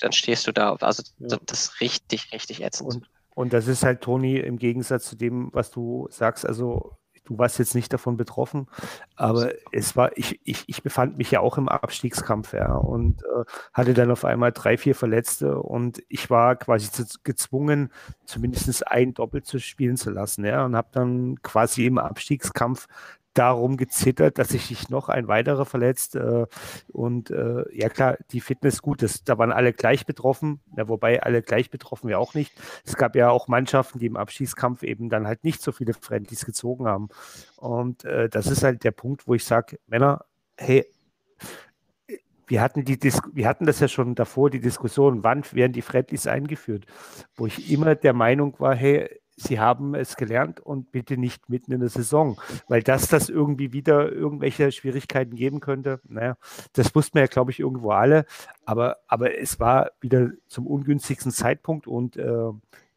[0.00, 0.74] dann stehst du da.
[0.80, 1.38] Also, Ja.
[1.46, 2.92] das ist richtig, richtig ätzend.
[2.92, 6.96] Und, und das ist halt, Toni, im Gegensatz zu dem, was du sagst, also
[7.30, 8.66] du warst jetzt nicht davon betroffen,
[9.14, 13.44] aber es war, ich, ich, ich befand mich ja auch im Abstiegskampf, ja, und äh,
[13.72, 17.92] hatte dann auf einmal drei, vier Verletzte und ich war quasi zu, gezwungen,
[18.24, 22.88] zumindest ein Doppel zu spielen zu lassen, ja, und habe dann quasi im Abstiegskampf
[23.34, 26.16] darum gezittert, dass sich nicht noch ein weiterer verletzt.
[26.16, 26.46] Äh,
[26.88, 31.22] und äh, ja klar, die Fitness gut, das, da waren alle gleich betroffen, ja, wobei
[31.22, 32.52] alle gleich betroffen wir auch nicht.
[32.84, 36.44] Es gab ja auch Mannschaften, die im Abschießkampf eben dann halt nicht so viele Friendlies
[36.44, 37.08] gezogen haben.
[37.56, 40.24] Und äh, das ist halt der Punkt, wo ich sage, Männer,
[40.56, 40.86] hey,
[42.50, 46.26] wir hatten, die wir hatten das ja schon davor, die Diskussion, wann werden die Friendlies
[46.26, 46.84] eingeführt,
[47.36, 49.08] wo ich immer der Meinung war, hey,
[49.40, 53.72] sie haben es gelernt und bitte nicht mitten in der Saison, weil dass das irgendwie
[53.72, 56.36] wieder irgendwelche Schwierigkeiten geben könnte, naja,
[56.74, 58.26] das wussten wir ja, glaube ich, irgendwo alle,
[58.64, 62.50] aber, aber es war wieder zum ungünstigsten Zeitpunkt und äh,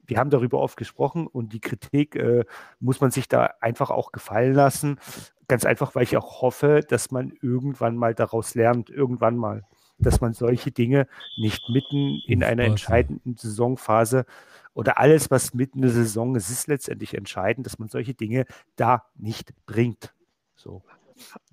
[0.05, 2.43] wir haben darüber oft gesprochen und die Kritik äh,
[2.79, 4.99] muss man sich da einfach auch gefallen lassen.
[5.47, 9.63] Ganz einfach, weil ich auch hoffe, dass man irgendwann mal daraus lernt, irgendwann mal,
[9.97, 11.07] dass man solche Dinge
[11.37, 14.25] nicht mitten in einer entscheidenden Saisonphase
[14.73, 18.45] oder alles, was mitten in der Saison ist, ist letztendlich entscheidend, dass man solche Dinge
[18.75, 20.13] da nicht bringt.
[20.55, 20.83] So.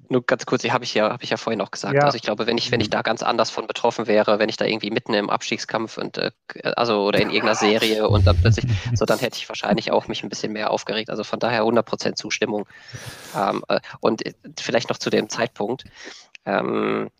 [0.08, 1.94] Nur ganz kurz, habe ich ja, habe ich ja vorhin auch gesagt.
[1.94, 2.02] Ja.
[2.02, 4.56] Also ich glaube, wenn ich, wenn ich da ganz anders von betroffen wäre, wenn ich
[4.56, 6.32] da irgendwie mitten im Abstiegskampf und äh,
[6.62, 10.22] also oder in irgendeiner Serie und dann plötzlich, so dann hätte ich wahrscheinlich auch mich
[10.22, 11.10] ein bisschen mehr aufgeregt.
[11.10, 12.66] Also von daher 100% Zustimmung.
[13.36, 15.84] Ähm, äh, und äh, vielleicht noch zu dem Zeitpunkt.
[16.44, 17.10] Ähm,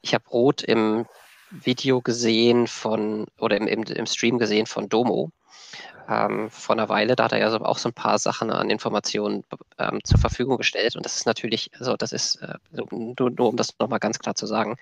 [0.00, 1.06] ich habe Rot im
[1.50, 5.30] Video gesehen von oder im, im, im Stream gesehen von Domo
[6.08, 7.16] ähm, vor einer Weile.
[7.16, 9.44] Da hat er ja so, auch so ein paar Sachen an Informationen
[9.78, 10.96] ähm, zur Verfügung gestellt.
[10.96, 12.54] Und das ist natürlich, also das ist, äh,
[12.90, 14.76] nur, nur um das nochmal ganz klar zu sagen,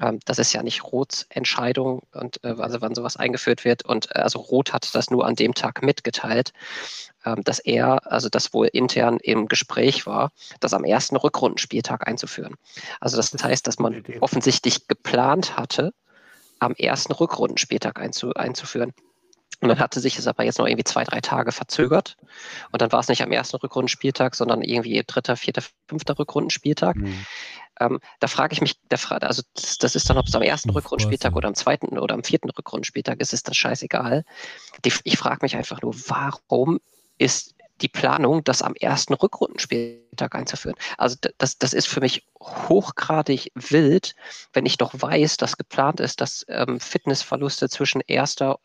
[0.00, 3.84] ähm, das ist ja nicht Rots Entscheidung und äh, also wann sowas eingeführt wird.
[3.84, 6.52] Und äh, also Rot hat das nur an dem Tag mitgeteilt,
[7.26, 10.30] ähm, dass er, also das wohl intern im Gespräch war,
[10.60, 12.54] das am ersten Rückrundenspieltag einzuführen.
[13.00, 15.92] Also das heißt, dass man offensichtlich geplant hatte,
[16.58, 18.92] am ersten Rückrundenspieltag einzu, einzuführen.
[19.60, 22.16] Und dann hatte sich es aber jetzt noch irgendwie zwei, drei Tage verzögert.
[22.70, 26.96] Und dann war es nicht am ersten Rückrundenspieltag, sondern irgendwie dritter, vierter, fünfter Rückrundenspieltag.
[26.96, 27.26] Mhm.
[27.80, 30.42] Ähm, da frage ich mich, der Fra also das, das ist dann, ob es am
[30.42, 34.24] ersten Rückrundenspieltag oder am zweiten oder am vierten Rückrundenspieltag ist, ist das scheißegal.
[34.84, 36.78] Die, ich frage mich einfach nur, warum
[37.18, 40.76] ist die Planung, das am ersten Rückrundenspieltag einzuführen.
[40.96, 44.14] Also das, das ist für mich hochgradig wild,
[44.52, 48.58] wenn ich doch weiß, dass geplant ist, dass ähm, Fitnessverluste zwischen erster,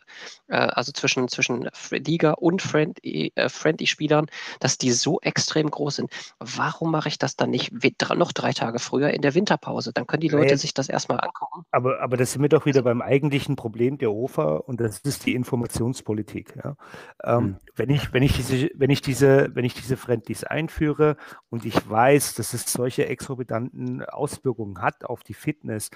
[0.47, 4.27] äh, also zwischen, zwischen Liga und Friendly, äh, Friendly-Spielern,
[4.59, 6.11] dass die so extrem groß sind.
[6.39, 7.71] Warum mache ich das dann nicht
[8.15, 9.91] noch drei Tage früher in der Winterpause?
[9.93, 11.65] Dann können die Ja, Leute jetzt- sich das erstmal angucken.
[11.71, 15.25] Aber, aber das sind wir doch wieder beim eigentlichen Problem der OFA und das ist
[15.25, 16.55] die Informationspolitik.
[16.63, 16.75] Ja.
[17.23, 17.57] Ähm, Hm.
[17.75, 21.17] wenn, ich, wenn, ich diese, wenn, ich diese, wenn ich diese Friendlies einführe
[21.49, 25.89] und ich weiß, dass es solche exorbitanten Auswirkungen hat auf die Fitness,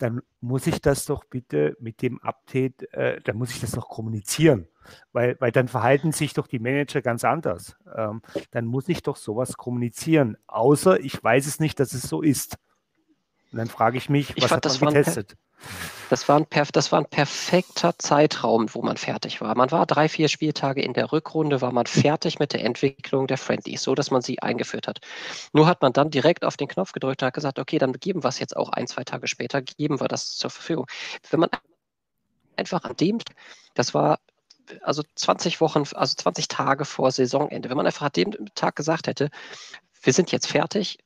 [0.00, 3.88] dann muss ich das doch bitte mit dem Update, äh, dann muss ich das doch
[3.88, 4.66] kommunizieren.
[5.12, 7.76] Weil, weil dann verhalten sich doch die Manager ganz anders.
[7.94, 10.36] Ähm, dann muss ich doch sowas kommunizieren.
[10.46, 12.58] Außer ich weiß es nicht, dass es so ist.
[13.52, 15.36] Und dann frage ich mich, Ich was fand, hat das man getestet?
[16.08, 19.54] Das war, ein das war ein perfekter Zeitraum, wo man fertig war.
[19.56, 23.38] Man war drei, vier Spieltage in der Rückrunde, war man fertig mit der Entwicklung der
[23.38, 25.00] Friendlies, so dass man sie eingeführt hat.
[25.52, 28.24] Nur hat man dann direkt auf den Knopf gedrückt und hat gesagt, okay, dann geben
[28.24, 30.86] wir es jetzt auch ein, zwei Tage später, geben wir das zur Verfügung.
[31.30, 31.50] Wenn man
[32.56, 33.18] einfach an dem,
[33.74, 34.18] das war
[34.82, 39.06] also 20 Wochen, also 20 Tage vor Saisonende, wenn man einfach an dem Tag gesagt
[39.06, 39.30] hätte,
[40.02, 40.98] wir sind jetzt fertig,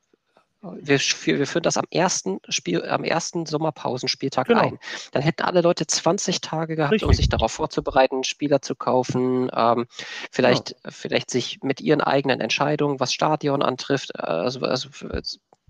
[0.80, 4.60] wir, wir, führen das am ersten Spiel, am ersten Sommerpausenspieltag Genau.
[4.60, 4.78] ein.
[5.12, 7.16] Dann hätten alle Leute 20 Tage gehabt, um Richtig.
[7.16, 9.86] sich darauf vorzubereiten, Spieler zu kaufen, ähm,
[10.30, 14.88] vielleicht, vielleicht sich mit ihren eigenen Entscheidungen, was Stadion antrifft, äh, also, also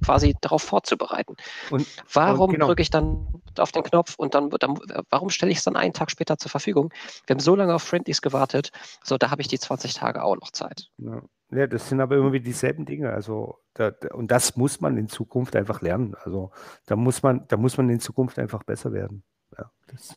[0.04, 1.36] quasi darauf vorzubereiten.
[1.70, 2.66] Und- warum genau.
[2.66, 4.78] drücke ich dann auf den Knopf und dann, dann
[5.10, 6.92] warum stelle ich es dann einen Tag später zur Verfügung?
[7.26, 8.70] Wir haben so lange auf Friendlies gewartet,
[9.02, 10.90] so da habe ich die 20 Tage auch noch Zeit.
[10.98, 11.22] Ja.
[11.50, 13.10] ja, das sind aber immer wieder dieselben Dinge.
[13.12, 16.14] Also, da, da- und das muss man in Zukunft einfach lernen.
[16.24, 16.50] Also,
[16.86, 19.24] da muss man, da muss man in Zukunft einfach besser werden.
[19.56, 20.16] Ja, das,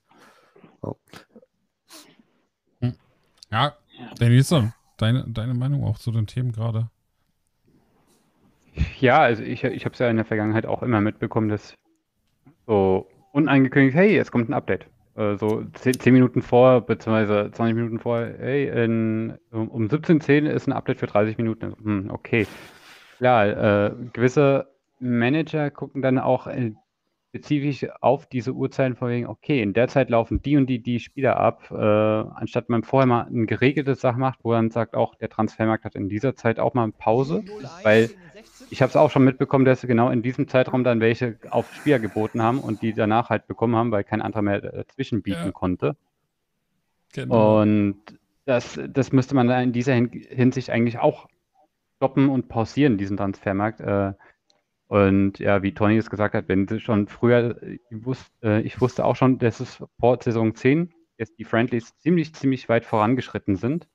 [3.49, 3.73] Ja,
[4.19, 6.89] Denise, deine, deine Meinung auch zu den Themen gerade?
[8.99, 11.75] Ja, also ich, ich habe es ja in der Vergangenheit auch immer mitbekommen, dass
[12.65, 14.87] so unangekündigt, hey, jetzt kommt ein Update.
[15.15, 20.45] Äh, so 10, 10 Minuten vor, beziehungsweise 20 Minuten vor, hey, in, um, um 17.10
[20.45, 21.75] Uhr ist ein Update für 30 Minuten.
[21.81, 22.45] Hm, okay.
[23.17, 24.67] Klar, äh, gewisse
[24.99, 26.73] Manager gucken dann auch äh,
[27.29, 30.99] spezifisch auf diese Uhrzeiten vor wegen, okay, in der Zeit laufen die und die, die
[30.99, 35.15] Spieler ab, äh, anstatt man vorher mal ein geregeltes Sache macht, wo man sagt, auch
[35.15, 37.43] der Transfermarkt hat in dieser Zeit auch mal eine Pause,
[37.83, 38.09] weil
[38.69, 41.99] ich habe es auch schon mitbekommen, dass genau in diesem Zeitraum dann welche auf Spieler
[41.99, 45.51] geboten haben und die danach halt bekommen haben, weil kein anderer mehr dazwischen bieten Ja.
[45.51, 45.95] konnte.
[47.13, 47.61] Genau.
[47.61, 48.01] Und
[48.45, 51.27] das, das müsste man in dieser Hin Hinsicht eigentlich auch
[51.97, 53.79] stoppen und pausieren, diesen Transfermarkt.
[53.81, 54.13] Äh,
[54.87, 58.79] und ja, wie Toni es gesagt hat, wenn sie schon früher, ich wusste, äh, ich
[58.79, 63.55] wusste auch schon, dass es vor Saison 10 jetzt die Friendlies ziemlich, ziemlich weit vorangeschritten
[63.55, 63.87] sind.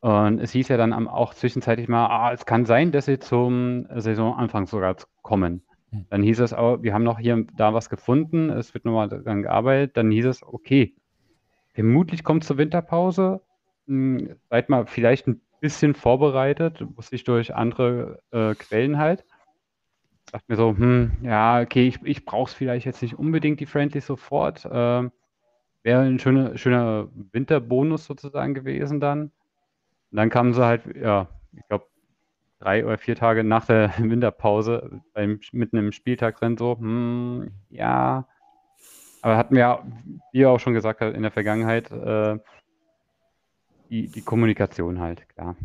[0.00, 3.86] Und es hieß ja dann auch zwischenzeitlich mal, ah, es kann sein, dass sie zum
[3.94, 5.62] Saisonanfang sogar kommen.
[5.90, 6.06] Hm.
[6.08, 9.08] Dann hieß es auch, wir haben noch hier und da was gefunden, es wird nochmal
[9.08, 9.96] daran gearbeitet.
[9.96, 10.94] Dann hieß es, okay,
[11.74, 13.42] vermutlich kommt zur Winterpause.
[13.86, 19.24] Hm, Seid mal vielleicht ein bisschen vorbereitet, wusste ich durch andere äh, Quellen halt.
[20.32, 23.66] Dachte mir so, hm, ja, okay, ich, ich brauche es vielleicht jetzt nicht unbedingt, die
[23.66, 24.66] Friendlies sofort.
[24.70, 25.12] Ähm,
[25.82, 29.32] Wäre ein schöner, schöner Winterbonus sozusagen gewesen dann.
[30.10, 31.86] Und dann kamen sie halt, ja, ich glaube,
[32.58, 38.26] drei oder vier Tage nach der Winterpause beim, mitten im Spieltag drin so, hm, ja.
[39.22, 39.86] Aber hatten wir, ja,
[40.32, 42.38] wie ihr auch schon gesagt habt, in der Vergangenheit, äh,
[43.90, 45.56] die, die Kommunikation halt, klar.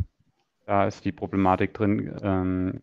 [0.66, 2.18] Da ist die Problematik drin.
[2.22, 2.82] Ähm,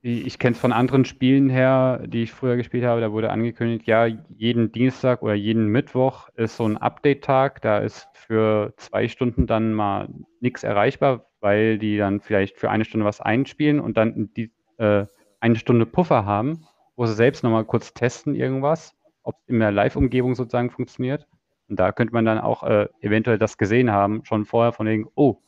[0.00, 3.86] ich kenne es von anderen Spielen her, die ich früher gespielt habe, da wurde angekündigt,
[3.86, 9.46] ja, jeden Dienstag oder jeden Mittwoch ist so ein Update-Tag, da ist für zwei Stunden
[9.46, 10.08] dann mal
[10.40, 15.06] nichts erreichbar, weil die dann vielleicht für eine Stunde was einspielen und dann die, äh,
[15.40, 16.64] eine Stunde Puffer haben,
[16.96, 18.94] wo sie selbst nochmal kurz testen irgendwas,
[19.24, 21.26] ob es in der Live-Umgebung sozusagen funktioniert.
[21.68, 25.06] Und da könnte man dann auch äh, eventuell das gesehen haben, schon vorher von wegen,
[25.16, 25.40] oh,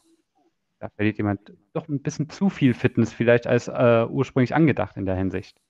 [0.81, 5.05] da verliert jemand doch ein bisschen zu viel Fitness vielleicht als äh, ursprünglich angedacht in
[5.05, 5.61] der Hinsicht.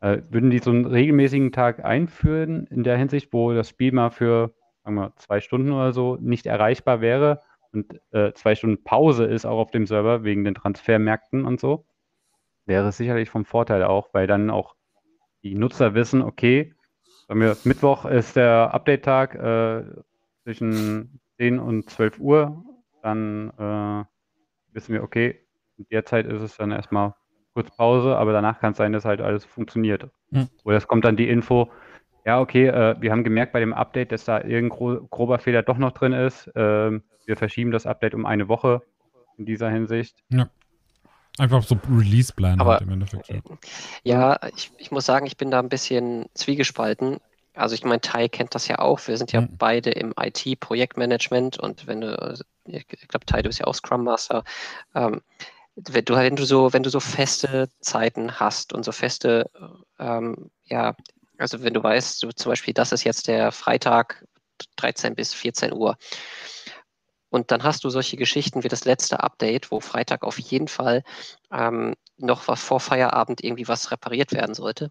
[0.00, 4.10] Äh, würden die so einen regelmäßigen Tag einführen in der Hinsicht, wo das Spiel mal
[4.10, 9.26] für, sagen wir, zwei Stunden oder so nicht erreichbar wäre und äh, zwei Stunden Pause
[9.26, 11.84] ist auch auf dem Server wegen den Transfermärkten und so,
[12.64, 14.76] wäre es sicherlich vom Vorteil auch, weil dann auch
[15.42, 16.74] die Nutzer wissen, okay,
[17.28, 19.84] sagen wir, Mittwoch ist der Update-Tag äh,
[20.44, 22.64] zwischen 10 und 12 Uhr,
[23.02, 24.04] dann äh,
[24.74, 25.40] wissen wir, okay,
[25.78, 27.14] in der Zeit ist es dann erstmal
[27.54, 30.10] kurz Pause, aber danach kann es sein, dass halt alles funktioniert.
[30.30, 30.48] Hm.
[30.64, 31.70] Oder es kommt dann die Info,
[32.26, 35.62] ja, okay, äh, wir haben gemerkt bei dem Update, dass da irgendein gro grober Fehler
[35.62, 36.50] doch noch drin ist.
[36.56, 38.82] Ähm, wir verschieben das Update um eine Woche
[39.38, 40.22] in dieser Hinsicht.
[41.38, 43.28] Einfach so Release-Plan halt im Endeffekt.
[43.28, 43.40] Ja.
[44.02, 47.18] Ja, ich, ich muss sagen, ich bin da ein bisschen zwiegespalten.
[47.56, 49.00] Also ich meine, Tai kennt das ja auch.
[49.08, 49.56] Wir sind ja Mhm.
[49.58, 54.44] beide im IT-Projektmanagement und wenn du, ich glaube, Tai, du bist ja auch Scrum Master.
[54.94, 55.22] Ähm,
[55.76, 59.50] wenn du, wenn du so, wenn du so feste Zeiten hast und so feste,
[59.98, 60.94] ähm, ja,
[61.38, 64.24] also wenn du weißt, du, zum Beispiel, das ist jetzt der Freitag
[64.76, 65.96] 13 bis 14 Uhr.
[67.28, 71.02] Und dann hast du solche Geschichten wie das letzte Update, wo Freitag auf jeden Fall
[71.52, 74.90] ähm, noch was vor Feierabend irgendwie was repariert werden sollte.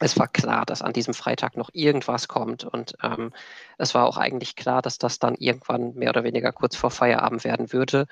[0.00, 3.32] Es war klar, dass an diesem Freitag noch irgendwas kommt und ähm,
[3.78, 7.44] es war auch eigentlich klar, dass das dann irgendwann mehr oder weniger kurz vor Feierabend
[7.44, 8.06] werden würde.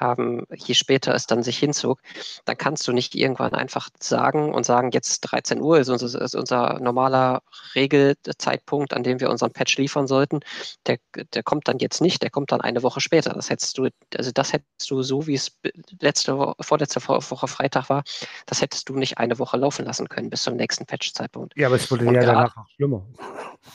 [0.00, 2.00] Ähm, je später es dann sich hinzog,
[2.44, 6.34] dann kannst du nicht irgendwann einfach sagen und sagen, jetzt 13 Uhr ist unser, ist
[6.34, 7.42] unser normaler
[7.74, 10.40] Regelzeitpunkt, an dem wir unseren Patch liefern sollten.
[10.86, 10.98] Der,
[11.32, 13.32] der kommt dann jetzt nicht, der kommt dann eine Woche später.
[13.32, 15.56] Das hättest du, also das hättest du so, wie es
[16.00, 18.02] letzte Woche, vorletzte Woche Freitag war,
[18.46, 21.56] das hättest du nicht eine Woche laufen lassen können bis zum nächsten Patch-Zeitpunkt.
[21.56, 23.06] Ja, aber es wurde Und ja danach auch schlimmer.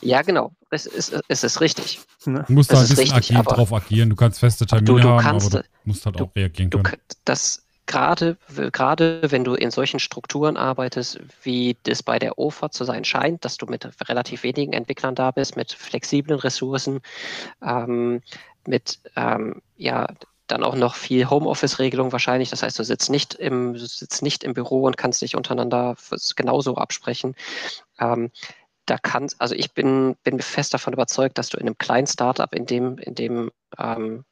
[0.02, 0.54] Ja, genau.
[0.74, 2.00] Es ist, es ist richtig.
[2.26, 2.46] Ne?
[2.48, 4.10] Du musst da ein bisschen richtig, agil drauf agieren.
[4.10, 6.70] Du kannst feste Termine du- du haben, kannst- aber du musst halt du- auch reagieren
[6.70, 7.02] Du, können.
[7.26, 8.38] das gerade,
[8.72, 13.44] gerade wenn du in solchen Strukturen arbeitest, wie das bei der OFA zu sein scheint,
[13.44, 17.02] dass du mit relativ wenigen Entwicklern da bist, mit flexiblen Ressourcen,
[17.62, 18.22] ähm,
[18.66, 20.08] mit ähm, ja
[20.48, 22.50] dann auch noch viel Homeoffice-Regelung wahrscheinlich.
[22.50, 25.96] Das heißt, du sitzt nicht im, du sitzt nicht im Büro und kannst dich untereinander
[26.36, 27.36] genauso absprechen.
[28.00, 28.32] Ähm,
[28.92, 32.54] da kann, also ich bin, bin fest davon überzeugt, dass du in einem kleinen Startup,
[32.54, 34.26] in dem, in dem ähm,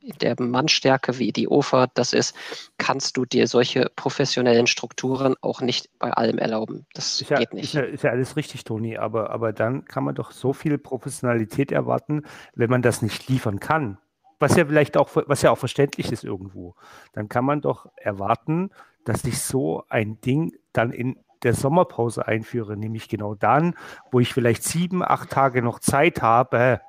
[0.00, 2.36] in der Mannstärke, wie die OFA das ist,
[2.78, 6.86] kannst du dir solche professionellen Strukturen auch nicht bei allem erlauben.
[6.94, 7.74] Das Ist ja, geht ist, nicht.
[7.74, 11.72] ja, ist ja alles richtig, Toni, aber, aber dann kann man doch so viel Professionalität
[11.72, 12.22] erwarten,
[12.54, 13.98] wenn man das nicht liefern kann.
[14.38, 16.76] Was ja vielleicht auch, was ja auch verständlich ist irgendwo.
[17.12, 18.70] Dann kann man doch erwarten,
[19.04, 23.74] dass ich so ein Ding dann in der Sommerpause einführe, nämlich genau dann,
[24.12, 26.80] wo ich vielleicht sieben, acht Tage noch Zeit habe,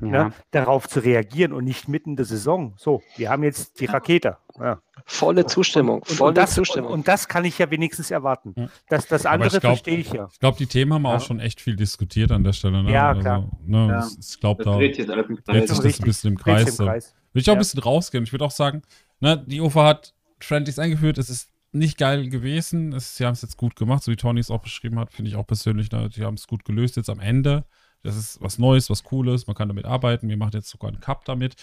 [0.00, 0.08] Ja.
[0.08, 2.74] ne, darauf zu reagieren und nicht mitten in der Saison.
[2.76, 4.36] So, wir haben jetzt die Rakete.
[4.58, 4.78] Ja.
[5.06, 6.88] Volle Zustimmung, Und, volle und, das, Zustimmung.
[6.90, 8.54] und, und das kann ich ja wenigstens erwarten.
[8.56, 8.68] Ja.
[8.88, 10.28] Das, das andere ich glaub- verstehe ich ja.
[10.32, 11.16] Ich glaube, die Themen haben wir Ja.
[11.16, 12.82] auch schon echt viel diskutiert an der Stelle.
[12.82, 12.92] Ne?
[12.92, 13.34] Ja, klar.
[13.36, 16.78] Also, ne, Ich glaube, da dreht sich das ein bisschen im Kreis.
[16.78, 17.14] im Kreis.
[17.32, 18.24] Will ich auch ein bisschen rausgehen.
[18.24, 18.82] Ich würde auch sagen,
[19.20, 21.18] ne, die UFA hat Friendlies eingeführt.
[21.18, 22.92] Es ist nicht geil gewesen.
[22.92, 25.30] Es, sie haben es jetzt gut gemacht, so wie Tony es auch beschrieben hat, finde
[25.30, 25.90] ich auch persönlich.
[25.90, 27.64] Ne, die haben es gut gelöst jetzt am Ende.
[28.02, 29.46] Das ist was Neues, was Cooles.
[29.46, 30.28] Man kann damit arbeiten.
[30.28, 31.54] Wir machen jetzt sogar einen Cup damit.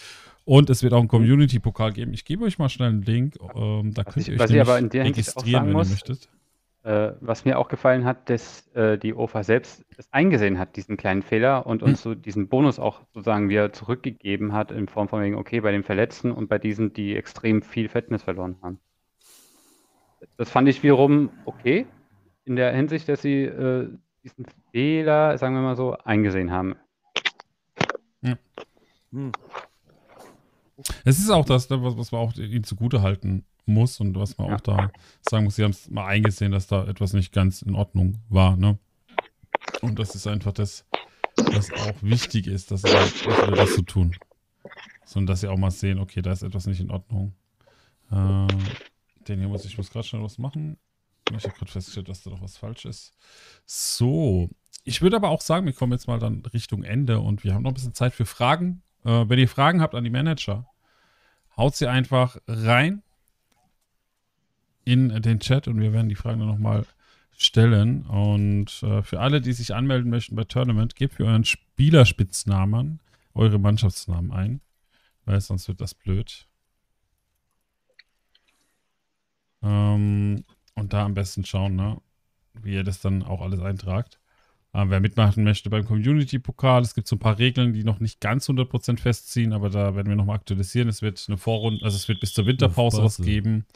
[0.44, 2.12] Und es wird auch einen Community-Pokal geben.
[2.14, 3.36] Ich gebe euch mal schnell einen Link.
[3.54, 6.28] Ähm, da Was könnt ich- ihr euch aber in der registrieren, wenn muss, ihr möchtet.
[6.84, 10.96] Äh, was mir auch gefallen hat, dass äh, die OFA selbst es eingesehen hat, diesen
[10.96, 15.22] kleinen Fehler und uns so diesen Bonus auch sozusagen wieder zurückgegeben hat in Form von
[15.22, 18.80] wegen, okay, bei den Verletzten und bei diesen, die extrem viel Fitness verloren haben.
[20.36, 21.86] Das fand ich wiederum okay,
[22.44, 23.88] in der Hinsicht, dass sie äh,
[24.22, 26.76] diesen Fehler, sagen wir mal so, eingesehen haben.
[28.22, 29.32] Hm.
[31.04, 34.48] Es ist auch das, was, was man auch ihnen zugute halten muss und was man
[34.48, 34.56] Ja.
[34.56, 35.56] auch da sagen muss.
[35.56, 38.56] Sie haben es mal eingesehen, dass da etwas nicht ganz in Ordnung war.
[38.56, 38.78] Ne?
[39.82, 40.86] Und das ist einfach das,
[41.36, 42.88] was auch wichtig ist, dass sie
[43.54, 44.16] das so tun.
[45.04, 47.34] Sondern dass sie auch mal sehen, okay, da ist etwas nicht in Ordnung.
[48.10, 48.46] Äh,
[49.28, 50.78] den hier muss ich muss gerade schnell was machen.
[51.36, 53.14] Ich habe gerade festgestellt, dass da doch was falsch ist.
[53.64, 54.50] So.
[54.84, 57.62] Ich würde aber auch sagen, wir kommen jetzt mal dann Richtung Ende und wir haben
[57.62, 58.82] noch ein bisschen Zeit für Fragen.
[59.04, 60.66] Äh, wenn ihr Fragen habt an die Manager,
[61.56, 63.02] haut sie einfach rein
[64.84, 66.84] in den Chat und wir werden die Fragen dann nochmal
[67.36, 68.04] stellen.
[68.06, 73.00] Und äh, für alle, die sich anmelden möchten bei Tournament, gebt für euren Spielerspitznamen
[73.34, 74.60] eure Mannschaftsnamen ein,
[75.24, 76.48] weil sonst wird das blöd.
[79.62, 82.00] Ähm, und da am besten schauen, ne,
[82.54, 84.18] wie ihr das dann auch alles eintragt.
[84.72, 88.20] Äh, wer mitmachen möchte beim Community-Pokal, es gibt so ein paar Regeln, die noch nicht
[88.20, 90.88] ganz 100% festziehen, aber da werden wir nochmal aktualisieren.
[90.88, 93.66] Es wird eine Vorrunde, also es wird bis zur Winterpause was geben.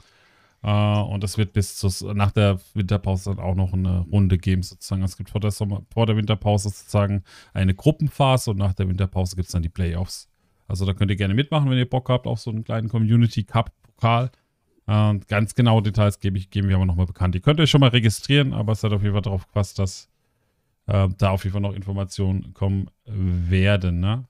[0.63, 4.63] Äh, und es wird bis zur, nach der Winterpause dann auch noch eine Runde geben,
[4.63, 5.03] sozusagen.
[5.03, 9.37] Es gibt vor der, Sommer, vor der Winterpause sozusagen eine Gruppenphase und nach der Winterpause
[9.37, 10.29] gibt es dann die Playoffs.
[10.67, 14.31] Also da könnt ihr gerne mitmachen, wenn ihr Bock habt auf so einen kleinen Community-Cup-Pokal.
[14.87, 17.35] Äh, und ganz genaue Details gebe ich, geben wir aber nochmal bekannt.
[17.35, 20.09] Ihr könnt euch schon mal registrieren, aber es hat auf jeden Fall darauf gepasst, dass
[20.87, 24.01] äh, da auf jeden Fall noch Informationen kommen werden.
[24.01, 24.25] Ne?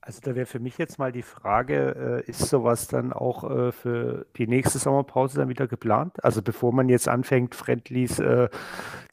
[0.00, 3.72] Also da wäre für mich jetzt mal die Frage, äh, ist sowas dann auch äh,
[3.72, 6.22] für die nächste Sommerpause dann wieder geplant?
[6.22, 8.48] Also bevor man jetzt anfängt, Friendlies äh,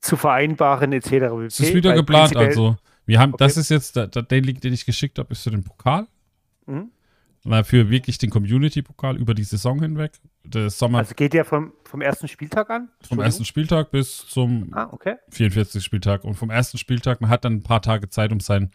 [0.02, 1.12] zu vereinbaren etc.
[1.48, 2.76] Es ist wieder geplant, also.
[3.06, 3.62] Wir haben, das Okay.
[3.62, 6.08] ist jetzt, der, der Link, den ich geschickt habe, ist für den Pokal.
[6.66, 6.92] Mhm.
[7.44, 10.12] Na, Für wirklich den Community-Pokal über die Saison hinweg.
[10.44, 12.90] Der Sommer Also geht der vom, vom ersten Spieltag an?
[13.02, 15.16] vom ersten Spieltag bis zum Ah, okay.
[15.32, 15.84] 44.
[15.84, 16.24] Spieltag.
[16.24, 18.72] Und vom ersten Spieltag, man hat dann ein paar Tage Zeit, um sein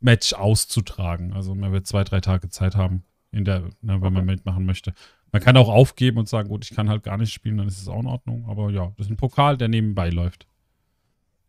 [0.00, 1.32] Match auszutragen.
[1.32, 4.92] Also man wird zwei, drei Tage Zeit haben, in der, ne, wenn man mitmachen möchte.
[5.32, 7.80] Man kann auch aufgeben und sagen, gut, ich kann halt gar nicht spielen, dann ist
[7.80, 8.46] es auch in Ordnung.
[8.48, 10.46] Aber ja, das ist ein Pokal, der nebenbei läuft.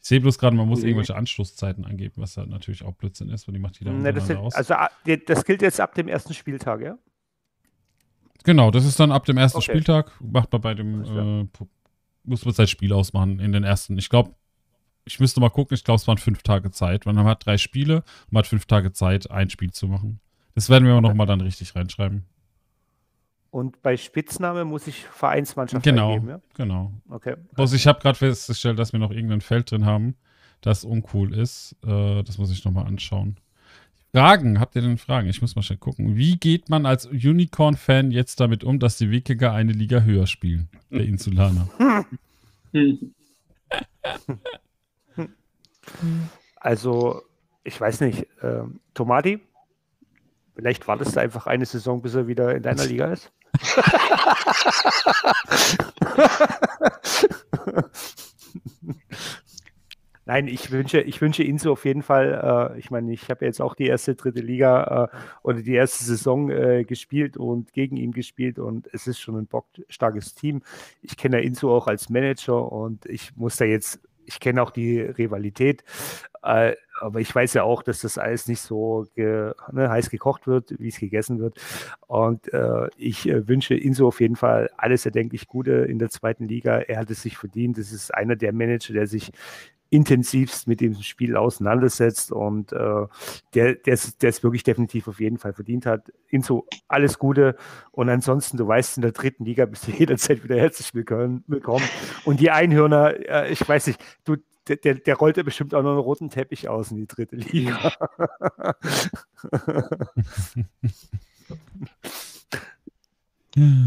[0.02, 0.88] Ich sehe bloß gerade, man muss Mhm.
[0.88, 4.32] irgendwelche Anschlusszeiten angeben, was halt natürlich auch Blödsinn ist, weil die macht jeder Ne, das
[4.32, 4.56] aus.
[4.56, 4.74] also
[5.06, 6.98] die- das gilt jetzt ab dem ersten Spieltag, ja?
[8.46, 9.72] Genau, das ist dann ab dem ersten Okay.
[9.72, 10.12] Spieltag.
[10.22, 11.48] Macht man bei dem, äh,
[12.24, 13.98] muss man sein Spiel ausmachen in den ersten.
[13.98, 14.34] Ich glaube,
[15.04, 17.06] ich müsste mal gucken, ich glaube, es waren fünf Tage Zeit.
[17.06, 20.22] weil Man hat drei Spiele man hat fünf Tage Zeit, ein Spiel zu machen.
[20.56, 22.26] Das werden wir aber nochmal dann richtig reinschreiben.
[23.52, 26.40] Und bei Spitzname muss ich Vereinsmannschaft Genau, eingeben, ja?
[26.56, 26.92] genau.
[27.10, 27.36] Okay.
[27.56, 30.16] Bloß ich habe gerade festgestellt, dass wir noch irgendein Feld drin haben,
[30.62, 31.76] das uncool ist.
[31.84, 33.38] Äh, das muss ich nochmal anschauen.
[34.14, 35.28] Fragen, habt ihr denn Fragen?
[35.30, 36.16] Ich muss mal schnell gucken.
[36.16, 40.68] Wie geht man als Unicorn-Fan jetzt damit um, dass die Wikinger eine Liga höher spielen?
[40.92, 41.70] Der Insulaner.
[46.56, 47.22] Also,
[47.64, 49.40] ich weiß nicht, ähm, Tomati,
[50.56, 53.32] vielleicht wartest du einfach eine Saison, bis er wieder in deiner Liga ist.
[60.30, 63.60] Nein, ich wünsche, ich wünsche Inso auf jeden Fall, äh, ich meine, ich habe jetzt
[63.60, 68.12] auch die erste, dritte Liga äh, oder die erste Saison äh, gespielt und gegen ihn
[68.12, 70.62] gespielt und es ist schon ein bockstarkes Team.
[71.02, 74.70] Ich kenne ja Inso auch als Manager und ich muss da jetzt, ich kenne auch
[74.70, 75.84] die Rivalität,
[76.42, 80.76] aber ich weiß ja auch, dass das alles nicht so ge, ne, heiß gekocht wird,
[80.80, 81.60] wie es gegessen wird.
[82.08, 86.48] Und äh, ich äh, wünsche Inso auf jeden Fall alles erdenklich Gute in der zweiten
[86.48, 86.80] Liga.
[86.80, 87.78] Er hat es sich verdient.
[87.78, 89.32] Das ist einer der Manager, der sich
[89.90, 93.08] intensivst mit dem Spiel auseinandersetzt und äh,
[93.54, 96.12] der, es wirklich definitiv auf jeden Fall verdient hat.
[96.28, 97.56] Inso, alles Gute
[97.92, 101.44] und ansonsten, du weißt, in der dritten Liga bist du jederzeit wieder herzlich willkommen.
[101.48, 101.84] willkommen.
[102.24, 104.36] Und die Einhörner, äh, ich weiß nicht, du,
[104.70, 107.36] der, der, der rollt ja bestimmt auch noch einen roten Teppich aus in die dritte
[107.36, 107.92] Liga.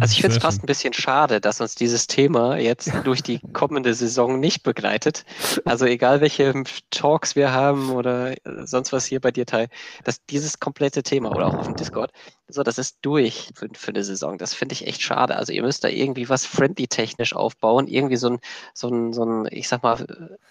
[0.00, 3.38] Also ich finde es fast ein bisschen schade, dass uns dieses Thema jetzt durch die
[3.52, 5.24] kommende Saison nicht begleitet.
[5.64, 6.52] Also egal welche
[6.90, 9.68] Talks wir haben oder äh, sonst was hier bei dir, Tai,
[10.04, 12.12] dass dieses komplette Thema oder auch auf dem Discord,
[12.48, 14.36] so das ist durch für, für eine Saison.
[14.36, 15.36] Das finde ich echt schade.
[15.36, 18.40] Also ihr müsst da irgendwie was friendly-technisch aufbauen, irgendwie so ein,
[18.74, 20.04] so ein, so ein, ich sag mal,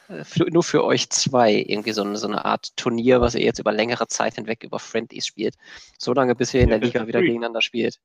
[0.10, 3.44] äh, für, nur für euch zwei, irgendwie so eine, so eine Art Turnier, was ihr
[3.44, 5.56] jetzt über längere Zeit hinweg über Friendlies spielt.
[5.98, 8.00] So lange, bis ihr in der Liga wieder gegeneinander spielt.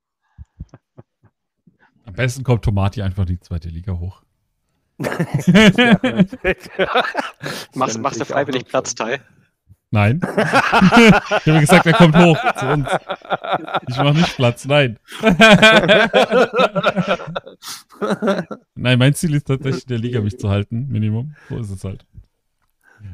[2.16, 4.22] Am besten kommt Tomati einfach in die zweite Liga hoch.
[7.74, 9.20] Machst, machst du freiwillig Platz, Tai?
[9.90, 10.22] Nein.
[10.26, 12.88] ich habe gesagt, er kommt hoch zu uns.
[13.88, 14.98] Ich mache nicht Platz, nein.
[18.74, 21.36] nein, mein Ziel ist tatsächlich, in der Liga mich zu halten, Minimum.
[21.50, 22.06] So ist es halt.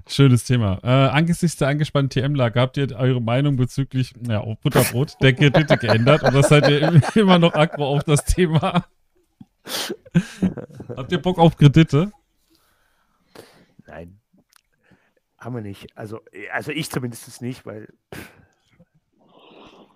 [0.08, 0.78] Schönes Thema.
[0.82, 5.76] Äh, angesichts der angespannten TM-Lage habt ihr eure Meinung bezüglich ja, auf Butterbrot der Kredite
[5.78, 8.84] geändert oder seid ihr im- immer noch aggro auf das Thema?
[10.96, 12.10] habt ihr Bock auf Kredite?
[13.86, 14.18] Nein.
[15.38, 15.86] Haben wir nicht.
[15.96, 16.20] Also,
[16.52, 17.88] also ich zumindest nicht, weil.
[18.14, 18.30] pff,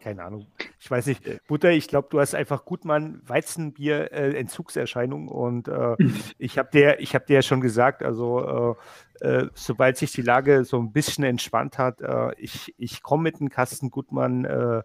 [0.02, 0.46] Keine Ahnung.
[0.78, 1.22] Ich weiß nicht.
[1.48, 5.96] Butter, ich glaube, du hast einfach Gutmann Weizenbier äh, Entzugserscheinung und äh,
[6.38, 10.22] ich habe dir, ich habe dir ja schon gesagt, also äh, äh, sobald sich die
[10.22, 14.82] Lage so ein bisschen entspannt hat, äh, ich, ich komme mit einem Kasten Gutmann äh,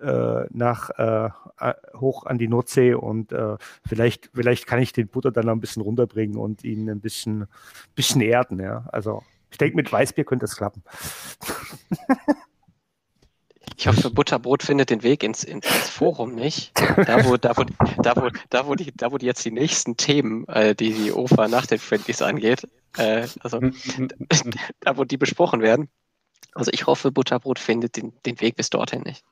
[0.00, 1.30] äh, nach äh,
[1.96, 3.34] hoch an die Nordsee und
[3.86, 7.46] vielleicht, vielleicht kann ich den Butter dann noch ein bisschen runterbringen und ihn ein bisschen,
[7.94, 8.86] bisschen erden, ja.
[8.92, 10.82] Also ich denke, mit Weißbier könnte das klappen.
[13.76, 16.72] Ich hoffe, Butterbrot findet den Weg ins, ins, Forum nicht.
[16.78, 17.64] Da wo, da, wo,
[18.02, 21.12] da, wo, da, wo die, da, wo die jetzt die nächsten Themen, äh, die die
[21.12, 23.60] OFA nach den Friendlies angeht, äh, also
[24.80, 25.88] da, wo die besprochen werden.
[26.54, 29.24] Also ich hoffe, Butterbrot findet den, den Weg bis dorthin nicht.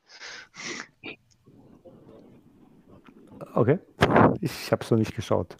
[3.54, 3.78] Okay.
[4.40, 5.56] Ich habe es noch nicht geschaut.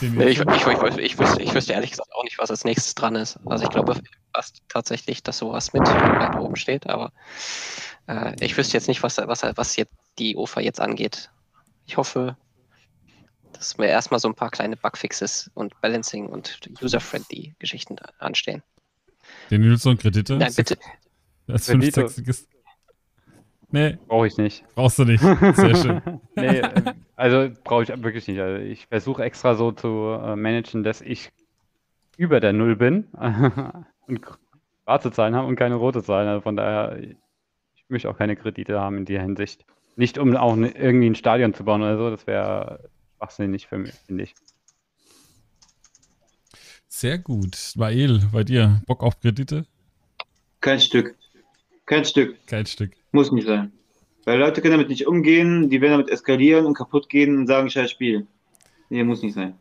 [0.00, 2.64] Nee, ich, ich, ich, ich, ich, wüsste, ich wüsste ehrlich gesagt auch nicht, was als
[2.64, 3.38] nächstes dran ist.
[3.44, 4.00] Also ich glaube
[4.34, 7.12] fast tatsächlich, dass sowas mit weit oben steht, aber
[8.06, 11.30] äh, ich wüsste jetzt nicht, was, was, was jetzt die OFA jetzt angeht.
[11.86, 12.36] Ich hoffe,
[13.52, 18.62] dass mir erstmal so ein paar kleine Bugfixes und Balancing und User-friendly Geschichten anstehen.
[19.50, 20.36] Den Nilsson Kredite?
[20.36, 20.78] Nein, bitte.
[21.46, 22.08] Als Kredite.
[23.72, 24.64] Nee, Brauche ich nicht.
[24.74, 25.20] brauchst du nicht.
[25.22, 26.02] Sehr schön.
[26.36, 26.62] Nee,
[27.16, 28.40] also brauche ich wirklich nicht.
[28.40, 29.88] Also ich versuche extra so zu
[30.22, 31.30] äh, managen, dass ich
[32.16, 33.04] über der Null bin
[34.06, 34.20] und
[34.84, 36.28] schwarze Zahlen habe und keine rote Zahlen.
[36.28, 37.16] Also von daher, ich
[37.88, 39.66] möchte auch keine Kredite haben in der Hinsicht.
[39.96, 43.76] Nicht um auch ne- irgendwie ein Stadion zu bauen oder so, das wäre schwachsinnig für
[43.76, 44.34] mich, finde ich.
[46.88, 47.72] Sehr gut.
[47.76, 49.66] Mael, bei dir, Bock auf Kredite?
[50.60, 51.16] Kein Stück.
[51.86, 52.36] Kein Stück.
[52.46, 52.92] Kein Stück.
[53.12, 53.72] Muss nicht sein.
[54.24, 57.70] Weil Leute können damit nicht umgehen, die werden damit eskalieren und kaputt gehen und sagen,
[57.70, 58.26] scheiß Spiel.
[58.90, 59.54] Nee, muss nicht sein.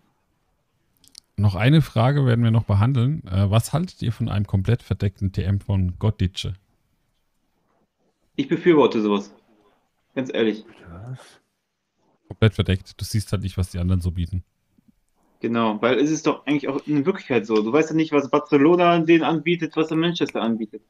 [1.38, 3.24] Noch eine Frage werden wir noch behandeln.
[3.26, 6.54] Äh, was haltet ihr von einem komplett verdeckten TM von Gottditsche?
[8.36, 9.34] Ich befürworte sowas.
[10.16, 10.66] Ganz ehrlich.
[12.28, 13.00] Komplett verdeckt.
[13.00, 14.44] Du siehst halt nicht, was die anderen so bieten.
[15.40, 17.62] Genau, weil es ist doch eigentlich auch in Wirklichkeit so.
[17.62, 20.82] Du weißt ja nicht, was Barcelona denen anbietet, was der Manchester anbietet.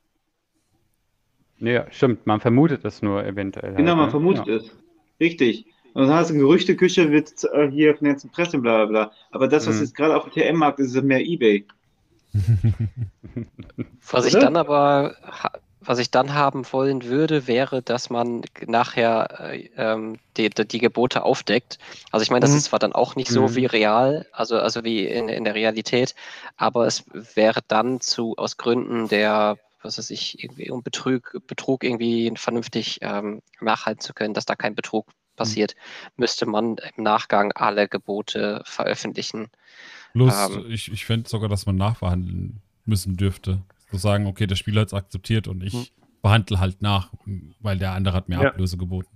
[1.60, 3.76] Nee, stimmt, man vermutet es nur eventuell.
[3.76, 4.12] Genau, halt, man ne?
[4.12, 4.48] vermutet ja.
[4.48, 4.78] es.
[5.20, 5.66] Richtig.
[5.94, 9.06] Und dann hast du eine Gerüchteküche, wird äh, hier von der ganzen Presse, bla bla
[9.06, 9.12] bla.
[9.32, 9.80] Aber das, was Mhm.
[9.80, 11.66] jetzt gerade auf dem TM-Markt ist, ist mehr Ebay.
[14.12, 15.16] Was ich dann aber,
[15.82, 20.80] was ich dann haben wollen würde, wäre, dass man nachher äh, ähm, die, die, die
[20.80, 21.78] Gebote aufdeckt.
[22.12, 22.56] Also ich meine, das Mhm.
[22.56, 23.56] ist zwar dann auch nicht so Mhm.
[23.56, 26.16] wie real, also, also wie in, in der Realität,
[26.58, 27.04] aber es
[27.36, 33.00] wäre dann zu, aus Gründen der, was weiß ich, irgendwie um Betrug, Betrug irgendwie vernünftig
[33.02, 35.76] ähm, nachhalten zu können, dass da kein Betrug passiert,
[36.18, 39.50] müsste man im Nachgang alle Gebote veröffentlichen.
[40.14, 40.66] Plus, Ähm.
[40.70, 43.62] ich, ich fände sogar, dass man nachverhandeln müssen dürfte.
[43.92, 45.86] So sagen, okay, der Spieler hat es akzeptiert und ich Hm.
[46.22, 47.12] behandle halt nach,
[47.62, 48.50] weil der andere hat mir Ja.
[48.50, 49.10] Ablöse geboten.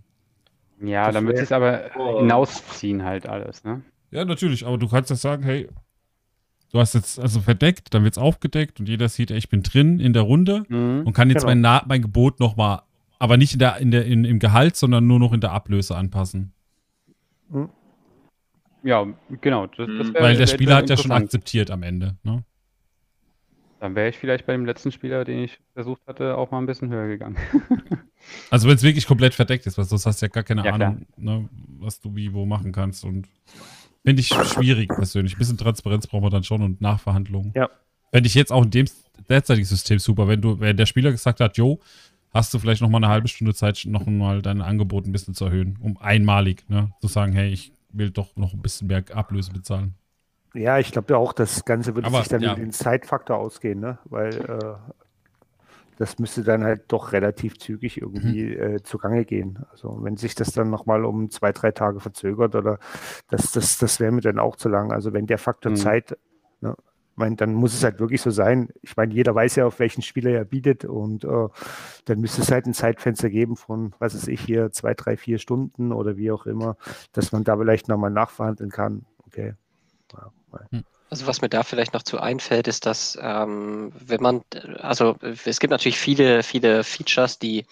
[0.82, 2.18] Ja, Das dann wird es aber Oh.
[2.20, 3.84] hinausziehen halt alles, ne?
[4.12, 5.68] Ja, natürlich, aber du kannst ja sagen, hey,
[6.74, 9.64] du hast jetzt also verdeckt, dann wird es aufgedeckt und jeder sieht, ey, ich bin
[9.64, 11.04] drin in der Runde Mhm.
[11.06, 11.52] und kann jetzt Genau.
[11.52, 12.82] mein, Na mein Gebot nochmal,
[13.20, 15.96] aber nicht in der, in der, in, im Gehalt, sondern nur noch in der Ablöse
[15.96, 16.52] anpassen.
[18.84, 19.06] Ja,
[19.42, 19.68] genau.
[19.68, 20.14] Das, das Mhm.
[20.14, 22.18] wär- Weil der Spieler hat ja schon akzeptiert am Ende.
[22.24, 22.44] Ne?
[23.80, 26.66] Dann wäre ich vielleicht bei dem letzten Spieler, den ich versucht hatte, auch mal ein
[26.66, 27.38] bisschen höher gegangen.
[28.50, 30.72] Also wenn es wirklich komplett verdeckt ist, weil sonst hast du ja gar keine Ja.
[30.72, 33.04] Ahnung, ne, was du wie wo machen kannst.
[33.04, 33.28] Und
[34.04, 35.36] finde ich schwierig persönlich.
[35.36, 37.54] Ein bisschen Transparenz brauchen wir dann schon und Nachverhandlungen.
[37.56, 37.70] Ja.
[38.12, 38.86] Fände ich jetzt auch in dem
[39.30, 41.80] derzeitigen System super, wenn du, wenn der Spieler gesagt hat, jo,
[42.34, 45.34] hast du vielleicht noch mal eine halbe Stunde Zeit, noch mal dein Angebot ein bisschen
[45.34, 49.04] zu erhöhen, um einmalig, ne, zu sagen, hey, ich will doch noch ein bisschen mehr
[49.14, 49.96] Ablöse bezahlen.
[50.56, 52.54] Ja, ich glaube ja auch, das Ganze würde Aber, sich dann ja.
[52.54, 53.98] über den Zeitfaktor ausgehen, ne?
[54.06, 54.92] Weil äh,
[55.98, 58.62] das müsste dann halt doch relativ zügig irgendwie Mhm.
[58.76, 59.60] äh, zugange gehen.
[59.72, 62.80] Also wenn sich das dann nochmal um zwei, drei Tage verzögert oder
[63.30, 64.92] das, das, das wäre mir dann auch zu lang.
[64.92, 65.76] Also wenn der Faktor Mhm.
[65.78, 66.18] Zeit,
[66.62, 66.76] ne,
[67.12, 68.70] ich meine, dann muss es halt wirklich so sein.
[68.82, 71.48] Ich meine, jeder weiß ja, auf welchen Spieler er bietet und äh,
[72.06, 75.38] dann müsste es halt ein Zeitfenster geben von, was weiß ich, hier zwei, drei, vier
[75.38, 76.76] Stunden oder wie auch immer,
[77.12, 79.06] dass man da vielleicht nochmal nachverhandeln kann.
[79.28, 79.54] Okay.
[80.14, 84.42] Ja, weil- Also was mir da vielleicht noch zu einfällt, ist, dass ähm, wenn man,
[84.80, 87.66] also es gibt natürlich viele, viele Features, die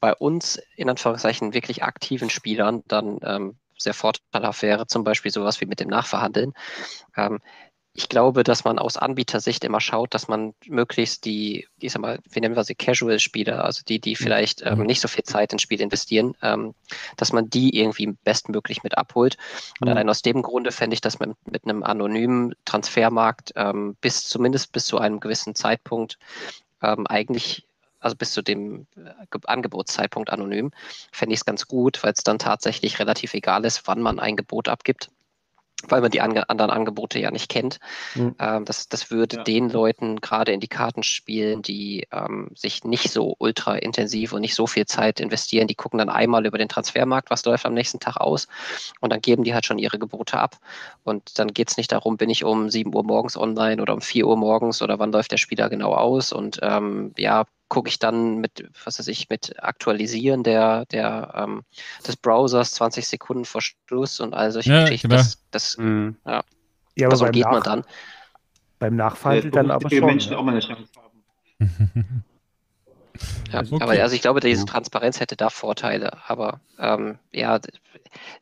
[0.00, 5.60] bei uns in Anführungszeichen wirklich aktiven Spielern dann ähm, sehr vorteilhaft wäre, zum Beispiel sowas
[5.60, 6.52] wie mit dem Nachverhandeln.
[7.16, 7.40] Ähm,
[7.96, 12.18] ich glaube, dass man aus Anbietersicht immer schaut, dass man möglichst die, ich sag mal,
[12.30, 15.62] wie nennen wir sie, Casual-Spieler, also die, die vielleicht ähm, nicht so viel Zeit ins
[15.62, 16.74] Spiel investieren, ähm,
[17.16, 19.36] dass man die irgendwie bestmöglich mit abholt.
[19.80, 19.92] Und Mhm.
[19.92, 24.72] allein aus dem Grunde fände ich das mit, mit einem anonymen Transfermarkt ähm, bis zumindest
[24.72, 26.18] bis zu einem gewissen Zeitpunkt
[26.82, 27.66] ähm, eigentlich,
[28.00, 30.70] also bis zu dem äh, Ge- Angebotszeitpunkt anonym,
[31.12, 34.36] fände ich es ganz gut, weil es dann tatsächlich relativ egal ist, wann man ein
[34.36, 35.10] Gebot abgibt.
[35.88, 37.78] Weil man die ange anderen Angebote ja nicht kennt.
[38.14, 38.34] Mhm.
[38.38, 39.42] Ähm, das, das würde Ja.
[39.44, 44.40] den Leuten gerade in die Karten spielen, die ähm, sich nicht so ultra intensiv und
[44.40, 45.66] nicht so viel Zeit investieren.
[45.68, 48.48] Die gucken dann einmal über den Transfermarkt, was läuft am nächsten Tag aus
[49.00, 50.56] und dann geben die halt schon ihre Gebote ab.
[51.04, 54.00] Und dann geht es nicht darum, bin ich um 7 Uhr morgens online oder um
[54.00, 56.32] 4 Uhr morgens oder wann läuft der Spieler genau aus.
[56.32, 61.62] Und ähm, ja, gucke ich dann mit, was weiß ich, mit Aktualisieren der, der, ähm,
[62.06, 65.08] des Browsers 20 Sekunden vor Schluss und all solche Ja, Geschichten.
[65.08, 65.18] klar.
[65.18, 66.16] Das, das, Mhm.
[66.24, 66.42] Ja,
[66.98, 67.84] aber aber so beim, geht man dann.
[68.78, 70.06] beim Nachverhandeln dann aber schon.
[70.06, 70.38] Menschen ne?
[70.38, 71.24] auch mal eine Chance haben.
[73.52, 73.78] Ja, Okay.
[73.80, 74.64] aber also ich glaube, diese.
[74.64, 76.18] Transparenz hätte da Vorteile.
[76.28, 77.58] Aber ähm, ja,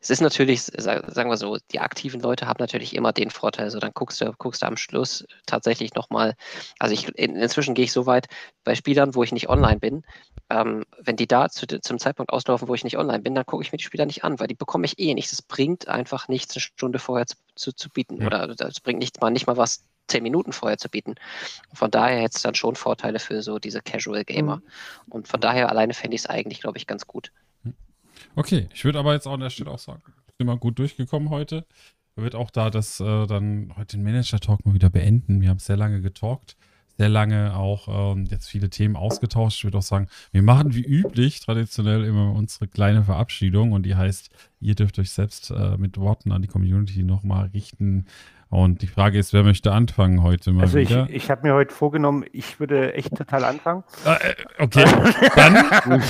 [0.00, 3.70] es ist natürlich, sa- sagen wir so, die aktiven Leute haben natürlich immer den Vorteil.
[3.70, 6.34] So, dann guckst du, guckst du am Schluss tatsächlich nochmal.
[6.78, 8.26] Also ich in, inzwischen gehe ich so weit
[8.64, 10.04] bei Spielern, wo ich nicht online bin.
[10.50, 13.62] Ähm, wenn die da zu, zum Zeitpunkt auslaufen, wo ich nicht online bin, dann gucke
[13.62, 15.32] ich mir die Spieler nicht an, weil die bekomme ich eh nicht.
[15.32, 18.20] Es bringt einfach nichts, eine Stunde vorher zu, zu, zu bieten.
[18.20, 18.26] Ja.
[18.26, 21.14] Oder es bringt nichts mal nicht mal was zehn Minuten vorher zu bieten.
[21.72, 24.62] Von daher hätte es dann schon Vorteile für so diese Casual Gamer.
[25.08, 27.32] Und von daher alleine fände ich es eigentlich, glaube ich, ganz gut.
[28.36, 30.02] Okay, ich würde aber jetzt auch an der Stelle auch sagen,
[30.38, 31.64] sind wir gut durchgekommen heute.
[32.16, 35.40] Wird auch da das äh, dann heute den Manager-Talk mal wieder beenden.
[35.40, 36.56] Wir haben sehr lange getalkt,
[36.96, 39.58] sehr lange auch ähm, jetzt viele Themen ausgetauscht.
[39.58, 43.96] Ich würde auch sagen, wir machen wie üblich traditionell immer unsere kleine Verabschiedung und die
[43.96, 48.06] heißt, ihr dürft euch selbst äh, mit Worten an die Community nochmal richten.
[48.54, 51.08] Und die Frage ist, wer möchte anfangen heute mal Also ich, wieder?
[51.10, 53.82] ich habe mir heute vorgenommen, ich würde echt total anfangen.
[54.04, 54.84] Ah, äh, okay,
[55.34, 55.54] dann.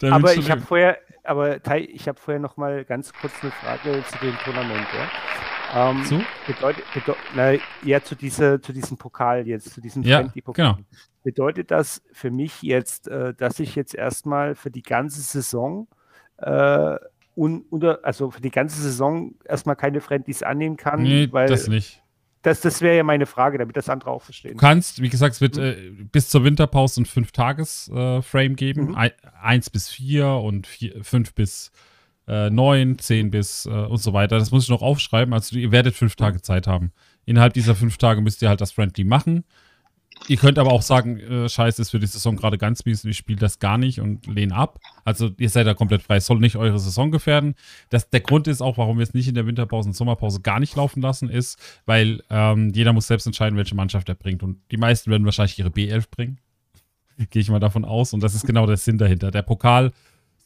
[0.00, 3.50] dann aber ich habe vorher, aber Tai, ich habe vorher noch mal ganz kurz eine
[3.50, 4.86] Frage zu dem Tournament.
[5.74, 5.90] Ja?
[5.90, 6.20] Ähm, Zu?
[6.46, 10.78] Bedeutet, bedeu na, ja, zu, dieser, zu diesem Pokal jetzt, zu diesem Ja, genau.
[11.24, 15.88] Bedeutet das für mich jetzt, äh, dass ich jetzt erstmal für die ganze Saison
[16.38, 16.96] äh,
[17.40, 21.02] un, unter, also für die ganze Saison erstmal keine Friendlies annehmen kann?
[21.02, 22.02] Nee, weil das nicht.
[22.42, 24.52] das, das wäre ja meine Frage, damit das andere auch verstehen.
[24.52, 28.88] Du kannst, wie gesagt, es wird äh, bis zur Winterpause ein Fünf-Tages-Frame geben.
[28.88, 28.94] Mhm.
[28.94, 31.72] Ein, eins bis vier und vier, fünf bis
[32.28, 34.38] äh, neun, zehn bis äh, und so weiter.
[34.38, 35.32] Das muss ich noch aufschreiben.
[35.32, 36.92] Also ihr werdet fünf Tage Zeit haben.
[37.24, 39.44] Innerhalb dieser fünf Tage müsst ihr halt das Friendly machen.
[40.28, 43.10] Ihr könnt aber auch sagen, äh, scheiße, ist für die Saison gerade ganz mies und
[43.10, 44.78] ich spiele das gar nicht und lehne ab.
[45.04, 46.16] Also ihr seid da komplett frei.
[46.16, 47.54] Es soll nicht eure Saison gefährden.
[47.88, 50.60] Das, der Grund ist auch, warum wir es nicht in der Winterpause und Sommerpause gar
[50.60, 54.42] nicht laufen lassen, ist, weil ähm, jeder muss selbst entscheiden, welche Mannschaft er bringt.
[54.42, 56.38] Und die meisten werden wahrscheinlich ihre B11 bringen.
[57.30, 58.12] Gehe ich mal davon aus.
[58.12, 59.30] Und das ist genau der Sinn dahinter.
[59.30, 59.92] Der Pokal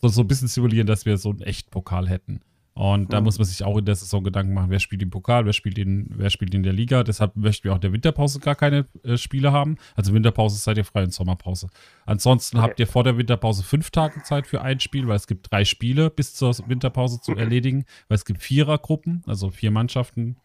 [0.00, 2.40] soll so ein bisschen simulieren, dass wir so einen echten Pokal hätten.
[2.76, 3.24] Und da Mhm.
[3.26, 5.78] muss man sich auch in der Saison Gedanken machen, wer spielt im Pokal, wer spielt
[5.78, 7.04] in, wer spielt in der Liga.
[7.04, 9.76] Deshalb möchten wir auch in der Winterpause gar keine äh, Spiele haben.
[9.94, 11.68] Also Winterpause seid ihr frei und Sommerpause.
[12.04, 12.66] Ansonsten Okay.
[12.66, 15.64] habt ihr vor der Winterpause fünf Tage Zeit für ein Spiel, weil es gibt drei
[15.64, 20.36] Spiele bis zur Winterpause zu erledigen, weil es gibt Vierergruppen, also vier Mannschaften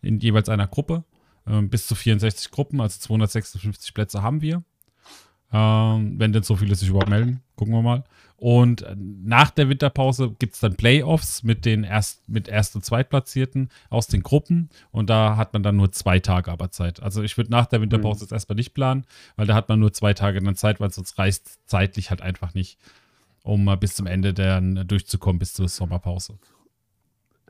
[0.00, 1.04] in jeweils einer Gruppe.
[1.46, 4.64] Ähm, bis zu 64 Gruppen, also 256 Plätze haben wir.
[5.52, 7.42] Ähm, wenn denn so viele sich überhaupt melden.
[7.54, 8.04] Gucken wir mal.
[8.36, 12.84] Und äh, nach der Winterpause gibt es dann Playoffs mit den erst, mit Erst- und
[12.84, 14.68] Zweitplatzierten aus den Gruppen.
[14.90, 17.02] Und da hat man dann nur zwei Tage aber Zeit.
[17.02, 19.92] Also ich würde nach der Winterpause jetzt erstmal nicht planen, weil da hat man nur
[19.92, 22.78] zwei Tage dann Zeit, weil sonst reicht zeitlich halt einfach nicht,
[23.42, 26.38] um mal bis zum Ende dann durchzukommen, bis zur Sommerpause.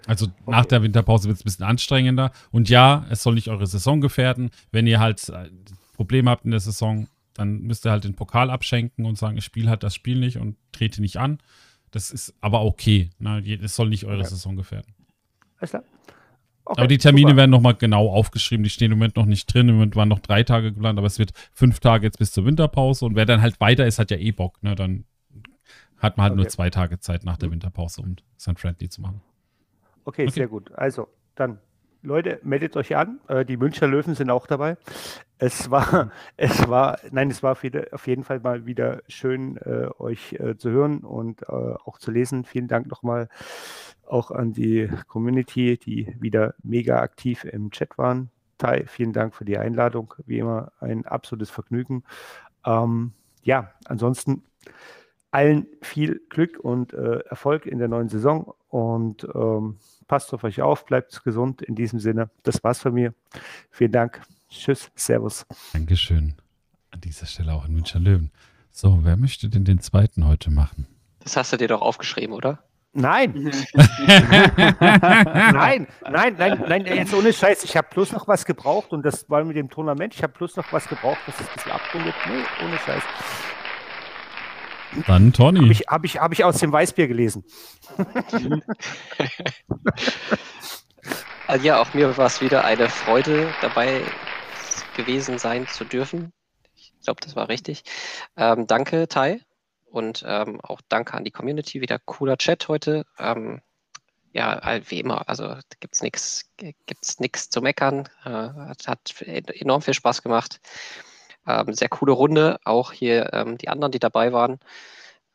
[0.07, 2.31] Also nach der Winterpause wird es ein bisschen anstrengender.
[2.53, 4.51] Und ja, es soll nicht eure Saison gefährden.
[4.71, 5.51] Wenn ihr halt äh,
[5.95, 7.09] Probleme habt in der Saison,
[7.39, 10.39] dann müsst ihr halt den Pokal abschenken und sagen, ich spiele halt das Spiel nicht
[10.39, 11.39] und trete nicht an.
[11.91, 13.11] Das ist aber okay.
[13.19, 13.43] Ne?
[13.63, 14.25] Es soll nicht eure Ja.
[14.25, 14.95] Saison gefährden.
[15.59, 15.85] Alles klar.
[16.69, 17.37] Okay, aber die Termine super.
[17.37, 18.65] werden nochmal genau aufgeschrieben.
[18.65, 19.69] Die stehen im Moment noch nicht drin.
[19.69, 22.45] Im Moment waren noch drei Tage geplant, aber es wird fünf Tage jetzt bis zur
[22.45, 23.05] Winterpause.
[23.05, 24.61] Und wer dann halt weiter ist, hat ja eh Bock.
[24.65, 24.75] Ne?
[24.75, 25.05] Dann
[25.99, 26.51] hat man halt nur Okay.
[26.53, 29.21] zwei Tage Zeit nach der Winterpause, um sein Friendly zu machen.
[30.05, 30.31] Okay, Okay.
[30.33, 30.73] sehr gut.
[30.75, 31.59] Also, dann,
[32.03, 33.21] Leute, meldet euch an.
[33.29, 34.77] Äh, die Münchner Löwen sind auch dabei.
[35.39, 39.57] Es war, es war, nein, es war auf jede- auf jeden Fall mal wieder schön,
[39.59, 42.45] äh, euch äh, zu hören und auch zu lesen.
[42.45, 43.29] Vielen Dank nochmal
[44.07, 48.31] auch an die Community, die wieder mega aktiv im Chat waren.
[48.59, 50.15] Tai, vielen Dank für die Einladung.
[50.27, 52.05] Wie immer ein absolutes Vergnügen.
[52.65, 54.45] Ähm, ja, ansonsten
[55.31, 59.77] allen viel Glück und äh, Erfolg in der neuen Saison und ähm,
[60.07, 62.31] passt auf euch auf, bleibt gesund in diesem Sinne.
[62.43, 63.15] Das war's von mir.
[63.71, 64.23] Vielen Dank.
[64.49, 65.47] Tschüss, Servus.
[65.73, 66.35] Dankeschön.
[66.91, 68.31] An dieser Stelle auch in München Löwen.
[68.71, 70.87] So, wer möchte denn den zweiten heute machen?
[71.21, 72.63] Das hast du dir doch aufgeschrieben, oder?
[72.93, 73.35] Nein,
[73.75, 77.65] nein, nein, nein, nein, jetzt ohne Scheiß.
[77.65, 80.15] Ich habe bloß noch was gebraucht und das war mit dem Tournament.
[80.15, 82.15] Ich habe bloß noch was gebraucht, was es ein bisschen abrundet.
[82.27, 83.03] Nee, ohne Scheiß.
[85.07, 85.71] Dann Habe Tony.
[85.71, 87.45] ich, hab ich, hab ich aus dem Weißbier gelesen.
[91.49, 94.03] Also ja, auch mir war es wieder eine Freude, dabei
[94.97, 96.33] gewesen sein zu dürfen.
[96.75, 97.85] Ich glaube, das war richtig.
[98.37, 99.41] Ähm, danke, Tai.
[99.85, 101.81] Und ähm, auch danke an die Community.
[101.81, 103.07] Wieder cooler Chat heute.
[103.19, 103.63] Ähm,
[104.33, 105.29] ja, wie immer.
[105.29, 108.09] Also gibt es nichts gibt's nix zu meckern.
[108.25, 110.61] Äh, hat, hat enorm viel Spaß gemacht.
[111.47, 112.59] Ähm, sehr coole Runde.
[112.65, 114.59] Auch hier ähm, die anderen, die dabei waren.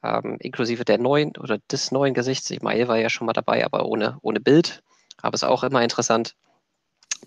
[0.03, 2.49] Ähm, inklusive der neuen oder des neuen Gesichts.
[2.49, 4.81] Ismail war ja schon mal dabei, aber ohne, ohne Bild.
[5.21, 6.35] Aber es ist auch immer interessant,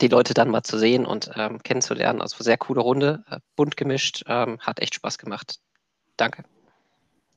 [0.00, 2.20] die Leute dann mal zu sehen und ähm, kennenzulernen.
[2.20, 5.60] Also sehr coole Runde, äh, bunt gemischt, ähm, hat echt Spaß gemacht.
[6.16, 6.44] Danke.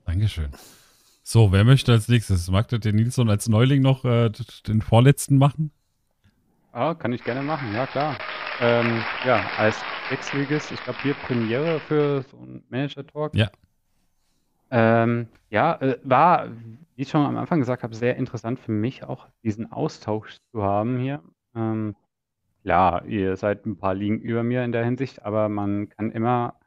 [0.06, 0.50] Dankeschön.
[1.22, 2.50] So, wer möchte als nächstes?
[2.50, 4.32] Mag der Nilsson als Neuling noch äh,
[4.66, 5.72] den vorletzten machen?
[6.72, 8.20] Ah, kann ich gerne machen, ja klar.
[8.60, 13.36] Ähm, ja, als Sechsligist, ich glaube hier Premiere für so einen Manager-Talk.
[13.36, 13.50] Ja.
[14.70, 16.50] Ähm, ja, äh, war,
[16.96, 20.64] wie ich schon am Anfang gesagt habe, sehr interessant für mich auch diesen Austausch zu
[20.64, 21.24] haben hier.
[21.56, 21.96] Ähm,
[22.64, 26.60] klar, ihr seid ein paar Ligen über mir in der Hinsicht, aber man kann immer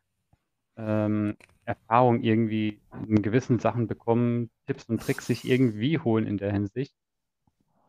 [0.77, 6.53] ähm, Erfahrung irgendwie in gewissen Sachen bekommen, Tipps und Tricks sich irgendwie holen in der
[6.53, 6.95] Hinsicht.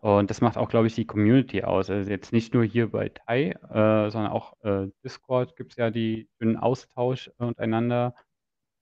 [0.01, 1.89] Und das macht auch, glaube ich, die Community aus.
[1.89, 5.91] Also jetzt nicht nur hier bei Tai, äh, sondern auch äh, Discord gibt es ja
[5.91, 8.15] die schönen Austausch untereinander,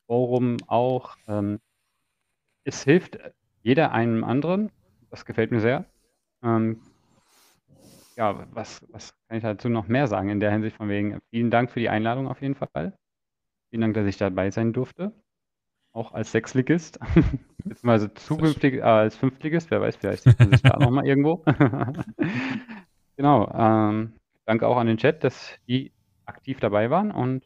[0.07, 1.17] Forum auch.
[1.27, 1.59] Ähm,
[2.63, 3.19] es hilft
[3.63, 4.71] jeder einem anderen.
[5.09, 5.85] Das gefällt mir sehr.
[6.41, 6.81] Ähm,
[8.15, 11.51] ja, was, was kann ich dazu noch mehr sagen in der Hinsicht von wegen, vielen
[11.51, 12.97] Dank für die Einladung auf jeden Fall.
[13.69, 15.13] Vielen Dank, dass ich dabei sein durfte.
[15.99, 16.97] Auch als Sechsligist.
[17.57, 21.43] Beziehungsweise zukünftig äh, als Fünftligist, wer weiß, vielleicht sieht man sich da nochmal irgendwo.
[23.17, 23.51] genau.
[23.53, 24.13] Ähm,
[24.45, 25.91] danke auch an den Chat, dass die
[26.25, 27.43] aktiv dabei waren und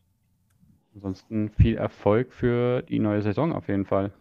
[0.93, 4.11] ansonsten viel Erfolg für die neue Saison auf jeden Fall.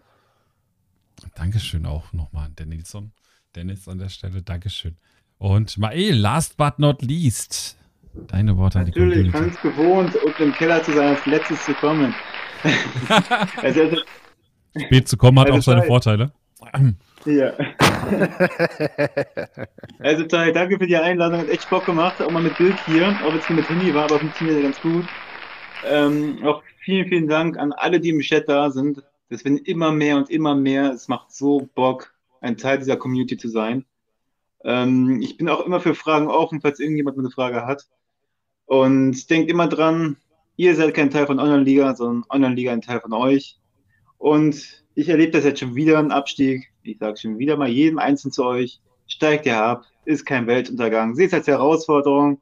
[1.34, 3.12] Dankeschön auch nochmal an den Nilsson.
[3.54, 4.96] Dennis an der Stelle, Dankeschön.
[5.36, 7.76] Und Mael, last but not least,
[8.28, 11.74] deine Worte an die Natürlich, es gewohnt, unten im Keller zu sein, als letztes zu
[11.74, 12.14] kommen.
[13.62, 13.90] also,
[14.76, 15.88] Spät zu kommen hat Also auch seine Teil.
[15.88, 16.32] Vorteile.
[17.26, 17.52] ja.
[19.98, 23.08] also Teil, danke für die Einladung, hat echt Bock gemacht, auch mal mit Bild hier,
[23.24, 25.04] auch wenn es nur mit Handy war, aber funktioniert ja ganz gut.
[25.84, 29.02] Ähm, auch vielen, vielen Dank an alle, die im Chat da sind.
[29.28, 30.92] Das werden immer mehr und immer mehr.
[30.92, 33.84] Es macht so Bock, ein Teil dieser Community zu sein.
[34.64, 37.86] Ähm, ich bin auch immer für Fragen offen, falls irgendjemand eine Frage hat.
[38.66, 40.16] Und denkt immer dran,
[40.56, 43.58] ihr seid kein Teil von Online-Liga, sondern Online-Liga ein Teil von euch.
[44.22, 46.72] Und ich erlebe das jetzt schon wieder, einen Abstieg.
[46.84, 51.16] Ich sage schon wieder mal jedem Einzelnen zu euch, steigt ihr ab, ist kein Weltuntergang.
[51.16, 52.40] Seht es als Herausforderung,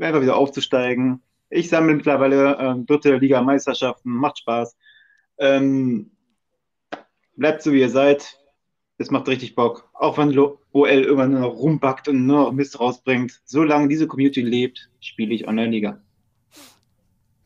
[0.00, 1.22] einfach wieder aufzusteigen.
[1.48, 4.76] Ich sammle mittlerweile ähm, dritte Liga-Meisterschaften, macht Spaß.
[5.38, 6.10] Ähm,
[7.36, 8.40] bleibt so, wie ihr seid.
[8.98, 9.88] Es macht richtig Bock.
[9.94, 13.40] Auch wenn OL irgendwann nur noch rumbackt und nur noch Mist rausbringt.
[13.44, 16.02] Solange diese Community lebt, spiele ich Online-Liga.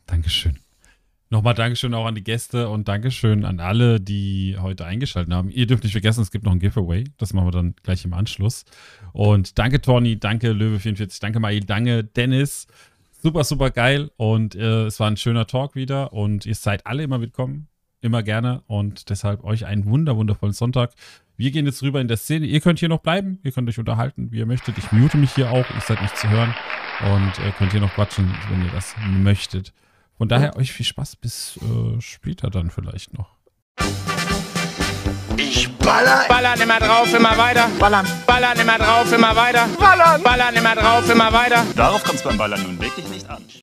[0.06, 0.60] Dankeschön.
[1.28, 5.50] Nochmal Dankeschön auch an die Gäste und Dankeschön an alle, die heute eingeschaltet haben.
[5.50, 7.04] Ihr dürft nicht vergessen, es gibt noch ein Giveaway.
[7.18, 8.64] Das machen wir dann gleich im Anschluss.
[9.12, 12.68] Und danke, Tony, danke, Löwe44, danke, Mail, danke, Dennis.
[13.10, 14.12] Super, super geil.
[14.16, 16.12] Und äh, es war ein schöner Talk wieder.
[16.12, 17.66] Und ihr seid alle immer willkommen.
[18.02, 18.62] Immer gerne.
[18.68, 20.92] Und deshalb euch einen wunder, wundervollen Sonntag.
[21.36, 22.46] Wir gehen jetzt rüber in der Szene.
[22.46, 23.40] Ihr könnt hier noch bleiben.
[23.42, 24.78] Ihr könnt euch unterhalten, wie ihr möchtet.
[24.78, 25.68] Ich mute mich hier auch.
[25.74, 26.54] Ihr seid nicht zu hören.
[27.12, 29.72] Und äh, könnt hier noch quatschen, wenn ihr das möchtet.
[30.18, 33.36] Von daher euch viel Spaß bis äh, später dann vielleicht noch.
[35.36, 36.24] Ich baller.
[36.28, 37.68] Ballern immer drauf, immer weiter.
[37.78, 38.06] Ballern.
[38.26, 39.68] Ballern immer drauf, immer weiter.
[39.78, 40.22] Ballern.
[40.22, 41.66] Ballern immer drauf, immer weiter.
[41.76, 43.44] Darauf kommt es beim Ballern nun wirklich nicht an.